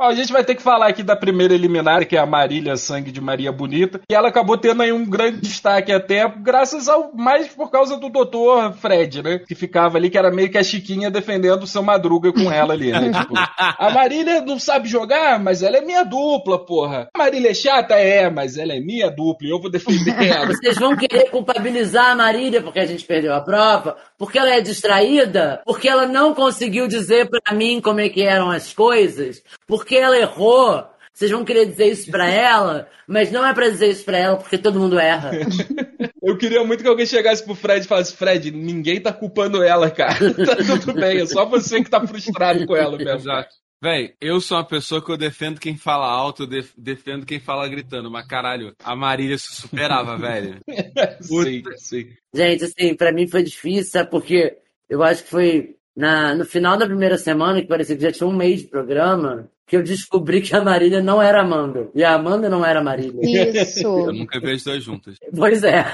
Ó, 0.02 0.08
a 0.08 0.16
gente 0.16 0.34
vai 0.34 0.44
ter 0.44 0.56
que 0.56 0.64
falar 0.64 0.88
aqui 0.88 1.04
da 1.04 1.16
primeira 1.16 1.54
eliminária, 1.54 2.08
que 2.08 2.18
é 2.18 2.20
a 2.20 2.26
Marília 2.26 2.76
Sangue 2.76 3.12
de 3.12 3.22
Maria 3.22 3.52
Bonita, 3.52 4.02
e 4.10 4.16
ela 4.16 4.30
acabou 4.30 4.58
tendo 4.58 4.82
aí 4.82 4.92
um 4.92 5.06
grande 5.06 5.40
destaque 5.40 5.92
até, 5.92 6.28
graças 6.28 6.90
ao 6.90 7.12
mais 7.14 7.50
por 7.50 7.70
causa 7.70 7.98
do 7.98 8.10
doutor 8.10 8.74
Fred, 8.74 9.22
né? 9.22 9.44
Que 9.48 9.54
ficava 9.54 10.00
ali, 10.00 10.10
que 10.10 10.18
era 10.18 10.32
meio 10.32 10.50
que 10.50 10.58
a 10.58 10.64
Chiquinha 10.64 11.12
defendendo 11.12 11.62
o 11.62 11.68
seu 11.68 11.84
Madruga 11.84 12.34
com 12.34 12.52
ela 12.52 12.74
ali, 12.74 12.92
né? 12.92 13.12
Tipo, 13.12 13.36
a 13.38 13.92
Marília 13.92 14.42
não 14.42 14.58
sabe 14.58 14.90
jogar, 14.90 15.40
mas 15.40 15.62
ela 15.62 15.78
é 15.78 15.82
minha 15.82 16.04
dupla, 16.04 16.58
porra. 16.58 17.08
A 17.14 17.18
Marília 17.20 17.52
é 17.52 17.54
chata? 17.54 17.94
É, 17.94 18.28
mas 18.28 18.58
ela 18.58 18.74
é 18.74 18.80
minha 18.80 19.08
dupla 19.08 19.48
e 19.48 19.52
eu 19.52 19.62
vou 19.62 19.70
defender 19.70 20.16
ela. 20.26 20.48
Vocês 20.48 20.80
vão 20.80 20.96
querer 20.96 21.30
culpabilizar 21.30 22.10
a 22.10 22.16
Marília 22.16 22.64
porque 22.64 22.80
a 22.80 22.88
gente 22.88 23.06
perdeu 23.06 23.36
a 23.36 23.42
prova? 23.42 23.98
Porque 24.18 24.40
ela 24.40 24.50
é 24.50 24.62
distraída? 24.62 25.62
Porque 25.64 25.88
ela 25.88 26.08
não 26.08 26.34
conseguiu 26.34 26.88
dizer 26.88 27.30
pra 27.30 27.54
mim 27.54 27.80
como 27.80 28.00
é 28.00 28.10
que 28.10 28.24
eram 28.24 28.50
as 28.50 28.74
coisas? 28.74 29.44
Porque 29.68 29.91
ela 29.96 30.18
errou? 30.18 30.86
Vocês 31.14 31.30
vão 31.30 31.44
querer 31.44 31.66
dizer 31.66 31.88
isso 31.88 32.10
pra 32.10 32.30
ela? 32.30 32.88
Mas 33.08 33.32
não 33.32 33.46
é 33.46 33.54
pra 33.54 33.70
dizer 33.70 33.90
isso 33.90 34.06
pra 34.06 34.18
ela 34.18 34.38
porque 34.38 34.58
todo 34.58 34.80
mundo 34.80 34.98
erra. 35.00 35.32
Eu 36.24 36.38
queria 36.38 36.64
muito 36.64 36.84
que 36.84 36.90
alguém 36.90 37.06
chegasse 37.06 37.44
pro 37.44 37.56
Fred 37.56 37.84
e 37.84 37.88
falasse, 37.88 38.16
Fred, 38.16 38.52
ninguém 38.52 39.02
tá 39.02 39.12
culpando 39.12 39.62
ela, 39.64 39.90
cara. 39.90 40.16
tá 40.46 40.56
tudo 40.80 40.94
bem, 40.94 41.22
é 41.22 41.26
só 41.26 41.46
você 41.46 41.84
que 41.84 41.90
tá 41.90 42.06
frustrado 42.06 42.66
com 42.66 42.76
ela 42.76 42.98
mesmo. 42.98 43.12
Exato. 43.12 43.50
Véi, 43.84 44.14
eu 44.22 44.40
sou 44.40 44.58
uma 44.58 44.64
pessoa 44.64 45.04
que 45.04 45.12
eu 45.12 45.18
defendo 45.18 45.60
quem 45.60 45.76
fala 45.76 46.06
alto, 46.06 46.44
eu 46.44 46.48
def- 46.48 46.74
defendo 46.78 47.26
quem 47.26 47.40
fala 47.40 47.68
gritando, 47.68 48.12
mas 48.12 48.28
caralho, 48.28 48.76
a 48.84 48.96
Marília 48.96 49.36
se 49.40 49.56
superava, 49.56 50.16
velho. 50.18 50.60
sim, 51.20 51.64
sim. 51.78 52.08
Gente, 52.34 52.66
assim, 52.66 52.94
pra 52.96 53.12
mim 53.12 53.28
foi 53.28 53.42
difícil, 53.42 53.92
sabe? 53.92 54.12
Porque 54.12 54.56
eu 54.88 55.02
acho 55.02 55.24
que 55.24 55.30
foi 55.32 55.76
na, 55.96 56.36
no 56.36 56.46
final 56.46 56.78
da 56.78 56.86
primeira 56.86 57.18
semana, 57.18 57.60
que 57.60 57.68
parecia 57.68 57.96
que 57.96 58.04
já 58.04 58.12
tinha 58.12 58.28
um 58.28 58.36
mês 58.36 58.62
de 58.62 58.68
programa, 58.68 59.50
que 59.68 59.78
eu 59.78 59.84
descobri 59.84 60.42
que 60.42 60.56
a 60.56 60.62
Marília 60.64 61.02
não 61.02 61.22
era 61.22 61.42
Amanda. 61.42 61.90
E 61.96 62.04
a 62.04 62.14
Amanda 62.16 62.50
não 62.50 62.66
era 62.66 62.80
a 62.80 62.84
Marília. 62.84 63.22
Isso. 63.62 63.88
Eu 64.12 64.14
nunca 64.14 64.40
vi 64.40 64.52
as 64.52 64.64
duas 64.64 64.84
juntas. 64.84 65.16
Pois 65.36 65.64
é. 65.64 65.86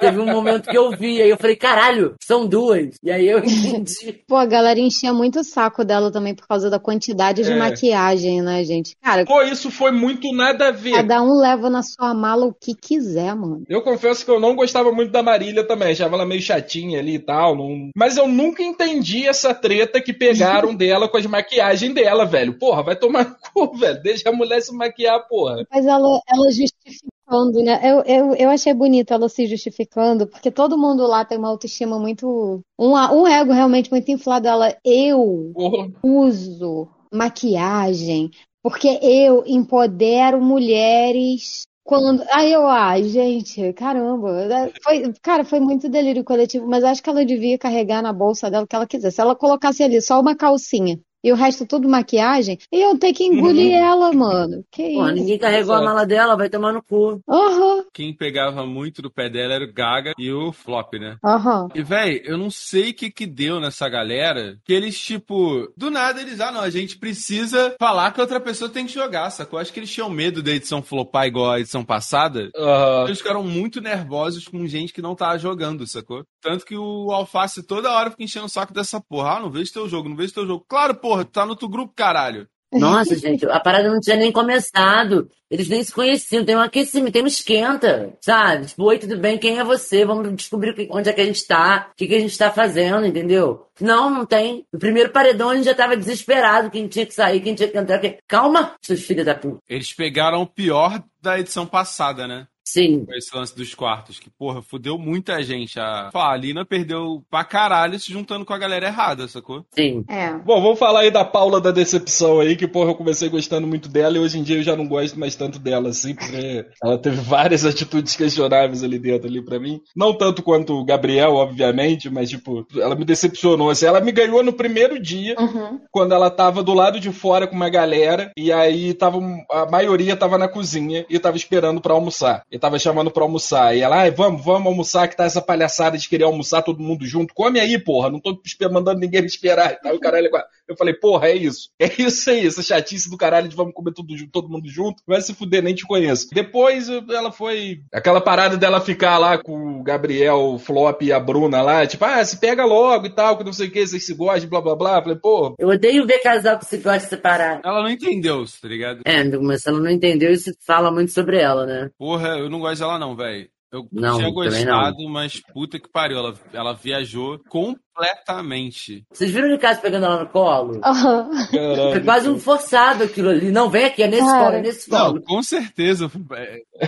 Teve 0.00 0.18
um 0.20 0.26
momento 0.26 0.68
que 0.68 0.76
eu 0.76 0.90
vi, 0.90 1.20
aí 1.22 1.30
eu 1.30 1.36
falei, 1.36 1.56
caralho, 1.56 2.14
são 2.20 2.46
duas. 2.46 2.96
E 3.02 3.10
aí 3.10 3.26
eu 3.28 3.38
entendi. 3.44 4.20
Pô, 4.26 4.36
a 4.36 4.46
galera 4.46 4.78
enchia 4.78 5.12
muito 5.12 5.40
o 5.40 5.44
saco 5.44 5.84
dela 5.84 6.10
também 6.10 6.34
por 6.34 6.46
causa 6.46 6.68
da 6.70 6.78
quantidade 6.78 7.42
de 7.42 7.52
É. 7.52 7.56
maquiagem, 7.56 8.42
né, 8.42 8.62
gente? 8.64 8.94
Cara, 9.02 9.24
Pô, 9.24 9.42
isso 9.42 9.70
foi 9.70 9.90
muito 9.92 10.32
nada 10.34 10.68
a 10.68 10.70
ver. 10.70 10.92
cada 10.92 11.22
um 11.22 11.38
leva 11.40 11.70
na 11.70 11.82
sua 11.82 12.12
mala 12.14 12.46
o 12.46 12.54
que 12.54 12.74
quiser, 12.74 13.34
mano. 13.34 13.62
Eu 13.68 13.82
confesso 13.82 14.24
que 14.24 14.30
eu 14.30 14.40
não 14.40 14.54
gostava 14.54 14.92
muito 14.92 15.10
da 15.10 15.22
Marília 15.22 15.66
também, 15.66 15.92
achava 15.92 16.16
ela 16.16 16.26
meio 16.26 16.42
chatinha 16.42 16.98
ali 16.98 17.14
e 17.14 17.18
tal. 17.18 17.56
não- 17.56 17.90
Mas 17.96 18.16
eu 18.16 18.26
nunca 18.28 18.62
entendi 18.62 19.26
essa 19.26 19.54
treta 19.54 20.00
que 20.00 20.12
pegaram 20.12 20.74
dela 20.76 21.08
com 21.08 21.16
as 21.16 21.26
maquiagens 21.26 21.94
dela, 21.94 22.24
velho. 22.26 22.58
Porra, 22.58 22.82
vai 22.90 22.96
tomar 22.96 23.24
no 23.24 23.36
cu, 23.52 23.76
velho. 23.78 24.02
Deixa 24.02 24.28
a 24.28 24.32
mulher 24.32 24.60
se 24.60 24.74
maquiar, 24.74 25.26
porra. 25.28 25.64
Mas 25.70 25.86
ela, 25.86 26.20
ela 26.26 26.50
justificando, 26.50 27.62
né? 27.62 27.80
Eu, 27.84 28.02
eu, 28.02 28.34
eu 28.34 28.50
achei 28.50 28.74
bonito 28.74 29.14
ela 29.14 29.28
se 29.28 29.46
justificando, 29.46 30.26
porque 30.26 30.50
todo 30.50 30.78
mundo 30.78 31.06
lá 31.06 31.24
tem 31.24 31.38
uma 31.38 31.48
autoestima 31.48 31.98
muito. 31.98 32.60
Um, 32.78 32.92
um 32.94 33.26
ego 33.26 33.52
realmente 33.52 33.90
muito 33.90 34.10
inflado. 34.10 34.48
Ela, 34.48 34.76
eu 34.84 35.52
Porra. 35.54 35.88
uso 36.02 36.88
maquiagem 37.12 38.30
porque 38.62 38.98
eu 39.02 39.44
empodero 39.46 40.40
mulheres. 40.40 41.62
Quando. 41.82 42.22
Aí 42.30 42.52
eu, 42.52 42.66
ai, 42.66 43.04
gente, 43.04 43.72
caramba. 43.72 44.70
Foi, 44.82 45.12
cara, 45.22 45.44
foi 45.44 45.58
muito 45.58 45.88
delírio 45.88 46.22
coletivo, 46.22 46.66
mas 46.66 46.84
acho 46.84 47.02
que 47.02 47.10
ela 47.10 47.24
devia 47.24 47.58
carregar 47.58 48.02
na 48.02 48.12
bolsa 48.12 48.50
dela 48.50 48.64
o 48.64 48.66
que 48.66 48.76
ela 48.76 48.86
quisesse. 48.86 49.16
Se 49.16 49.20
ela 49.20 49.34
colocasse 49.34 49.82
ali 49.82 50.00
só 50.00 50.20
uma 50.20 50.36
calcinha 50.36 51.00
e 51.22 51.32
o 51.32 51.36
resto 51.36 51.66
tudo 51.66 51.88
maquiagem, 51.88 52.58
eu 52.72 52.98
ter 52.98 53.12
que 53.12 53.24
engolir 53.24 53.72
ela, 53.74 54.12
mano. 54.12 54.64
Que 54.70 54.94
Porra, 54.94 55.08
isso? 55.12 55.20
ninguém 55.20 55.38
carregou 55.38 55.74
a 55.74 55.82
mala 55.82 56.06
dela, 56.06 56.36
vai 56.36 56.48
tomar 56.48 56.72
no 56.72 56.82
cu. 56.82 57.20
Aham, 57.28 57.84
Quem 57.92 58.14
pegava 58.14 58.64
muito 58.66 59.02
do 59.02 59.10
pé 59.10 59.28
dela 59.28 59.54
era 59.54 59.64
o 59.64 59.72
Gaga 59.72 60.12
e 60.18 60.32
o 60.32 60.52
Flop, 60.52 60.94
né? 60.94 61.16
aham. 61.24 61.68
E, 61.74 61.82
véi, 61.82 62.22
eu 62.24 62.36
não 62.36 62.50
sei 62.50 62.90
o 62.90 62.94
que 62.94 63.10
que 63.10 63.26
deu 63.26 63.60
nessa 63.60 63.88
galera, 63.88 64.56
que 64.64 64.72
eles, 64.72 64.98
tipo, 64.98 65.72
do 65.76 65.90
nada 65.90 66.20
eles, 66.20 66.40
ah, 66.40 66.50
não, 66.52 66.60
a 66.60 66.70
gente 66.70 66.98
precisa 66.98 67.74
falar 67.78 68.12
que 68.12 68.20
outra 68.20 68.40
pessoa 68.40 68.70
tem 68.70 68.86
que 68.86 68.92
jogar, 68.92 69.30
sacou? 69.30 69.58
Acho 69.58 69.72
que 69.72 69.80
eles 69.80 69.90
tinham 69.92 70.08
medo 70.10 70.42
da 70.42 70.50
edição 70.52 70.82
flopar 70.82 71.26
igual 71.26 71.50
a 71.52 71.60
edição 71.60 71.84
passada. 71.84 72.50
Aham. 72.56 73.04
Eles 73.06 73.18
ficaram 73.18 73.42
muito 73.42 73.80
nervosos 73.80 74.46
com 74.48 74.66
gente 74.66 74.92
que 74.92 75.02
não 75.02 75.14
tava 75.14 75.38
jogando, 75.38 75.86
sacou? 75.86 76.24
Tanto 76.40 76.64
que 76.64 76.76
o 76.76 77.10
Alface 77.12 77.62
toda 77.62 77.92
hora 77.92 78.10
fica 78.10 78.22
enchendo 78.24 78.46
o 78.46 78.48
saco 78.50 78.72
dessa 78.72 79.00
porra. 79.00 79.36
Ah, 79.36 79.40
não 79.40 79.50
vejo 79.50 79.72
teu 79.72 79.88
jogo, 79.88 80.08
não 80.08 80.16
vejo 80.16 80.32
teu 80.34 80.46
jogo. 80.46 80.64
Claro, 80.68 80.94
porra, 81.10 81.24
tu 81.24 81.32
tá 81.32 81.44
no 81.44 81.50
outro 81.50 81.68
grupo, 81.68 81.92
caralho. 81.92 82.46
Nossa, 82.72 83.16
gente, 83.18 83.44
a 83.46 83.58
parada 83.58 83.90
não 83.90 83.98
tinha 83.98 84.14
nem 84.14 84.30
começado. 84.30 85.28
Eles 85.50 85.68
nem 85.68 85.82
se 85.82 85.90
conheciam. 85.92 86.44
Tem 86.44 86.54
um 86.54 86.60
aquecimento, 86.60 87.12
tem 87.12 87.24
um 87.24 87.26
esquenta, 87.26 88.16
sabe? 88.20 88.66
Tipo, 88.66 88.84
oi, 88.84 88.96
tudo 88.96 89.18
bem? 89.18 89.36
Quem 89.36 89.58
é 89.58 89.64
você? 89.64 90.04
Vamos 90.04 90.32
descobrir 90.36 90.88
onde 90.88 91.10
é 91.10 91.12
que 91.12 91.20
a 91.20 91.24
gente 91.24 91.44
tá, 91.44 91.88
o 91.90 91.96
que, 91.96 92.06
que 92.06 92.14
a 92.14 92.20
gente 92.20 92.38
tá 92.38 92.52
fazendo, 92.52 93.04
entendeu? 93.04 93.66
Não, 93.80 94.08
não 94.08 94.24
tem. 94.24 94.64
No 94.72 94.78
primeiro 94.78 95.10
paredão 95.10 95.50
a 95.50 95.56
gente 95.56 95.64
já 95.64 95.74
tava 95.74 95.96
desesperado. 95.96 96.70
Quem 96.70 96.86
tinha 96.86 97.04
que 97.04 97.12
sair, 97.12 97.40
quem 97.40 97.56
tinha 97.56 97.68
que 97.68 97.76
entrar. 97.76 97.98
Quem... 97.98 98.18
Calma, 98.28 98.76
seus 98.80 99.00
filhos 99.00 99.26
da 99.26 99.34
puta. 99.34 99.58
Eles 99.68 99.92
pegaram 99.92 100.40
o 100.40 100.46
pior 100.46 101.02
da 101.20 101.40
edição 101.40 101.66
passada, 101.66 102.28
né? 102.28 102.46
Sim. 102.64 103.04
Com 103.04 103.14
esse 103.14 103.34
lance 103.34 103.56
dos 103.56 103.74
quartos, 103.74 104.18
que, 104.18 104.30
porra, 104.30 104.62
fudeu 104.62 104.96
muita 104.98 105.42
gente. 105.42 105.78
A, 105.80 106.10
a 106.14 106.30
Alina 106.32 106.64
perdeu 106.64 107.22
pra 107.30 107.42
caralho 107.44 107.98
se 107.98 108.12
juntando 108.12 108.44
com 108.44 108.52
a 108.52 108.58
galera 108.58 108.86
errada, 108.86 109.26
sacou? 109.26 109.64
Sim. 109.74 110.04
É. 110.08 110.32
Bom, 110.34 110.60
vamos 110.62 110.78
falar 110.78 111.00
aí 111.00 111.10
da 111.10 111.24
Paula 111.24 111.60
da 111.60 111.70
Decepção 111.70 112.38
aí, 112.40 112.54
que, 112.56 112.68
porra, 112.68 112.90
eu 112.90 112.94
comecei 112.94 113.28
gostando 113.28 113.66
muito 113.66 113.88
dela 113.88 114.16
e 114.16 114.20
hoje 114.20 114.38
em 114.38 114.42
dia 114.42 114.56
eu 114.58 114.62
já 114.62 114.76
não 114.76 114.86
gosto 114.86 115.18
mais 115.18 115.34
tanto 115.34 115.58
dela, 115.58 115.88
assim, 115.90 116.14
porque 116.14 116.66
ela 116.82 116.96
teve 116.98 117.16
várias 117.16 117.64
atitudes 117.64 118.14
questionáveis 118.14 118.84
ali 118.84 118.98
dentro, 118.98 119.26
ali 119.28 119.44
pra 119.44 119.58
mim. 119.58 119.80
Não 119.96 120.12
tanto 120.16 120.42
quanto 120.42 120.74
o 120.74 120.84
Gabriel, 120.84 121.34
obviamente, 121.34 122.08
mas, 122.10 122.30
tipo, 122.30 122.66
ela 122.76 122.94
me 122.94 123.04
decepcionou, 123.04 123.70
assim. 123.70 123.86
Ela 123.86 124.00
me 124.00 124.12
ganhou 124.12 124.42
no 124.42 124.52
primeiro 124.52 125.00
dia, 125.00 125.34
Uhum. 125.40 125.80
quando 125.90 126.12
ela 126.14 126.30
tava 126.30 126.62
do 126.62 126.74
lado 126.74 127.00
de 127.00 127.10
fora 127.12 127.46
com 127.46 127.56
uma 127.56 127.68
galera, 127.70 128.30
e 128.36 128.52
aí 128.52 128.94
tava, 128.94 129.18
a 129.50 129.66
maioria 129.70 130.14
tava 130.16 130.38
na 130.38 130.46
cozinha 130.48 131.04
e 131.08 131.18
tava 131.18 131.36
esperando 131.36 131.80
pra 131.80 131.94
almoçar. 131.94 132.44
E 132.50 132.58
tava 132.58 132.78
chamando 132.78 133.10
pra 133.10 133.22
almoçar. 133.22 133.76
E 133.76 133.80
ela, 133.80 134.00
ai, 134.00 134.10
vamos, 134.10 134.44
vamos 134.44 134.66
almoçar, 134.66 135.06
que 135.06 135.16
tá 135.16 135.24
essa 135.24 135.40
palhaçada 135.40 135.96
de 135.96 136.08
querer 136.08 136.24
almoçar 136.24 136.62
todo 136.62 136.82
mundo 136.82 137.06
junto. 137.06 137.32
Come 137.32 137.60
aí, 137.60 137.78
porra, 137.78 138.10
não 138.10 138.18
tô 138.18 138.36
mandando 138.70 138.98
ninguém 138.98 139.20
me 139.20 139.28
esperar. 139.28 139.72
E 139.72 139.76
tal, 139.76 139.94
e 139.94 139.96
o 139.96 140.00
caralho, 140.00 140.28
eu 140.70 140.76
falei, 140.76 140.94
porra, 140.94 141.28
é 141.28 141.36
isso. 141.36 141.68
É 141.78 141.90
isso 142.02 142.30
aí, 142.30 142.46
essa 142.46 142.62
chatice 142.62 143.10
do 143.10 143.16
caralho 143.16 143.48
de 143.48 143.56
vamos 143.56 143.72
comer 143.74 143.92
tudo, 143.92 144.14
todo 144.30 144.48
mundo 144.48 144.68
junto. 144.68 145.02
Vai 145.06 145.20
se 145.20 145.34
fuder, 145.34 145.62
nem 145.62 145.74
te 145.74 145.86
conheço. 145.86 146.28
Depois 146.32 146.88
eu- 146.88 147.04
ela 147.10 147.32
foi. 147.32 147.80
Aquela 147.92 148.20
parada 148.20 148.56
dela 148.56 148.80
ficar 148.80 149.18
lá 149.18 149.36
com 149.38 149.80
o 149.80 149.82
Gabriel, 149.82 150.54
o 150.54 150.58
Flop 150.58 151.02
e 151.02 151.12
a 151.12 151.18
Bruna 151.20 151.62
lá, 151.62 151.86
tipo, 151.86 152.04
ah, 152.04 152.24
se 152.24 152.38
pega 152.38 152.64
logo 152.64 153.06
e 153.06 153.10
tal, 153.14 153.36
que 153.38 153.44
não 153.44 153.52
sei 153.52 153.68
o 153.68 153.70
que, 153.70 153.86
vocês 153.86 154.04
se 154.06 154.14
gostam, 154.14 154.48
blá 154.48 154.60
blá 154.60 154.76
blá. 154.76 155.02
Falei, 155.02 155.18
pô, 155.18 155.54
Eu 155.58 155.68
odeio 155.68 156.06
ver 156.06 156.20
casal 156.20 156.58
que 156.58 156.64
se 156.66 156.78
gosta 156.78 157.00
de 157.00 157.08
separar. 157.08 157.60
Ela 157.64 157.82
não 157.82 157.90
entendeu, 157.90 158.44
tá 158.60 158.68
ligado? 158.68 159.00
É, 159.04 159.24
mas 159.38 159.62
se 159.62 159.68
ela 159.68 159.80
não 159.80 159.90
entendeu, 159.90 160.30
isso 160.32 160.52
fala 160.66 160.90
muito 160.90 161.12
sobre 161.12 161.38
ela, 161.40 161.66
né? 161.66 161.90
Porra, 161.98 162.28
eu 162.38 162.48
não 162.50 162.60
gosto 162.60 162.80
dela 162.80 162.98
não, 162.98 163.16
velho. 163.16 163.48
Eu 163.72 163.86
Não, 163.92 164.18
tinha 164.18 164.34
também 164.34 164.34
gostado, 164.34 165.08
mas 165.08 165.40
puta 165.52 165.78
que 165.78 165.88
pariu. 165.88 166.18
Ela, 166.18 166.34
ela 166.52 166.72
viajou 166.74 167.38
completamente. 167.48 169.04
Vocês 169.12 169.30
viram 169.30 169.48
o 169.48 169.52
Nicasso 169.52 169.80
pegando 169.80 170.06
ela 170.06 170.24
no 170.24 170.28
colo? 170.28 170.80
Caralho. 170.80 171.92
Foi 171.92 172.00
quase 172.02 172.28
um 172.28 172.38
forçado 172.38 173.04
aquilo 173.04 173.28
ali. 173.28 173.52
Não, 173.52 173.70
vem 173.70 173.84
aqui, 173.84 174.02
é 174.02 174.08
nesse 174.08 174.24
Cara. 174.26 174.44
colo, 174.44 174.56
é 174.56 174.62
nesse 174.62 174.90
Não, 174.90 175.06
colo. 175.12 175.22
com 175.22 175.42
certeza. 175.42 176.10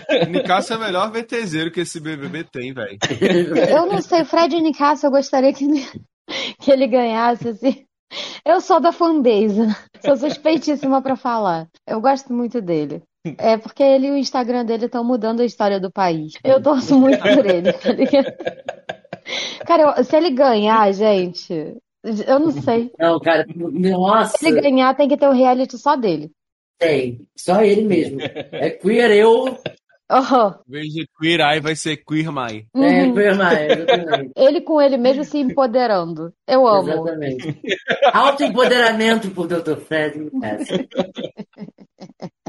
É, 0.09 0.27
Nicasso 0.27 0.73
é 0.73 0.77
o 0.77 0.81
melhor 0.81 1.13
VTZero 1.13 1.71
que 1.71 1.81
esse 1.81 2.01
BBB 2.01 2.45
tem, 2.45 2.73
velho. 2.75 2.99
Eu 3.71 3.87
não 3.87 4.03
sei, 4.03 4.25
Fred 4.25 4.61
Nicasso, 4.61 5.07
eu 5.07 5.11
gostaria 5.11 5.53
que 5.53 5.65
ele, 5.65 5.87
que 6.61 6.71
ele 6.71 6.87
ganhasse, 6.89 7.49
assim. 7.49 7.85
Eu 8.45 8.61
sou 8.61 8.81
da 8.81 8.93
fanbase, 8.93 9.69
sou 10.05 10.17
suspeitíssima 10.17 11.01
pra 11.01 11.17
falar. 11.17 11.69
Eu 11.87 12.01
gosto 12.01 12.33
muito 12.33 12.61
dele. 12.61 13.03
É 13.39 13.57
porque 13.57 13.83
ele 13.83 14.09
e 14.09 14.11
o 14.11 14.17
Instagram 14.17 14.65
dele 14.65 14.87
estão 14.87 15.05
mudando 15.05 15.41
a 15.41 15.45
história 15.45 15.79
do 15.79 15.91
país. 15.93 16.33
Eu 16.43 16.61
torço 16.63 16.99
muito 16.99 17.21
por 17.23 17.47
ele, 17.47 17.73
tá 17.73 17.93
ligado? 17.93 18.33
Cara, 19.65 19.95
eu- 19.97 20.05
se 20.05 20.17
ele 20.17 20.31
ganhar, 20.31 20.93
gente, 20.93 21.77
eu 22.27 22.39
não 22.41 22.51
sei. 22.51 22.91
Não, 22.99 23.21
cara, 23.21 23.47
nossa, 23.57 24.37
Se 24.39 24.49
ele 24.49 24.61
ganhar, 24.61 24.95
tem 24.97 25.09
que 25.09 25.17
ter 25.17 25.29
um 25.29 25.33
reality 25.33 25.79
só 25.79 25.95
dele. 25.95 26.33
tem. 26.79 27.21
Só 27.37 27.63
ele 27.63 27.83
mesmo. 27.83 28.19
É 28.21 28.71
queer 28.71 29.13
eu, 29.13 29.57
vez 30.67 30.89
de 30.93 31.07
Queer 31.19 31.41
Eye, 31.41 31.61
vai 31.61 31.77
ser 31.77 31.99
Queer 31.99 32.33
Mai. 32.33 32.67
é 32.75 32.79
Uhum. 33.05 33.15
queer 33.15 33.37
mais, 33.37 33.71
exatamente. 33.71 34.33
Ele 34.37 34.61
com 34.63 34.83
ele 34.83 34.97
mesmo 34.97 35.23
se 35.23 35.39
empoderando. 35.39 36.33
Eu 36.47 36.67
amo. 36.67 36.91
Exatamente. 36.91 37.61
Autoempoderamento 38.13 39.31
por 39.31 39.47
Dr. 39.47 39.77
Fred. 39.77 40.29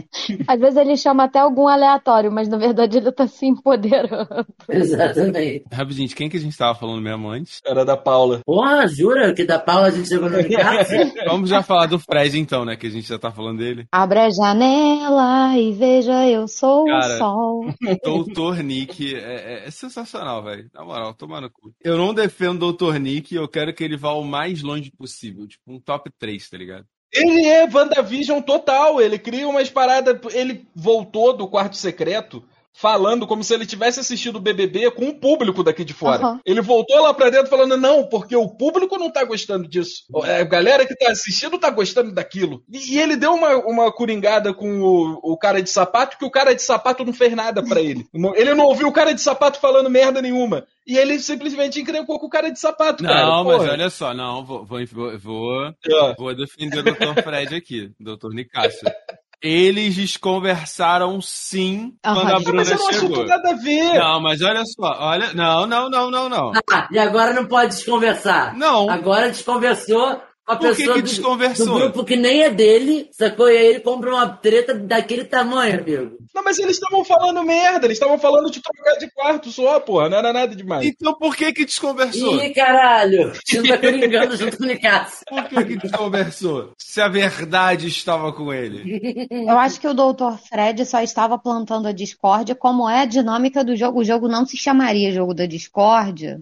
Às 0.48 0.60
vezes 0.60 0.78
ele 0.78 0.96
chama 0.98 1.24
até 1.26 1.40
algum 1.40 1.68
aleatório, 1.68 2.32
mas 2.32 2.48
na 2.48 2.58
verdade 2.58 2.98
ele 2.98 3.12
tá 3.12 3.28
se 3.28 3.46
empoderando. 3.46 4.46
Exatamente. 4.70 5.66
Rapidinho, 5.72 6.10
quem 6.10 6.30
que 6.30 6.38
a 6.38 6.40
gente 6.40 6.58
tava 6.58 6.78
falando 6.78 7.02
mesmo 7.02 7.30
antes? 7.30 7.60
Era 7.66 7.84
da 7.86 7.98
Paula. 7.98 8.42
Porra, 8.46 8.88
jura 8.88 9.34
que 9.34 9.44
da 9.46 9.60
Paula 9.60 9.88
a 9.88 9.92
gente 9.92 10.08
chegou 10.08 10.30
no? 10.30 10.38
Vamos 11.28 11.50
já 11.50 11.62
falar 11.64 11.88
do 11.88 12.00
Fred 12.00 12.40
então, 12.40 12.64
né? 12.66 12.76
Que 12.76 12.88
a 12.88 12.90
gente 12.92 13.08
já 13.08 13.18
tá 13.18 13.32
falando 13.32 13.58
dele. 13.60 13.86
Abre 13.92 14.20
a 14.20 14.30
janela 14.30 15.58
e 15.58 15.74
veja, 15.74 16.28
eu 16.28 16.48
sou 16.48 16.86
Cara. 16.86 17.16
o 17.16 17.18
sol. 17.18 17.66
Doutor 18.04 18.58
Nick 18.64 19.16
é, 19.16 19.20
é- 19.20 19.68
é 19.68 19.72
sensacional, 19.72 20.44
velho. 20.44 20.70
Na 20.74 20.84
moral, 20.84 21.14
toma 21.14 21.42
no 21.42 21.50
cu. 21.50 21.74
Eu 21.84 21.98
não 21.98 22.14
defendo 22.14 22.56
o 22.58 22.60
Doutor 22.60 23.00
Nick, 23.00 23.34
eu 23.36 23.48
quero 23.48 23.74
que 23.74 23.84
ele 23.84 23.98
vá 23.98 24.12
o 24.14 24.24
mais 24.24 24.62
longe 24.62 24.92
possível. 24.92 25.48
Tipo, 25.48 25.64
um 25.74 25.80
top 25.80 26.10
3, 26.20 26.50
tá 26.50 26.58
ligado? 26.58 26.86
Ele 27.14 27.46
é 27.46 27.66
WandaVision 27.66 28.42
total. 28.42 29.00
Ele 29.00 29.20
cria 29.20 29.48
umas 29.48 29.70
paradas. 29.70 30.18
Ele 30.34 30.66
voltou 30.76 31.36
do 31.36 31.48
quarto 31.48 31.78
secreto 31.78 32.44
falando 32.74 33.28
como 33.28 33.44
se 33.44 33.54
ele 33.54 33.66
tivesse 33.66 34.00
assistido 34.00 34.38
o 34.38 34.40
BBB 34.42 34.92
com 34.92 35.10
o 35.10 35.20
público 35.20 35.64
daqui 35.64 35.86
de 35.86 35.94
fora. 35.94 36.22
Aham. 36.24 36.40
Ele 36.46 36.62
voltou 36.62 37.02
lá 37.02 37.14
pra 37.14 37.30
dentro 37.30 37.48
falando: 37.50 37.78
não, 37.78 38.08
porque 38.08 38.36
o 38.36 38.50
público 38.50 38.98
não 38.98 39.12
tá 39.12 39.24
gostando 39.24 39.68
disso. 39.68 40.04
É, 40.26 40.42
A 40.42 40.44
galera 40.44 40.86
que 40.86 40.96
tá 40.96 41.12
assistindo 41.12 41.58
tá 41.60 41.70
gostando 41.70 42.12
daquilo. 42.12 42.64
E, 42.72 42.96
e 42.96 43.00
ele 43.00 43.16
deu 43.16 43.34
uma, 43.34 43.56
uma 43.58 43.92
coringada 43.92 44.54
com 44.54 44.82
o, 44.82 45.20
o 45.34 45.38
cara 45.38 45.62
de 45.62 45.70
sapato, 45.70 46.18
que 46.18 46.26
o 46.26 46.32
cara 46.32 46.54
de 46.54 46.62
sapato 46.62 47.06
não 47.06 47.14
fez 47.14 47.34
nada 47.34 47.64
pra 47.64 47.80
ele. 47.82 48.06
Não- 48.14 48.36
Ele 48.36 48.54
não 48.54 48.66
ouviu 48.66 48.88
o 48.88 48.92
cara 48.94 49.14
de 49.14 49.22
sapato 49.22 49.60
falando 49.60 49.90
merda 49.90 50.22
nenhuma. 50.22 50.66
E 50.88 50.98
ele 50.98 51.18
simplesmente 51.20 51.80
encrencou 51.80 52.20
com 52.20 52.26
o 52.26 52.30
cara 52.30 52.50
de 52.50 52.60
sapato, 52.60 53.04
cara. 53.04 53.26
Não, 53.26 53.44
mas 53.46 53.58
Porra. 53.58 53.72
olha 53.72 53.90
só, 53.90 54.14
não, 54.14 54.44
vou, 54.44 54.66
vou, 54.66 54.86
vou, 54.86 55.18
vou, 55.18 55.74
vou 56.18 56.36
defender 56.36 56.80
o 56.80 56.84
Dr. 56.84 57.22
Fred 57.24 57.56
aqui, 57.56 57.92
Dr. 58.00 58.34
Nicásio. 58.34 58.80
Eles 59.44 59.96
desconversaram 59.96 61.20
sim 61.22 61.94
Ah, 62.02 62.14
quando 62.14 62.30
a 62.30 62.34
mas 62.36 62.44
Bruna 62.44 62.58
Mas 62.60 62.72
eu 62.72 62.78
não 62.78 62.94
chegou. 62.94 63.26
nada 63.26 63.50
a 63.52 63.56
ver. 63.56 63.94
Não, 64.00 64.22
mas 64.22 64.42
olha 64.42 64.64
só, 64.66 64.96
olha. 65.00 65.34
Não, 65.34 65.68
não, 65.68 65.90
não, 65.90 66.10
não, 66.10 66.30
não. 66.30 66.52
Ah, 66.72 66.88
e 66.90 66.98
agora 66.98 67.34
não 67.34 67.46
pode 67.46 67.76
desconversar. 67.76 68.56
Não. 68.56 68.90
Agora 68.90 69.30
desconversou 69.30 70.22
com 70.46 70.52
a 70.54 70.56
Por 70.58 70.70
que 70.72 70.76
pessoa 70.78 70.96
que 70.96 71.02
do- 71.02 71.08
desconversou? 71.08 71.66
do 71.68 71.74
grupo 71.80 72.04
que 72.04 72.16
nem 72.16 72.44
é 72.44 72.50
dele, 72.50 73.10
sacou? 73.12 73.50
E 73.50 73.58
aí 73.58 73.66
ele 73.68 73.80
compra 73.80 74.10
uma 74.12 74.28
treta 74.28 74.74
daquele 74.74 75.24
tamanho, 75.26 75.80
amigo. 75.82 76.18
Não, 76.36 76.44
mas 76.44 76.58
eles 76.60 76.74
estavam 76.78 77.06
falando 77.06 77.44
merda, 77.44 77.86
eles 77.86 77.96
estavam 77.98 78.18
falando 78.18 78.50
de 78.52 78.60
trocar 78.62 78.98
de 78.98 79.10
quarto 79.12 79.52
só, 79.52 79.80
porra, 79.80 80.10
não 80.10 80.18
era 80.18 80.34
nada 80.34 80.56
demais. 80.56 80.86
Então 80.86 81.14
por 81.14 81.36
que 81.36 81.54
que 81.54 81.64
desconversou? 81.66 82.44
Ih, 82.44 82.54
caralho! 82.54 83.32
Você 83.46 83.62
não 83.62 83.68
tá 83.70 83.78
coringando 83.80 84.36
junto 84.36 84.58
com 84.58 84.64
o 84.64 84.68
Nicasso. 84.68 85.24
Por 85.30 85.44
que 85.46 85.64
que 85.66 85.78
desconversou? 85.78 86.72
Se 86.78 87.00
a 87.02 87.08
verdade 87.08 87.88
estava 87.88 88.34
com 88.34 88.52
ele. 88.54 89.28
Eu 89.32 89.58
acho 89.60 89.80
que 89.80 89.88
o 89.88 89.94
Dr. 89.94 90.38
Fred 90.50 90.86
só 90.86 91.02
estava 91.02 91.38
plantando 91.38 91.88
a 91.88 91.92
discórdia, 91.92 92.56
como 92.56 92.90
é 92.90 93.02
a 93.02 93.06
dinâmica 93.06 93.64
do 93.64 93.76
jogo. 93.76 94.00
O 94.02 94.04
jogo 94.04 94.28
não 94.28 94.46
se 94.46 94.58
chamaria 94.58 95.12
jogo 95.12 95.34
da 95.34 95.46
discórdia. 95.46 96.42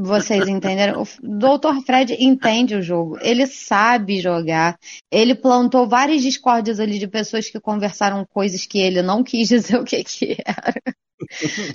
Vocês 0.00 0.48
entenderam? 0.48 1.02
O 1.02 1.06
Dr. 1.22 1.84
Fred 1.84 2.16
entende 2.18 2.74
o 2.74 2.82
jogo, 2.82 3.18
ele 3.20 3.46
sabe 3.46 4.20
jogar. 4.20 4.78
Ele 5.10 5.34
plantou 5.34 5.88
várias 5.88 6.22
discórdias 6.22 6.80
ali 6.80 6.98
de 6.98 7.06
pessoas 7.06 7.48
que 7.48 7.60
conversaram 7.60 8.24
coisas 8.24 8.66
que 8.66 8.78
ele 8.78 9.02
não 9.02 9.22
quis 9.22 9.48
dizer 9.48 9.76
o 9.76 9.84
que 9.84 10.02
que 10.04 10.36
era. 10.44 10.74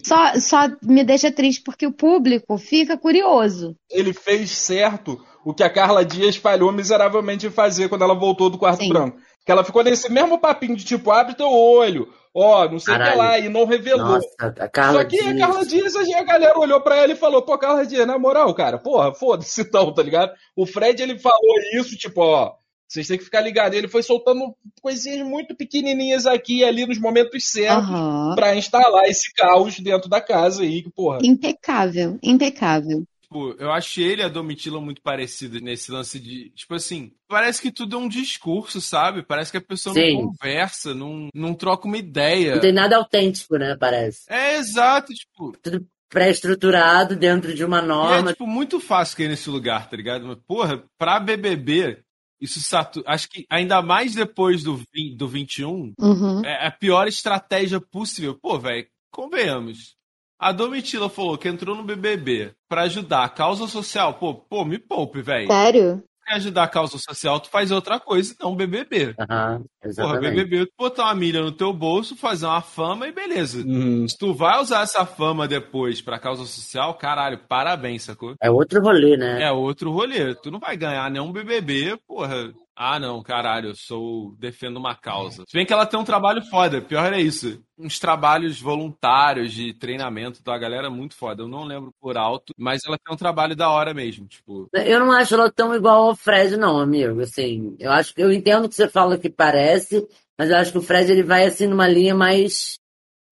Só, 0.03 0.39
só 0.39 0.69
me 0.81 1.03
deixa 1.03 1.31
triste 1.31 1.61
porque 1.63 1.85
o 1.85 1.91
público 1.91 2.57
fica 2.57 2.97
curioso. 2.97 3.75
Ele 3.91 4.13
fez 4.13 4.51
certo 4.51 5.19
o 5.43 5.53
que 5.53 5.63
a 5.63 5.69
Carla 5.69 6.05
Dias 6.05 6.37
falhou 6.37 6.71
miseravelmente 6.71 7.47
em 7.47 7.51
fazer 7.51 7.89
quando 7.89 8.03
ela 8.03 8.13
voltou 8.13 8.49
do 8.49 8.57
quarto 8.57 8.83
Sim. 8.83 8.89
branco. 8.89 9.17
Que 9.45 9.51
ela 9.51 9.65
ficou 9.65 9.83
nesse 9.83 10.09
mesmo 10.09 10.39
papinho 10.39 10.75
de 10.75 10.85
tipo, 10.85 11.11
abre 11.11 11.35
teu 11.35 11.49
olho, 11.49 12.07
ó, 12.33 12.69
não 12.69 12.79
sei 12.79 12.95
o 12.95 12.97
que 12.97 13.15
lá, 13.15 13.39
e 13.39 13.49
não 13.49 13.65
revelou. 13.65 14.05
Nossa, 14.05 14.27
a 14.39 14.67
Carla 14.67 15.01
Só 15.01 15.07
que 15.07 15.19
a 15.19 15.33
Dias. 15.33 15.39
Carla 15.39 15.65
Dias, 15.65 15.95
a 15.95 16.23
galera 16.23 16.59
olhou 16.59 16.81
pra 16.81 16.97
ela 16.97 17.13
e 17.13 17.17
falou, 17.17 17.41
pô, 17.41 17.57
Carla 17.57 17.85
Dias, 17.85 18.07
na 18.07 18.17
moral, 18.17 18.53
cara, 18.53 18.77
porra, 18.77 19.13
foda-se 19.13 19.61
então, 19.67 19.93
tá 19.93 20.01
ligado? 20.01 20.31
O 20.55 20.65
Fred, 20.65 21.01
ele 21.01 21.19
falou 21.19 21.59
isso, 21.75 21.95
tipo, 21.95 22.21
ó, 22.21 22.53
vocês 22.93 23.07
têm 23.07 23.17
que 23.17 23.23
ficar 23.23 23.41
ligados. 23.41 23.75
Ele 23.75 23.87
foi 23.87 24.03
soltando 24.03 24.55
coisinhas 24.81 25.25
muito 25.25 25.55
pequenininhas 25.55 26.27
aqui 26.27 26.59
e 26.59 26.63
ali 26.63 26.85
nos 26.85 26.99
momentos 26.99 27.49
certos 27.49 27.89
Aham. 27.89 28.35
pra 28.35 28.55
instalar 28.55 29.05
esse 29.05 29.33
caos 29.33 29.79
dentro 29.79 30.07
da 30.07 30.21
casa 30.21 30.61
aí, 30.61 30.83
que, 30.83 30.91
porra. 30.91 31.17
Impecável, 31.23 32.19
impecável. 32.21 33.03
Tipo, 33.33 33.55
eu 33.59 33.71
achei 33.71 34.03
ele 34.05 34.21
e 34.21 34.25
a 34.25 34.29
Domitila 34.29 34.79
muito 34.79 35.01
parecidos 35.01 35.61
nesse 35.61 35.91
lance 35.91 36.19
de. 36.19 36.49
Tipo 36.51 36.75
assim, 36.75 37.11
parece 37.27 37.61
que 37.61 37.71
tudo 37.71 37.95
é 37.95 37.99
um 37.99 38.07
discurso, 38.07 38.79
sabe? 38.79 39.23
Parece 39.23 39.49
que 39.51 39.57
a 39.57 39.61
pessoa 39.61 39.93
Sim. 39.95 40.13
não 40.17 40.27
conversa, 40.27 40.93
não, 40.93 41.29
não 41.33 41.53
troca 41.53 41.87
uma 41.87 41.97
ideia. 41.97 42.53
Não 42.55 42.61
tem 42.61 42.71
nada 42.71 42.95
autêntico, 42.97 43.57
né? 43.57 43.75
Parece. 43.79 44.21
É 44.29 44.57
exato, 44.57 45.13
tipo. 45.13 45.51
Tudo 45.61 45.85
pré-estruturado 46.09 47.15
dentro 47.15 47.55
de 47.55 47.65
uma 47.65 47.79
E 47.79 47.83
é, 47.83 47.87
norma. 47.87 48.31
tipo, 48.33 48.45
muito 48.45 48.79
fácil 48.79 49.17
cair 49.17 49.29
nesse 49.29 49.49
lugar, 49.49 49.89
tá 49.89 49.97
ligado? 49.97 50.25
Mas, 50.27 50.37
porra, 50.47 50.83
pra 50.97 51.19
BBB, 51.19 51.99
isso 52.39 52.59
satura. 52.61 53.05
Acho 53.07 53.27
que 53.29 53.45
ainda 53.49 53.81
mais 53.81 54.13
depois 54.13 54.63
do, 54.63 54.79
20, 54.93 55.15
do 55.15 55.27
21, 55.27 55.93
Uhum. 55.99 56.45
é 56.45 56.67
a 56.67 56.71
pior 56.71 57.07
estratégia 57.07 57.81
possível. 57.81 58.37
Pô, 58.39 58.59
velho, 58.59 58.85
convenhamos. 59.11 59.95
A 60.43 60.51
Domitila 60.51 61.07
falou 61.07 61.37
que 61.37 61.47
entrou 61.47 61.73
no 61.73 61.83
BBB 61.83 62.51
pra 62.67 62.81
ajudar 62.81 63.23
a 63.23 63.29
causa 63.29 63.65
social. 63.65 64.15
Pô, 64.15 64.33
pô, 64.33 64.65
me 64.65 64.77
poupe, 64.77 65.21
velho. 65.21 65.47
Sério? 65.47 66.03
Quer 66.25 66.35
ajudar 66.35 66.63
a 66.63 66.67
causa 66.67 66.97
social, 66.97 67.39
tu 67.39 67.49
faz 67.49 67.71
outra 67.71 67.99
coisa, 67.99 68.35
não 68.41 68.55
BBB. 68.55 69.13
Aham, 69.19 69.57
Porra, 69.57 69.65
exatamente. 69.83 70.35
BBB, 70.35 70.65
tu 70.65 70.73
botar 70.77 71.03
uma 71.03 71.15
milha 71.15 71.41
no 71.41 71.51
teu 71.51 71.71
bolso, 71.73 72.15
fazer 72.15 72.45
uma 72.45 72.61
fama 72.61 73.07
e 73.07 73.11
beleza. 73.13 73.65
Uhum. 73.65 74.07
Se 74.07 74.17
tu 74.17 74.33
vai 74.33 74.61
usar 74.61 74.83
essa 74.83 75.05
fama 75.05 75.47
depois 75.47 76.01
pra 76.01 76.19
causa 76.19 76.45
social, 76.45 76.93
caralho, 76.95 77.39
parabéns, 77.47 78.03
sacou? 78.03 78.35
É 78.41 78.51
outro 78.51 78.81
rolê, 78.81 79.15
né? 79.15 79.43
É 79.43 79.51
outro 79.51 79.91
rolê. 79.91 80.35
Tu 80.35 80.51
não 80.51 80.59
vai 80.59 80.75
ganhar 80.75 81.09
nenhum 81.09 81.31
BBB, 81.31 81.97
porra. 82.05 82.53
Ah, 82.75 82.99
não, 82.99 83.21
caralho, 83.21 83.69
eu 83.69 83.75
sou. 83.75 84.35
defendo 84.39 84.77
uma 84.77 84.95
causa. 84.95 85.43
Se 85.47 85.55
bem 85.55 85.65
que 85.65 85.71
ela 85.71 85.85
tem 85.85 85.99
um 85.99 86.03
trabalho 86.03 86.41
foda, 86.43 86.81
pior 86.81 87.13
é 87.13 87.21
isso. 87.21 87.63
Uns 87.77 87.99
trabalhos 87.99 88.59
voluntários 88.59 89.53
de 89.53 89.73
treinamento 89.73 90.41
da 90.43 90.57
galera 90.57 90.89
muito 90.89 91.15
foda. 91.15 91.43
Eu 91.43 91.47
não 91.47 91.63
lembro 91.63 91.93
por 92.01 92.17
alto, 92.17 92.53
mas 92.57 92.81
ela 92.85 92.97
tem 92.97 93.13
um 93.13 93.17
trabalho 93.17 93.55
da 93.55 93.69
hora 93.69 93.93
mesmo. 93.93 94.27
Tipo, 94.27 94.67
Eu 94.73 94.99
não 94.99 95.11
acho 95.11 95.35
ela 95.35 95.51
tão 95.51 95.75
igual 95.75 96.09
ao 96.09 96.15
Fred, 96.15 96.57
não, 96.57 96.79
amigo. 96.79 97.21
Assim, 97.21 97.75
eu 97.79 97.91
acho 97.91 98.13
que 98.13 98.21
eu 98.21 98.31
entendo 98.31 98.67
que 98.67 98.75
você 98.75 98.87
fala 98.87 99.19
que 99.19 99.29
parece, 99.29 100.07
mas 100.37 100.49
eu 100.49 100.57
acho 100.57 100.71
que 100.71 100.77
o 100.79 100.83
Fred 100.83 101.11
ele 101.11 101.23
vai 101.23 101.45
assim 101.45 101.67
numa 101.67 101.87
linha 101.87 102.15
mais 102.15 102.79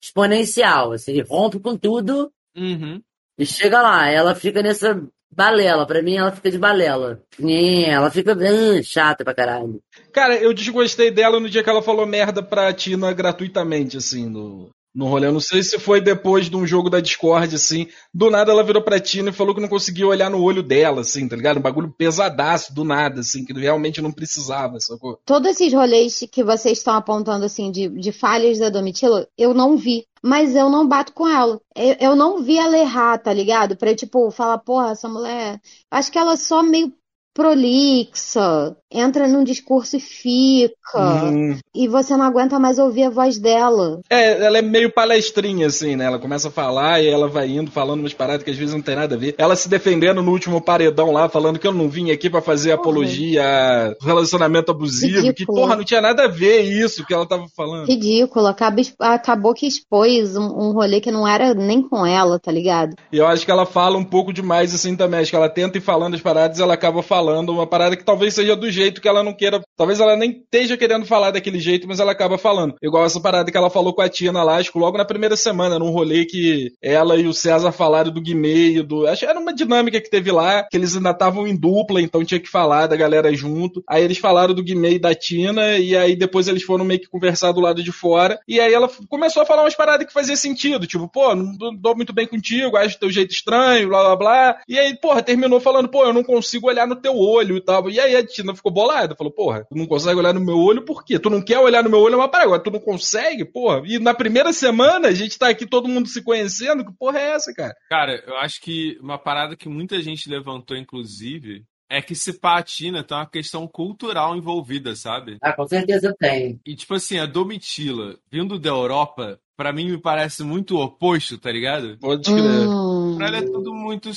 exponencial. 0.02 0.92
Assim, 0.92 1.12
ele 1.12 1.24
rompe 1.24 1.60
com 1.60 1.76
tudo 1.76 2.32
uhum. 2.56 3.02
e 3.40 3.46
chega 3.46 3.82
lá. 3.82 4.08
Ela 4.08 4.36
fica 4.36 4.62
nessa 4.62 5.02
balela. 5.32 5.86
Pra 5.86 6.02
mim, 6.02 6.16
ela 6.16 6.32
fica 6.32 6.52
de 6.52 6.58
balela. 6.58 7.22
É, 7.42 7.90
Ela 7.90 8.12
fica 8.12 8.34
ah, 8.34 8.84
chata 8.84 9.24
pra 9.24 9.34
caralho. 9.34 9.82
Cara, 10.12 10.36
eu 10.36 10.54
desgostei 10.54 11.12
dela 11.12 11.40
no 11.40 11.50
dia 11.50 11.64
que 11.64 11.70
ela 11.70 11.82
falou 11.82 12.06
merda 12.06 12.44
pra 12.44 12.74
Tina 12.74 13.14
gratuitamente, 13.14 13.98
assim, 13.98 14.30
no... 14.30 14.70
No 14.94 15.08
rolê, 15.08 15.28
eu 15.28 15.32
não 15.32 15.40
sei 15.40 15.64
se 15.64 15.80
foi 15.80 16.02
depois 16.02 16.50
de 16.50 16.56
um 16.56 16.68
jogo 16.68 16.90
da 16.90 17.00
Discord, 17.00 17.56
assim. 17.56 17.88
Do 18.14 18.30
nada 18.30 18.52
ela 18.52 18.64
virou 18.64 18.84
pra 18.84 19.00
Tina 19.00 19.30
e 19.30 19.34
falou 19.34 19.56
que 19.56 19.62
não 19.62 19.70
conseguia 19.70 20.06
olhar 20.06 20.30
no 20.30 20.42
olho 20.42 20.62
dela, 20.62 21.02
assim, 21.02 21.28
tá 21.30 21.36
ligado? 21.36 21.58
Um 21.58 21.62
bagulho 21.62 21.94
pesadaço, 21.98 22.74
do 22.74 22.84
nada, 22.84 23.22
assim, 23.22 23.46
que 23.46 23.54
realmente 23.54 24.02
não 24.02 24.12
precisava, 24.12 24.80
sacou? 24.80 25.18
Todos 25.26 25.52
esses 25.52 25.74
rolês 25.74 26.28
que 26.30 26.44
vocês 26.44 26.78
estão 26.78 26.96
apontando, 26.96 27.46
assim, 27.46 27.72
de, 27.72 27.88
de 27.88 28.12
falhas 28.12 28.60
da 28.60 28.70
Domitila, 28.70 29.28
eu 29.38 29.54
não 29.54 29.78
vi. 29.78 30.06
Mas 30.24 30.56
eu 30.56 30.70
não 30.70 30.88
bato 30.88 31.14
com 31.14 31.28
ela. 31.28 31.60
Eu, 31.76 31.96
eu 32.00 32.16
não 32.16 32.44
vi 32.44 32.58
ela 32.58 32.78
errar, 32.78 33.18
tá 33.18 33.34
ligado? 33.34 33.76
Pra, 33.76 33.96
tipo, 33.96 34.30
falar, 34.30 34.60
porra, 34.60 34.92
essa 34.92 35.10
mulher. 35.10 35.60
Acho 35.90 36.12
que 36.12 36.18
ela 36.20 36.38
só 36.38 36.62
meio 36.62 36.94
prolixa, 37.34 38.76
entra 38.92 39.28
num 39.28 39.44
discurso 39.44 39.96
e 39.96 40.00
fica. 40.00 41.26
Hum. 41.26 41.58
E 41.74 41.88
você 41.88 42.16
não 42.18 42.26
aguenta 42.26 42.60
mais 42.60 42.78
ouvir 42.78 43.04
a 43.04 43.10
voz 43.10 43.40
dela. 43.40 44.02
É, 44.10 44.44
ela 44.46 44.58
é 44.58 44.62
meio 44.62 44.92
palestrinha, 44.92 45.68
assim, 45.68 45.96
né? 45.96 46.06
Ela 46.06 46.20
começa 46.20 46.50
a 46.50 46.52
falar 46.52 47.02
e 47.02 47.08
ela 47.08 47.30
vai 47.30 47.48
indo, 47.50 47.72
falando 47.72 48.02
umas 48.02 48.14
paradas 48.14 48.44
que 48.44 48.52
às 48.52 48.58
vezes 48.58 48.74
não 48.74 48.82
tem 48.82 48.96
nada 48.96 49.16
a 49.16 49.18
ver. 49.18 49.34
Ela 49.38 49.56
se 49.56 49.70
defendendo 49.70 50.22
no 50.22 50.32
último 50.32 50.62
paredão 50.62 51.12
lá, 51.12 51.30
falando 51.30 51.58
que 51.58 51.66
eu 51.66 51.72
não 51.72 51.90
vim 51.90 52.12
aqui 52.12 52.30
pra 52.30 52.42
fazer 52.42 52.72
Porra. 52.72 52.82
apologia 52.82 53.44
a 53.44 54.06
relacionamento 54.06 54.72
abusivo. 54.72 55.22
Que, 55.22 55.28
Ridículo. 55.28 55.62
porra, 55.62 55.76
não 55.78 55.86
tinha 55.86 56.02
nada 56.02 56.26
a 56.26 56.28
ver 56.28 56.62
isso 56.62 57.06
que 57.06 57.14
ela 57.14 57.28
tava 57.28 57.46
falando. 57.56 57.88
Ridículo. 57.88 58.48
Acaba, 58.48 58.82
acabou 59.00 59.54
que 59.54 59.66
expôs 59.66 60.36
um, 60.36 60.44
um 60.44 60.72
rolê 60.74 61.00
que 61.00 61.12
não 61.12 61.26
era 61.26 61.54
nem 61.54 61.82
com 61.82 62.06
ela, 62.06 62.38
tá 62.38 62.52
ligado? 62.52 62.96
E 63.12 63.18
eu 63.18 63.26
acho 63.26 63.46
que 63.46 63.52
ela 63.52 63.66
fala 63.66 63.98
um 63.98 64.04
pouco 64.04 64.34
demais 64.34 64.76
assim 64.76 64.98
também. 64.98 65.22
Acho 65.22 65.30
que 65.32 65.36
ela 65.36 65.50
tenta 65.50 65.78
ir 65.78 65.82
falando 65.82 66.16
as 66.16 66.22
paradas 66.22 66.60
e 66.60 66.62
ela 66.62 66.74
acaba 66.74 67.02
falando 67.02 67.21
uma 67.22 67.68
parada 67.68 67.96
que 67.96 68.04
talvez 68.04 68.34
seja 68.34 68.56
do 68.56 68.70
jeito 68.70 69.02
que 69.02 69.08
ela 69.08 69.24
não 69.24 69.34
queira. 69.34 69.62
Talvez 69.78 70.00
ela 70.00 70.16
nem 70.16 70.32
esteja 70.32 70.78
querendo 70.78 71.06
falar 71.06 71.32
daquele 71.32 71.60
jeito, 71.60 71.88
mas 71.88 72.00
ela 72.00 72.12
acaba 72.12 72.38
falando. 72.38 72.76
Igual 72.82 73.06
essa 73.06 73.20
parada 73.20 73.52
que 73.52 73.58
ela 73.58 73.70
falou 73.70 73.94
com 73.94 74.02
a 74.02 74.10
lá, 74.44 74.58
acho 74.58 74.72
que 74.72 74.80
logo 74.80 74.98
na 74.98 75.06
primeira 75.06 75.36
semana, 75.36 75.80
num 75.80 75.90
rolê 75.90 76.26
que 76.26 76.72
ela 76.82 77.18
e 77.18 77.28
o 77.28 77.34
César 77.34 77.72
falaram 77.72 78.12
do 78.12 78.22
Guimê 78.22 78.72
e 78.72 78.82
do. 78.82 79.08
Acho 79.08 79.22
que 79.22 79.26
era 79.26 79.40
uma 79.40 79.54
dinâmica 79.54 80.00
que 80.00 80.10
teve 80.10 80.32
lá, 80.32 80.64
que 80.64 80.78
eles 80.78 80.96
ainda 80.96 81.12
estavam 81.12 81.48
em 81.48 81.56
dupla, 81.56 82.02
então 82.02 82.24
tinha 82.24 82.40
que 82.40 82.50
falar 82.50 82.88
da 82.88 82.96
galera 82.96 83.34
junto. 83.34 83.84
Aí 83.88 84.04
eles 84.04 84.18
falaram 84.18 84.54
do 84.54 84.64
Guimê 84.64 84.94
e 84.94 85.00
da 85.00 85.14
Tina, 85.16 85.78
e 85.78 85.96
aí 85.96 86.16
depois 86.16 86.48
eles 86.48 86.64
foram 86.64 86.86
meio 86.86 87.00
que 87.00 87.10
conversar 87.10 87.52
do 87.52 87.62
lado 87.62 87.84
de 87.84 87.92
fora. 87.92 88.40
E 88.48 88.60
aí 88.60 88.74
ela 88.74 88.90
começou 89.10 89.44
a 89.44 89.46
falar 89.46 89.64
umas 89.64 89.76
paradas 89.76 90.06
que 90.06 90.14
fazia 90.14 90.36
sentido, 90.36 90.88
tipo, 90.88 91.08
pô, 91.08 91.36
não 91.36 91.76
dou 91.76 91.96
muito 91.96 92.14
bem 92.14 92.28
contigo, 92.28 92.78
acho 92.78 93.00
teu 93.00 93.10
jeito 93.10 93.32
estranho, 93.32 93.90
blá 93.90 94.04
blá 94.04 94.16
blá. 94.16 94.58
E 94.68 94.78
aí, 94.78 94.96
porra, 94.96 95.22
terminou 95.22 95.60
falando, 95.60 95.90
pô, 95.90 96.06
eu 96.06 96.14
não 96.14 96.24
consigo 96.24 96.68
olhar 96.68 96.88
no 96.88 96.96
teu 96.96 97.11
olho 97.16 97.58
e 97.58 97.62
tal. 97.62 97.90
E 97.90 98.00
aí 98.00 98.16
a 98.16 98.26
Tina 98.26 98.56
ficou 98.56 98.72
bolada, 98.72 99.16
falou, 99.16 99.32
porra, 99.32 99.66
tu 99.70 99.76
não 99.76 99.86
consegue 99.86 100.20
olhar 100.20 100.34
no 100.34 100.44
meu 100.44 100.58
olho 100.58 100.84
por 100.84 101.04
quê? 101.04 101.20
Tu 101.20 101.30
não 101.30 101.42
quer 101.42 101.60
olhar 101.60 101.84
no 101.84 101.90
meu 101.90 102.00
olho, 102.00 102.18
mas 102.18 102.30
para 102.30 102.44
agora, 102.44 102.62
tu 102.62 102.72
não 102.72 102.80
consegue, 102.80 103.46
porra. 103.46 103.82
E 103.86 104.00
na 104.00 104.14
primeira 104.14 104.54
semana 104.54 105.10
a 105.10 105.14
gente 105.14 105.38
tá 105.38 105.50
aqui 105.50 105.66
todo 105.66 105.88
mundo 105.88 106.08
se 106.08 106.24
conhecendo, 106.24 106.86
que 106.86 106.94
porra 106.98 107.20
é 107.20 107.30
essa, 107.32 107.54
cara? 107.54 107.76
Cara, 107.90 108.24
eu 108.26 108.36
acho 108.38 108.62
que 108.62 108.98
uma 109.02 109.18
parada 109.18 109.56
que 109.56 109.70
muita 109.70 110.02
gente 110.02 110.30
levantou, 110.30 110.78
inclusive, 110.78 111.64
é 111.92 112.02
que 112.02 112.16
se 112.16 112.40
pá 112.40 112.58
a 112.58 112.64
Tina 112.64 113.04
tem 113.04 113.18
uma 113.18 113.26
questão 113.26 113.68
cultural 113.68 114.36
envolvida, 114.36 114.96
sabe? 114.96 115.38
Ah, 115.42 115.52
com 115.52 115.68
certeza 115.68 116.16
tem. 116.18 116.60
E 116.66 116.74
tipo 116.74 116.94
assim, 116.94 117.20
a 117.20 117.26
Domitila, 117.26 118.18
vindo 118.32 118.58
da 118.58 118.70
Europa, 118.70 119.38
pra 119.58 119.74
mim 119.74 119.92
me 119.92 119.98
parece 119.98 120.42
muito 120.42 120.78
o 120.78 120.82
oposto, 120.82 121.38
tá 121.38 121.52
ligado? 121.52 121.98
Pode 122.00 122.32
crer. 122.32 122.68
Hum. 122.68 123.16
Pra 123.18 123.28
ela 123.28 123.38
é 123.38 123.42
tudo 123.42 123.74
muito 123.74 124.14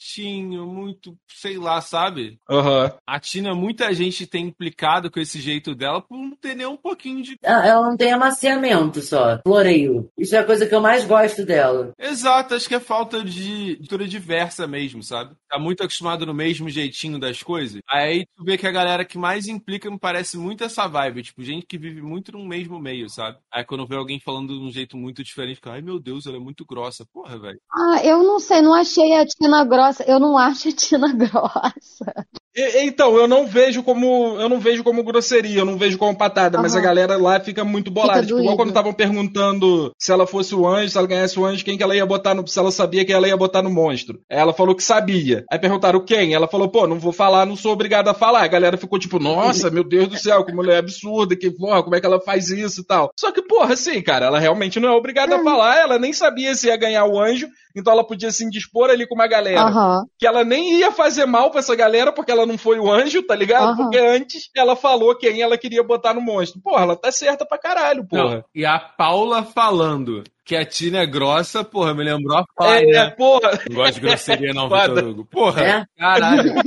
certinho, 0.00 0.66
muito, 0.66 1.14
sei 1.28 1.58
lá, 1.58 1.80
sabe? 1.80 2.38
Aham. 2.48 2.92
A 3.06 3.20
Tina, 3.20 3.54
muita 3.54 3.92
gente 3.92 4.26
tem 4.26 4.46
implicado 4.46 5.10
com 5.10 5.20
esse 5.20 5.40
jeito 5.40 5.74
dela 5.74 6.00
por 6.00 6.16
não 6.16 6.34
ter 6.34 6.56
nem 6.56 6.66
um 6.66 6.76
pouquinho 6.76 7.22
de. 7.22 7.36
Ela 7.42 7.88
não 7.88 7.96
tem 7.96 8.12
amaciamento 8.12 9.02
só, 9.02 9.38
floreio. 9.42 10.08
Isso 10.18 10.34
é 10.34 10.38
a 10.38 10.44
coisa 10.44 10.66
que 10.66 10.74
eu 10.74 10.80
mais 10.80 11.04
gosto 11.04 11.44
dela. 11.44 11.92
Exato, 11.98 12.54
acho 12.54 12.68
que 12.68 12.74
é 12.74 12.80
falta 12.80 13.22
de 13.22 13.76
cultura 13.76 14.08
diversa 14.08 14.66
mesmo, 14.66 15.02
sabe? 15.02 15.34
Tá 15.48 15.58
muito 15.58 15.82
acostumado 15.82 16.24
no 16.24 16.34
mesmo 16.34 16.68
jeitinho 16.68 17.18
das 17.18 17.42
coisas. 17.42 17.80
Aí 17.88 18.24
tu 18.36 18.44
vê 18.44 18.56
que 18.56 18.66
a 18.66 18.72
galera 18.72 19.04
que 19.04 19.18
mais 19.18 19.46
implica 19.46 19.90
me 19.90 19.98
parece 19.98 20.38
muito 20.38 20.64
essa 20.64 20.86
vibe, 20.86 21.22
tipo, 21.22 21.42
gente 21.42 21.66
que 21.66 21.78
vive 21.78 22.00
muito 22.00 22.32
no 22.32 22.44
mesmo 22.46 22.78
meio, 22.78 23.08
sabe? 23.10 23.38
Aí 23.52 23.64
quando 23.64 23.86
vê 23.86 23.96
alguém 23.96 24.20
falando 24.20 24.58
de 24.58 24.64
um 24.64 24.70
jeito 24.70 24.96
muito 24.96 25.22
diferente, 25.22 25.56
fica, 25.56 25.72
ai 25.72 25.82
meu 25.82 26.00
Deus, 26.00 26.26
ela 26.26 26.36
é 26.36 26.40
muito 26.40 26.64
grossa. 26.64 27.04
Porra, 27.12 27.38
velho. 27.38 27.60
Ah, 27.72 28.00
eu 28.04 28.22
não 28.22 28.38
sei, 28.38 28.62
não 28.62 28.74
achei 28.74 29.14
a 29.14 29.26
Tina 29.26 29.64
grossa. 29.64 29.89
Eu 30.06 30.20
não 30.20 30.36
acho 30.38 30.68
a 30.68 30.72
Tina 30.72 31.12
grossa. 31.14 32.26
Então, 32.56 33.16
eu 33.16 33.28
não 33.28 33.46
vejo 33.46 33.82
como 33.82 34.36
eu 34.40 34.48
não 34.48 34.58
vejo 34.58 34.82
como 34.82 35.04
grosseria, 35.04 35.60
eu 35.60 35.64
não 35.64 35.76
vejo 35.76 35.96
como 35.96 36.16
patada, 36.16 36.60
mas 36.60 36.74
a 36.74 36.80
galera 36.80 37.16
lá 37.16 37.38
fica 37.38 37.64
muito 37.64 37.90
bolada. 37.90 38.20
Fica 38.22 38.26
Tipo, 38.26 38.40
igual 38.40 38.56
quando 38.56 38.68
estavam 38.70 38.92
perguntando 38.92 39.92
se 39.98 40.10
ela 40.12 40.26
fosse 40.26 40.54
o 40.54 40.66
anjo, 40.66 40.90
se 40.90 40.98
ela 40.98 41.06
ganhasse 41.06 41.38
o 41.38 41.44
anjo, 41.44 41.64
quem 41.64 41.76
que 41.76 41.82
ela 41.82 41.94
ia 41.94 42.04
botar 42.04 42.34
no. 42.34 42.46
Se 42.46 42.58
ela 42.58 42.70
sabia 42.70 43.04
que 43.04 43.12
ela 43.12 43.28
ia 43.28 43.36
botar 43.36 43.62
no 43.62 43.70
monstro. 43.70 44.20
Aí 44.30 44.38
ela 44.38 44.52
falou 44.52 44.74
que 44.74 44.82
sabia. 44.82 45.44
Aí 45.50 45.58
perguntaram 45.58 46.04
quem? 46.04 46.34
Ela 46.34 46.48
falou, 46.48 46.68
pô, 46.68 46.86
não 46.86 46.98
vou 46.98 47.12
falar, 47.12 47.46
não 47.46 47.56
sou 47.56 47.72
obrigada 47.72 48.10
a 48.10 48.14
falar. 48.14 48.42
A 48.42 48.48
galera 48.48 48.76
ficou 48.76 48.98
tipo, 48.98 49.18
nossa, 49.18 49.70
meu 49.70 49.84
Deus 49.84 50.08
do 50.08 50.16
céu, 50.16 50.44
que 50.44 50.52
mulher 50.52 50.78
absurda, 50.78 51.36
que 51.36 51.50
porra, 51.50 51.82
como 51.82 51.94
é 51.94 52.00
que 52.00 52.06
ela 52.06 52.20
faz 52.20 52.50
isso 52.50 52.80
e 52.80 52.84
tal. 52.84 53.10
Só 53.18 53.30
que, 53.30 53.42
porra, 53.42 53.74
assim, 53.74 54.02
cara, 54.02 54.26
ela 54.26 54.38
realmente 54.38 54.80
não 54.80 54.88
é 54.88 54.92
obrigada 54.92 55.36
a 55.36 55.44
falar, 55.44 55.78
ela 55.78 55.98
nem 55.98 56.12
sabia 56.12 56.54
se 56.54 56.66
ia 56.66 56.76
ganhar 56.76 57.04
o 57.04 57.20
anjo, 57.20 57.48
então 57.76 57.92
ela 57.92 58.04
podia 58.06 58.30
se 58.30 58.44
indispor 58.44 58.90
ali 58.90 59.06
com 59.06 59.14
uma 59.14 59.26
galera 59.28 59.62
Aham. 59.62 60.04
que 60.18 60.26
ela 60.26 60.44
nem 60.44 60.78
ia 60.78 60.90
fazer 60.90 61.26
mal 61.26 61.50
pra 61.50 61.60
essa 61.60 61.74
galera 61.74 62.12
porque 62.12 62.32
ela 62.32 62.39
não 62.46 62.58
foi 62.58 62.78
o 62.78 62.90
anjo, 62.90 63.22
tá 63.22 63.34
ligado? 63.34 63.68
Aham. 63.68 63.76
Porque 63.76 63.98
antes 63.98 64.50
ela 64.56 64.74
falou 64.76 65.14
quem 65.16 65.40
ela 65.42 65.56
queria 65.58 65.82
botar 65.82 66.12
no 66.14 66.20
monstro. 66.20 66.60
Porra, 66.60 66.82
ela 66.82 66.96
tá 66.96 67.10
certa 67.12 67.44
pra 67.46 67.58
caralho, 67.58 68.04
porra. 68.06 68.36
Não, 68.36 68.44
e 68.54 68.64
a 68.66 68.78
Paula 68.78 69.42
falando 69.42 70.22
que 70.44 70.56
a 70.56 70.64
Tina 70.64 70.98
é 71.00 71.06
grossa, 71.06 71.62
porra, 71.62 71.94
me 71.94 72.02
lembrou 72.04 72.38
a 72.38 72.40
É, 72.40 72.44
Paula. 72.56 73.10
porra. 73.16 73.60
Não 73.68 73.76
gosto 73.76 73.94
de 73.94 74.00
grosseria, 74.00 74.52
não. 74.52 74.68
Vitor 74.68 75.04
Hugo. 75.04 75.24
Porra, 75.24 75.62
É? 75.62 75.84
caralho. 75.96 76.52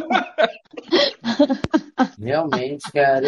Realmente, 2.20 2.92
cara. 2.92 3.28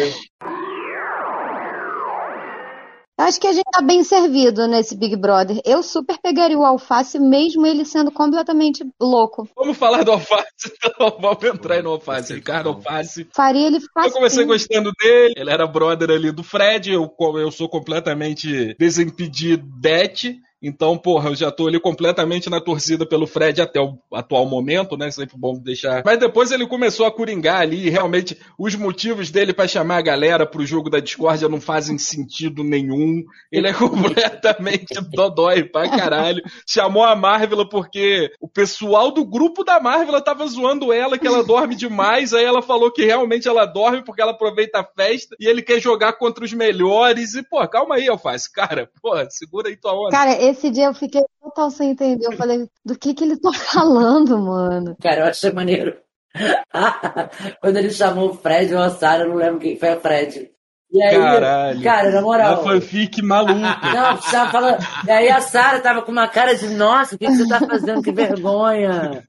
Acho 3.18 3.40
que 3.40 3.46
a 3.46 3.52
gente 3.52 3.64
tá 3.72 3.80
bem 3.80 4.04
servido 4.04 4.66
nesse 4.66 4.94
Big 4.94 5.16
Brother. 5.16 5.60
Eu 5.64 5.82
super 5.82 6.18
pegaria 6.18 6.58
o 6.58 6.64
alface, 6.64 7.18
mesmo 7.18 7.66
ele 7.66 7.84
sendo 7.84 8.10
completamente 8.10 8.84
louco. 9.00 9.48
Vamos 9.56 9.76
falar 9.76 10.02
do 10.04 10.12
Alface, 10.12 10.46
então. 10.76 11.16
Vamos 11.18 11.42
entrar 11.42 11.76
aí 11.76 11.82
no 11.82 11.90
Alface. 11.90 12.34
Ricardo 12.34 12.68
Alface. 12.68 13.26
Faria 13.32 13.66
ele 13.66 13.80
ficar 13.80 14.04
Eu 14.06 14.12
comecei 14.12 14.40
assim. 14.40 14.48
gostando 14.48 14.92
dele, 15.00 15.34
ele 15.36 15.50
era 15.50 15.66
brother 15.66 16.10
ali 16.10 16.30
do 16.30 16.42
Fred, 16.42 16.92
eu, 16.92 17.10
eu 17.38 17.50
sou 17.50 17.68
completamente 17.68 18.76
desimpedidete, 18.78 20.38
então, 20.62 20.96
porra, 20.96 21.30
eu 21.30 21.34
já 21.34 21.50
tô 21.50 21.66
ali 21.66 21.78
completamente 21.78 22.48
na 22.48 22.60
torcida 22.60 23.04
pelo 23.06 23.26
Fred 23.26 23.60
até 23.60 23.80
o 23.80 23.98
atual 24.12 24.46
momento, 24.46 24.96
né? 24.96 25.10
Sempre 25.10 25.36
bom 25.38 25.58
deixar. 25.58 26.02
Mas 26.04 26.18
depois 26.18 26.50
ele 26.50 26.66
começou 26.66 27.04
a 27.04 27.12
coringar 27.12 27.60
ali, 27.60 27.86
e 27.86 27.90
realmente 27.90 28.38
os 28.58 28.74
motivos 28.74 29.30
dele 29.30 29.52
pra 29.52 29.68
chamar 29.68 29.98
a 29.98 30.02
galera 30.02 30.46
pro 30.46 30.64
jogo 30.64 30.88
da 30.88 30.98
discórdia 30.98 31.48
não 31.48 31.60
fazem 31.60 31.98
sentido 31.98 32.64
nenhum. 32.64 33.22
Ele 33.52 33.68
é 33.68 33.72
completamente 33.74 34.94
dodói 35.12 35.64
pra 35.64 35.88
caralho. 35.88 36.42
Chamou 36.66 37.04
a 37.04 37.14
Marvel 37.14 37.68
porque 37.68 38.30
o 38.40 38.48
pessoal 38.48 39.10
do 39.10 39.24
grupo 39.24 39.62
da 39.62 39.78
Marvel 39.78 40.20
tava 40.22 40.46
zoando 40.46 40.92
ela 40.92 41.18
que 41.18 41.26
ela 41.26 41.44
dorme 41.44 41.74
demais, 41.74 42.32
aí 42.32 42.44
ela 42.44 42.62
falou 42.62 42.90
que 42.90 43.04
realmente 43.04 43.46
ela 43.46 43.66
dorme 43.66 44.02
porque 44.02 44.22
ela 44.22 44.32
aproveita 44.32 44.80
a 44.80 44.84
festa 44.84 45.36
e 45.38 45.46
ele 45.46 45.62
quer 45.62 45.80
jogar 45.80 46.14
contra 46.14 46.44
os 46.44 46.52
melhores. 46.52 47.34
E, 47.34 47.42
pô, 47.42 47.66
calma 47.68 47.96
aí, 47.96 48.08
Alface, 48.08 48.50
cara, 48.50 48.90
pô, 49.02 49.12
segura 49.30 49.68
aí 49.68 49.76
tua 49.76 49.92
onda. 49.92 50.10
Cara, 50.10 50.45
esse 50.46 50.70
dia 50.70 50.86
eu 50.86 50.94
fiquei 50.94 51.22
total 51.40 51.70
sem 51.70 51.90
entender. 51.90 52.26
Eu 52.26 52.36
falei, 52.36 52.68
do 52.84 52.98
que 52.98 53.14
que 53.14 53.24
ele 53.24 53.38
tá 53.38 53.52
falando, 53.72 54.38
mano? 54.38 54.96
Cara, 55.00 55.20
eu 55.20 55.26
achei 55.26 55.52
maneiro. 55.52 55.96
Quando 57.60 57.76
ele 57.76 57.90
chamou 57.90 58.30
o 58.30 58.34
Fred 58.34 58.74
ou 58.74 58.80
a 58.80 58.90
Sarah, 58.90 59.24
eu 59.24 59.28
não 59.30 59.36
lembro 59.36 59.60
quem 59.60 59.78
foi 59.78 59.90
a 59.90 60.00
Fred. 60.00 60.50
E 60.96 61.02
aí, 61.02 61.16
Caralho. 61.16 61.82
cara, 61.82 62.10
na 62.10 62.16
Uma 62.18 62.22
moral. 62.22 62.62
fanfic 62.64 63.22
maluca. 63.22 63.54
Não, 63.94 64.16
tava 64.18 64.50
falando. 64.50 64.78
E 65.06 65.10
aí 65.10 65.28
a 65.28 65.40
Sara 65.40 65.80
tava 65.80 66.02
com 66.02 66.10
uma 66.12 66.26
cara 66.28 66.54
de, 66.54 66.68
nossa, 66.68 67.14
o 67.14 67.18
que, 67.18 67.26
que 67.26 67.36
você 67.36 67.48
tá 67.48 67.60
fazendo? 67.60 68.02
Que 68.02 68.12
vergonha. 68.12 69.22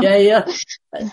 E 0.00 0.06
aí, 0.06 0.30
eu- 0.30 0.42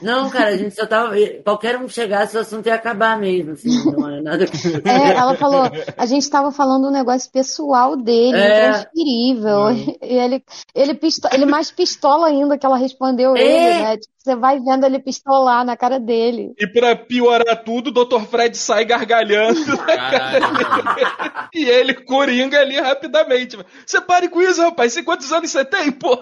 não, 0.02 0.30
cara, 0.30 0.50
a 0.50 0.58
gente 0.58 0.76
só 0.76 0.86
tava. 0.86 1.14
Qualquer 1.44 1.78
um 1.78 1.86
que 1.88 1.94
chegasse, 1.94 2.36
o 2.36 2.40
assunto 2.42 2.68
ia 2.68 2.76
acabar 2.76 3.18
mesmo, 3.18 3.52
assim, 3.54 3.70
não 3.92 4.10
é 4.10 4.22
nada. 4.22 4.46
É, 4.86 5.12
ela 5.18 5.36
falou, 5.36 5.70
a 5.98 6.06
gente 6.06 6.30
tava 6.30 6.52
falando 6.52 6.88
um 6.88 6.92
negócio 6.92 7.30
pessoal 7.32 7.96
dele, 7.98 8.38
É. 8.38 8.68
intransferível. 8.70 9.72
E 10.02 10.14
ele, 10.18 10.44
ele, 10.76 10.94
pisto- 10.94 11.28
ele 11.32 11.46
mais 11.46 11.72
pistola 11.72 12.28
ainda 12.28 12.58
que 12.58 12.66
ela 12.66 12.78
respondeu 12.78 13.36
ele, 13.36 13.48
É. 13.50 13.80
né? 13.82 13.98
Tipo 13.98 14.14
você 14.30 14.36
vai 14.36 14.60
vendo 14.60 14.86
ele 14.86 15.00
pistolar 15.00 15.66
na 15.66 15.76
cara 15.76 16.00
dele. 16.00 16.54
E 16.60 16.68
pra 16.68 16.96
piorar 16.96 17.64
tudo, 17.64 17.88
o 17.90 18.06
Dr. 18.06 18.22
Fred 18.30 18.56
sai 18.58 18.86
gargalhando 18.86 19.60
na 19.66 19.78
cara 19.86 20.40
dele. 20.40 21.10
E 21.52 21.64
ele 21.68 21.96
coringa 21.96 22.60
ali 22.60 22.80
rapidamente. 22.80 23.58
Você 23.86 24.00
pare 24.00 24.30
com 24.30 24.40
isso, 24.40 24.62
rapaz. 24.62 24.94
Você 24.94 25.02
quantos 25.02 25.32
anos 25.34 25.50
você 25.50 25.66
tem, 25.66 25.92
porra? 25.92 26.22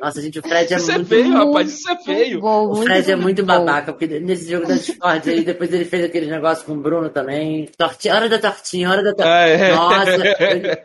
Nossa, 0.00 0.22
gente, 0.22 0.38
o 0.38 0.42
Fred 0.42 0.72
é 0.72 0.76
Isso 0.76 0.90
é 0.92 0.94
muito. 0.94 1.08
feio, 1.08 1.32
rapaz. 1.32 1.68
Isso 1.72 1.90
é 1.90 1.96
feio. 1.96 2.40
Bom, 2.40 2.70
O 2.70 2.76
Fred 2.76 3.10
é 3.10 3.16
muito 3.16 3.42
bom. 3.44 3.64
babaca, 3.64 3.92
porque 3.92 4.06
nesse 4.20 4.48
jogo 4.48 4.66
da 4.68 4.74
Discord 4.74 5.28
aí, 5.28 5.42
depois 5.44 5.72
ele 5.72 5.84
fez 5.84 6.04
aquele 6.04 6.26
negócio 6.26 6.64
com 6.64 6.72
o 6.72 6.76
Bruno 6.80 7.08
também. 7.10 7.68
Tortinha, 7.76 8.14
hora 8.14 8.28
da 8.28 8.38
tortinha, 8.38 8.90
hora 8.90 9.02
da 9.02 9.12
tortinha. 9.12 9.34
Ah, 9.34 9.48
é. 9.48 9.74
Nossa, 9.74 10.10
eu- 10.16 10.76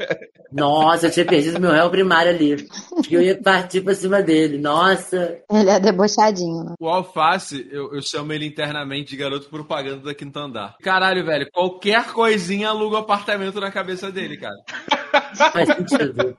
nossa, 0.51 1.07
eu 1.07 1.11
tinha 1.11 1.25
perdido 1.25 1.59
meu 1.61 1.71
réu 1.71 1.89
primário 1.91 2.31
ali. 2.31 2.67
Que 3.07 3.13
eu 3.15 3.21
ia 3.21 3.39
partir 3.39 3.81
pra 3.81 3.93
cima 3.93 4.21
dele. 4.23 4.57
Nossa. 4.57 5.37
Ele 5.51 5.69
é 5.69 5.79
debochadinho, 5.79 6.54
né? 6.63 6.73
O 6.79 6.87
Alface, 6.87 7.67
eu, 7.71 7.93
eu 7.93 8.01
chamo 8.01 8.31
ele 8.33 8.45
internamente 8.45 9.09
de 9.11 9.17
garoto 9.17 9.49
propaganda 9.49 10.01
da 10.03 10.13
quinta 10.13 10.39
andar. 10.39 10.75
Caralho, 10.81 11.25
velho, 11.25 11.49
qualquer 11.51 12.11
coisinha 12.13 12.69
aluga 12.69 12.95
o 12.97 12.99
apartamento 12.99 13.59
na 13.59 13.71
cabeça 13.71 14.11
dele, 14.11 14.37
cara. 14.37 14.55
Faz 15.51 15.69
sentido. 15.69 16.37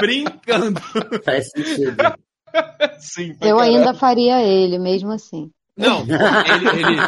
Brincando. 0.00 0.80
Faz 1.24 1.50
sentido. 1.50 1.96
Sim, 2.98 3.36
Eu 3.40 3.56
caralho. 3.56 3.76
ainda 3.76 3.94
faria 3.94 4.42
ele, 4.42 4.78
mesmo 4.78 5.10
assim. 5.12 5.50
Não, 5.76 6.00
ele, 6.00 6.68
ele, 6.80 7.00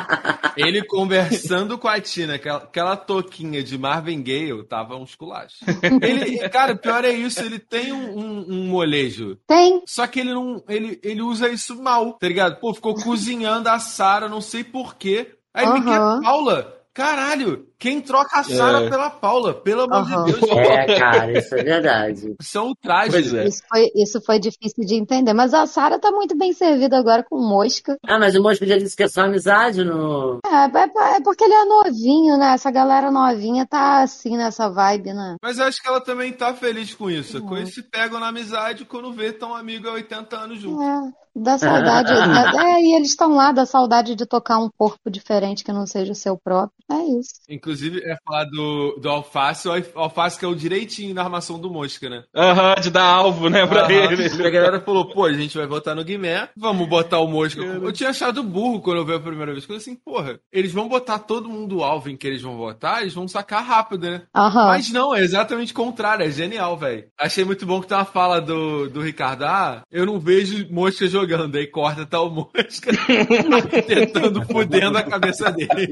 ele 0.56 0.84
conversando 0.86 1.78
com 1.78 1.88
a 1.88 1.98
Tina, 2.00 2.34
aquela, 2.34 2.58
aquela 2.58 2.96
toquinha 2.96 3.62
de 3.62 3.78
Marvin 3.78 4.22
Gaye, 4.22 4.62
tava 4.64 4.94
um 4.96 5.04
esculacho. 5.04 5.56
Ele, 6.02 6.46
cara, 6.50 6.74
o 6.74 6.78
pior 6.78 7.04
é 7.04 7.10
isso, 7.10 7.40
ele 7.40 7.58
tem 7.58 7.92
um, 7.92 8.18
um- 8.18 8.46
um 8.48 8.66
molejo. 8.68 9.38
Tem. 9.46 9.82
Só 9.86 10.06
que 10.06 10.20
ele 10.20 10.34
não. 10.34 10.62
Ele, 10.68 11.00
ele 11.02 11.22
usa 11.22 11.48
isso 11.48 11.80
mal, 11.82 12.12
tá 12.14 12.28
ligado? 12.28 12.60
Pô, 12.60 12.74
ficou 12.74 12.94
cozinhando 12.94 13.68
a 13.68 13.78
Sara, 13.78 14.28
não 14.28 14.40
sei 14.40 14.62
porquê. 14.64 15.34
Aí 15.54 15.64
ele 15.66 15.80
me 15.80 15.86
quer. 15.86 16.22
Paula. 16.22 16.77
Caralho, 16.98 17.64
quem 17.78 18.00
troca 18.00 18.40
a 18.40 18.42
Sara 18.42 18.86
É. 18.86 18.90
pela 18.90 19.08
Paula? 19.08 19.54
Pelo 19.54 19.82
amor 19.82 19.98
Aham. 19.98 20.24
de 20.24 20.32
Deus. 20.32 20.50
É, 20.50 20.98
cara, 20.98 21.38
isso 21.38 21.54
é 21.54 21.62
verdade. 21.62 22.34
São 22.42 22.66
ultrajes. 22.66 23.12
Pois 23.12 23.34
é. 23.34 23.46
Isso 23.46 23.62
foi, 23.68 23.90
isso 23.94 24.20
foi 24.26 24.38
difícil 24.40 24.84
de 24.84 24.96
entender. 24.96 25.32
Mas 25.32 25.54
a 25.54 25.64
Sarah 25.64 26.00
tá 26.00 26.10
muito 26.10 26.36
bem 26.36 26.52
servida 26.52 26.98
agora 26.98 27.22
com 27.22 27.38
mosca. 27.38 27.96
Ah, 28.04 28.18
mas 28.18 28.34
o 28.34 28.42
Mosca 28.42 28.66
já 28.66 28.76
disse 28.76 28.96
que 28.96 29.04
é 29.04 29.08
só 29.08 29.20
amizade 29.22 29.84
no. 29.84 30.40
É, 30.44 30.64
é, 30.76 31.16
é 31.18 31.20
porque 31.22 31.44
ele 31.44 31.54
é 31.54 31.64
novinho, 31.66 32.36
né? 32.36 32.54
Essa 32.54 32.70
galera 32.72 33.12
novinha 33.12 33.64
tá 33.64 34.02
assim 34.02 34.36
nessa 34.36 34.68
vibe, 34.68 35.12
né? 35.14 35.36
Mas 35.40 35.60
eu 35.60 35.66
acho 35.66 35.80
que 35.80 35.86
ela 35.88 36.00
também 36.00 36.32
tá 36.32 36.52
feliz 36.52 36.92
com 36.94 37.08
isso. 37.08 37.40
Com 37.42 37.56
eles 37.56 37.74
se 37.74 37.82
pegam 37.84 38.18
na 38.18 38.28
amizade 38.30 38.84
quando 38.84 39.12
vê 39.12 39.32
tão 39.32 39.54
amigo 39.54 39.88
há 39.88 39.92
80 39.92 40.36
anos 40.36 40.58
juntos. 40.60 40.84
É, 40.84 41.00
dá 41.38 41.58
saudade. 41.58 42.08
dá- 42.52 42.64
é, 42.64 42.80
e 42.82 42.94
eles 42.96 43.08
estão 43.10 43.34
lá, 43.34 43.52
dá 43.52 43.64
saudade 43.66 44.14
de 44.14 44.26
tocar 44.26 44.58
um 44.58 44.68
corpo 44.76 45.10
diferente 45.10 45.64
que 45.64 45.72
não 45.72 45.86
seja 45.86 46.12
o 46.12 46.14
seu 46.14 46.36
próprio. 46.36 46.72
É 46.90 47.02
isso. 47.18 47.34
Inclusive, 47.48 48.00
é 48.02 48.16
falar 48.24 48.44
do, 48.44 48.96
do 49.00 49.08
Alface, 49.08 49.68
o 49.68 49.72
Alface 49.94 50.38
que 50.38 50.44
é 50.44 50.48
o 50.48 50.54
direitinho 50.54 51.14
na 51.14 51.22
armação 51.22 51.58
do 51.58 51.70
Mosca, 51.70 52.08
né? 52.08 52.24
Aham, 52.34 52.74
de 52.80 52.90
dar 52.90 53.04
alvo, 53.04 53.48
né, 53.50 53.66
pra 53.66 53.82
Aham. 53.84 53.92
ele. 53.92 54.46
A 54.46 54.50
galera 54.50 54.80
falou, 54.80 55.06
pô, 55.06 55.24
a 55.26 55.32
gente 55.32 55.56
vai 55.56 55.66
votar 55.66 55.94
no 55.94 56.02
Guimé, 56.04 56.48
vamos 56.56 56.88
botar 56.88 57.18
o 57.20 57.28
Mosca. 57.28 57.60
Eu 57.62 57.92
tinha 57.92 58.08
achado 58.10 58.42
burro 58.42 58.80
quando 58.80 58.98
eu 58.98 59.04
vi 59.04 59.14
a 59.14 59.20
primeira 59.20 59.52
vez. 59.52 59.66
Quando 59.66 59.78
assim, 59.78 59.94
porra, 59.94 60.40
eles 60.50 60.72
vão 60.72 60.88
botar 60.88 61.18
todo 61.18 61.48
mundo 61.48 61.82
alvo 61.84 62.08
em 62.08 62.16
que 62.16 62.26
eles 62.26 62.40
vão 62.42 62.56
votar, 62.56 63.02
eles 63.02 63.14
vão 63.14 63.28
sacar 63.28 63.62
rápido, 63.62 64.10
né? 64.10 64.22
Aham. 64.34 64.68
Mas 64.68 64.90
não, 64.90 65.14
é 65.14 65.20
exatamente 65.20 65.72
o 65.72 65.76
contrário, 65.76 66.24
é 66.24 66.30
genial, 66.30 66.76
velho. 66.76 67.04
Achei 67.18 67.44
muito 67.44 67.66
bom 67.66 67.80
que 67.80 67.86
tem 67.86 67.96
uma 67.98 68.04
fala 68.04 68.40
do, 68.40 68.88
do 68.88 69.02
Ricardo, 69.02 69.42
ah, 69.44 69.82
eu 69.90 70.06
não 70.06 70.18
vejo 70.18 70.66
Mosca 70.70 71.06
jogando, 71.06 71.27
aí 71.34 71.66
corta 71.66 72.06
tá 72.06 72.20
o 72.20 72.30
Mosca 72.30 72.90
tentando 73.86 74.44
fudendo 74.46 74.98
a 74.98 75.02
cabeça 75.02 75.50
dele. 75.50 75.90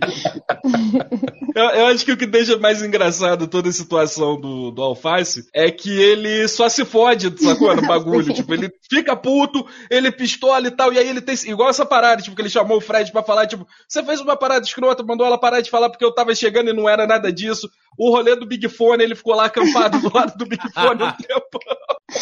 Eu, 1.54 1.64
eu 1.64 1.86
acho 1.86 2.04
que 2.04 2.12
o 2.12 2.16
que 2.16 2.26
deixa 2.26 2.58
mais 2.58 2.82
engraçado 2.82 3.46
toda 3.46 3.68
a 3.68 3.72
situação 3.72 4.40
do, 4.40 4.70
do 4.70 4.82
Alface 4.82 5.48
é 5.54 5.70
que 5.70 5.90
ele 5.90 6.46
só 6.48 6.68
se 6.68 6.84
fode, 6.84 7.32
sacou? 7.42 7.74
No 7.74 7.86
bagulho. 7.86 8.32
tipo, 8.32 8.52
ele 8.52 8.70
fica 8.90 9.16
puto, 9.16 9.66
ele 9.90 10.12
pistola 10.12 10.66
e 10.66 10.70
tal, 10.70 10.92
e 10.92 10.98
aí 10.98 11.08
ele 11.08 11.20
tem. 11.20 11.34
Igual 11.46 11.70
essa 11.70 11.86
parada, 11.86 12.22
tipo, 12.22 12.36
que 12.36 12.42
ele 12.42 12.48
chamou 12.48 12.78
o 12.78 12.80
Fred 12.80 13.10
pra 13.10 13.22
falar, 13.22 13.46
tipo, 13.46 13.66
você 13.88 14.02
fez 14.02 14.20
uma 14.20 14.36
parada 14.36 14.64
escrota, 14.64 15.02
mandou 15.02 15.26
ela 15.26 15.38
parar 15.38 15.60
de 15.60 15.70
falar 15.70 15.88
porque 15.88 16.04
eu 16.04 16.14
tava 16.14 16.34
chegando 16.34 16.70
e 16.70 16.74
não 16.74 16.88
era 16.88 17.06
nada 17.06 17.32
disso. 17.32 17.68
O 17.98 18.10
rolê 18.10 18.36
do 18.36 18.46
Big 18.46 18.68
Fone, 18.68 19.02
ele 19.02 19.14
ficou 19.14 19.34
lá 19.34 19.46
acampado 19.46 19.98
do 19.98 20.14
lado 20.14 20.36
do 20.36 20.46
Big 20.46 20.62
Fone 20.72 21.02
um 21.02 21.12
tempo. 21.16 21.58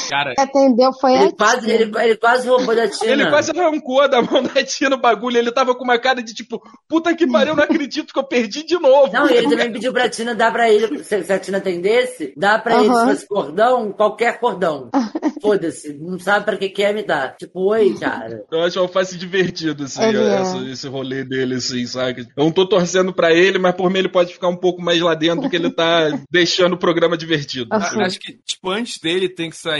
Cara, 0.08 0.32
atendeu 0.38 0.92
foi 0.98 1.12
Ele 1.14 1.32
quase, 1.32 1.70
ele, 1.70 1.92
ele 1.98 2.16
quase 2.16 2.48
roubou 2.48 2.74
da 2.74 2.88
Tina. 2.88 3.12
Ele 3.12 3.26
quase 3.28 3.50
arrancou 3.50 4.08
da 4.08 4.22
mão 4.22 4.42
da 4.42 4.64
tia 4.64 4.88
no 4.88 4.96
bagulho. 4.98 5.36
Ele 5.36 5.52
tava 5.52 5.74
com 5.74 5.84
uma 5.84 5.98
cara 5.98 6.22
de 6.22 6.32
tipo, 6.32 6.62
puta 6.88 7.14
que 7.14 7.26
pariu, 7.26 7.52
eu 7.52 7.56
não 7.56 7.64
acredito 7.64 8.12
que 8.12 8.18
eu 8.18 8.24
perdi 8.24 8.64
de 8.64 8.78
novo. 8.78 9.12
Não, 9.12 9.28
e 9.28 9.34
ele 9.36 9.48
também 9.50 9.70
pediu 9.72 9.92
pra 9.92 10.08
Tina 10.08 10.34
dar 10.34 10.50
pra 10.52 10.70
ele, 10.70 11.04
se, 11.04 11.22
se 11.24 11.32
a 11.32 11.38
Tina 11.38 11.58
atendesse, 11.58 12.32
dá 12.36 12.58
pra 12.58 12.76
ele, 12.82 12.94
se 12.94 13.04
fosse 13.04 13.28
cordão, 13.28 13.92
qualquer 13.92 14.40
cordão. 14.40 14.88
Foda-se, 15.42 15.92
não 15.92 16.18
sabe 16.18 16.46
pra 16.46 16.56
que 16.56 16.70
quer 16.70 16.94
me 16.94 17.02
dar. 17.02 17.36
Tipo, 17.36 17.70
oi, 17.70 17.94
cara. 18.00 18.42
Eu 18.50 18.62
acho 18.62 18.78
o 18.78 18.82
Alface 18.82 19.18
divertido, 19.18 19.84
assim, 19.84 20.02
é. 20.02 20.40
essa- 20.40 20.64
esse 20.70 20.88
rolê 20.88 21.24
dele, 21.24 21.56
assim, 21.56 21.84
sabe? 21.86 22.26
Eu 22.36 22.44
não 22.44 22.52
tô 22.52 22.66
torcendo 22.66 23.12
pra 23.12 23.32
ele, 23.32 23.58
mas 23.58 23.74
por 23.74 23.90
mim 23.90 23.98
ele 23.98 24.08
pode 24.08 24.32
ficar 24.32 24.48
um 24.48 24.56
pouco 24.56 24.80
mais 24.80 24.98
lá 25.00 25.14
dentro 25.14 25.42
do 25.42 25.50
que 25.50 25.56
ele 25.56 25.70
tá 25.70 26.08
deixando 26.30 26.72
o 26.72 26.78
programa 26.78 27.16
divertido. 27.18 27.66
Assim. 27.70 28.00
Acho 28.00 28.18
que, 28.18 28.38
tipo, 28.44 28.70
antes 28.70 28.98
dele 28.98 29.28
tem 29.28 29.50
que 29.50 29.56
sair 29.56 29.73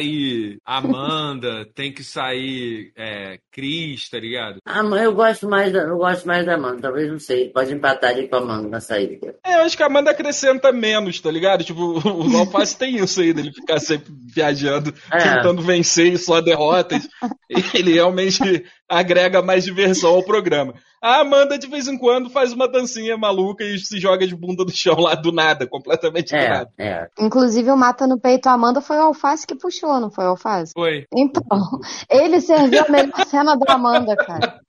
Amanda, 0.65 1.67
tem 1.75 1.93
que 1.93 2.03
sair 2.03 2.93
é, 2.97 3.39
Cris, 3.53 4.09
tá 4.09 4.19
ligado? 4.19 4.59
Ah, 4.65 4.83
mas 4.83 5.03
eu 5.03 5.15
gosto 5.15 5.49
mais 5.49 5.73
da, 5.73 5.81
eu 5.81 5.97
gosto 5.97 6.27
mais 6.27 6.45
da 6.45 6.55
Amanda, 6.55 6.83
talvez 6.83 7.11
não 7.11 7.19
sei. 7.19 7.51
Pode 7.51 7.73
empatar 7.73 8.11
ali 8.11 8.29
com 8.29 8.37
a 8.37 8.39
Amanda 8.39 8.69
na 8.69 8.81
saída. 8.81 9.35
É, 9.45 9.57
eu 9.57 9.61
acho 9.63 9.77
que 9.77 9.83
a 9.83 9.87
Amanda 9.87 10.11
acrescenta 10.11 10.73
menos, 10.73 11.21
tá 11.21 11.31
ligado? 11.31 11.65
Tipo, 11.65 12.01
o 12.09 12.37
Alface 12.37 12.77
tem 12.79 12.97
isso 12.97 13.21
aí, 13.21 13.33
dele 13.33 13.53
ficar 13.53 13.79
sempre 13.79 14.13
viajando, 14.35 14.95
É. 15.11 15.19
tentando 15.19 15.63
vencer 15.63 16.13
e 16.13 16.19
só 16.19 16.41
derrotas. 16.41 17.09
ele 17.75 17.93
realmente 17.95 18.65
agrega 18.89 19.43
mais 19.43 19.65
diversão 19.65 20.15
ao 20.15 20.23
programa. 20.23 20.75
A 21.03 21.21
Amanda, 21.21 21.59
de 21.59 21.67
vez 21.67 21.87
em 21.87 21.99
quando, 21.99 22.31
faz 22.31 22.53
uma 22.53 22.67
dancinha 22.67 23.17
maluca 23.17 23.63
e 23.63 23.79
se 23.79 24.01
joga 24.01 24.27
de 24.27 24.35
bunda 24.35 24.65
do 24.65 24.73
chão 24.73 24.99
lá 24.99 25.15
do 25.15 25.31
nada, 25.33 25.67
completamente 25.67 26.31
do 26.31 26.37
É, 26.37 26.49
nada. 26.49 26.71
é. 26.79 27.09
Inclusive, 27.21 27.71
o 27.71 27.77
Mata 27.77 28.07
no 28.07 28.19
Peito 28.19 28.49
Amanda 28.49 28.81
foi 28.81 28.97
o 28.97 29.03
Alface 29.03 29.47
que 29.47 29.55
puxou, 29.55 30.01
não 30.01 30.11
foi 30.11 30.25
o 30.25 30.29
Alface? 30.29 30.73
Foi. 30.75 31.07
Então, 31.15 31.43
ele 32.11 32.41
serviu 32.41 32.85
a 32.85 32.91
melhor 32.91 33.27
cena 33.27 33.55
da 33.57 33.75
Amanda, 33.75 34.17
cara. 34.17 34.61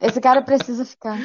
Esse 0.00 0.20
cara 0.20 0.42
precisa 0.42 0.84
ficar. 0.84 1.18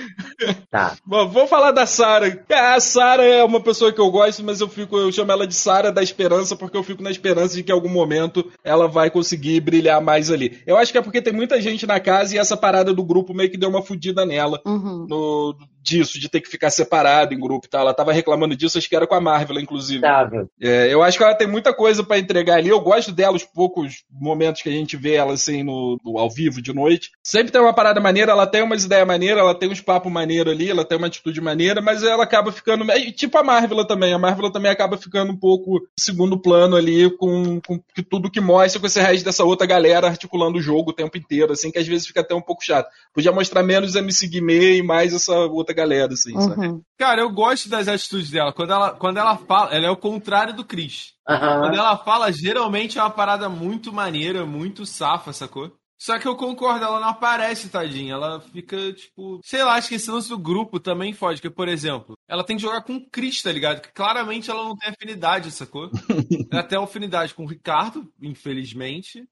Tá. 0.69 0.97
Bom, 1.05 1.29
vou 1.29 1.47
falar 1.47 1.71
da 1.71 1.85
Sara. 1.85 2.43
A 2.49 2.79
Sara 2.79 3.23
é 3.23 3.43
uma 3.43 3.61
pessoa 3.61 3.93
que 3.93 4.01
eu 4.01 4.09
gosto, 4.09 4.43
mas 4.43 4.59
eu 4.59 4.67
fico, 4.67 4.97
eu 4.97 5.11
chamo 5.11 5.31
ela 5.31 5.45
de 5.45 5.53
Sara 5.53 5.91
da 5.91 6.01
Esperança 6.01 6.55
porque 6.55 6.75
eu 6.75 6.83
fico 6.83 7.03
na 7.03 7.11
esperança 7.11 7.55
de 7.55 7.61
que 7.61 7.71
em 7.71 7.75
algum 7.75 7.89
momento 7.89 8.51
ela 8.63 8.87
vai 8.87 9.11
conseguir 9.11 9.59
brilhar 9.59 10.01
mais 10.01 10.31
ali. 10.31 10.59
Eu 10.65 10.77
acho 10.77 10.91
que 10.91 10.97
é 10.97 11.01
porque 11.01 11.21
tem 11.21 11.31
muita 11.31 11.61
gente 11.61 11.85
na 11.85 11.99
casa 11.99 12.35
e 12.35 12.39
essa 12.39 12.57
parada 12.57 12.93
do 12.93 13.03
grupo 13.03 13.33
meio 13.33 13.51
que 13.51 13.57
deu 13.57 13.69
uma 13.69 13.83
fudida 13.83 14.25
nela. 14.25 14.59
Uhum. 14.65 15.05
No, 15.07 15.55
disso, 15.83 16.19
de 16.19 16.29
ter 16.29 16.39
que 16.41 16.49
ficar 16.49 16.69
separado 16.69 17.33
em 17.33 17.39
grupo 17.39 17.65
e 17.67 17.69
tal. 17.69 17.81
Ela 17.81 17.93
tava 17.93 18.13
reclamando 18.13 18.55
disso, 18.55 18.77
acho 18.77 18.87
que 18.89 18.95
era 18.95 19.05
com 19.05 19.15
a 19.15 19.21
Marvel, 19.21 19.59
inclusive. 19.59 20.01
Tava. 20.01 20.47
É, 20.61 20.91
eu 20.93 21.03
acho 21.03 21.17
que 21.17 21.23
ela 21.23 21.35
tem 21.35 21.47
muita 21.47 21.73
coisa 21.73 22.03
pra 22.03 22.17
entregar 22.17 22.55
ali. 22.57 22.69
Eu 22.69 22.79
gosto 22.79 23.11
dela, 23.11 23.35
os 23.35 23.43
poucos 23.43 24.03
momentos 24.09 24.61
que 24.61 24.69
a 24.69 24.71
gente 24.71 24.95
vê 24.95 25.15
ela 25.15 25.33
assim 25.33 25.63
no, 25.63 25.97
no- 26.03 26.17
ao 26.17 26.29
vivo 26.29 26.61
de 26.61 26.73
noite. 26.73 27.11
Sempre 27.23 27.51
tem 27.51 27.61
uma 27.61 27.73
parada 27.73 27.99
maneira, 27.99 28.31
ela 28.31 28.47
tem 28.47 28.63
umas 28.63 28.85
ideias 28.85 29.05
maneiras, 29.05 29.39
ela 29.39 29.53
tem 29.57 29.69
uns 29.69 29.81
papos 29.81 30.11
maneiros 30.11 30.53
ali, 30.53 30.69
ela 30.69 30.85
tem 30.85 30.97
uma 30.97 31.07
atitude 31.07 31.41
maneira, 31.41 31.81
mas 31.81 32.03
ela 32.03 32.23
acaba 32.23 32.51
ficando. 32.51 32.85
Tipo 33.15 33.37
a 33.37 33.43
Marvel 33.43 33.85
também. 33.85 34.13
A 34.13 34.19
Marvel 34.19 34.51
também 34.51 34.71
acaba 34.71 34.97
ficando 34.97 35.31
um 35.33 35.37
pouco 35.37 35.81
segundo 35.99 36.39
plano 36.39 36.75
ali, 36.75 37.09
com, 37.17 37.59
com 37.61 37.79
tudo 38.09 38.31
que 38.31 38.39
mostra 38.39 38.79
com 38.79 38.87
esse 38.87 39.01
resto 39.01 39.25
dessa 39.25 39.43
outra 39.43 39.67
galera 39.67 40.07
articulando 40.07 40.57
o 40.57 40.61
jogo 40.61 40.91
o 40.91 40.95
tempo 40.95 41.17
inteiro, 41.17 41.51
assim, 41.51 41.71
que 41.71 41.79
às 41.79 41.87
vezes 41.87 42.07
fica 42.07 42.21
até 42.21 42.33
um 42.33 42.41
pouco 42.41 42.63
chato. 42.63 42.87
Podia 43.13 43.31
mostrar 43.31 43.63
menos 43.63 43.95
MC 43.95 44.27
Guimê 44.27 44.77
e 44.77 44.83
mais 44.83 45.13
essa 45.13 45.33
outra 45.33 45.72
galera, 45.73 46.13
assim, 46.13 46.33
sabe? 46.39 46.67
Uhum. 46.67 46.81
Cara, 46.97 47.21
eu 47.21 47.29
gosto 47.31 47.69
das 47.69 47.87
atitudes 47.87 48.29
dela. 48.29 48.53
Quando 48.53 48.71
ela, 48.71 48.91
quando 48.91 49.17
ela 49.17 49.37
fala, 49.37 49.73
ela 49.73 49.87
é 49.87 49.89
o 49.89 49.97
contrário 49.97 50.53
do 50.53 50.65
Chris. 50.65 51.13
Aham. 51.27 51.61
Quando 51.61 51.77
ela 51.77 51.97
fala, 51.97 52.31
geralmente 52.31 52.97
é 52.97 53.01
uma 53.01 53.09
parada 53.09 53.49
muito 53.49 53.91
maneira, 53.91 54.45
muito 54.45 54.85
safa, 54.85 55.33
sacou? 55.33 55.71
Só 56.03 56.19
que 56.19 56.27
eu 56.27 56.35
concordo, 56.35 56.83
ela 56.83 56.99
não 56.99 57.07
aparece, 57.07 57.69
tadinha. 57.69 58.15
Ela 58.15 58.41
fica, 58.41 58.91
tipo. 58.91 59.39
Sei 59.41 59.63
lá, 59.63 59.75
acho 59.75 59.87
que 59.87 59.95
esse 59.95 60.11
lance 60.11 60.27
do 60.27 60.37
grupo 60.37 60.77
também 60.77 61.13
fode. 61.13 61.39
Porque, 61.39 61.55
por 61.55 61.69
exemplo, 61.69 62.17
ela 62.27 62.43
tem 62.43 62.57
que 62.57 62.61
jogar 62.61 62.81
com 62.81 62.95
o 62.95 63.09
Chris, 63.09 63.41
tá 63.41 63.49
ligado? 63.49 63.79
Que 63.79 63.89
claramente 63.93 64.51
ela 64.51 64.65
não 64.65 64.75
tem 64.75 64.89
afinidade, 64.89 65.49
sacou? 65.49 65.89
ela 66.51 66.63
tem 66.63 66.77
afinidade 66.77 67.33
com 67.33 67.45
o 67.45 67.47
Ricardo, 67.47 68.11
infelizmente. 68.21 69.25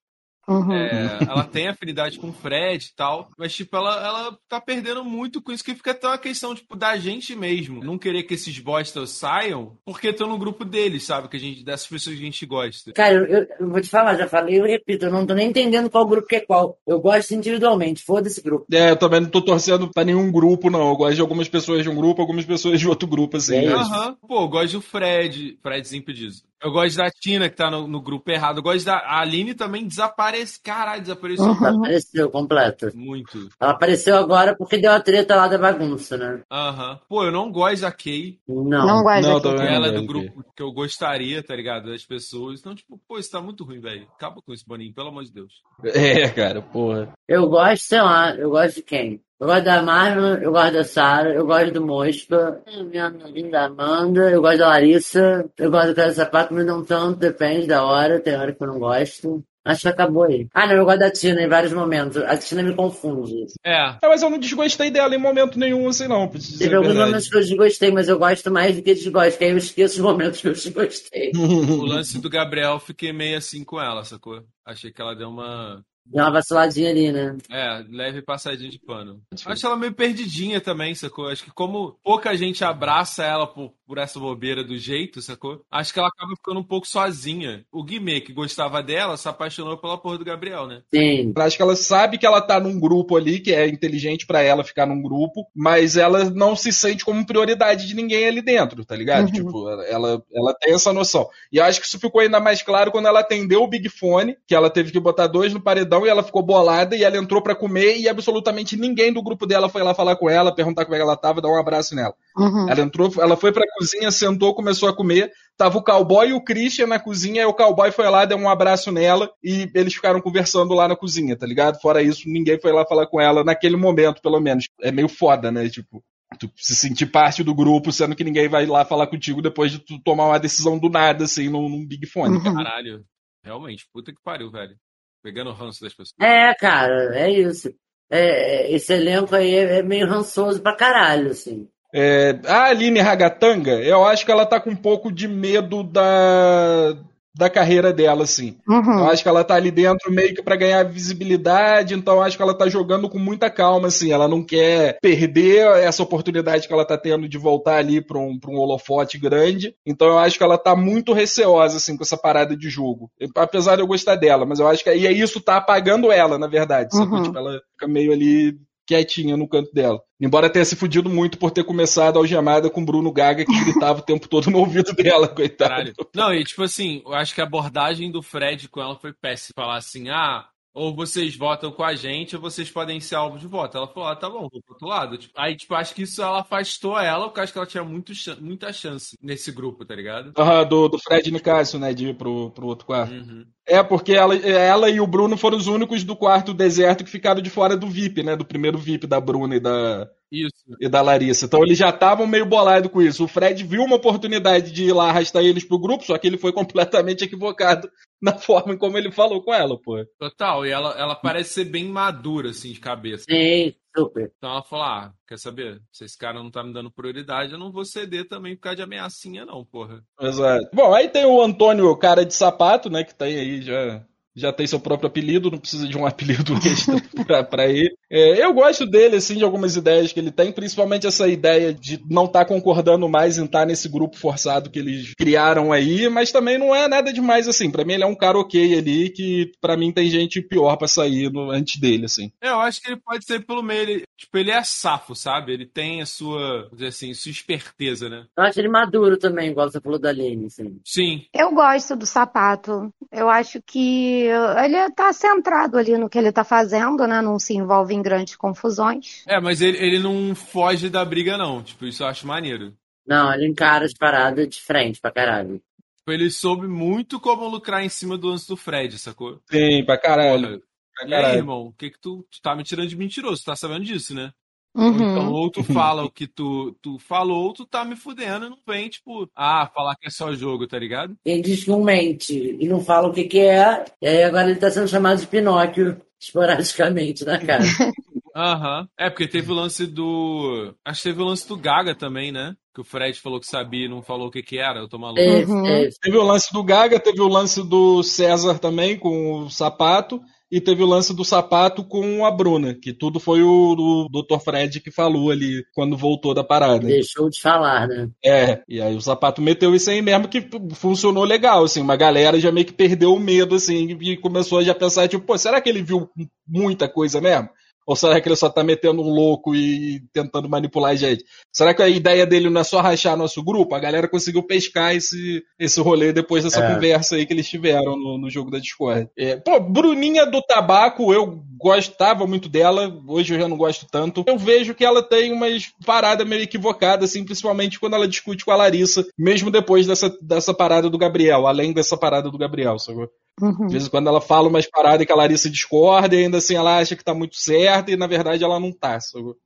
Uhum. 0.51 0.73
É, 0.73 1.19
ela 1.27 1.43
tem 1.43 1.67
afinidade 1.67 2.19
com 2.19 2.29
o 2.29 2.33
Fred 2.33 2.85
e 2.85 2.95
tal, 2.95 3.29
mas, 3.37 3.53
tipo, 3.53 3.75
ela, 3.75 3.95
ela 4.05 4.37
tá 4.49 4.59
perdendo 4.59 5.03
muito 5.03 5.41
com 5.41 5.51
isso, 5.51 5.63
que 5.63 5.75
fica 5.75 5.91
até 5.91 6.07
uma 6.07 6.17
questão, 6.17 6.53
tipo, 6.53 6.75
da 6.75 6.97
gente 6.97 7.35
mesmo. 7.35 7.83
Não 7.83 7.97
querer 7.97 8.23
que 8.23 8.33
esses 8.33 8.57
bostas 8.59 9.11
saiam, 9.11 9.77
porque 9.85 10.09
estão 10.09 10.27
no 10.27 10.37
grupo 10.37 10.65
deles, 10.65 11.03
sabe? 11.03 11.27
Que 11.27 11.37
a 11.37 11.39
gente, 11.39 11.63
dessas 11.63 11.87
pessoas 11.87 12.15
que 12.15 12.21
a 12.21 12.25
gente 12.25 12.45
gosta. 12.45 12.91
Cara, 12.93 13.13
eu, 13.15 13.47
eu- 13.59 13.69
vou 13.69 13.81
te 13.81 13.89
falar, 13.89 14.15
já 14.15 14.27
falei, 14.27 14.59
eu 14.59 14.65
repito, 14.65 15.05
eu 15.05 15.11
não 15.11 15.25
tô 15.25 15.33
nem 15.33 15.49
entendendo 15.49 15.89
qual 15.89 16.05
grupo 16.07 16.27
que 16.27 16.35
é 16.35 16.41
qual. 16.41 16.77
Eu 16.85 16.99
gosto 16.99 17.33
individualmente, 17.33 18.03
foda-se 18.03 18.41
grupo. 18.41 18.65
É, 18.71 18.91
eu 18.91 18.97
também 18.97 19.21
não 19.21 19.29
tô 19.29 19.41
torcendo 19.41 19.89
pra 19.89 20.03
nenhum 20.03 20.31
grupo, 20.31 20.69
não. 20.69 20.89
Eu 20.89 20.95
gosto 20.95 21.15
de 21.15 21.21
algumas 21.21 21.47
pessoas 21.47 21.83
de 21.83 21.89
um 21.89 21.95
grupo, 21.95 22.21
algumas 22.21 22.45
pessoas 22.45 22.79
de 22.79 22.87
outro 22.87 23.07
grupo, 23.07 23.37
assim. 23.37 23.55
É 23.57 23.65
né? 23.67 23.73
Aham. 23.73 24.17
Pô, 24.27 24.41
eu 24.43 24.47
gosto 24.47 24.73
do 24.73 24.81
Fred, 24.81 25.57
Fred 25.61 25.81
Desimpedido. 25.81 26.35
Eu 26.63 26.71
gosto 26.71 26.97
da 26.97 27.09
Tina, 27.09 27.49
que 27.49 27.55
tá 27.55 27.69
no, 27.71 27.87
no 27.87 28.01
grupo 28.01 28.29
errado. 28.29 28.57
Eu 28.57 28.63
gosto 28.63 28.85
da 28.85 28.97
a 28.97 29.21
Aline 29.21 29.53
também 29.53 29.87
desaparece. 29.87 30.61
Caralho, 30.61 31.01
desapareceu 31.01 31.45
Uhum. 31.45 31.51
Apareceu 31.81 32.29
completa. 32.29 32.91
muito. 32.93 33.49
Ela 33.59 33.71
apareceu 33.71 34.15
agora 34.17 34.55
porque 34.55 34.77
deu 34.77 34.91
a 34.91 34.99
treta 34.99 35.35
lá 35.35 35.47
da 35.47 35.57
bagunça, 35.57 36.17
né? 36.17 36.41
Aham. 36.51 36.99
Pô, 37.09 37.23
eu 37.23 37.31
não 37.31 37.51
gosto 37.51 37.81
da 37.81 37.91
Kay. 37.91 38.39
Não. 38.47 38.85
Não 38.85 39.03
gosto 39.03 39.21
Não, 39.27 39.39
daqui. 39.41 39.55
também. 39.57 39.73
Ela 39.73 39.87
é 39.87 39.91
do 39.91 40.05
grupo 40.05 40.43
que 40.55 40.61
eu 40.61 40.71
gostaria, 40.71 41.41
tá 41.43 41.55
ligado? 41.55 41.89
Das 41.89 42.05
pessoas. 42.05 42.59
Então, 42.59 42.75
tipo, 42.75 42.99
pô, 43.07 43.17
isso 43.17 43.31
tá 43.31 43.41
muito 43.41 43.63
ruim, 43.63 43.79
velho. 43.79 44.07
Acaba 44.15 44.41
com 44.41 44.53
esse 44.53 44.65
boninho, 44.67 44.93
pelo 44.93 45.07
amor 45.09 45.23
de 45.23 45.31
Deus. 45.33 45.53
É, 45.93 46.29
cara, 46.29 46.61
porra. 46.61 47.11
Eu 47.27 47.47
gosto, 47.49 47.83
sei 47.83 48.01
lá, 48.01 48.35
eu 48.35 48.49
gosto 48.49 48.75
de 48.75 48.83
quem? 48.83 49.21
Eu 49.41 49.47
gosto 49.47 49.63
da 49.63 49.81
Marvel, 49.81 50.35
eu 50.35 50.51
gosto 50.51 50.73
da 50.73 50.83
Sarah, 50.83 51.33
eu 51.33 51.47
gosto 51.47 51.71
do 51.71 51.83
Mosca, 51.83 52.61
minha 52.91 53.07
linda 53.33 53.65
Amanda, 53.65 54.29
eu 54.29 54.39
gosto 54.39 54.59
da 54.59 54.67
Larissa, 54.67 55.49
eu 55.57 55.71
gosto 55.71 55.87
do 55.87 55.95
cara 55.95 56.09
de 56.09 56.15
sapato, 56.15 56.53
mas 56.53 56.63
não 56.63 56.85
tanto, 56.85 57.17
depende 57.17 57.65
da 57.65 57.83
hora, 57.83 58.19
tem 58.19 58.35
hora 58.35 58.53
que 58.53 58.61
eu 58.61 58.67
não 58.67 58.77
gosto. 58.77 59.43
Acho 59.65 59.81
que 59.81 59.87
acabou 59.87 60.25
aí. 60.25 60.47
Ah, 60.53 60.67
não, 60.67 60.75
eu 60.75 60.85
gosto 60.85 60.99
da 60.99 61.11
Tina 61.11 61.41
em 61.41 61.47
vários 61.47 61.73
momentos. 61.73 62.17
A 62.17 62.37
Tina 62.37 62.61
me 62.61 62.75
confunde. 62.75 63.45
É. 63.63 63.97
É, 64.01 64.07
mas 64.07 64.21
eu 64.21 64.29
não 64.29 64.37
desgostei 64.37 64.91
dela 64.91 65.15
em 65.15 65.19
momento 65.19 65.57
nenhum, 65.57 65.87
assim, 65.87 66.07
não, 66.07 66.27
dizer 66.27 66.65
Teve 66.65 66.75
alguns 66.75 66.95
momentos 66.95 67.27
que 67.27 67.35
eu 67.35 67.41
desgostei, 67.41 67.91
mas 67.91 68.09
eu 68.09 68.19
gosto 68.19 68.51
mais 68.51 68.75
do 68.75 68.83
que 68.83 68.93
desgosto, 68.93 69.39
que 69.39 69.43
aí 69.43 69.51
eu 69.51 69.57
esqueço 69.57 69.95
os 69.95 70.01
momentos 70.01 70.39
que 70.39 70.49
eu 70.49 70.53
desgostei. 70.53 71.31
O 71.35 71.83
lance 71.83 72.19
do 72.19 72.29
Gabriel, 72.29 72.79
fiquei 72.79 73.11
meio 73.11 73.37
assim 73.39 73.63
com 73.63 73.81
ela, 73.81 74.03
sacou? 74.03 74.43
Achei 74.63 74.91
que 74.91 75.01
ela 75.01 75.15
deu 75.15 75.29
uma. 75.29 75.83
Deu 76.05 76.23
uma 76.23 76.31
vaciladinha 76.31 76.89
ali, 76.89 77.11
né? 77.11 77.37
É, 77.49 77.83
leve 77.89 78.21
passadinha 78.21 78.69
de 78.69 78.79
pano. 78.79 79.21
Acho 79.45 79.65
ela 79.65 79.77
meio 79.77 79.93
perdidinha 79.93 80.59
também, 80.59 80.93
sacou? 80.93 81.27
Acho 81.27 81.43
que 81.43 81.51
como 81.51 81.97
pouca 82.03 82.35
gente 82.35 82.63
abraça 82.63 83.23
ela 83.23 83.47
por, 83.47 83.73
por 83.87 83.97
essa 83.97 84.19
bobeira 84.19 84.63
do 84.63 84.77
jeito, 84.77 85.21
sacou? 85.21 85.63
Acho 85.71 85.93
que 85.93 85.99
ela 85.99 86.09
acaba 86.09 86.35
ficando 86.35 86.59
um 86.59 86.63
pouco 86.63 86.87
sozinha. 86.87 87.65
O 87.71 87.83
Guimê, 87.83 88.19
que 88.19 88.33
gostava 88.33 88.83
dela, 88.83 89.15
se 89.15 89.27
apaixonou 89.29 89.77
pela 89.77 89.97
porra 89.97 90.17
do 90.17 90.25
Gabriel, 90.25 90.67
né? 90.67 90.81
Sim. 90.93 91.33
Acho 91.37 91.55
que 91.55 91.63
ela 91.63 91.75
sabe 91.75 92.17
que 92.17 92.25
ela 92.25 92.41
tá 92.41 92.59
num 92.59 92.79
grupo 92.79 93.15
ali, 93.15 93.39
que 93.39 93.53
é 93.53 93.67
inteligente 93.67 94.25
pra 94.25 94.41
ela 94.41 94.63
ficar 94.63 94.85
num 94.85 95.01
grupo, 95.01 95.47
mas 95.55 95.95
ela 95.95 96.29
não 96.29 96.55
se 96.55 96.73
sente 96.73 97.05
como 97.05 97.25
prioridade 97.25 97.87
de 97.87 97.95
ninguém 97.95 98.27
ali 98.27 98.41
dentro, 98.41 98.83
tá 98.83 98.95
ligado? 98.95 99.27
Uhum. 99.27 99.31
Tipo, 99.31 99.69
ela, 99.69 100.21
ela 100.33 100.53
tem 100.59 100.73
essa 100.73 100.91
noção. 100.91 101.29
E 101.51 101.57
eu 101.57 101.63
acho 101.63 101.79
que 101.79 101.85
isso 101.85 101.99
ficou 101.99 102.21
ainda 102.21 102.39
mais 102.39 102.61
claro 102.61 102.91
quando 102.91 103.07
ela 103.07 103.21
atendeu 103.21 103.63
o 103.63 103.67
Big 103.67 103.87
Fone, 103.87 104.35
que 104.47 104.55
ela 104.55 104.69
teve 104.69 104.91
que 104.91 104.99
botar 104.99 105.27
dois 105.27 105.53
no 105.53 105.61
paredão 105.61 105.90
e 106.05 106.09
ela 106.09 106.23
ficou 106.23 106.41
bolada 106.41 106.95
e 106.95 107.03
ela 107.03 107.17
entrou 107.17 107.41
pra 107.41 107.55
comer 107.55 107.97
e 107.97 108.07
absolutamente 108.07 108.77
ninguém 108.77 109.11
do 109.11 109.21
grupo 109.21 109.45
dela 109.45 109.69
foi 109.69 109.83
lá 109.83 109.93
falar 109.93 110.15
com 110.15 110.29
ela, 110.29 110.53
perguntar 110.53 110.85
como 110.85 110.95
é 110.95 110.97
que 110.97 111.03
ela 111.03 111.17
tava, 111.17 111.41
dar 111.41 111.49
um 111.49 111.59
abraço 111.59 111.95
nela. 111.95 112.13
Uhum. 112.37 112.69
Ela 112.69 112.81
entrou, 112.81 113.11
ela 113.19 113.35
foi 113.35 113.51
pra 113.51 113.65
cozinha, 113.77 114.09
sentou, 114.11 114.55
começou 114.55 114.87
a 114.89 114.95
comer. 114.95 115.31
Tava 115.57 115.77
o 115.77 115.83
cowboy 115.83 116.29
e 116.29 116.33
o 116.33 116.43
Christian 116.43 116.87
na 116.87 116.99
cozinha, 116.99 117.43
e 117.43 117.45
o 117.45 117.53
cowboy 117.53 117.91
foi 117.91 118.09
lá, 118.09 118.25
deu 118.25 118.37
um 118.37 118.49
abraço 118.49 118.91
nela 118.91 119.29
e 119.43 119.69
eles 119.75 119.93
ficaram 119.93 120.19
conversando 120.19 120.73
lá 120.73 120.87
na 120.87 120.95
cozinha, 120.95 121.37
tá 121.37 121.45
ligado? 121.45 121.79
Fora 121.79 122.01
isso, 122.01 122.27
ninguém 122.27 122.59
foi 122.59 122.71
lá 122.71 122.85
falar 122.85 123.05
com 123.07 123.21
ela 123.21 123.43
naquele 123.43 123.75
momento, 123.75 124.21
pelo 124.21 124.39
menos. 124.39 124.67
É 124.81 124.91
meio 124.91 125.07
foda, 125.09 125.51
né? 125.51 125.69
Tipo, 125.69 126.03
tu 126.39 126.49
se 126.55 126.75
sentir 126.75 127.07
parte 127.07 127.43
do 127.43 127.53
grupo, 127.53 127.91
sendo 127.91 128.15
que 128.15 128.23
ninguém 128.23 128.47
vai 128.47 128.65
lá 128.65 128.85
falar 128.85 129.07
contigo 129.07 129.41
depois 129.41 129.71
de 129.71 129.79
tu 129.79 129.99
tomar 129.99 130.27
uma 130.27 130.39
decisão 130.39 130.79
do 130.79 130.89
nada, 130.89 131.25
assim, 131.25 131.49
num, 131.49 131.69
num 131.69 131.85
Big 131.85 132.05
Fone. 132.07 132.37
Uhum. 132.37 132.55
Caralho. 132.55 133.03
Realmente, 133.43 133.87
puta 133.91 134.11
que 134.11 134.21
pariu, 134.23 134.51
velho. 134.51 134.75
Pegando 135.23 135.51
o 135.51 135.53
ranço 135.53 135.81
das 135.81 135.93
pessoas. 135.93 136.15
É, 136.19 136.53
cara, 136.55 137.15
é 137.15 137.29
isso. 137.29 137.69
É, 138.09 138.65
é, 138.65 138.71
esse 138.71 138.91
elenco 138.93 139.35
aí 139.35 139.53
é, 139.55 139.79
é 139.79 139.83
meio 139.83 140.07
rançoso 140.07 140.61
pra 140.61 140.75
caralho, 140.75 141.31
assim. 141.31 141.67
É, 141.93 142.39
a 142.45 142.65
Aline 142.65 142.99
Ragatanga, 142.99 143.71
eu 143.71 144.05
acho 144.05 144.25
que 144.25 144.31
ela 144.31 144.45
tá 144.45 144.59
com 144.59 144.69
um 144.69 144.75
pouco 144.75 145.11
de 145.11 145.27
medo 145.27 145.83
da, 145.83 146.97
da 147.35 147.49
carreira 147.49 147.93
dela, 147.93 148.23
assim. 148.23 148.57
Eu 148.67 148.73
Uhum. 148.75 149.03
acho 149.07 149.23
que 149.23 149.29
ela 149.29 149.43
tá 149.43 149.55
ali 149.55 149.71
dentro 149.71 150.11
meio 150.11 150.33
que 150.35 150.41
pra 150.43 150.55
ganhar 150.55 150.83
visibilidade, 150.83 151.93
então 151.93 152.15
eu 152.15 152.21
acho 152.21 152.35
que 152.35 152.43
ela 152.43 152.53
tá 152.57 152.67
jogando 152.67 153.09
com 153.09 153.17
muita 153.19 153.49
calma, 153.49 153.87
assim. 153.87 154.11
Ela 154.11 154.27
não 154.27 154.43
quer 154.43 154.97
perder 155.01 155.65
essa 155.77 156.03
oportunidade 156.03 156.67
que 156.67 156.73
ela 156.73 156.85
tá 156.85 156.97
tendo 156.97 157.27
de 157.29 157.37
voltar 157.37 157.77
ali 157.77 158.01
pra 158.01 158.19
um, 158.19 158.37
pra 158.39 158.51
um 158.51 158.57
holofote 158.57 159.17
grande. 159.17 159.73
Então 159.85 160.07
eu 160.07 160.17
acho 160.17 160.37
que 160.37 160.43
ela 160.43 160.57
tá 160.57 160.75
muito 160.75 161.13
receosa, 161.13 161.77
assim, 161.77 161.95
com 161.95 162.03
essa 162.03 162.17
parada 162.17 162.55
de 162.55 162.69
jogo. 162.69 163.09
Eu- 163.19 163.29
Apesar 163.35 163.75
de 163.75 163.81
eu 163.81 163.87
gostar 163.87 164.15
dela, 164.15 164.45
mas 164.45 164.59
eu 164.59 164.67
acho 164.67 164.83
que 164.83 164.93
e 164.93 165.07
aí 165.07 165.19
isso 165.19 165.39
tá 165.41 165.57
apagando 165.57 166.11
ela, 166.11 166.37
na 166.37 166.47
verdade. 166.47 166.89
Uhum. 166.97 167.23
Tipo, 167.23 167.37
ela 167.37 167.59
fica 167.73 167.87
meio 167.87 168.11
ali 168.11 168.55
quietinha 168.87 169.37
no 169.37 169.47
canto 169.47 169.71
dela. 169.73 169.99
Embora 170.21 170.51
tenha 170.51 170.63
se 170.63 170.75
fudido 170.75 171.09
muito 171.09 171.39
por 171.39 171.49
ter 171.49 171.63
começado 171.63 172.17
a 172.17 172.19
algemada 172.19 172.69
com 172.69 172.85
Bruno 172.85 173.11
Gaga, 173.11 173.43
que 173.43 173.63
gritava 173.65 173.99
o 173.99 174.03
tempo 174.03 174.27
todo 174.27 174.51
no 174.51 174.59
ouvido 174.59 174.93
dela, 174.93 175.27
coitado. 175.27 175.69
Caralho. 175.71 175.93
Não, 176.13 176.31
e 176.31 176.43
tipo 176.43 176.61
assim, 176.61 177.01
eu 177.03 177.13
acho 177.15 177.33
que 177.33 177.41
a 177.41 177.43
abordagem 177.43 178.11
do 178.11 178.21
Fred 178.21 178.69
com 178.69 178.79
ela 178.79 178.95
foi 178.95 179.11
péssima. 179.11 179.53
Falar 179.55 179.77
assim, 179.77 180.09
ah, 180.09 180.45
ou 180.73 180.95
vocês 180.95 181.35
votam 181.35 181.71
com 181.71 181.83
a 181.83 181.93
gente, 181.95 182.35
ou 182.35 182.41
vocês 182.41 182.69
podem 182.69 182.99
ser 182.99 183.15
alvo 183.15 183.37
de 183.37 183.47
voto. 183.47 183.77
Ela 183.77 183.87
falou, 183.87 184.09
ah, 184.09 184.15
tá 184.15 184.29
bom, 184.29 184.41
vou 184.41 184.61
pro 184.61 184.73
outro 184.73 184.87
lado. 184.87 185.17
Tipo, 185.17 185.33
aí, 185.37 185.55
tipo, 185.55 185.73
acho 185.75 185.93
que 185.93 186.03
isso 186.03 186.21
ela 186.21 186.41
afastou 186.41 186.97
ela, 186.97 187.25
porque 187.25 187.41
acho 187.41 187.51
que 187.51 187.59
ela 187.59 187.67
tinha 187.67 187.83
muito, 187.83 188.13
muita 188.39 188.71
chance 188.71 189.17
nesse 189.21 189.51
grupo, 189.51 189.83
tá 189.83 189.95
ligado? 189.95 190.33
Aham, 190.37 190.65
do, 190.65 190.87
do 190.87 190.99
Fred 190.99 191.29
Nicásio, 191.31 191.79
né, 191.79 191.93
de 191.93 192.09
ir 192.09 192.15
pro, 192.15 192.51
pro 192.51 192.67
outro 192.67 192.85
quarto. 192.85 193.13
Uhum. 193.13 193.45
É, 193.67 193.83
porque 193.83 194.13
ela, 194.13 194.35
ela 194.35 194.89
e 194.89 194.99
o 194.99 195.07
Bruno 195.07 195.37
foram 195.37 195.57
os 195.57 195.67
únicos 195.67 196.03
do 196.03 196.15
quarto 196.15 196.53
deserto 196.53 197.03
que 197.03 197.09
ficaram 197.09 197.41
de 197.41 197.49
fora 197.49 197.77
do 197.77 197.87
VIP, 197.87 198.23
né? 198.23 198.35
Do 198.35 198.45
primeiro 198.45 198.77
VIP 198.77 199.07
da 199.07 199.19
Bruna 199.19 199.55
e 199.55 199.59
da, 199.59 200.09
Isso. 200.31 200.77
e 200.79 200.87
da 200.87 201.01
Larissa. 201.01 201.45
Então 201.45 201.63
eles 201.63 201.77
já 201.77 201.89
estavam 201.89 202.25
meio 202.25 202.45
bolados 202.45 202.89
com 202.89 203.01
isso. 203.01 203.25
O 203.25 203.27
Fred 203.27 203.63
viu 203.63 203.83
uma 203.83 203.97
oportunidade 203.97 204.71
de 204.71 204.85
ir 204.85 204.93
lá 204.93 205.09
arrastar 205.09 205.43
eles 205.43 205.65
pro 205.65 205.79
grupo, 205.79 206.05
só 206.05 206.17
que 206.17 206.25
ele 206.25 206.37
foi 206.37 206.53
completamente 206.53 207.23
equivocado 207.23 207.91
na 208.21 208.37
forma 208.37 208.73
em 208.73 208.77
como 208.77 208.97
ele 208.97 209.11
falou 209.11 209.43
com 209.43 209.53
ela, 209.53 209.77
pô. 209.81 210.05
Total, 210.17 210.65
e 210.65 210.69
ela, 210.69 210.91
ela 210.97 211.15
parece 211.15 211.53
ser 211.53 211.65
bem 211.65 211.85
madura, 211.85 212.51
assim, 212.51 212.71
de 212.71 212.79
cabeça. 212.79 213.25
Sim, 213.29 213.73
super. 213.95 214.31
Então 214.37 214.51
ela 214.51 214.63
falou: 214.63 214.85
ah, 214.85 215.13
quer 215.27 215.37
saber? 215.37 215.81
Se 215.91 216.05
esse 216.05 216.17
cara 216.17 216.41
não 216.41 216.51
tá 216.51 216.63
me 216.63 216.71
dando 216.71 216.91
prioridade, 216.91 217.51
eu 217.51 217.59
não 217.59 217.71
vou 217.71 217.83
ceder 217.83 218.27
também 218.27 218.55
por 218.55 218.61
causa 218.61 218.77
de 218.77 218.83
ameaçinha, 218.83 219.45
não, 219.45 219.65
porra. 219.65 220.03
Exato. 220.19 220.69
Bom, 220.73 220.93
aí 220.93 221.09
tem 221.09 221.25
o 221.25 221.41
Antônio 221.41 221.95
Cara 221.97 222.25
de 222.25 222.33
Sapato, 222.33 222.89
né? 222.89 223.03
Que 223.03 223.15
tem 223.15 223.37
aí 223.37 223.61
já. 223.61 224.05
Já 224.35 224.53
tem 224.53 224.65
seu 224.65 224.79
próprio 224.79 225.07
apelido, 225.07 225.51
não 225.51 225.57
precisa 225.57 225.87
de 225.87 225.97
um 225.97 226.05
apelido 226.07 226.53
extra 226.65 226.95
pra, 227.25 227.43
pra 227.43 227.67
ele. 227.67 227.93
É, 228.09 228.43
eu 228.43 228.53
gosto 228.53 228.85
dele, 228.85 229.17
assim, 229.17 229.35
de 229.35 229.43
algumas 229.43 229.75
ideias 229.75 230.11
que 230.11 230.19
ele 230.19 230.31
tem, 230.31 230.51
principalmente 230.51 231.07
essa 231.07 231.27
ideia 231.27 231.73
de 231.73 232.01
não 232.09 232.25
estar 232.25 232.45
concordando 232.45 233.07
mais 233.07 233.37
em 233.37 233.45
estar 233.45 233.65
nesse 233.65 233.89
grupo 233.89 234.17
forçado 234.17 234.69
que 234.69 234.79
eles 234.79 235.13
criaram 235.15 235.71
aí, 235.71 236.07
mas 236.09 236.31
também 236.31 236.57
não 236.57 236.75
é 236.75 236.87
nada 236.87 237.11
demais, 237.11 237.47
assim. 237.47 237.69
Pra 237.69 237.85
mim 237.85 237.93
ele 237.93 238.03
é 238.03 238.07
um 238.07 238.15
cara 238.15 238.37
ok 238.37 238.77
ali, 238.77 239.09
que 239.09 239.51
pra 239.59 239.77
mim 239.77 239.91
tem 239.91 240.09
gente 240.09 240.41
pior 240.41 240.75
pra 240.77 240.87
sair 240.87 241.31
no, 241.31 241.51
antes 241.51 241.79
dele, 241.79 242.05
assim. 242.05 242.31
É, 242.41 242.49
eu 242.49 242.59
acho 242.59 242.81
que 242.81 242.91
ele 242.91 243.01
pode 243.01 243.25
ser 243.25 243.45
pelo 243.45 243.63
meio. 243.63 243.81
Ele, 243.81 244.03
tipo, 244.17 244.37
ele 244.37 244.51
é 244.51 244.63
safo, 244.63 245.15
sabe? 245.15 245.53
Ele 245.53 245.65
tem 245.65 246.01
a 246.01 246.05
sua, 246.05 246.63
vamos 246.63 246.73
dizer 246.73 246.87
assim, 246.87 247.13
sua 247.13 247.31
esperteza, 247.31 248.09
né? 248.09 248.25
Eu 248.37 248.43
acho 248.43 248.59
ele 248.59 248.69
maduro 248.69 249.17
também, 249.17 249.49
igual 249.49 249.69
você 249.69 249.79
falou 249.79 249.99
da 249.99 250.09
Aline, 250.09 250.45
assim. 250.45 250.79
Sim. 250.85 251.25
Eu 251.33 251.53
gosto 251.53 251.95
do 251.95 252.05
sapato. 252.05 252.93
Eu 253.11 253.29
acho 253.29 253.61
que 253.61 254.20
ele 254.25 254.91
tá 254.91 255.11
centrado 255.13 255.77
ali 255.77 255.97
no 255.97 256.09
que 256.09 256.17
ele 256.17 256.31
tá 256.31 256.43
fazendo, 256.43 257.05
né? 257.07 257.21
Não 257.21 257.39
se 257.39 257.53
envolve 257.53 257.93
em 257.93 258.01
grandes 258.01 258.35
confusões. 258.35 259.23
É, 259.27 259.39
mas 259.39 259.61
ele, 259.61 259.77
ele 259.77 259.99
não 259.99 260.33
foge 260.35 260.89
da 260.89 261.03
briga, 261.05 261.37
não. 261.37 261.61
Tipo, 261.63 261.85
isso 261.85 262.03
eu 262.03 262.07
acho 262.07 262.27
maneiro. 262.27 262.75
Não, 263.05 263.33
ele 263.33 263.47
encara 263.47 263.85
as 263.85 263.93
paradas 263.93 264.47
de 264.47 264.61
frente 264.61 264.99
pra 265.01 265.11
caralho. 265.11 265.61
Tipo, 265.97 266.11
ele 266.11 266.29
soube 266.29 266.67
muito 266.67 267.19
como 267.19 267.47
lucrar 267.47 267.83
em 267.83 267.89
cima 267.89 268.17
do 268.17 268.27
lance 268.27 268.47
do 268.47 268.57
Fred, 268.57 268.97
sacou? 268.97 269.41
Sim, 269.51 269.83
pra 269.85 269.97
caralho. 269.97 270.61
Pra 270.95 271.07
E 271.07 271.13
aí, 271.13 271.21
caralho. 271.21 271.37
irmão, 271.39 271.67
o 271.67 271.73
que 271.73 271.91
que 271.91 271.99
tu, 271.99 272.25
tu 272.29 272.41
tá 272.41 272.55
me 272.55 272.63
tirando 272.63 272.89
de 272.89 272.95
mentiroso? 272.95 273.41
Tu 273.41 273.45
tá 273.45 273.55
sabendo 273.55 273.85
disso, 273.85 274.13
né? 274.13 274.31
Uhum. 274.73 274.93
Então, 274.93 275.31
ou 275.31 275.49
tu 275.49 275.63
fala 275.63 276.03
o 276.03 276.09
que 276.09 276.25
tu, 276.27 276.75
tu 276.81 276.97
falou, 276.97 277.45
ou 277.45 277.53
tu 277.53 277.65
tá 277.65 277.83
me 277.83 277.95
fudendo 277.95 278.45
e 278.45 278.49
não 278.49 278.57
vem, 278.65 278.89
tipo, 278.89 279.29
ah, 279.35 279.69
falar 279.73 279.95
que 279.95 280.07
é 280.07 280.09
só 280.09 280.33
jogo, 280.33 280.67
tá 280.67 280.79
ligado? 280.79 281.15
Ele 281.25 281.41
diz 281.41 281.63
que 281.63 281.71
um 281.71 281.83
mente 281.83 282.57
e 282.59 282.67
não 282.67 282.79
fala 282.79 283.09
o 283.09 283.13
que 283.13 283.25
que 283.25 283.39
é, 283.39 283.83
e 284.01 284.07
aí 284.07 284.23
agora 284.23 284.49
ele 284.49 284.59
tá 284.59 284.71
sendo 284.71 284.87
chamado 284.87 285.19
de 285.19 285.27
Pinóquio, 285.27 286.01
esporadicamente, 286.19 287.25
na 287.25 287.37
cara. 287.37 287.63
Aham. 288.35 288.87
É, 288.97 289.09
porque 289.09 289.27
teve 289.27 289.51
o 289.51 289.55
lance 289.55 289.85
do. 289.85 290.73
Acho 290.85 291.01
que 291.01 291.09
teve 291.09 291.21
o 291.21 291.25
lance 291.25 291.47
do 291.47 291.57
Gaga 291.57 291.93
também, 291.93 292.31
né? 292.31 292.55
Que 292.73 292.79
o 292.79 292.83
Fred 292.83 293.19
falou 293.19 293.39
que 293.39 293.45
sabia 293.45 293.85
e 293.85 293.89
não 293.89 294.01
falou 294.01 294.27
o 294.27 294.31
que 294.31 294.41
que 294.41 294.57
era, 294.57 294.79
eu 294.79 294.87
tô 294.87 294.97
maluco. 294.97 295.21
Uhum. 295.21 295.63
Teve 296.01 296.17
o 296.17 296.23
lance 296.23 296.53
do 296.53 296.63
Gaga, 296.63 296.99
teve 296.99 297.19
o 297.19 297.27
lance 297.27 297.61
do 297.61 298.01
César 298.03 298.57
também 298.57 298.97
com 298.97 299.41
o 299.41 299.49
sapato. 299.49 300.21
E 300.51 300.59
teve 300.59 300.83
o 300.83 300.87
lance 300.87 301.15
do 301.15 301.23
sapato 301.23 301.83
com 301.83 302.25
a 302.25 302.31
Bruna, 302.31 302.73
que 302.73 302.91
tudo 302.91 303.19
foi 303.19 303.41
o, 303.41 303.73
o 303.73 304.09
Dr. 304.09 304.39
Fred 304.43 304.81
que 304.81 304.91
falou 304.91 305.31
ali 305.31 305.63
quando 305.73 305.95
voltou 305.95 306.33
da 306.33 306.43
parada. 306.43 306.85
Deixou 306.87 307.29
de 307.29 307.39
falar, 307.39 307.87
né? 307.87 308.09
É, 308.23 308.61
e 308.67 308.81
aí 308.81 308.93
o 308.93 309.01
sapato 309.01 309.41
meteu 309.41 309.73
isso 309.73 309.89
aí 309.89 310.01
mesmo 310.01 310.27
que 310.27 310.45
funcionou 310.73 311.23
legal, 311.23 311.63
assim, 311.63 311.79
uma 311.79 311.95
galera 311.95 312.39
já 312.39 312.51
meio 312.51 312.65
que 312.65 312.73
perdeu 312.73 313.13
o 313.13 313.19
medo, 313.19 313.55
assim, 313.55 313.97
e 314.01 314.17
começou 314.17 314.59
a 314.59 314.63
já 314.63 314.75
pensar, 314.75 315.07
tipo, 315.07 315.25
pô, 315.25 315.37
será 315.37 315.61
que 315.61 315.69
ele 315.69 315.81
viu 315.81 316.09
muita 316.45 316.89
coisa 316.89 317.21
mesmo? 317.21 317.49
Ou 317.85 317.95
será 317.95 318.21
que 318.21 318.27
ele 318.27 318.35
só 318.35 318.49
tá 318.49 318.63
metendo 318.63 319.01
um 319.01 319.09
louco 319.09 319.55
e 319.55 320.01
tentando 320.13 320.47
manipular 320.47 320.91
a 320.91 320.95
gente? 320.95 321.23
Será 321.51 321.73
que 321.73 321.81
a 321.81 321.89
ideia 321.89 322.25
dele 322.25 322.49
não 322.49 322.61
é 322.61 322.63
só 322.63 322.79
rachar 322.79 323.17
nosso 323.17 323.43
grupo? 323.43 323.75
A 323.75 323.79
galera 323.79 324.07
conseguiu 324.07 324.43
pescar 324.43 324.95
esse, 324.95 325.43
esse 325.59 325.81
rolê 325.81 326.13
depois 326.13 326.43
dessa 326.43 326.63
É. 326.63 326.73
conversa 326.73 327.15
aí 327.15 327.25
que 327.25 327.33
eles 327.33 327.49
tiveram 327.49 327.97
no, 327.97 328.17
no 328.17 328.29
jogo 328.29 328.51
da 328.51 328.59
Discord. 328.59 329.09
É, 329.17 329.35
pô, 329.37 329.59
Bruninha 329.59 330.25
do 330.25 330.41
Tabaco, 330.41 331.13
eu 331.13 331.43
gostava 331.57 332.25
muito 332.25 332.47
dela, 332.49 332.91
hoje 333.07 333.33
eu 333.33 333.39
já 333.39 333.47
não 333.47 333.57
gosto 333.57 333.85
tanto. 333.89 334.23
Eu 334.27 334.37
vejo 334.37 334.73
que 334.73 334.85
ela 334.85 335.01
tem 335.03 335.31
umas 335.31 335.71
paradas 335.85 336.27
meio 336.27 336.41
equivocadas, 336.41 337.09
assim, 337.09 337.23
principalmente 337.23 337.79
quando 337.79 337.95
ela 337.95 338.07
discute 338.07 338.45
com 338.45 338.51
a 338.51 338.55
Larissa, 338.55 339.05
mesmo 339.17 339.51
depois 339.51 339.85
dessa, 339.87 340.09
dessa 340.21 340.53
parada 340.53 340.89
do 340.89 340.97
Gabriel, 340.97 341.45
além 341.47 341.73
dessa 341.73 341.97
parada 341.97 342.29
do 342.29 342.37
Gabriel, 342.37 342.79
sacou? 342.79 343.09
Uhum. 343.39 343.67
De 343.67 343.73
vez 343.73 343.85
em 343.87 343.89
quando 343.89 344.07
ela 344.07 344.21
fala 344.21 344.47
umas 344.47 344.67
paradas 344.69 345.05
que 345.05 345.11
a 345.11 345.15
Larissa 345.15 345.49
discorda 345.49 346.15
e 346.15 346.23
ainda 346.23 346.37
assim 346.37 346.55
ela 346.55 346.77
acha 346.77 346.95
que 346.95 347.03
tá 347.03 347.13
muito 347.13 347.35
certa 347.35 347.91
e 347.91 347.95
na 347.97 348.07
verdade 348.07 348.43
ela 348.43 348.59
não 348.59 348.71
tá. 348.71 348.97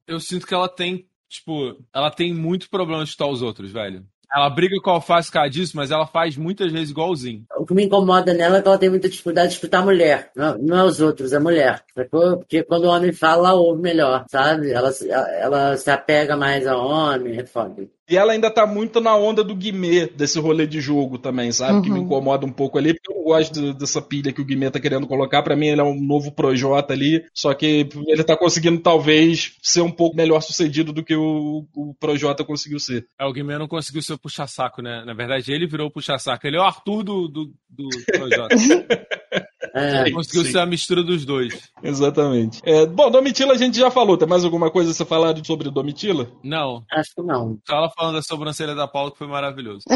Eu 0.07 0.19
sinto 0.19 0.45
que 0.47 0.53
ela 0.53 0.67
tem, 0.67 1.05
tipo, 1.29 1.77
ela 1.93 2.11
tem 2.11 2.33
muito 2.33 2.69
problema 2.69 3.03
de 3.03 3.09
escutar 3.09 3.27
os 3.27 3.41
outros, 3.41 3.71
velho. 3.71 4.05
Ela 4.35 4.49
briga 4.49 4.75
com 4.81 4.89
a 4.89 4.93
alface 4.93 5.31
causa 5.31 5.49
disso, 5.49 5.77
mas 5.77 5.91
ela 5.91 6.05
faz 6.05 6.35
muitas 6.35 6.69
vezes 6.71 6.89
igualzinho. 6.89 7.45
O 7.57 7.65
que 7.65 7.73
me 7.73 7.85
incomoda 7.85 8.33
nela 8.33 8.57
é 8.57 8.61
que 8.61 8.67
ela 8.67 8.77
tem 8.77 8.89
muita 8.89 9.07
dificuldade 9.07 9.49
de 9.49 9.53
escutar 9.53 9.79
a 9.79 9.85
mulher. 9.85 10.31
Não, 10.35 10.57
não 10.57 10.77
é 10.79 10.83
os 10.83 10.99
outros, 10.99 11.31
é 11.31 11.37
a 11.37 11.39
mulher. 11.39 11.83
Porque 12.11 12.63
quando 12.63 12.85
o 12.85 12.89
homem 12.89 13.13
fala, 13.13 13.49
ela 13.49 13.57
ouve 13.59 13.81
melhor, 13.81 14.25
sabe? 14.29 14.71
Ela, 14.71 14.91
se- 14.91 15.09
ela 15.09 15.77
se 15.77 15.89
apega 15.89 16.35
mais 16.35 16.65
ao 16.67 16.85
homem, 16.85 17.37
é 17.39 17.45
foda. 17.45 17.87
E 18.07 18.15
ela 18.15 18.33
ainda 18.33 18.51
tá 18.51 18.67
muito 18.67 19.01
na 19.01 19.15
onda 19.15 19.43
do 19.43 19.55
Guimê, 19.55 20.05
desse 20.05 20.39
rolê 20.39 20.67
de 20.67 20.79
jogo 20.79 21.17
também, 21.17 21.51
sabe? 21.51 21.81
Que 21.81 21.89
me 21.89 21.97
Uhum. 21.99 22.05
incomoda 22.05 22.45
um 22.45 22.51
pouco 22.51 22.77
ali, 22.77 22.93
porque 22.93 23.11
eu 23.11 23.15
não 23.17 23.23
gosto 23.23 23.53
de- 23.59 23.73
dessa 23.73 23.99
pilha 23.99 24.31
que 24.31 24.39
o 24.39 24.45
Guimê 24.45 24.69
tá 24.69 24.79
querendo 24.79 25.07
colocar. 25.07 25.41
Pra 25.41 25.55
mim, 25.55 25.67
ele 25.69 25.81
é 25.81 25.83
um 25.83 25.99
novo 25.99 26.31
Projota 26.31 26.93
ali, 26.93 27.25
só 27.33 27.51
que 27.55 27.89
ele 28.07 28.23
tá 28.23 28.37
conseguindo, 28.37 28.79
talvez, 28.79 29.55
ser 29.63 29.81
um 29.81 29.89
pouco 29.89 30.15
melhor 30.15 30.39
sucedido 30.41 30.93
do 30.93 31.03
que 31.03 31.15
o, 31.15 31.65
o 31.75 31.95
Projota 31.99 32.43
conseguiu 32.43 32.79
ser. 32.79 33.07
É, 33.19 33.25
o 33.25 33.33
Guimê 33.33 33.57
não 33.57 33.67
conseguiu 33.67 34.03
ser 34.03 34.13
o 34.13 34.19
puxa-saco, 34.19 34.83
né? 34.83 35.03
Na 35.03 35.13
verdade, 35.15 35.51
ele 35.51 35.65
virou 35.65 35.87
o 35.87 35.91
puxa-saco. 35.91 36.45
Ele 36.45 36.57
é 36.57 36.59
o 36.59 36.63
Arthur 36.63 37.03
do, 37.03 37.27
do, 37.27 37.45
do 37.69 37.87
Projota. 38.13 38.55
É. 39.75 40.01
Ele 40.01 40.11
conseguiu 40.11 40.45
Sim. 40.45 40.51
ser 40.53 40.59
a 40.59 40.65
mistura 40.65 41.03
dos 41.03 41.25
dois. 41.25 41.69
Exatamente. 41.83 42.61
É, 42.63 42.85
bom, 42.85 43.11
Domitila 43.11 43.53
a 43.53 43.57
gente 43.57 43.77
já 43.77 43.91
falou. 43.91 44.17
Tem 44.17 44.27
mais 44.27 44.45
alguma 44.45 44.71
coisa 44.71 44.91
a 44.91 44.93
ser 44.93 45.05
falado 45.05 45.45
sobre 45.45 45.69
Domitila? 45.69 46.27
Não. 46.41 46.83
Acho 46.89 47.13
que 47.13 47.21
não. 47.21 47.59
Só 47.67 47.75
ela 47.75 47.89
falando 47.89 48.15
da 48.15 48.21
sobrancelha 48.21 48.73
da 48.73 48.87
Paula 48.87 49.11
que 49.11 49.17
foi 49.17 49.27
maravilhoso. 49.27 49.83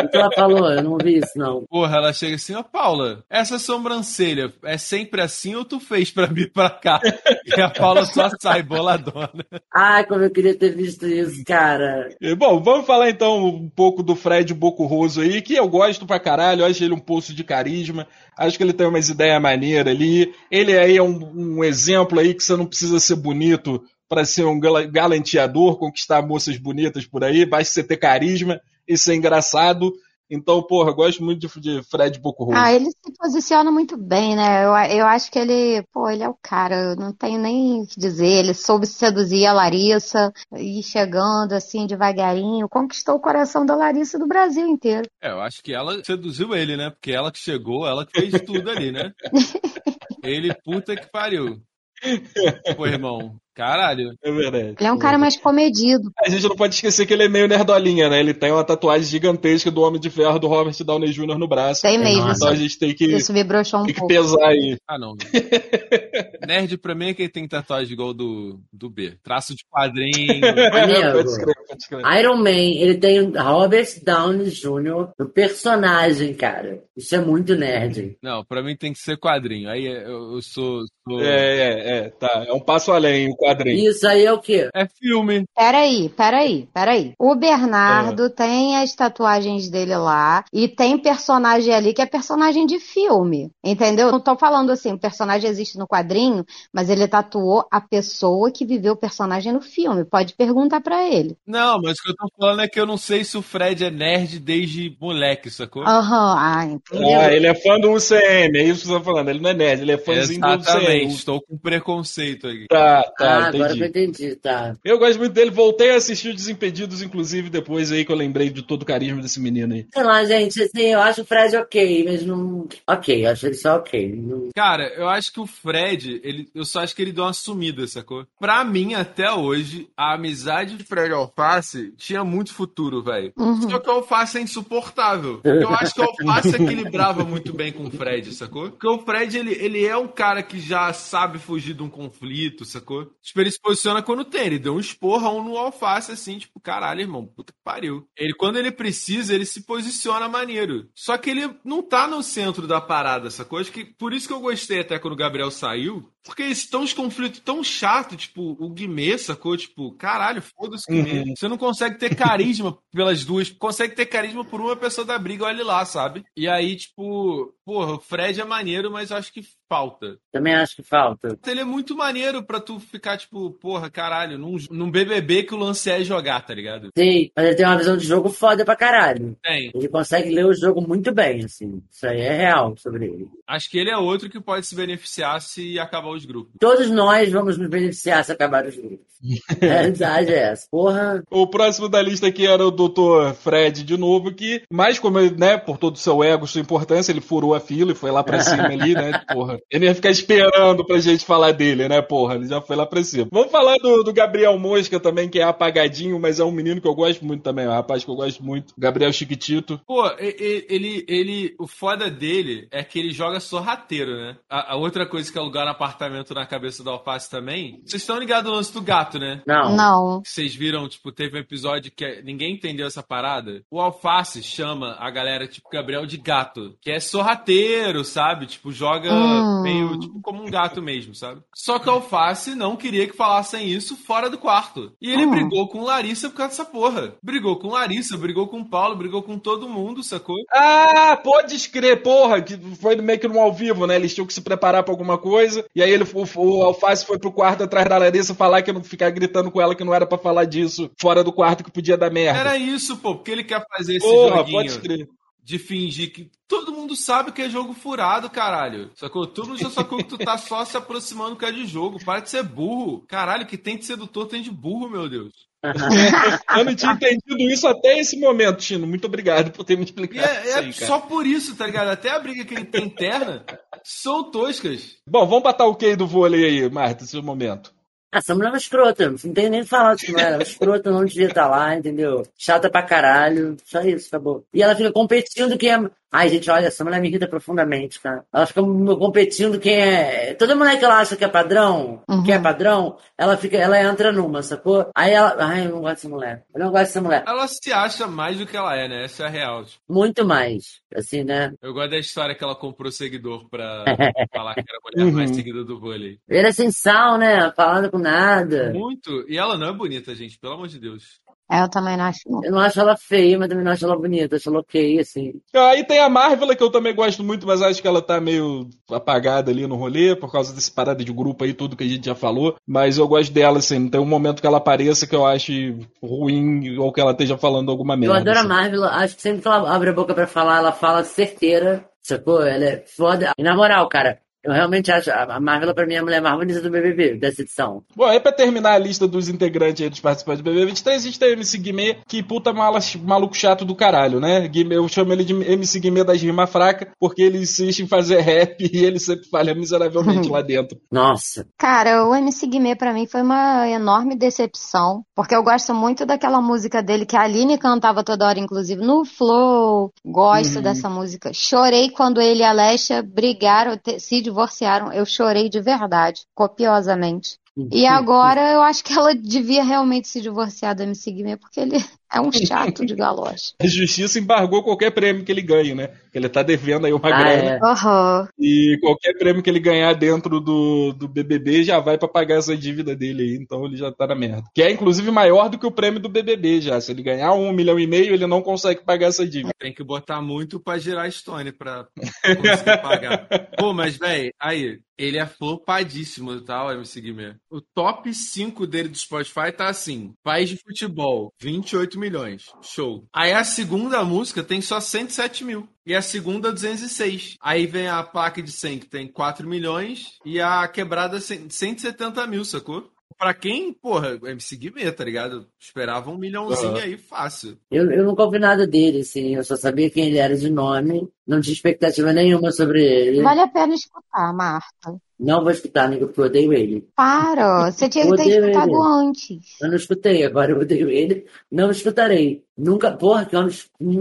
O 0.00 0.08
que 0.08 0.16
ela 0.16 0.30
falou? 0.34 0.70
Eu 0.70 0.82
não 0.82 0.96
vi 0.96 1.18
isso, 1.18 1.36
não. 1.36 1.64
Porra, 1.68 1.96
ela 1.96 2.12
chega 2.12 2.36
assim, 2.36 2.54
ó, 2.54 2.62
Paula, 2.62 3.22
essa 3.28 3.58
sobrancelha 3.58 4.52
é 4.64 4.78
sempre 4.78 5.20
assim 5.20 5.54
ou 5.54 5.64
tu 5.64 5.78
fez 5.78 6.10
pra 6.10 6.26
vir 6.26 6.50
pra 6.50 6.70
cá? 6.70 7.00
E 7.44 7.60
a 7.60 7.68
Paula 7.68 8.06
só 8.06 8.30
sai 8.40 8.62
boladona. 8.62 9.44
Ai, 9.74 10.06
como 10.06 10.22
eu 10.22 10.30
queria 10.30 10.56
ter 10.56 10.74
visto 10.74 11.06
isso, 11.06 11.44
cara. 11.44 12.08
E, 12.20 12.34
Bom, 12.34 12.62
vamos 12.62 12.86
falar 12.86 13.10
então 13.10 13.44
um 13.44 13.68
pouco 13.68 14.02
do 14.02 14.16
Fred 14.16 14.54
Bocurroso 14.54 15.20
aí, 15.20 15.42
que 15.42 15.54
eu 15.54 15.68
gosto 15.68 16.06
pra 16.06 16.18
caralho, 16.18 16.62
eu 16.62 16.66
acho 16.66 16.82
ele 16.82 16.94
um 16.94 16.98
poço 16.98 17.34
de 17.34 17.44
carisma, 17.44 18.06
acho 18.36 18.56
que 18.56 18.62
ele 18.64 18.72
tem 18.72 18.86
umas 18.86 19.08
ideias 19.08 19.40
maneiras 19.40 19.94
ali. 19.94 20.32
Ele 20.50 20.76
aí 20.76 20.96
é 20.96 21.02
um, 21.02 21.58
um 21.58 21.64
exemplo 21.64 22.18
aí 22.18 22.34
que 22.34 22.42
você 22.42 22.56
não 22.56 22.66
precisa 22.66 22.98
ser 23.00 23.16
bonito 23.16 23.82
pra 24.08 24.24
ser 24.24 24.44
um 24.44 24.58
gala- 24.58 24.86
galanteador, 24.86 25.78
conquistar 25.78 26.20
moças 26.22 26.56
bonitas 26.56 27.06
por 27.06 27.22
aí, 27.22 27.46
basta 27.46 27.72
você 27.72 27.84
ter 27.84 27.96
carisma 27.96 28.60
e 28.86 28.98
ser 28.98 29.14
engraçado. 29.14 29.92
Então, 30.30 30.62
porra, 30.62 30.90
eu 30.90 30.94
gosto 30.94 31.24
muito 31.24 31.40
de, 31.40 31.60
de 31.60 31.82
Fred 31.82 32.20
Bocurroso. 32.20 32.56
Ah, 32.56 32.72
ele 32.72 32.90
se 32.90 33.12
posiciona 33.18 33.70
muito 33.70 33.96
bem, 33.96 34.36
né? 34.36 34.64
Eu, 34.64 34.98
eu 34.98 35.06
acho 35.06 35.30
que 35.30 35.38
ele, 35.38 35.82
pô, 35.92 36.08
ele 36.08 36.22
é 36.22 36.28
o 36.28 36.36
cara, 36.40 36.76
eu 36.76 36.96
não 36.96 37.12
tenho 37.12 37.40
nem 37.40 37.82
o 37.82 37.86
que 37.86 37.98
dizer. 37.98 38.26
Ele 38.26 38.54
soube 38.54 38.86
seduzir 38.86 39.46
a 39.46 39.52
Larissa, 39.52 40.32
e 40.56 40.82
chegando 40.82 41.52
assim 41.52 41.86
devagarinho, 41.86 42.68
conquistou 42.68 43.16
o 43.16 43.20
coração 43.20 43.66
da 43.66 43.74
Larissa 43.74 44.16
e 44.16 44.20
do 44.20 44.28
Brasil 44.28 44.66
inteiro. 44.66 45.08
É, 45.20 45.30
eu 45.30 45.40
acho 45.40 45.62
que 45.62 45.74
ela 45.74 46.02
seduziu 46.04 46.54
ele, 46.54 46.76
né? 46.76 46.90
Porque 46.90 47.10
ela 47.10 47.32
que 47.32 47.38
chegou, 47.38 47.86
ela 47.86 48.06
que 48.06 48.12
fez 48.12 48.40
tudo 48.42 48.70
ali, 48.70 48.92
né? 48.92 49.12
Ele, 50.22 50.54
puta 50.62 50.94
que 50.94 51.10
pariu. 51.10 51.62
Pô, 52.76 52.86
irmão, 52.86 53.38
caralho. 53.54 54.12
É 54.22 54.30
verdade. 54.30 54.74
Ele 54.78 54.88
é 54.88 54.92
um 54.92 54.98
cara 54.98 55.18
mais 55.18 55.36
comedido. 55.36 56.10
A 56.24 56.28
gente 56.28 56.42
não 56.48 56.56
pode 56.56 56.74
esquecer 56.74 57.06
que 57.06 57.12
ele 57.12 57.24
é 57.24 57.28
meio 57.28 57.48
nerdolinha, 57.48 58.08
né? 58.08 58.20
Ele 58.20 58.34
tem 58.34 58.50
uma 58.52 58.64
tatuagem 58.64 59.06
gigantesca 59.08 59.70
do 59.70 59.82
Homem 59.82 60.00
de 60.00 60.10
Ferro 60.10 60.38
do 60.38 60.46
Robert 60.48 60.74
Downey 60.84 61.10
Jr. 61.12 61.38
no 61.38 61.48
braço. 61.48 61.82
Tem 61.82 61.98
mesmo. 61.98 62.22
nossa. 62.24 62.36
Então 62.36 62.48
a 62.48 62.54
gente 62.56 62.78
tem 62.78 62.94
que, 62.94 63.04
Isso 63.06 63.32
me 63.32 63.44
broxou 63.44 63.80
um 63.80 63.84
tem 63.84 63.94
que 63.94 64.00
pouco. 64.00 64.14
pesar 64.14 64.46
aí. 64.48 64.76
Ah, 64.88 64.98
não. 64.98 65.14
Nerd 66.46 66.76
pra 66.78 66.94
mim 66.94 67.10
é 67.10 67.14
quem 67.14 67.28
tem 67.28 67.46
tatuagem 67.46 67.92
igual 67.92 68.12
do, 68.12 68.58
do 68.72 68.88
B. 68.90 69.14
Traço 69.22 69.54
de 69.54 69.64
quadrinho. 69.70 70.10
Amigo. 70.72 71.12
Pode 71.12 71.28
escrever, 71.28 71.54
pode 71.68 71.82
escrever. 71.82 72.18
Iron 72.20 72.36
Man, 72.36 72.50
ele 72.50 72.94
tem 72.96 73.20
o 73.20 73.32
Robert 73.42 73.86
Downey 74.04 74.50
Jr. 74.50 75.08
no 75.18 75.28
personagem, 75.28 76.34
cara. 76.34 76.82
Isso 76.96 77.14
é 77.14 77.20
muito 77.20 77.54
nerd. 77.54 78.16
Não, 78.22 78.44
pra 78.44 78.62
mim 78.62 78.76
tem 78.76 78.92
que 78.92 78.98
ser 78.98 79.16
quadrinho. 79.18 79.68
Aí 79.70 79.86
eu, 79.86 80.34
eu 80.34 80.42
sou. 80.42 80.80
sou- 81.08 81.20
É, 81.20 81.26
é, 81.26 81.98
é, 81.98 82.08
tá. 82.10 82.44
É 82.46 82.52
um 82.52 82.60
passo 82.60 82.92
além 82.92 83.28
o 83.28 83.36
quadrinho. 83.40 83.90
Isso 83.90 84.06
aí 84.06 84.24
é 84.24 84.32
o 84.32 84.38
quê? 84.38 84.68
É 84.74 84.86
filme. 84.86 85.44
Peraí, 85.56 86.08
peraí, 86.10 86.68
peraí. 86.72 87.14
O 87.18 87.34
Bernardo 87.34 88.28
tem 88.28 88.76
as 88.76 88.94
tatuagens 88.94 89.70
dele 89.70 89.96
lá 89.96 90.44
e 90.52 90.68
tem 90.68 90.98
personagem 90.98 91.72
ali 91.72 91.94
que 91.94 92.02
é 92.02 92.06
personagem 92.06 92.66
de 92.66 92.78
filme, 92.78 93.50
entendeu? 93.64 94.12
Não 94.12 94.20
tô 94.20 94.36
falando 94.36 94.70
assim, 94.70 94.92
o 94.92 94.98
personagem 94.98 95.48
existe 95.48 95.78
no 95.78 95.86
quadrinho, 95.86 96.44
mas 96.72 96.90
ele 96.90 97.08
tatuou 97.08 97.66
a 97.70 97.80
pessoa 97.80 98.50
que 98.50 98.66
viveu 98.66 98.92
o 98.92 98.96
personagem 98.96 99.52
no 99.52 99.60
filme. 99.60 100.04
Pode 100.04 100.34
perguntar 100.34 100.80
pra 100.80 101.08
ele. 101.08 101.36
Não, 101.46 101.80
mas 101.80 101.98
o 101.98 102.02
que 102.02 102.10
eu 102.10 102.16
tô 102.16 102.28
falando 102.38 102.62
é 102.62 102.68
que 102.68 102.78
eu 102.78 102.86
não 102.86 102.96
sei 102.96 103.24
se 103.24 103.38
o 103.38 103.42
Fred 103.42 103.84
é 103.84 103.90
nerd 103.90 104.38
desde 104.38 104.96
moleque, 105.00 105.50
sacou? 105.50 105.82
Aham, 105.82 106.36
ah, 106.38 106.64
entendeu? 106.64 107.20
Ah, 107.20 107.32
ele 107.32 107.46
é 107.46 107.54
fã 107.54 107.78
do 107.78 107.92
UCM, 107.92 108.58
é 108.58 108.62
isso 108.62 108.82
que 108.82 108.88
você 108.88 108.98
tá 108.98 109.04
falando. 109.04 109.28
Ele 109.28 109.40
não 109.40 109.50
é 109.50 109.54
nerd, 109.54 109.82
ele 109.82 109.92
é 109.92 109.98
fãzinho 109.98 110.40
do 110.40 110.46
Exatamente, 110.46 111.06
UCM. 111.06 111.14
estou 111.14 111.40
com 111.40 111.56
preconceito 111.56 112.46
aqui. 112.46 112.66
Tá, 112.68 113.02
tá, 113.16 113.29
ah, 113.30 113.46
agora 113.48 113.74
que 113.74 113.82
eu 113.82 113.86
entendi. 113.86 114.10
entendi, 114.24 114.36
tá. 114.36 114.76
Eu 114.84 114.98
gosto 114.98 115.18
muito 115.18 115.32
dele, 115.32 115.50
voltei 115.50 115.90
a 115.92 115.96
assistir 115.96 116.28
o 116.30 116.34
Desimpedidos, 116.34 117.02
inclusive, 117.02 117.50
depois 117.50 117.90
aí 117.92 118.04
que 118.04 118.12
eu 118.12 118.16
lembrei 118.16 118.50
de 118.50 118.62
todo 118.62 118.82
o 118.82 118.86
carisma 118.86 119.20
desse 119.22 119.40
menino 119.40 119.74
aí. 119.74 119.86
Sei 119.92 120.02
lá, 120.02 120.24
gente, 120.24 120.62
assim, 120.62 120.82
eu 120.82 121.00
acho 121.00 121.22
o 121.22 121.24
Fred 121.24 121.56
ok, 121.56 122.04
mas 122.04 122.24
não. 122.24 122.68
Ok, 122.86 123.24
eu 123.26 123.30
acho 123.30 123.46
ele 123.46 123.54
só 123.54 123.76
ok. 123.76 124.14
Não- 124.16 124.48
Cara, 124.54 124.88
eu 124.96 125.08
acho 125.08 125.32
que 125.32 125.40
o 125.40 125.46
Fred, 125.46 126.20
ele, 126.24 126.48
eu 126.54 126.64
só 126.64 126.80
acho 126.80 126.94
que 126.94 127.02
ele 127.02 127.12
deu 127.12 127.24
uma 127.24 127.32
sumida, 127.32 127.86
sacou? 127.86 128.26
Pra 128.38 128.64
mim, 128.64 128.94
até 128.94 129.30
hoje, 129.32 129.88
a 129.96 130.14
amizade 130.14 130.76
de 130.76 130.84
Fred 130.84 131.10
e 131.10 131.12
Alface 131.14 131.92
tinha 131.96 132.24
muito 132.24 132.52
futuro, 132.52 133.02
velho. 133.02 133.32
Uhum. 133.36 133.68
Só 133.70 133.78
que 133.78 133.88
o 133.88 133.92
Alface 133.92 134.38
é 134.38 134.40
insuportável. 134.40 135.40
Eu 135.44 135.68
acho 135.70 135.94
que 135.94 136.00
o 136.00 136.04
Alface 136.04 136.56
equilibrava 136.56 137.24
muito 137.24 137.52
bem 137.52 137.72
com 137.72 137.84
o 137.86 137.90
Fred, 137.90 138.32
sacou? 138.34 138.70
Porque 138.70 138.88
o 138.88 138.98
Fred, 138.98 139.36
ele, 139.38 139.52
ele 139.52 139.84
é 139.86 139.96
um 139.96 140.08
cara 140.08 140.42
que 140.42 140.58
já 140.60 140.92
sabe 140.92 141.38
fugir 141.38 141.74
de 141.74 141.82
um 141.82 141.88
conflito, 141.88 142.64
sacou? 142.64 143.10
Tipo, 143.22 143.40
ele 143.40 143.50
se 143.50 143.60
posiciona 143.60 144.02
quando 144.02 144.24
tem. 144.24 144.46
Ele 144.46 144.58
deu 144.58 144.74
um 144.74 144.80
esporrão 144.80 145.44
no 145.44 145.56
Alface, 145.56 146.12
assim, 146.12 146.38
tipo, 146.38 146.58
caralho, 146.58 147.00
irmão, 147.00 147.26
puta 147.26 147.52
que 147.52 147.58
pariu. 147.62 148.08
Ele, 148.16 148.34
quando 148.34 148.58
ele 148.58 148.72
precisa, 148.72 149.34
ele 149.34 149.44
se 149.44 149.62
posiciona 149.62 150.28
maneiro. 150.28 150.88
Só 150.94 151.16
que 151.18 151.30
ele 151.30 151.54
não 151.64 151.82
tá 151.82 152.06
no 152.06 152.22
centro 152.22 152.66
da 152.66 152.80
parada, 152.80 153.30
sacou? 153.30 153.58
Acho 153.58 153.72
que 153.72 153.84
por 153.84 154.12
isso 154.12 154.26
que 154.26 154.32
eu 154.32 154.40
gostei 154.40 154.80
até 154.80 154.98
quando 154.98 155.14
o 155.14 155.16
Gabriel 155.16 155.50
saiu. 155.50 156.10
Porque 156.24 156.42
eles 156.42 156.58
estão 156.58 156.82
uns 156.82 156.92
conflitos 156.92 157.40
tão 157.40 157.64
chato, 157.64 158.16
tipo, 158.16 158.56
o 158.58 158.68
Guimê, 158.68 159.16
sacou? 159.16 159.56
Tipo, 159.56 159.92
caralho, 159.92 160.42
foda-se 160.42 160.90
Guimê. 160.90 161.20
Uhum. 161.20 161.34
Você 161.36 161.48
não 161.48 161.56
consegue 161.56 161.98
ter 161.98 162.14
carisma 162.14 162.76
pelas 162.92 163.24
duas, 163.24 163.50
consegue 163.50 163.94
ter 163.94 164.06
carisma 164.06 164.44
por 164.44 164.60
uma 164.60 164.76
pessoa 164.76 165.06
da 165.06 165.18
briga, 165.18 165.44
olha 165.44 165.64
lá, 165.64 165.84
sabe? 165.84 166.24
E 166.36 166.46
aí, 166.46 166.76
tipo, 166.76 167.54
porra, 167.64 167.94
o 167.94 168.00
Fred 168.00 168.40
é 168.40 168.44
maneiro, 168.44 168.90
mas 168.90 169.10
eu 169.10 169.16
acho 169.16 169.32
que 169.32 169.42
falta. 169.68 170.18
Também 170.32 170.54
acho 170.54 170.76
que 170.76 170.82
falta. 170.82 171.38
Ele 171.46 171.60
é 171.60 171.64
muito 171.64 171.96
maneiro 171.96 172.42
pra 172.42 172.60
tu 172.60 172.78
ficar, 172.78 173.16
tipo, 173.16 173.52
porra, 173.52 173.88
caralho, 173.88 174.36
num, 174.36 174.56
num 174.70 174.90
BBB 174.90 175.44
que 175.44 175.54
o 175.54 175.58
lance 175.58 175.88
é 175.88 176.02
jogar, 176.02 176.44
tá 176.44 176.52
ligado? 176.52 176.90
Sim, 176.96 177.30
mas 177.34 177.46
ele 177.46 177.54
tem 177.54 177.66
uma 177.66 177.78
visão 177.78 177.96
de 177.96 178.06
jogo 178.06 178.28
foda 178.28 178.64
pra 178.64 178.76
caralho. 178.76 179.36
Tem. 179.42 179.70
Ele 179.74 179.88
consegue 179.88 180.30
ler 180.30 180.46
o 180.46 180.54
jogo 180.54 180.80
muito 180.86 181.12
bem, 181.12 181.44
assim. 181.44 181.82
Isso 181.90 182.06
aí 182.06 182.20
é 182.20 182.36
real 182.36 182.76
sobre 182.76 183.06
ele. 183.06 183.28
Acho 183.46 183.70
que 183.70 183.78
ele 183.78 183.90
é 183.90 183.96
outro 183.96 184.28
que 184.28 184.40
pode 184.40 184.66
se 184.66 184.74
beneficiar 184.74 185.40
se 185.40 185.78
acabar 185.78 186.09
acabar 186.10 186.16
os 186.16 186.24
grupos. 186.24 186.52
Todos 186.58 186.90
nós 186.90 187.30
vamos 187.30 187.56
nos 187.56 187.68
beneficiar 187.68 188.24
se 188.24 188.32
acabar 188.32 188.66
os 188.66 188.76
grupos. 188.76 189.10
A 189.50 189.66
realidade 189.66 190.32
é 190.32 190.50
essa. 190.50 190.66
Porra. 190.70 191.22
O 191.30 191.46
próximo 191.46 191.88
da 191.88 192.00
lista 192.00 192.26
aqui 192.26 192.46
era 192.46 192.66
o 192.66 192.70
Dr. 192.70 193.34
Fred 193.34 193.82
de 193.82 193.96
novo, 193.96 194.32
que, 194.32 194.62
mais 194.70 194.98
como 194.98 195.18
ele, 195.18 195.36
né, 195.36 195.58
por 195.58 195.78
todo 195.78 195.94
o 195.94 195.98
seu 195.98 196.24
ego, 196.24 196.46
sua 196.46 196.60
importância, 196.60 197.12
ele 197.12 197.20
furou 197.20 197.54
a 197.54 197.60
fila 197.60 197.92
e 197.92 197.94
foi 197.94 198.10
lá 198.10 198.22
pra 198.22 198.40
cima 198.40 198.64
ali, 198.72 198.94
né, 198.94 199.20
porra. 199.32 199.58
Ele 199.70 199.86
ia 199.86 199.94
ficar 199.94 200.10
esperando 200.10 200.84
pra 200.84 200.98
gente 200.98 201.24
falar 201.24 201.52
dele, 201.52 201.88
né, 201.88 202.00
porra, 202.00 202.34
ele 202.34 202.48
já 202.48 202.60
foi 202.60 202.76
lá 202.76 202.86
pra 202.86 203.02
cima. 203.04 203.28
Vamos 203.30 203.50
falar 203.50 203.76
do, 203.76 204.02
do 204.02 204.12
Gabriel 204.12 204.58
Mosca 204.58 204.98
também, 204.98 205.28
que 205.28 205.38
é 205.38 205.42
apagadinho, 205.42 206.18
mas 206.18 206.40
é 206.40 206.44
um 206.44 206.50
menino 206.50 206.80
que 206.80 206.88
eu 206.88 206.94
gosto 206.94 207.24
muito 207.24 207.42
também, 207.42 207.66
é 207.66 207.68
um 207.68 207.72
rapaz 207.72 208.04
que 208.04 208.10
eu 208.10 208.16
gosto 208.16 208.42
muito. 208.42 208.72
Gabriel 208.78 209.12
Chiquitito. 209.12 209.80
Pô, 209.86 210.06
ele, 210.18 211.04
ele, 211.06 211.54
o 211.58 211.66
foda 211.66 212.10
dele 212.10 212.68
é 212.70 212.82
que 212.82 212.98
ele 212.98 213.10
joga 213.10 213.38
sorrateiro, 213.38 214.16
né? 214.16 214.36
A, 214.48 214.72
a 214.72 214.76
outra 214.76 215.06
coisa 215.06 215.30
que 215.30 215.38
é 215.38 215.40
alugar 215.40 215.66
um 215.66 215.70
apartamento 216.00 216.34
na 216.34 216.46
cabeça 216.46 216.82
do 216.82 216.90
Alface 216.90 217.28
também. 217.30 217.80
Vocês 217.84 218.02
estão 218.02 218.18
ligados 218.18 218.50
no 218.50 218.56
lance 218.56 218.72
do 218.72 218.80
gato, 218.80 219.18
né? 219.18 219.42
Não. 219.46 219.76
Não. 219.76 220.22
Vocês 220.24 220.54
viram, 220.54 220.88
tipo, 220.88 221.12
teve 221.12 221.36
um 221.36 221.40
episódio 221.40 221.92
que 221.94 222.04
é- 222.04 222.22
ninguém 222.22 222.54
entendeu 222.54 222.86
essa 222.86 223.02
parada. 223.02 223.62
O 223.70 223.80
Alface 223.80 224.42
chama 224.42 224.96
a 224.98 225.10
galera, 225.10 225.46
tipo, 225.46 225.68
Gabriel 225.70 226.06
de 226.06 226.16
gato, 226.16 226.74
que 226.80 226.90
é 226.90 226.98
sorrateiro, 227.00 228.02
sabe? 228.04 228.46
Tipo, 228.46 228.72
joga 228.72 229.12
Hum. 229.12 229.62
meio, 229.62 229.98
tipo, 229.98 230.20
como 230.22 230.42
um 230.42 230.50
gato 230.50 230.80
mesmo, 230.80 231.14
sabe? 231.14 231.42
Só 231.54 231.78
que 231.78 231.88
o 231.88 231.92
Alface 231.92 232.54
não 232.54 232.76
queria 232.76 233.06
que 233.06 233.16
falassem 233.16 233.68
isso 233.68 233.96
fora 233.96 234.30
do 234.30 234.38
quarto. 234.38 234.92
E 235.00 235.10
ele 235.10 235.26
Hum. 235.26 235.30
brigou 235.30 235.68
com 235.68 235.82
Larissa 235.84 236.30
por 236.30 236.36
causa 236.36 236.50
dessa 236.50 236.64
porra. 236.64 237.14
Brigou 237.22 237.58
com 237.58 237.68
Larissa, 237.68 238.16
brigou 238.16 238.48
com 238.48 238.64
Paulo, 238.64 238.96
brigou 238.96 239.22
com 239.22 239.38
todo 239.38 239.68
mundo, 239.68 240.02
sacou? 240.02 240.36
Ah, 240.52 241.18
pode 241.22 241.54
escrever, 241.54 242.02
porra, 242.02 242.40
que 242.40 242.56
foi 242.76 242.96
meio 242.96 243.18
que 243.18 243.28
no 243.28 243.38
ao 243.40 243.52
vivo, 243.52 243.86
né? 243.86 243.96
Eles 243.96 244.14
tinham 244.14 244.26
que 244.26 244.32
se 244.32 244.40
preparar 244.40 244.82
pra 244.82 244.92
alguma 244.92 245.18
coisa. 245.18 245.64
E 245.74 245.82
aí 245.82 245.89
ele, 245.90 246.04
o, 246.04 246.40
o 246.40 246.62
Alface 246.62 247.04
foi 247.04 247.18
pro 247.18 247.32
quarto 247.32 247.64
atrás 247.64 247.88
da 247.88 247.98
Larissa 247.98 248.34
falar 248.34 248.62
que 248.62 248.72
não 248.72 248.82
ficar 248.82 249.10
gritando 249.10 249.50
com 249.50 249.60
ela 249.60 249.74
que 249.74 249.84
não 249.84 249.94
era 249.94 250.06
pra 250.06 250.18
falar 250.18 250.44
disso 250.44 250.90
fora 251.00 251.24
do 251.24 251.32
quarto 251.32 251.64
que 251.64 251.70
podia 251.70 251.96
dar 251.96 252.10
merda. 252.10 252.38
Era 252.38 252.56
isso, 252.56 252.96
pô, 252.98 253.14
porque 253.14 253.30
ele 253.30 253.44
quer 253.44 253.64
fazer 253.76 253.96
esse 253.96 254.06
porra, 254.06 254.38
joguinho 254.38 254.56
pode 254.56 254.68
escrever. 254.68 255.08
De 255.50 255.58
fingir 255.58 256.12
que 256.12 256.30
todo 256.46 256.72
mundo 256.72 256.94
sabe 256.94 257.32
que 257.32 257.42
é 257.42 257.50
jogo 257.50 257.74
furado, 257.74 258.30
caralho. 258.30 258.92
Sacou? 258.94 259.26
Todo 259.26 259.48
mundo 259.48 259.58
já 259.58 259.68
sacou 259.68 259.98
que 259.98 260.04
tu 260.04 260.16
tá 260.16 260.38
só 260.38 260.64
se 260.64 260.76
aproximando 260.76 261.34
que 261.34 261.44
é 261.44 261.50
de 261.50 261.66
jogo. 261.66 261.98
Para 262.04 262.20
de 262.20 262.30
ser 262.30 262.44
burro. 262.44 263.04
Caralho, 263.08 263.46
que 263.46 263.58
tem 263.58 263.76
de 263.76 263.84
sedutor 263.84 264.26
tem 264.28 264.42
de 264.42 264.50
burro, 264.50 264.88
meu 264.88 265.08
Deus. 265.08 265.32
Eu 266.56 266.64
não 266.64 266.74
tinha 266.74 266.92
entendido 266.92 267.36
isso 267.52 267.66
até 267.66 267.98
esse 267.98 268.18
momento, 268.18 268.58
Tino. 268.58 268.86
Muito 268.86 269.06
obrigado 269.06 269.50
por 269.50 269.64
ter 269.64 269.76
me 269.76 269.82
E 269.82 269.86
explicado 269.86 270.28
é, 270.28 270.40
isso 270.46 270.56
é 270.56 270.58
aí, 270.60 270.72
só 270.72 271.00
por 271.00 271.26
isso, 271.26 271.56
tá 271.56 271.66
ligado? 271.66 271.88
Até 271.88 272.10
a 272.10 272.20
briga 272.20 272.44
que 272.44 272.54
ele 272.54 272.64
tem 272.64 272.84
interna 272.84 273.44
são 273.82 274.30
toscas. 274.30 274.98
Bom, 275.06 275.26
vamos 275.26 275.42
botar 275.42 275.66
o 275.66 275.74
Key 275.74 275.96
do 275.96 276.06
vôlei 276.06 276.44
aí, 276.44 276.70
Marta, 276.70 277.02
esse 277.02 277.20
momento. 277.20 277.74
Essa 278.12 278.34
mulher 278.34 278.48
é 278.48 278.50
uma 278.50 278.58
escrota, 278.58 279.08
não 279.08 279.32
tem 279.32 279.48
nem 279.48 279.64
falar 279.64 279.94
disso, 279.94 280.18
é 280.18 280.34
uma 280.34 280.42
escrota, 280.42 280.90
não 280.90 281.04
devia 281.04 281.28
estar 281.28 281.46
lá, 281.46 281.76
entendeu? 281.76 282.26
Chata 282.36 282.68
pra 282.68 282.82
caralho. 282.82 283.56
Só 283.64 283.80
isso, 283.82 284.08
acabou. 284.08 284.44
E 284.52 284.62
ela 284.62 284.74
fica 284.74 284.92
competindo 284.92 285.56
quem 285.56 285.72
é. 285.72 285.90
Ai, 286.12 286.28
gente, 286.28 286.50
olha, 286.50 286.66
essa 286.66 286.82
mulher 286.84 287.00
me 287.00 287.08
irrita 287.08 287.28
profundamente, 287.28 288.00
cara. 288.00 288.24
Ela 288.32 288.44
fica 288.46 288.60
competindo 288.62 289.60
quem 289.60 289.74
é. 289.74 290.34
Toda 290.34 290.56
mulher 290.56 290.78
que 290.78 290.84
ela 290.84 290.98
acha 290.98 291.16
que 291.16 291.24
é 291.24 291.28
padrão, 291.28 292.02
Uhum. 292.08 292.22
que 292.24 292.32
é 292.32 292.38
padrão, 292.38 292.96
ela 293.16 293.36
fica, 293.36 293.56
ela 293.56 293.80
entra 293.80 294.10
numa, 294.10 294.42
sacou? 294.42 294.90
Aí 294.94 295.12
ela. 295.12 295.36
Ai, 295.38 295.66
eu 295.66 295.70
não 295.70 295.80
gosto 295.80 295.94
dessa 295.94 296.08
mulher. 296.08 296.44
Eu 296.52 296.60
não 296.60 296.70
gosto 296.70 296.84
dessa 296.86 297.00
mulher. 297.00 297.24
Ela 297.26 297.46
se 297.46 297.72
acha 297.72 298.06
mais 298.08 298.38
do 298.38 298.46
que 298.46 298.56
ela 298.56 298.74
é, 298.76 298.88
né? 298.88 299.04
Essa 299.04 299.22
é 299.22 299.26
a 299.26 299.30
real. 299.30 299.64
Tipo, 299.64 299.80
Muito 299.88 300.24
mais. 300.24 300.80
Assim, 300.94 301.22
né? 301.22 301.52
Eu 301.62 301.72
gosto 301.72 301.90
da 301.90 301.98
história 301.98 302.34
que 302.34 302.42
ela 302.42 302.56
comprou 302.56 302.90
seguidor 302.90 303.48
pra 303.48 303.84
falar 304.34 304.54
que 304.54 304.64
era 304.68 304.78
a 304.78 304.82
mulher 304.82 305.06
Uhum. 305.10 305.16
mais 305.16 305.30
seguida 305.34 305.64
do 305.64 305.78
vôlei. 305.78 306.18
Ele 306.28 306.48
é 306.48 306.52
sem 306.52 306.70
sal, 306.72 307.16
né? 307.18 307.52
Falando 307.54 307.90
com 307.90 307.98
nada. 307.98 308.72
Muito. 308.72 309.24
E 309.28 309.38
ela 309.38 309.56
não 309.56 309.68
é 309.68 309.72
bonita, 309.72 310.14
gente, 310.14 310.38
pelo 310.38 310.54
amor 310.54 310.66
de 310.68 310.78
Deus. 310.80 311.20
É, 311.50 311.62
Eu 311.62 311.68
também 311.68 311.96
não 311.96 312.04
acho. 312.04 312.20
não. 312.26 312.44
Eu 312.44 312.52
não 312.52 312.60
acho 312.60 312.80
ela 312.80 312.96
feia, 312.96 313.38
mas 313.38 313.48
também 313.48 313.64
não 313.64 313.72
acho 313.72 313.84
ela 313.84 313.98
bonita. 313.98 314.36
Acho 314.36 314.48
ela 314.48 314.60
ok, 314.60 315.00
assim. 315.00 315.32
Aí 315.54 315.84
tem 315.84 315.98
a 315.98 316.08
Marvel, 316.08 316.56
que 316.56 316.62
eu 316.62 316.70
também 316.70 316.94
gosto 316.94 317.24
muito, 317.24 317.46
mas 317.46 317.60
acho 317.60 317.82
que 317.82 317.88
ela 317.88 318.00
tá 318.00 318.20
meio 318.20 318.68
apagada 318.90 319.50
ali 319.50 319.66
no 319.66 319.74
rolê, 319.76 320.14
por 320.14 320.30
causa 320.30 320.54
desse 320.54 320.70
parada 320.72 321.04
de 321.04 321.12
grupo 321.12 321.44
aí, 321.44 321.52
tudo 321.52 321.76
que 321.76 321.84
a 321.84 321.88
gente 321.88 322.06
já 322.06 322.14
falou. 322.14 322.56
Mas 322.66 322.98
eu 322.98 323.08
gosto 323.08 323.32
dela, 323.32 323.58
assim, 323.58 323.78
não 323.80 323.88
tem 323.90 324.00
um 324.00 324.04
momento 324.06 324.40
que 324.40 324.46
ela 324.46 324.58
apareça 324.58 325.06
que 325.06 325.14
eu 325.14 325.26
ache 325.26 325.76
ruim 326.02 326.78
ou 326.78 326.92
que 326.92 327.00
ela 327.00 327.12
esteja 327.12 327.36
falando 327.36 327.70
alguma 327.70 327.96
merda. 327.96 328.14
Eu 328.14 328.20
adoro 328.20 328.36
a 328.36 328.40
assim. 328.40 328.48
Marvel, 328.48 328.84
acho 328.84 329.16
que 329.16 329.22
sempre 329.22 329.42
que 329.42 329.48
ela 329.48 329.74
abre 329.74 329.90
a 329.90 329.92
boca 329.92 330.14
pra 330.14 330.26
falar, 330.26 330.58
ela 330.58 330.72
fala 330.72 331.02
certeira, 331.04 331.84
sacou? 332.02 332.42
Ela 332.42 332.64
é 332.64 332.84
foda. 332.86 333.32
E 333.36 333.42
na 333.42 333.56
moral, 333.56 333.88
cara, 333.88 334.18
eu 334.44 334.52
realmente 334.52 334.90
acho 334.90 335.10
a 335.10 335.38
Marvel 335.40 335.74
pra 335.74 335.86
mim 335.86 335.94
é 335.94 335.98
a 335.98 336.02
mulher 336.02 336.20
mais 336.22 336.36
bonita 336.36 336.60
do 336.60 336.70
BBB, 336.70 337.16
dessa 337.18 337.42
edição. 337.42 337.82
Bom, 337.94 338.04
aí 338.04 338.18
pra 338.20 338.32
terminar 338.32 338.72
a 338.72 338.78
lista 338.78 339.06
dos 339.06 339.28
integrantes 339.28 339.82
aí, 339.82 339.90
dos 339.90 340.00
participantes 340.00 340.42
do 340.42 340.50
BB23, 340.50 340.94
a 340.94 340.98
gente 340.98 341.18
tem 341.18 341.28
o 341.30 341.32
MC 341.32 341.58
Guimê, 341.58 341.98
que 342.08 342.22
puta 342.22 342.52
mala, 342.52 342.78
maluco 343.02 343.36
chato 343.36 343.64
do 343.64 343.74
caralho, 343.74 344.20
né? 344.20 344.46
Guimê, 344.48 344.76
eu 344.76 344.88
chamo 344.88 345.12
ele 345.12 345.24
de 345.24 345.32
MC 345.34 345.78
Guimê 345.80 346.04
das 346.04 346.20
rimas 346.22 346.50
fracas, 346.50 346.88
porque 346.98 347.22
ele 347.22 347.38
insiste 347.38 347.80
em 347.80 347.86
fazer 347.86 348.20
rap 348.20 348.56
e 348.72 348.84
ele 348.84 348.98
sempre 348.98 349.28
falha 349.28 349.54
miseravelmente 349.54 350.28
lá 350.30 350.40
dentro. 350.42 350.78
Nossa. 350.90 351.46
Cara, 351.58 352.06
o 352.08 352.14
MC 352.14 352.46
Guimê 352.46 352.74
pra 352.74 352.92
mim 352.92 353.06
foi 353.06 353.22
uma 353.22 353.68
enorme 353.68 354.16
decepção, 354.16 355.02
porque 355.14 355.34
eu 355.34 355.42
gosto 355.42 355.74
muito 355.74 356.06
daquela 356.06 356.40
música 356.40 356.82
dele 356.82 357.04
que 357.06 357.16
a 357.16 357.22
Aline 357.22 357.58
cantava 357.58 358.02
toda 358.02 358.26
hora, 358.26 358.38
inclusive 358.38 358.80
no 358.80 359.04
Flow. 359.04 359.90
Gosto 360.04 360.56
Uhum. 360.56 360.62
dessa 360.62 360.88
música. 360.88 361.30
Chorei 361.32 361.90
quando 361.90 362.20
ele 362.20 362.40
e 362.40 362.44
a 362.44 362.52
Lesha 362.52 363.02
brigaram, 363.02 363.78
se 363.98 364.16
divorciaram. 364.30 364.92
Eu 364.92 365.04
chorei 365.04 365.48
de 365.48 365.60
verdade, 365.60 366.24
copiosamente. 366.34 367.38
E 367.70 367.86
agora 367.86 368.52
eu 368.52 368.62
acho 368.62 368.82
que 368.82 368.92
ela 368.92 369.14
devia 369.14 369.62
realmente 369.62 370.08
se 370.08 370.20
divorciar 370.20 370.74
do 370.74 370.82
MC 370.82 371.10
Guimê, 371.10 371.36
porque 371.36 371.60
ele 371.60 371.84
é 372.12 372.20
um 372.20 372.30
chato 372.32 372.84
de 372.84 372.94
galocha. 372.94 373.52
A 373.60 373.66
justiça 373.66 374.18
embargou 374.18 374.62
qualquer 374.62 374.90
prêmio 374.90 375.24
que 375.24 375.30
ele 375.32 375.42
ganhe, 375.42 375.74
né? 375.74 375.88
Porque 375.88 376.18
ele 376.18 376.28
tá 376.28 376.42
devendo 376.42 376.86
aí 376.86 376.92
uma 376.92 377.08
Ah, 377.08 377.18
grana. 377.18 377.50
é. 377.52 377.60
Aham. 377.62 378.28
E 378.38 378.78
qualquer 378.80 379.16
prêmio 379.18 379.42
que 379.42 379.48
ele 379.50 379.60
ganhar 379.60 379.92
dentro 379.94 380.40
do, 380.40 380.92
do 380.92 381.06
BBB 381.08 381.62
já 381.62 381.78
vai 381.78 381.96
pra 381.98 382.08
pagar 382.08 382.36
essa 382.36 382.56
dívida 382.56 382.96
dele 382.96 383.22
aí, 383.22 383.38
então 383.40 383.64
ele 383.64 383.76
já 383.76 383.92
tá 383.92 384.06
na 384.06 384.14
merda. 384.14 384.42
Que 384.54 384.62
é 384.62 384.70
inclusive 384.70 385.10
maior 385.10 385.48
do 385.48 385.58
que 385.58 385.66
o 385.66 385.70
prêmio 385.70 386.00
do 386.00 386.08
BBB 386.08 386.60
já. 386.60 386.80
Se 386.80 386.90
ele 386.92 387.02
ganhar 387.02 387.32
um 387.34 387.52
milhão 387.52 387.78
e 387.78 387.86
meio, 387.86 388.12
ele 388.12 388.26
não 388.26 388.42
consegue 388.42 388.82
pagar 388.84 389.06
essa 389.08 389.26
dívida. 389.26 389.52
Tem 389.58 389.72
que 389.72 389.84
botar 389.84 390.20
muito 390.20 390.58
pra 390.58 390.78
girar 390.78 391.10
Stone 391.10 391.52
pra 391.52 391.86
conseguir 392.24 392.78
pagar. 392.82 393.28
Pô, 393.56 393.72
mas, 393.72 393.96
véi, 393.96 394.30
aí, 394.40 394.78
ele 394.98 395.16
é 395.18 395.26
flopadíssimo, 395.26 396.40
tá, 396.40 396.66
o 396.66 396.72
MC 396.72 397.00
Guimê? 397.00 397.34
O 397.50 397.60
top 397.60 398.12
5 398.12 398.66
dele 398.66 398.88
do 398.88 398.96
Spotify 398.98 399.52
tá 399.56 399.68
assim: 399.68 400.12
País 400.24 400.48
de 400.48 400.56
Futebol, 400.56 401.32
28 401.40 401.98
milhões. 402.00 402.46
Show. 402.62 403.06
Aí 403.14 403.32
a 403.32 403.44
segunda 403.44 404.02
música 404.04 404.42
tem 404.42 404.60
só 404.60 404.80
107 404.80 405.44
mil. 405.44 405.68
E 405.86 405.94
a 405.94 406.02
segunda, 406.02 406.52
206. 406.52 407.36
Aí 407.40 407.66
vem 407.66 407.88
a 407.88 408.02
placa 408.02 408.42
de 408.42 408.50
100, 408.50 408.78
que 408.80 408.86
tem 408.86 409.06
4 409.06 409.48
milhões. 409.48 410.18
E 410.24 410.40
a 410.40 410.66
quebrada, 410.66 411.20
100 411.20 411.50
170 411.50 412.26
mil, 412.26 412.44
sacou? 412.44 412.90
Pra 413.18 413.34
quem, 413.34 413.72
porra, 413.72 414.18
o 414.22 414.26
MC 414.26 414.56
Guimê, 414.56 414.90
tá 414.90 415.04
ligado? 415.04 415.46
Esperava 415.58 416.10
um 416.10 416.16
milhãozinho 416.16 416.76
aí, 416.76 416.96
fácil. 416.96 417.58
Eu, 417.70 417.90
eu 417.90 418.04
nunca 418.04 418.22
ouvi 418.22 418.38
nada 418.38 418.66
dele, 418.66 419.00
assim. 419.00 419.36
Eu 419.36 419.44
só 419.44 419.56
sabia 419.56 419.90
quem 419.90 420.06
ele 420.06 420.16
era 420.16 420.34
de 420.34 420.48
nome. 420.48 421.06
Não 421.26 421.38
tinha 421.40 421.52
expectativa 421.52 422.14
nenhuma 422.14 422.50
sobre 422.50 422.82
ele. 422.82 423.22
Vale 423.22 423.40
a 423.40 423.48
pena 423.48 423.74
escutar, 423.74 424.32
Marta. 424.32 424.98
Não 425.20 425.42
vou 425.42 425.50
escutar, 425.50 425.84
amigo, 425.84 426.06
porque 426.06 426.20
eu 426.20 426.24
odeio 426.24 426.52
ele. 426.54 426.88
Para, 426.96 427.70
você 427.70 427.90
tinha 427.90 428.06
que 428.06 428.16
ter 428.16 428.28
escutado 428.28 428.70
ele. 428.70 429.08
antes. 429.08 429.60
Eu 429.60 429.68
não 429.68 429.76
escutei, 429.76 430.24
agora 430.24 430.52
eu 430.52 430.58
odeio 430.58 430.88
ele. 430.88 431.26
Não 431.52 431.70
escutarei. 431.70 432.42
Nunca, 432.56 432.90
porra, 432.90 433.26
que 433.26 433.36
eu 433.36 433.42
não, 433.42 433.50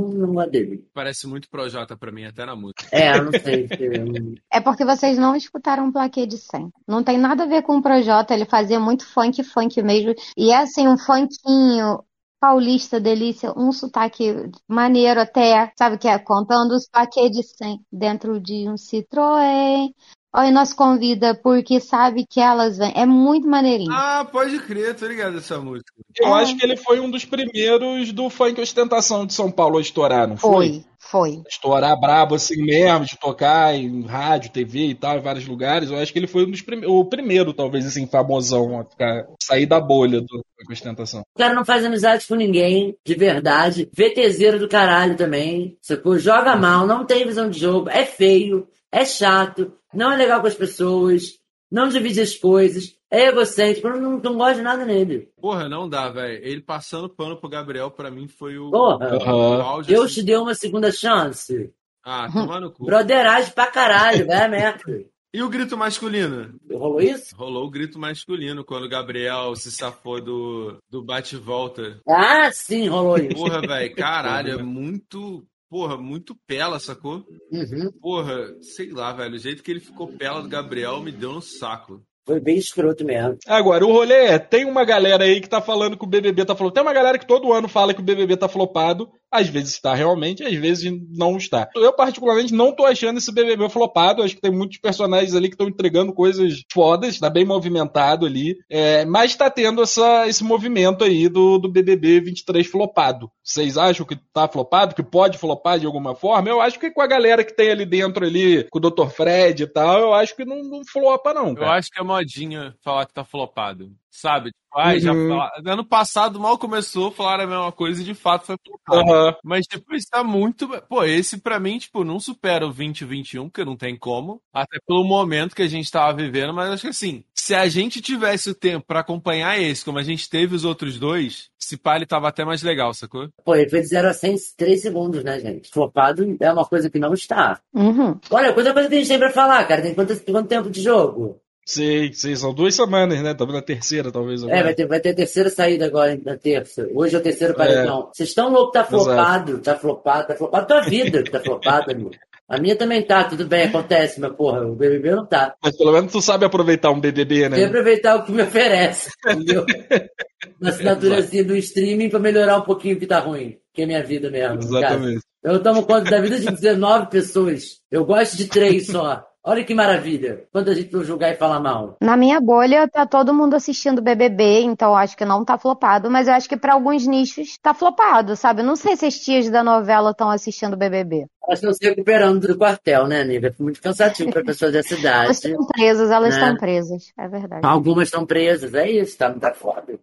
não, 0.10 0.34
gosto 0.34 0.52
dele. 0.52 0.88
Parece 0.94 1.28
muito 1.28 1.50
Projota 1.50 1.98
pra 1.98 2.12
mim, 2.12 2.24
até 2.24 2.46
na 2.46 2.56
música. 2.56 2.86
É, 2.92 3.18
eu 3.18 3.26
não 3.26 3.32
sei. 3.32 3.68
É 4.52 4.62
porque 4.62 4.86
vocês 4.86 5.18
não 5.18 5.36
escutaram 5.36 5.86
um 5.86 5.92
plaquê 5.92 6.26
de 6.26 6.38
100. 6.38 6.72
Não 6.88 7.04
tem 7.04 7.18
nada 7.18 7.44
a 7.44 7.48
ver 7.48 7.64
com 7.64 7.78
o 7.78 7.82
Projota, 7.82 8.34
ele 8.34 8.46
fazia 8.46 8.80
muito 8.80 9.06
funk, 9.06 9.44
funk 9.44 9.82
mesmo. 9.84 10.14
E 10.38 10.52
é 10.52 10.58
assim, 10.58 10.88
um 10.88 10.98
funkinho 10.98 12.04
paulista, 12.40 13.00
delícia, 13.00 13.54
um 13.56 13.72
sotaque 13.72 14.50
maneiro 14.68 15.20
até, 15.20 15.72
sabe 15.78 15.98
que 15.98 16.08
é 16.08 16.18
contando 16.18 16.72
os 16.72 16.88
plaquês 16.88 17.32
de 17.32 17.44
100 17.44 17.86
dentro 17.92 18.40
de 18.40 18.70
um 18.70 18.76
Citroën. 18.76 19.94
Oi, 20.36 20.52
nós 20.52 20.74
convida 20.74 21.34
porque 21.34 21.80
sabe 21.80 22.24
que 22.24 22.40
elas 22.40 22.78
vêm. 22.78 22.94
É 22.96 23.04
muito 23.04 23.48
maneirinho. 23.48 23.92
Ah, 23.92 24.24
pode 24.32 24.60
crer, 24.60 24.96
tô 24.96 25.08
ligado 25.08 25.36
essa 25.40 25.58
música. 25.60 25.92
Eu 26.20 26.28
É. 26.38 26.44
acho 26.44 26.56
que 26.56 26.64
ele 26.64 26.78
foi 26.78 27.00
um 27.00 27.10
dos 27.10 27.26
primeiros 27.26 28.12
do 28.12 28.30
funk 28.30 28.62
ostentação 28.62 29.26
de 29.26 29.34
São 29.34 29.50
Paulo 29.52 29.80
a 29.80 29.82
estourar, 29.82 30.28
não 30.28 30.38
foi? 30.38 30.52
Foi, 30.52 30.84
foi. 31.00 31.42
Estourar 31.50 32.00
brabo 32.00 32.36
assim 32.36 32.62
mesmo, 32.62 33.06
de 33.06 33.18
tocar 33.18 33.74
em 33.74 34.04
rádio, 34.06 34.52
TV 34.52 34.90
e 34.90 34.94
tal, 34.96 35.18
em 35.18 35.22
vários 35.22 35.48
lugares. 35.48 35.90
Eu 35.90 35.98
acho 35.98 36.14
que 36.14 36.20
ele 36.20 36.28
foi 36.28 36.46
um 36.46 36.52
dos 36.52 36.62
prime- 36.62 36.86
o 36.86 37.04
primeiro, 37.06 37.52
talvez, 37.52 37.88
assim, 37.88 38.06
famosão 38.06 38.80
a 38.82 38.86
ficar, 38.86 39.26
sair 39.42 39.66
da 39.66 39.80
bolha 39.80 40.22
do 40.22 40.28
funk 40.28 40.72
ostentação. 40.72 41.22
O 41.36 41.40
cara 41.40 41.56
não 41.56 41.66
faz 41.66 41.84
amizade 41.84 42.28
com 42.28 42.36
ninguém, 42.36 42.96
de 43.04 43.16
verdade. 43.16 43.90
VTZero 43.98 44.60
do 44.60 44.70
caralho 44.70 45.18
também. 45.18 45.76
Sacou? 45.82 46.20
Joga 46.20 46.56
mal, 46.56 46.86
não 46.86 47.04
tem 47.04 47.26
visão 47.26 47.50
de 47.50 47.60
jogo, 47.60 47.90
é 47.90 48.06
feio, 48.06 48.68
é 48.92 49.06
chato, 49.06 49.74
não 49.94 50.12
é 50.12 50.18
legal 50.18 50.42
com 50.42 50.48
as 50.48 50.56
pessoas. 50.56 51.38
não 51.72 51.88
divide 51.88 52.22
as 52.22 52.36
coisas, 52.36 52.96
é 53.12 53.28
egocêntrico, 53.28 53.88
eu 53.88 54.00
não, 54.00 54.20
não 54.20 54.38
gosto 54.38 54.56
de 54.58 54.62
nada 54.62 54.86
nele. 54.86 55.30
Porra, 55.40 55.68
não 55.70 55.88
dá, 55.88 56.10
velho. 56.10 56.44
Ele 56.44 56.62
passando 56.62 57.10
pano 57.10 57.38
pro 57.38 57.50
Gabriel, 57.50 57.92
pra 57.92 58.10
mim, 58.12 58.28
foi 58.28 58.58
o. 58.58 58.70
Porra, 58.72 59.16
o 59.18 59.62
auge, 59.62 59.90
Deus 59.90 60.06
assim. 60.06 60.22
te 60.22 60.24
deu 60.24 60.42
uma 60.42 60.56
segunda 60.56 60.92
chance. 60.92 61.72
Ah, 62.04 62.28
toma 62.32 62.60
no 62.60 62.72
cu. 62.72 62.86
Broderagem 62.86 63.52
pra 63.52 63.68
caralho, 63.68 64.26
vai 64.26 64.42
a 64.46 64.48
merda. 64.48 64.84
E 65.32 65.44
o 65.44 65.50
grito 65.50 65.78
masculino? 65.78 66.56
Rolou 66.72 67.00
isso? 67.02 67.36
Rolou 67.36 67.68
o 67.68 67.70
grito 67.70 68.00
masculino 68.00 68.64
quando 68.64 68.86
o 68.86 68.90
Gabriel 68.90 69.56
se 69.56 69.72
safou 69.72 70.20
do, 70.20 70.78
do 70.90 71.04
bate-volta. 71.04 72.00
Ah, 72.08 72.50
sim, 72.52 72.88
rolou 72.88 73.18
isso. 73.20 73.36
Porra, 73.36 73.62
velho, 73.62 73.96
caralho, 73.96 74.54
é 74.60 74.64
muito. 74.64 75.46
Porra, 75.70 75.98
muito 75.98 76.36
pela, 76.48 76.80
sacou? 76.80 77.24
Uhum. 77.52 77.92
Porra, 78.02 78.56
sei 78.62 78.90
lá, 78.90 79.14
velho. 79.14 79.36
O 79.36 79.40
jeito 79.40 79.62
que 79.62 79.70
ele 79.70 79.80
ficou 79.80 80.08
pela 80.08 80.42
do 80.42 80.50
Gabriel 80.50 81.00
me 81.02 81.12
deu 81.12 81.34
no 81.34 81.42
saco. 81.42 82.02
Foi 82.26 82.40
bem 82.40 82.58
escroto 82.58 83.06
mesmo. 83.06 83.38
Agora, 83.48 83.86
o 83.86 83.92
rolê 83.92 84.28
é, 84.28 84.40
tem 84.40 84.66
uma 84.66 84.84
galera 84.84 85.24
aí 85.24 85.40
que 85.42 85.50
tá 85.50 85.62
falando 85.62 85.98
que 85.98 86.04
o 86.04 86.08
BBB 86.08 86.46
tá 86.46 86.56
flopado. 86.56 86.74
Tem 86.74 86.84
uma 86.84 86.94
galera 86.94 87.18
que 87.18 87.26
todo 87.26 87.54
ano 87.54 87.68
fala 87.68 87.94
que 87.94 88.02
o 88.02 88.04
BBB 88.04 88.38
tá 88.38 88.48
flopado. 88.48 89.12
Às 89.32 89.48
vezes 89.48 89.74
está 89.74 89.94
realmente, 89.94 90.44
às 90.44 90.56
vezes 90.56 90.92
não 91.10 91.38
está. 91.38 91.70
Eu, 91.76 91.94
particularmente, 91.94 92.54
não 92.54 92.72
tô 92.72 92.86
achando 92.86 93.18
esse 93.18 93.32
BBB 93.32 93.70
flopado. 93.70 94.24
Acho 94.24 94.36
que 94.36 94.42
tem 94.42 94.52
muitos 94.52 94.78
personagens 94.78 95.36
ali 95.36 95.48
que 95.50 95.56
estão 95.56 95.68
entregando 95.68 96.14
coisas 96.14 96.64
fodas, 96.72 97.20
tá 97.20 97.30
bem 97.30 97.46
movimentado 97.46 98.26
ali. 98.26 98.58
É, 98.70 99.06
mas 99.06 99.36
tá 99.36 99.50
tendo 99.50 99.82
essa, 99.82 100.28
esse 100.28 100.44
movimento 100.44 101.04
aí 101.04 101.30
do, 101.30 101.58
do 101.58 101.70
BBB 101.70 102.22
23 102.22 102.66
flopado. 102.68 103.30
Vocês 103.44 103.78
acham 103.78 104.06
que 104.06 104.16
tá 104.34 104.48
flopado? 104.48 104.96
Que 104.96 105.04
pode 105.04 105.38
flopar 105.38 105.80
de 105.80 105.86
alguma 105.86 106.16
forma? 106.16 106.50
Eu 106.50 106.62
acho 106.62 106.80
que 106.80 106.92
com 106.92 107.02
a 107.02 107.08
galera 107.08 107.44
que 107.44 107.56
tem 107.56 107.72
ali 107.72 107.86
dentro 107.86 108.26
ali, 108.26 108.68
com 108.70 108.78
o 108.78 108.82
Dr. 108.82 109.08
Fred 109.08 109.64
e 109.64 109.68
tal, 109.68 110.00
eu 110.00 110.14
acho 110.14 110.36
que 110.36 110.46
não, 110.46 110.64
não 110.64 110.82
flopa 110.86 111.34
não, 111.34 111.50
Eu 111.50 111.56
cara. 111.56 111.74
acho 111.74 111.90
que 111.90 112.00
é 112.00 112.04
modinha 112.04 112.76
falar 112.84 113.06
que 113.06 113.14
tá 113.14 113.24
flopado. 113.24 113.92
Sabe? 114.12 114.46
Tipo, 114.50 114.80
ai, 114.80 115.00
já 115.00 115.14
Uhum. 115.14 115.30
fala- 115.30 115.52
Ano 115.66 115.86
passado 115.86 116.40
mal 116.40 116.58
começou, 116.58 117.12
falaram 117.12 117.44
a 117.44 117.48
mesma 117.48 117.72
coisa 117.72 118.02
e 118.02 118.06
de 118.06 118.14
fato 118.16 118.46
foi. 118.46 118.56
Aham. 118.92 119.36
Mas, 119.44 119.66
tipo, 119.68 119.96
isso 119.96 120.08
tá 120.10 120.24
muito. 120.24 120.68
Pô, 120.90 121.04
esse 121.04 121.38
pra 121.38 121.60
mim, 121.60 121.78
tipo, 121.78 122.04
não 122.04 122.20
supera 122.20 122.66
o 122.66 122.70
2021, 122.74 123.48
porque 123.50 123.64
não 123.64 123.76
tem 123.78 123.96
como. 123.96 124.42
Até 124.54 124.78
pelo 124.86 125.04
momento 125.04 125.56
que 125.56 125.62
a 125.62 125.68
gente 125.68 125.92
tava 125.92 126.14
vivendo, 126.18 126.54
mas 126.54 126.70
acho 126.72 126.82
que 126.84 126.88
assim, 126.90 127.24
se 127.36 127.54
a 127.54 127.68
gente 127.68 128.02
tivesse 128.02 128.50
o 128.50 128.56
tempo 128.56 128.86
pra 128.86 129.00
acompanhar 129.02 129.60
esse, 129.62 129.86
como 129.86 130.00
a 130.00 130.04
gente 130.04 130.30
teve 130.30 130.56
os 130.56 130.66
outros 130.66 130.98
dois, 131.00 131.50
esse 131.62 131.78
pá 131.78 131.96
ele 131.96 132.06
tava 132.06 132.28
até 132.28 132.44
mais 132.44 132.64
legal, 132.64 132.94
sacou? 132.94 133.30
Pô, 133.46 133.56
ele 133.56 133.70
foi 133.70 133.82
de 133.82 133.88
0 133.88 134.08
a 134.10 134.14
100 134.14 134.34
em 134.36 134.38
3 134.58 134.82
segundos, 134.82 135.24
né, 135.24 135.40
gente? 135.40 135.70
Flopado 135.70 136.36
é 136.40 136.52
uma 136.52 136.66
coisa 136.66 136.90
que 136.90 137.00
não 137.00 137.14
está. 137.14 137.60
Uhum. 137.74 138.20
Olha, 138.32 138.54
quanta 138.54 138.74
coisa 138.74 138.90
que 138.90 138.96
a 138.96 138.98
gente 138.98 139.08
tem 139.08 139.20
pra 139.20 139.32
falar, 139.32 139.64
cara. 139.66 139.82
Tem 139.84 139.94
quanto, 139.94 140.20
quanto 140.26 140.48
tempo 140.48 140.70
de 140.70 140.82
jogo? 140.82 141.40
Sei, 141.70 142.12
sei, 142.14 142.36
são 142.36 142.52
duas 142.52 142.74
semanas, 142.74 143.22
né? 143.22 143.30
Estamos 143.30 143.54
na 143.54 143.62
terceira, 143.62 144.12
talvez. 144.12 144.42
É, 144.42 144.46
Agora. 144.46 144.64
vai 144.64 144.74
ter, 144.74 144.88
vai 144.88 145.00
ter 145.00 145.10
a 145.10 145.14
terceira 145.14 145.52
saída 145.52 145.86
agora, 145.86 146.20
na 146.26 146.36
terça. 146.36 146.90
Hoje 146.96 147.16
é 147.16 147.20
o 147.20 147.22
terceiro 147.22 147.54
paredão. 147.54 148.10
Vocês 148.12 148.30
estão 148.30 148.52
loucos, 148.52 148.74
tá 148.74 148.80
Exato. 148.80 149.04
flopado, 149.04 149.60
tá 149.60 149.76
flopado, 149.76 150.28
tá 150.30 150.36
flopado. 150.36 150.66
Tua 150.66 150.82
vida 150.82 151.24
tá 151.24 151.40
flopada, 151.40 151.92
amigo. 151.92 152.10
A 152.48 152.58
minha 152.60 152.76
também 152.76 153.04
tá, 153.04 153.24
tudo 153.24 153.46
bem, 153.46 153.66
acontece, 153.66 154.20
mas 154.20 154.36
porra, 154.36 154.66
o 154.66 154.74
BBB 154.74 155.12
não 155.12 155.28
tá. 155.28 155.54
Mas 155.64 155.78
pelo 155.78 155.92
menos 155.92 156.12
tu 156.12 156.20
sabe 156.24 156.44
aproveitar 156.44 156.90
um 156.90 157.00
BBB, 157.00 157.42
Tem 157.42 157.52
que 157.52 157.58
né? 157.58 157.66
aproveitar 157.66 158.16
o 158.16 158.24
que 158.24 158.32
me 158.32 158.42
oferece, 158.42 159.12
entendeu? 159.24 159.64
Uma 160.60 160.72
assinaturazinha 160.72 161.44
do 161.44 161.56
streaming 161.56 162.10
pra 162.10 162.18
melhorar 162.18 162.58
um 162.58 162.64
pouquinho 162.64 162.96
o 162.96 163.00
que 163.00 163.06
tá 163.06 163.20
ruim, 163.20 163.60
que 163.72 163.84
é 163.84 163.86
minha 163.86 164.04
vida 164.04 164.32
mesmo. 164.32 164.58
Exatamente. 164.58 165.22
Eu 165.44 165.62
tomo 165.62 165.84
conta 165.84 166.10
da 166.10 166.20
vida 166.20 166.40
de 166.40 166.48
19 166.48 167.12
pessoas. 167.12 167.80
Eu 167.92 168.04
gosto 168.06 168.36
de 168.36 168.48
três 168.48 168.88
só. 168.88 169.24
Olha 169.50 169.64
que 169.64 169.74
maravilha. 169.74 170.44
Quanta 170.52 170.76
gente 170.76 170.90
pra 170.90 171.00
eu 171.00 171.04
julgar 171.04 171.32
e 171.32 171.36
falar 171.36 171.60
mal. 171.60 171.98
Na 172.00 172.16
minha 172.16 172.40
bolha, 172.40 172.88
tá 172.88 173.04
todo 173.08 173.34
mundo 173.34 173.56
assistindo 173.56 174.00
BBB, 174.00 174.60
então 174.62 174.90
eu 174.90 174.96
acho 174.96 175.18
que 175.18 175.26
não 175.26 175.44
tá 175.44 175.58
flopado, 175.58 176.08
mas 176.08 176.28
eu 176.28 176.36
acho 176.36 176.48
que 176.48 176.56
pra 176.56 176.74
alguns 176.76 177.08
nichos 177.08 177.58
tá 177.60 177.74
flopado, 177.74 178.36
sabe? 178.36 178.62
Eu 178.62 178.66
não 178.68 178.76
sei 178.76 178.96
se 178.96 179.08
as 179.08 179.16
tias 179.16 179.50
da 179.50 179.64
novela 179.64 180.12
estão 180.12 180.30
assistindo 180.30 180.78
BBB. 180.78 181.26
Elas 181.48 181.58
estão 181.58 181.74
se 181.74 181.84
recuperando 181.84 182.48
do 182.48 182.56
quartel, 182.60 183.08
né, 183.08 183.24
Nívia? 183.24 183.48
É 183.60 183.64
muito 183.64 183.82
cansativo 183.82 184.32
para 184.32 184.44
pessoas 184.44 184.72
dessa 184.72 184.94
idade. 184.94 185.26
Elas 185.26 185.44
estão 185.44 185.66
presas, 185.66 186.12
elas 186.12 186.36
Né? 186.36 186.42
estão 186.42 186.58
presas, 186.58 187.04
é 187.18 187.28
verdade. 187.28 187.66
Algumas 187.66 188.08
estão 188.08 188.26
presas, 188.28 188.76
é 188.76 188.88
isso, 188.88 189.18
tá, 189.18 189.34
tá 189.34 189.52
foda. 189.56 190.00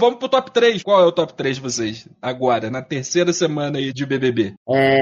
Vamos 0.00 0.20
pro 0.20 0.28
top 0.28 0.52
3. 0.52 0.80
Qual 0.84 1.00
é 1.02 1.04
o 1.04 1.10
top 1.10 1.34
3 1.34 1.56
de 1.56 1.62
vocês? 1.62 2.08
Agora, 2.22 2.70
na 2.70 2.80
terceira 2.80 3.32
semana 3.32 3.78
aí 3.78 3.92
de 3.92 4.06
BBB. 4.06 4.54
É, 4.70 5.00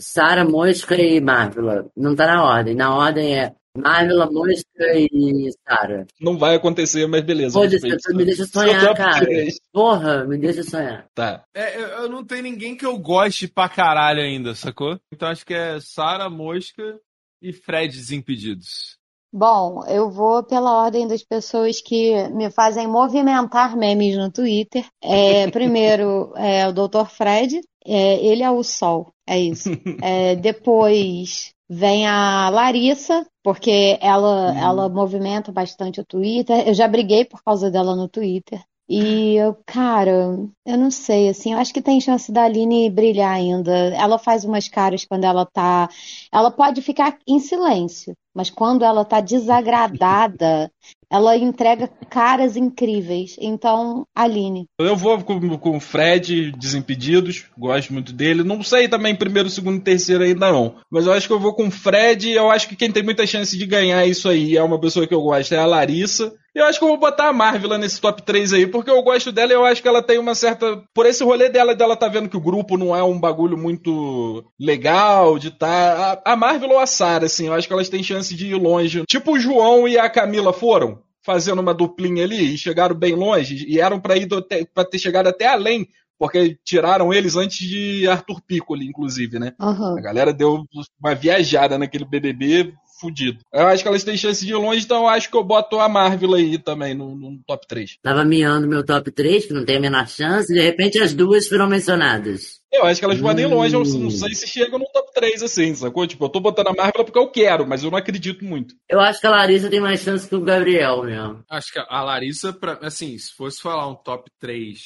Sara, 0.00 0.44
Mosca 0.44 0.94
e 0.94 1.20
Marvela. 1.20 1.86
Não 1.96 2.14
tá 2.14 2.26
na 2.26 2.44
ordem. 2.44 2.74
Na 2.74 2.94
ordem 2.94 3.38
é 3.38 3.54
Marvela, 3.76 4.30
Mosca 4.30 4.84
e 4.94 5.50
Sara. 5.66 6.06
Não 6.20 6.36
vai 6.36 6.56
acontecer, 6.56 7.06
mas 7.06 7.22
beleza. 7.22 7.58
Respeito. 7.58 8.14
me 8.14 8.24
deixa 8.24 8.46
sonhar, 8.46 8.94
cara. 8.94 9.26
Porra, 9.72 10.24
me 10.24 10.36
deixa 10.36 10.62
sonhar. 10.62 11.06
Tá. 11.14 11.44
É, 11.54 11.76
eu, 11.76 11.86
eu 11.88 12.08
não 12.08 12.24
tenho 12.24 12.42
ninguém 12.42 12.76
que 12.76 12.84
eu 12.84 12.98
goste 12.98 13.48
pra 13.48 13.68
caralho 13.68 14.20
ainda, 14.20 14.54
sacou? 14.54 14.98
Então 15.12 15.28
acho 15.28 15.46
que 15.46 15.54
é 15.54 15.80
Sara, 15.80 16.28
Mosca 16.28 16.98
e 17.40 17.52
Fred 17.52 17.96
Desimpedidos. 17.96 19.00
Bom, 19.34 19.82
eu 19.86 20.10
vou 20.10 20.44
pela 20.44 20.82
ordem 20.84 21.08
das 21.08 21.24
pessoas 21.24 21.80
que 21.80 22.28
me 22.28 22.50
fazem 22.50 22.86
movimentar 22.86 23.74
memes 23.74 24.14
no 24.14 24.30
Twitter. 24.30 24.84
É, 25.02 25.48
primeiro 25.50 26.34
é 26.36 26.68
o 26.68 26.72
Dr. 26.72 27.06
Fred, 27.08 27.58
é, 27.84 28.24
ele 28.24 28.42
é 28.42 28.50
o 28.50 28.62
sol, 28.62 29.12
é 29.26 29.38
isso. 29.38 29.70
É, 30.02 30.34
depois 30.36 31.52
vem 31.68 32.06
a 32.06 32.50
Larissa, 32.50 33.26
porque 33.42 33.98
ela, 34.00 34.54
ela 34.58 34.88
movimenta 34.88 35.52
bastante 35.52 36.00
o 36.00 36.04
Twitter. 36.04 36.68
Eu 36.68 36.74
já 36.74 36.86
briguei 36.88 37.24
por 37.24 37.42
causa 37.42 37.70
dela 37.70 37.96
no 37.96 38.08
Twitter. 38.08 38.60
E 38.88 39.36
eu, 39.36 39.56
cara, 39.64 40.36
eu 40.66 40.76
não 40.76 40.90
sei, 40.90 41.28
assim, 41.28 41.52
eu 41.52 41.58
acho 41.58 41.72
que 41.72 41.80
tem 41.80 42.00
chance 42.00 42.30
da 42.30 42.44
Aline 42.44 42.90
brilhar 42.90 43.32
ainda. 43.32 43.72
Ela 43.94 44.18
faz 44.18 44.44
umas 44.44 44.68
caras 44.68 45.04
quando 45.04 45.24
ela 45.24 45.46
tá. 45.46 45.88
Ela 46.30 46.50
pode 46.50 46.82
ficar 46.82 47.16
em 47.26 47.40
silêncio, 47.40 48.14
mas 48.34 48.50
quando 48.50 48.84
ela 48.84 49.04
tá 49.04 49.20
desagradada, 49.20 50.70
ela 51.12 51.36
entrega 51.36 51.90
caras 52.08 52.56
incríveis. 52.56 53.36
Então, 53.38 54.06
Aline. 54.14 54.66
Eu 54.78 54.96
vou 54.96 55.22
com, 55.22 55.58
com 55.58 55.76
o 55.76 55.80
Fred 55.80 56.52
Desimpedidos, 56.52 57.44
gosto 57.56 57.92
muito 57.92 58.14
dele. 58.14 58.42
Não 58.42 58.62
sei 58.62 58.88
também 58.88 59.14
primeiro, 59.14 59.50
segundo 59.50 59.76
e 59.76 59.84
terceiro 59.84 60.24
ainda 60.24 60.50
não. 60.50 60.76
Mas 60.90 61.06
eu 61.06 61.12
acho 61.12 61.26
que 61.26 61.32
eu 61.32 61.38
vou 61.38 61.54
com 61.54 61.66
o 61.66 61.70
Fred. 61.70 62.30
Eu 62.30 62.50
acho 62.50 62.66
que 62.66 62.76
quem 62.76 62.90
tem 62.90 63.02
muita 63.02 63.26
chance 63.26 63.56
de 63.58 63.66
ganhar 63.66 64.06
isso 64.06 64.26
aí 64.26 64.56
é 64.56 64.62
uma 64.62 64.80
pessoa 64.80 65.06
que 65.06 65.14
eu 65.14 65.20
gosto, 65.20 65.52
é 65.52 65.58
a 65.58 65.66
Larissa. 65.66 66.32
Eu 66.54 66.66
acho 66.66 66.78
que 66.78 66.84
eu 66.84 66.88
vou 66.88 66.98
botar 66.98 67.28
a 67.28 67.32
Marvel 67.32 67.78
nesse 67.78 68.00
top 68.00 68.22
3 68.22 68.52
aí, 68.52 68.66
porque 68.66 68.90
eu 68.90 69.02
gosto 69.02 69.32
dela 69.32 69.52
e 69.52 69.54
eu 69.54 69.64
acho 69.64 69.80
que 69.80 69.88
ela 69.88 70.02
tem 70.02 70.18
uma 70.18 70.34
certa. 70.34 70.82
Por 70.94 71.06
esse 71.06 71.24
rolê 71.24 71.48
dela, 71.48 71.74
dela 71.74 71.96
tá 71.96 72.08
vendo 72.08 72.28
que 72.28 72.36
o 72.36 72.42
grupo 72.42 72.76
não 72.76 72.94
é 72.94 73.02
um 73.02 73.18
bagulho 73.18 73.56
muito 73.56 74.44
legal 74.60 75.38
de 75.38 75.50
tá. 75.50 76.20
A, 76.24 76.32
a 76.32 76.36
Marvel 76.36 76.70
ou 76.70 76.78
a 76.78 76.86
Sarah, 76.86 77.24
assim, 77.24 77.46
eu 77.46 77.54
acho 77.54 77.66
que 77.66 77.72
elas 77.72 77.88
têm 77.88 78.02
chance 78.02 78.34
de 78.34 78.48
ir 78.48 78.54
longe. 78.54 79.04
Tipo 79.06 79.32
o 79.32 79.40
João 79.40 79.88
e 79.88 79.98
a 79.98 80.10
Camila 80.10 80.52
foram 80.52 81.02
fazendo 81.22 81.60
uma 81.60 81.72
duplinha 81.72 82.24
ali 82.24 82.54
e 82.54 82.58
chegaram 82.58 82.94
bem 82.94 83.14
longe 83.14 83.64
e 83.66 83.80
eram 83.80 84.00
pra 84.00 84.16
ir 84.16 84.28
pra 84.74 84.84
ter 84.84 84.98
chegado 84.98 85.28
até 85.28 85.46
além, 85.46 85.88
porque 86.18 86.58
tiraram 86.64 87.12
eles 87.12 87.36
antes 87.36 87.66
de 87.66 88.06
Arthur 88.08 88.42
Piccoli, 88.42 88.86
inclusive, 88.86 89.38
né? 89.38 89.54
Aham. 89.58 89.96
A 89.96 90.00
galera 90.00 90.32
deu 90.32 90.64
uma 91.00 91.14
viajada 91.14 91.78
naquele 91.78 92.04
BBB 92.04 92.74
fudido. 93.02 93.38
Eu 93.52 93.66
acho 93.66 93.82
que 93.82 93.88
elas 93.88 94.04
têm 94.04 94.16
chance 94.16 94.44
de 94.46 94.52
ir 94.52 94.56
longe, 94.56 94.84
então 94.84 95.02
eu 95.02 95.08
acho 95.08 95.28
que 95.30 95.36
eu 95.36 95.44
boto 95.44 95.78
a 95.78 95.88
Marvel 95.88 96.34
aí 96.34 96.56
também 96.58 96.94
no, 96.94 97.14
no 97.14 97.38
top 97.46 97.66
3. 97.66 97.96
Tava 98.02 98.24
miando 98.24 98.66
meu 98.66 98.84
top 98.84 99.10
3, 99.10 99.46
que 99.46 99.52
não 99.52 99.64
tem 99.64 99.76
a 99.76 99.80
menor 99.80 100.08
chance, 100.08 100.50
e 100.52 100.56
de 100.56 100.62
repente 100.62 100.98
as 100.98 101.12
duas 101.12 101.46
foram 101.48 101.66
mencionadas. 101.68 102.62
Eu 102.72 102.84
acho 102.86 103.00
que 103.00 103.04
elas 103.04 103.18
vão 103.18 103.34
nem 103.34 103.44
longe, 103.46 103.74
eu 103.74 103.82
Hum. 103.82 103.98
não 104.04 104.10
sei 104.10 104.34
se 104.34 104.46
chegam 104.46 104.78
no 104.78 104.86
top 104.86 105.12
3 105.12 105.42
assim, 105.42 105.74
sacou? 105.74 106.06
Tipo, 106.06 106.24
eu 106.24 106.28
tô 106.30 106.40
botando 106.40 106.68
a 106.68 106.72
Marvel 106.72 107.04
porque 107.04 107.18
eu 107.18 107.30
quero, 107.30 107.66
mas 107.66 107.84
eu 107.84 107.90
não 107.90 107.98
acredito 107.98 108.44
muito. 108.44 108.74
Eu 108.88 108.98
acho 108.98 109.20
que 109.20 109.26
a 109.26 109.30
Larissa 109.30 109.68
tem 109.68 109.80
mais 109.80 110.00
chance 110.00 110.26
que 110.26 110.34
o 110.34 110.40
Gabriel 110.40 111.02
mesmo. 111.02 111.44
Acho 111.50 111.70
que 111.70 111.78
a 111.78 112.02
Larissa, 112.02 112.50
pra, 112.52 112.78
assim, 112.80 113.18
se 113.18 113.34
fosse 113.34 113.60
falar 113.60 113.86
um 113.88 113.94
top 113.94 114.30
3, 114.40 114.78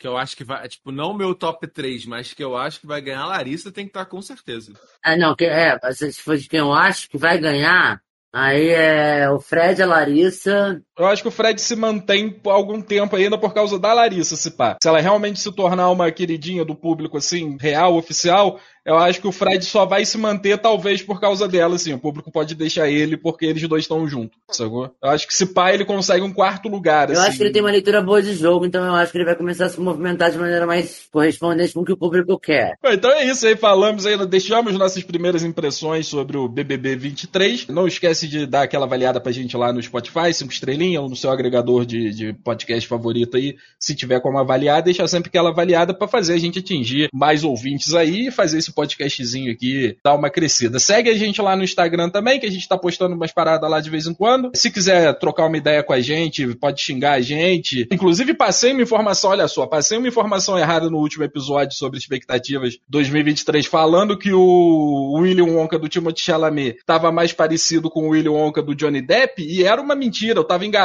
que 0.00 0.06
eu 0.06 0.16
acho 0.16 0.34
que 0.34 0.42
vai, 0.42 0.66
tipo, 0.66 0.90
não 0.90 1.12
meu 1.12 1.34
top 1.34 1.66
3, 1.66 2.06
mas 2.06 2.32
que 2.32 2.42
eu 2.42 2.56
acho 2.56 2.80
que 2.80 2.86
vai 2.86 3.02
ganhar, 3.02 3.26
Larissa 3.26 3.70
tem 3.70 3.84
que 3.84 3.90
estar 3.90 4.06
com 4.06 4.22
certeza. 4.22 4.72
Ah, 5.04 5.14
não, 5.14 5.36
que, 5.36 5.44
é, 5.44 5.78
se 5.92 6.14
for 6.14 6.38
de 6.38 6.48
quem 6.48 6.60
eu 6.60 6.72
acho 6.72 7.06
que 7.10 7.18
vai 7.18 7.38
ganhar, 7.38 8.00
aí 8.32 8.70
é 8.70 9.30
o 9.30 9.38
Fred, 9.38 9.82
a 9.82 9.86
Larissa. 9.86 10.82
Eu 11.00 11.06
acho 11.06 11.22
que 11.22 11.28
o 11.28 11.32
Fred 11.32 11.58
se 11.58 11.74
mantém 11.74 12.28
por 12.28 12.50
algum 12.50 12.82
tempo 12.82 13.16
ainda 13.16 13.38
por 13.38 13.54
causa 13.54 13.78
da 13.78 13.94
Larissa, 13.94 14.36
se 14.36 14.50
pá. 14.50 14.76
Se 14.82 14.86
ela 14.86 15.00
realmente 15.00 15.40
se 15.40 15.50
tornar 15.50 15.88
uma 15.88 16.10
queridinha 16.10 16.62
do 16.62 16.74
público, 16.74 17.16
assim, 17.16 17.56
real, 17.58 17.96
oficial, 17.96 18.60
eu 18.84 18.96
acho 18.96 19.20
que 19.20 19.28
o 19.28 19.32
Fred 19.32 19.64
só 19.64 19.84
vai 19.84 20.04
se 20.04 20.16
manter, 20.16 20.58
talvez, 20.58 21.02
por 21.02 21.20
causa 21.20 21.46
dela, 21.46 21.76
assim. 21.76 21.92
O 21.92 21.98
público 21.98 22.30
pode 22.30 22.54
deixar 22.54 22.88
ele 22.88 23.16
porque 23.16 23.46
eles 23.46 23.66
dois 23.68 23.84
estão 23.84 24.08
juntos, 24.08 24.38
sacou? 24.50 24.90
Eu 25.02 25.10
acho 25.10 25.26
que 25.26 25.34
se 25.34 25.46
pá, 25.46 25.72
ele 25.72 25.84
consegue 25.84 26.22
um 26.22 26.32
quarto 26.32 26.68
lugar, 26.68 27.08
Eu 27.08 27.18
assim. 27.18 27.28
acho 27.28 27.36
que 27.36 27.44
ele 27.44 27.52
tem 27.52 27.62
uma 27.62 27.70
leitura 27.70 28.02
boa 28.02 28.22
de 28.22 28.34
jogo, 28.34 28.66
então 28.66 28.84
eu 28.84 28.94
acho 28.94 29.12
que 29.12 29.18
ele 29.18 29.24
vai 29.24 29.36
começar 29.36 29.66
a 29.66 29.68
se 29.68 29.80
movimentar 29.80 30.30
de 30.30 30.38
maneira 30.38 30.66
mais 30.66 31.06
correspondente 31.12 31.72
com 31.72 31.80
o 31.80 31.84
que 31.84 31.92
o 31.92 31.96
público 31.96 32.38
quer. 32.38 32.74
Então 32.84 33.10
é 33.12 33.24
isso 33.24 33.46
aí, 33.46 33.56
falamos 33.56 34.06
aí, 34.06 34.16
deixamos 34.26 34.76
nossas 34.76 35.02
primeiras 35.02 35.44
impressões 35.44 36.06
sobre 36.06 36.36
o 36.36 36.48
BBB 36.48 36.96
23. 36.96 37.68
Não 37.68 37.86
esquece 37.86 38.26
de 38.26 38.46
dar 38.46 38.62
aquela 38.62 38.86
avaliada 38.86 39.20
pra 39.20 39.30
gente 39.30 39.56
lá 39.56 39.72
no 39.72 39.82
Spotify, 39.82 40.32
cinco 40.32 40.52
estrelinhas, 40.52 40.89
no 40.98 41.16
seu 41.16 41.30
agregador 41.30 41.84
de, 41.84 42.10
de 42.10 42.32
podcast 42.32 42.88
favorito 42.88 43.36
aí, 43.36 43.56
se 43.78 43.94
tiver 43.94 44.20
como 44.20 44.38
avaliar, 44.38 44.82
deixa 44.82 45.06
sempre 45.06 45.28
aquela 45.28 45.50
avaliada 45.50 45.94
pra 45.94 46.08
fazer 46.08 46.34
a 46.34 46.38
gente 46.38 46.58
atingir 46.58 47.08
mais 47.12 47.44
ouvintes 47.44 47.94
aí 47.94 48.28
e 48.28 48.30
fazer 48.30 48.58
esse 48.58 48.72
podcastzinho 48.72 49.52
aqui 49.52 49.96
dar 50.04 50.14
uma 50.14 50.30
crescida. 50.30 50.78
Segue 50.78 51.10
a 51.10 51.14
gente 51.14 51.40
lá 51.40 51.56
no 51.56 51.64
Instagram 51.64 52.10
também, 52.10 52.38
que 52.38 52.46
a 52.46 52.50
gente 52.50 52.68
tá 52.68 52.76
postando 52.76 53.14
umas 53.14 53.32
paradas 53.32 53.70
lá 53.70 53.80
de 53.80 53.90
vez 53.90 54.06
em 54.06 54.14
quando. 54.14 54.50
Se 54.54 54.70
quiser 54.70 55.18
trocar 55.18 55.46
uma 55.46 55.56
ideia 55.56 55.82
com 55.82 55.92
a 55.92 56.00
gente, 56.00 56.54
pode 56.56 56.80
xingar 56.80 57.12
a 57.12 57.20
gente. 57.20 57.86
Inclusive, 57.92 58.34
passei 58.34 58.72
uma 58.72 58.82
informação, 58.82 59.30
olha 59.30 59.48
só, 59.48 59.66
passei 59.66 59.98
uma 59.98 60.08
informação 60.08 60.58
errada 60.58 60.88
no 60.88 60.98
último 60.98 61.24
episódio 61.24 61.76
sobre 61.76 61.98
expectativas 61.98 62.78
2023, 62.88 63.66
falando 63.66 64.18
que 64.18 64.32
o 64.32 65.18
William 65.18 65.44
Wonka 65.44 65.78
do 65.78 65.88
Timothée 65.88 66.24
Chalamet 66.24 66.76
estava 66.78 67.10
mais 67.12 67.32
parecido 67.32 67.90
com 67.90 68.06
o 68.06 68.10
William 68.10 68.32
Wonka 68.32 68.62
do 68.62 68.74
Johnny 68.74 69.02
Depp, 69.02 69.42
e 69.42 69.64
era 69.64 69.80
uma 69.80 69.94
mentira, 69.94 70.38
eu 70.38 70.42
estava 70.42 70.64
enganado. 70.64 70.79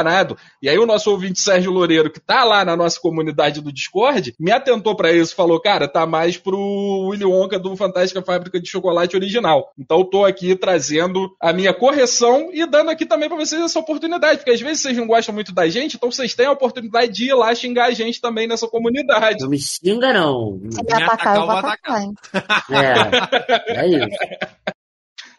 E 0.62 0.68
aí 0.68 0.78
o 0.78 0.86
nosso 0.86 1.10
ouvinte 1.10 1.40
Sérgio 1.40 1.70
Loureiro, 1.70 2.10
que 2.10 2.20
tá 2.20 2.44
lá 2.44 2.64
na 2.64 2.76
nossa 2.76 3.00
comunidade 3.00 3.60
do 3.60 3.72
Discord, 3.72 4.34
me 4.38 4.50
atentou 4.50 4.94
para 4.96 5.12
isso, 5.12 5.34
falou, 5.34 5.60
cara, 5.60 5.88
tá 5.88 6.06
mais 6.06 6.36
pro 6.36 7.08
William 7.08 7.28
Wonka 7.28 7.58
do 7.58 7.76
Fantástica 7.76 8.22
Fábrica 8.22 8.60
de 8.60 8.68
Chocolate 8.68 9.16
original. 9.16 9.72
Então 9.78 9.98
eu 9.98 10.04
tô 10.04 10.24
aqui 10.24 10.54
trazendo 10.56 11.34
a 11.40 11.52
minha 11.52 11.72
correção 11.72 12.50
e 12.52 12.66
dando 12.66 12.90
aqui 12.90 13.06
também 13.06 13.28
para 13.28 13.38
vocês 13.38 13.60
essa 13.60 13.78
oportunidade, 13.78 14.38
porque 14.38 14.50
às 14.50 14.60
vezes 14.60 14.82
vocês 14.82 14.96
não 14.96 15.06
gostam 15.06 15.34
muito 15.34 15.52
da 15.52 15.68
gente, 15.68 15.96
então 15.96 16.10
vocês 16.10 16.34
têm 16.34 16.46
a 16.46 16.52
oportunidade 16.52 17.12
de 17.12 17.30
ir 17.30 17.34
lá 17.34 17.54
xingar 17.54 17.86
a 17.86 17.92
gente 17.92 18.20
também 18.20 18.46
nessa 18.46 18.66
comunidade. 18.68 19.42
Não 19.42 19.50
me 19.50 19.58
xinga, 19.58 20.12
não. 20.12 20.60
Se 20.70 20.82
me 20.82 20.92
atacar, 20.92 21.36
eu 21.36 21.46
vou 21.46 21.56
atacar. 21.56 22.02
hein? 22.02 22.14
É, 22.70 23.80
é 23.80 23.88
isso. 23.88 24.16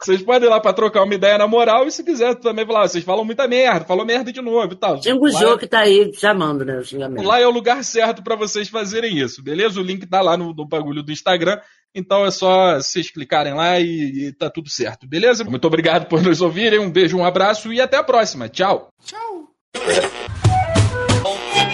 Vocês 0.01 0.21
podem 0.21 0.47
ir 0.47 0.51
lá 0.51 0.59
pra 0.59 0.73
trocar 0.73 1.03
uma 1.03 1.13
ideia 1.15 1.37
na 1.37 1.47
moral 1.47 1.85
e 1.87 1.91
se 1.91 2.03
quiser 2.03 2.35
também 2.35 2.65
falar, 2.65 2.83
"Ah, 2.83 2.87
vocês 2.87 3.03
falam 3.03 3.25
muita 3.25 3.47
merda, 3.47 3.85
falou 3.85 4.05
merda 4.05 4.31
de 4.31 4.41
novo 4.41 4.73
e 4.73 4.75
tal. 4.75 4.99
O 4.99 5.25
Lá- 5.31 5.39
jogo 5.39 5.57
que 5.57 5.67
tá 5.67 5.79
aí 5.79 6.11
chamando, 6.13 6.63
né? 6.63 6.77
O 6.77 6.83
xingamento. 6.83 7.25
Lá 7.25 7.39
é 7.39 7.47
o 7.47 7.51
lugar 7.51 7.83
certo 7.83 8.21
pra 8.23 8.35
vocês 8.35 8.69
fazerem 8.69 9.17
isso, 9.17 9.41
beleza? 9.43 9.79
O 9.79 9.83
link 9.83 10.05
tá 10.05 10.21
lá 10.21 10.37
no, 10.37 10.53
no 10.53 10.65
bagulho 10.67 11.01
do 11.03 11.11
Instagram. 11.11 11.59
Então 11.95 12.25
é 12.25 12.31
só 12.31 12.75
vocês 12.75 13.09
clicarem 13.09 13.53
lá 13.55 13.79
e, 13.79 14.27
e 14.27 14.31
tá 14.33 14.49
tudo 14.51 14.69
certo, 14.69 15.07
beleza? 15.07 15.43
Muito 15.43 15.65
obrigado 15.65 16.05
por 16.07 16.21
nos 16.21 16.41
ouvirem. 16.41 16.79
Um 16.79 16.91
beijo, 16.91 17.17
um 17.17 17.25
abraço 17.25 17.73
e 17.73 17.81
até 17.81 17.97
a 17.97 18.03
próxima. 18.03 18.47
Tchau. 18.49 18.89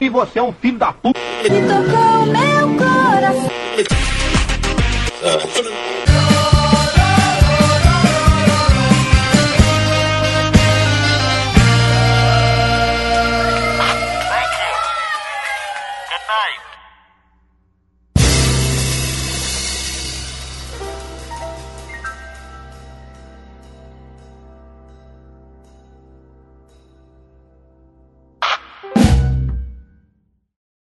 E 0.02 0.10
você 0.10 0.40
é 0.40 0.44
um 0.44 0.54
filho 0.54 0.78
da 0.78 0.94
puta. 0.94 1.20
Tocou 1.44 2.26
meu 2.28 2.78
coração. 2.78 3.52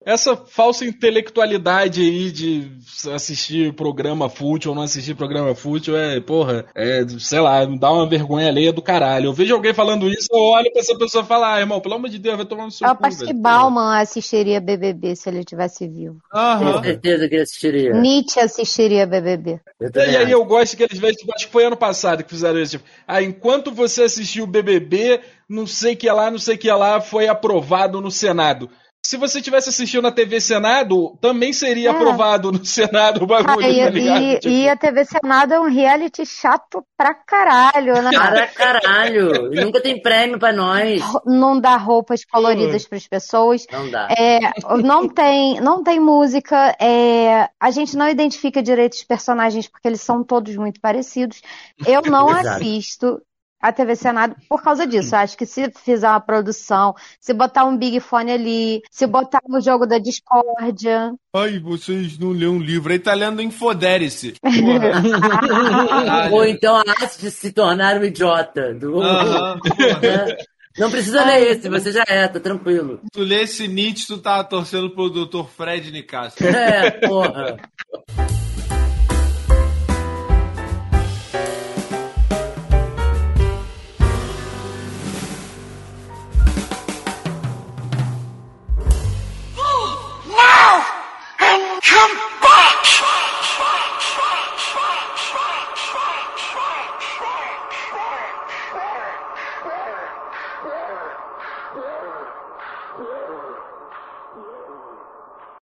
Essa 0.07 0.36
falsa 0.36 0.84
intelectualidade 0.84 2.00
aí 2.00 2.30
de 2.30 2.70
assistir 3.12 3.72
programa 3.74 4.28
fútil 4.28 4.70
ou 4.70 4.76
não 4.76 4.84
assistir 4.84 5.16
programa 5.16 5.52
fútil 5.52 5.96
é, 5.96 6.20
porra, 6.20 6.64
é, 6.76 7.04
sei 7.18 7.40
lá, 7.40 7.66
me 7.66 7.76
dá 7.76 7.90
uma 7.90 8.09
vergonha 8.09 8.46
alheia 8.46 8.72
do 8.72 8.80
caralho. 8.80 9.26
Eu 9.26 9.32
vejo 9.32 9.52
alguém 9.52 9.74
falando 9.74 10.09
isso, 10.09 10.28
eu 10.32 10.40
olho 10.40 10.70
pra 10.70 10.80
essa 10.80 10.96
pessoa 10.96 11.24
e 11.24 11.26
falo, 11.26 11.44
ah, 11.44 11.59
irmão, 11.59 11.80
pelo 11.80 11.96
amor 11.96 12.09
de 12.09 12.20
Deus, 12.20 12.36
vai 12.36 12.46
tomar 12.46 12.66
no 12.66 12.70
seu 12.70 12.86
Eu 12.86 12.94
cu, 12.94 13.04
acho 13.04 13.18
que. 13.18 13.32
Bauman 13.32 13.98
assistiria 13.98 14.61
BBB 14.61 15.16
se 15.16 15.28
ele 15.28 15.42
tivesse 15.42 15.88
vivo. 15.88 16.18
Com 16.30 16.38
Aham. 16.38 16.84
certeza 16.84 17.28
que 17.28 17.34
ele 17.34 17.42
assistiria. 17.42 17.92
Nietzsche 17.94 18.38
assistiria 18.38 19.07
BBB. 19.07 19.59
Eu 19.80 19.90
E 19.92 19.98
aí 20.00 20.16
acho. 20.18 20.30
eu 20.30 20.44
gosto 20.44 20.76
que 20.76 20.84
eles 20.84 21.16
tipo, 21.16 21.32
acho 21.34 21.46
que 21.46 21.52
foi 21.52 21.64
ano 21.64 21.76
passado 21.76 22.22
que 22.22 22.30
fizeram 22.30 22.61
isso, 22.61 22.78
tipo, 22.78 22.84
ah, 23.09 23.20
enquanto 23.20 23.72
você 23.72 24.04
assistiu 24.04 24.44
o 24.44 24.46
BBB, 24.46 25.20
não 25.48 25.66
sei 25.66 25.96
que 25.96 26.09
lá, 26.09 26.30
não 26.30 26.38
sei 26.38 26.57
que 26.57 26.70
lá, 26.70 27.00
foi 27.00 27.26
aprovado 27.26 28.00
no 28.00 28.11
Senado. 28.11 28.70
Se 29.09 29.16
você 29.16 29.40
tivesse 29.40 29.68
assistido 29.68 30.02
na 30.02 30.11
TV 30.11 30.40
Senado, 30.40 31.16
também 31.20 31.52
seria 31.52 31.90
É. 31.90 31.92
aprovado 31.92 32.50
no 32.50 32.64
Senado 32.66 33.22
o 33.22 33.26
bagulho, 33.26 33.64
Ah, 33.64 33.70
e, 33.70 33.84
tá 33.84 33.90
ligado? 33.90 34.22
e- 34.22 34.38
Tipo, 34.40 34.48
e 34.54 34.68
a 34.68 34.76
TV 34.76 35.04
Senado 35.04 35.54
é 35.54 35.61
um 35.61 35.68
reality 35.70 36.26
chato 36.26 36.84
pra 36.96 37.14
caralho, 37.14 38.02
né? 38.02 38.11
Para 38.12 38.46
caralho. 38.48 39.54
E 39.54 39.64
nunca 39.64 39.80
tem 39.80 40.02
prêmio 40.02 40.38
pra 40.40 40.52
nós. 40.52 41.00
Não 41.24 41.61
dá 41.61 41.76
roupas 41.76 42.24
coloridas 42.24 42.84
para 42.86 42.98
as 42.98 43.07
pessoas. 43.07 43.64
Não 43.70 43.88
dá. 43.90 44.09
É, 44.11 44.40
não 44.82 45.09
tem, 45.09 45.61
não 45.61 45.84
tem 45.84 46.00
música. 46.00 46.74
é, 46.80 47.48
a 47.61 47.70
gente 47.70 47.96
não 47.96 48.09
identifica 48.09 48.62
direito 48.62 48.94
os 48.94 49.04
personagens 49.04 49.68
porque 49.68 49.86
eles 49.86 50.00
são 50.00 50.24
todos 50.24 50.57
muito 50.57 50.80
parecidos. 50.80 51.40
Eu 51.86 52.02
não 52.02 52.28
Exato. 52.30 52.48
assisto 52.57 53.22
a 53.61 53.72
TV 53.72 53.96
Senado 53.96 54.36
por 54.48 54.62
causa 54.62 54.86
disso. 54.86 55.14
Eu 55.14 55.20
acho 55.20 55.36
que 55.36 55.46
se 55.46 55.70
fizer 55.84 56.09
uma 56.09 56.20
produção, 56.20 56.94
se 57.20 57.32
botar 57.32 57.64
um 57.64 57.76
Big 57.76 58.00
Fone 58.00 58.32
ali, 58.32 58.82
se 58.90 59.07
botar 59.07 59.40
o 59.48 59.61
jogo 59.61 59.86
da 59.86 59.98
discórdia, 59.98 61.12
Ai, 61.34 61.59
vocês 61.59 62.18
não 62.18 62.30
lêem 62.30 62.48
um 62.48 62.59
livro. 62.59 62.90
Aí 62.90 62.98
tá 62.98 63.12
lendo 63.12 63.42
Infodere-se. 63.42 64.34
Ou 66.32 66.44
então 66.46 66.74
a 66.76 66.80
arte 66.80 67.20
de 67.20 67.30
se 67.30 67.52
tornar 67.52 68.00
um 68.00 68.04
idiota. 68.04 68.72
Do... 68.72 69.02
É. 69.02 70.36
Não 70.78 70.90
precisa 70.90 71.24
ler 71.24 71.52
esse, 71.52 71.68
você 71.68 71.92
já 71.92 72.04
é, 72.07 72.28
tá 72.28 72.40
tranquilo. 72.40 73.00
Tu 73.12 73.20
lê 73.20 73.42
esse 73.42 73.66
Nietzsche, 73.66 74.07
tu 74.07 74.18
tá 74.18 74.42
torcendo 74.44 74.90
pro 74.90 75.11
Dr. 75.11 75.44
Fred 75.44 75.90
Nicásio. 75.90 76.46
É, 76.46 76.90
porra. 76.90 77.57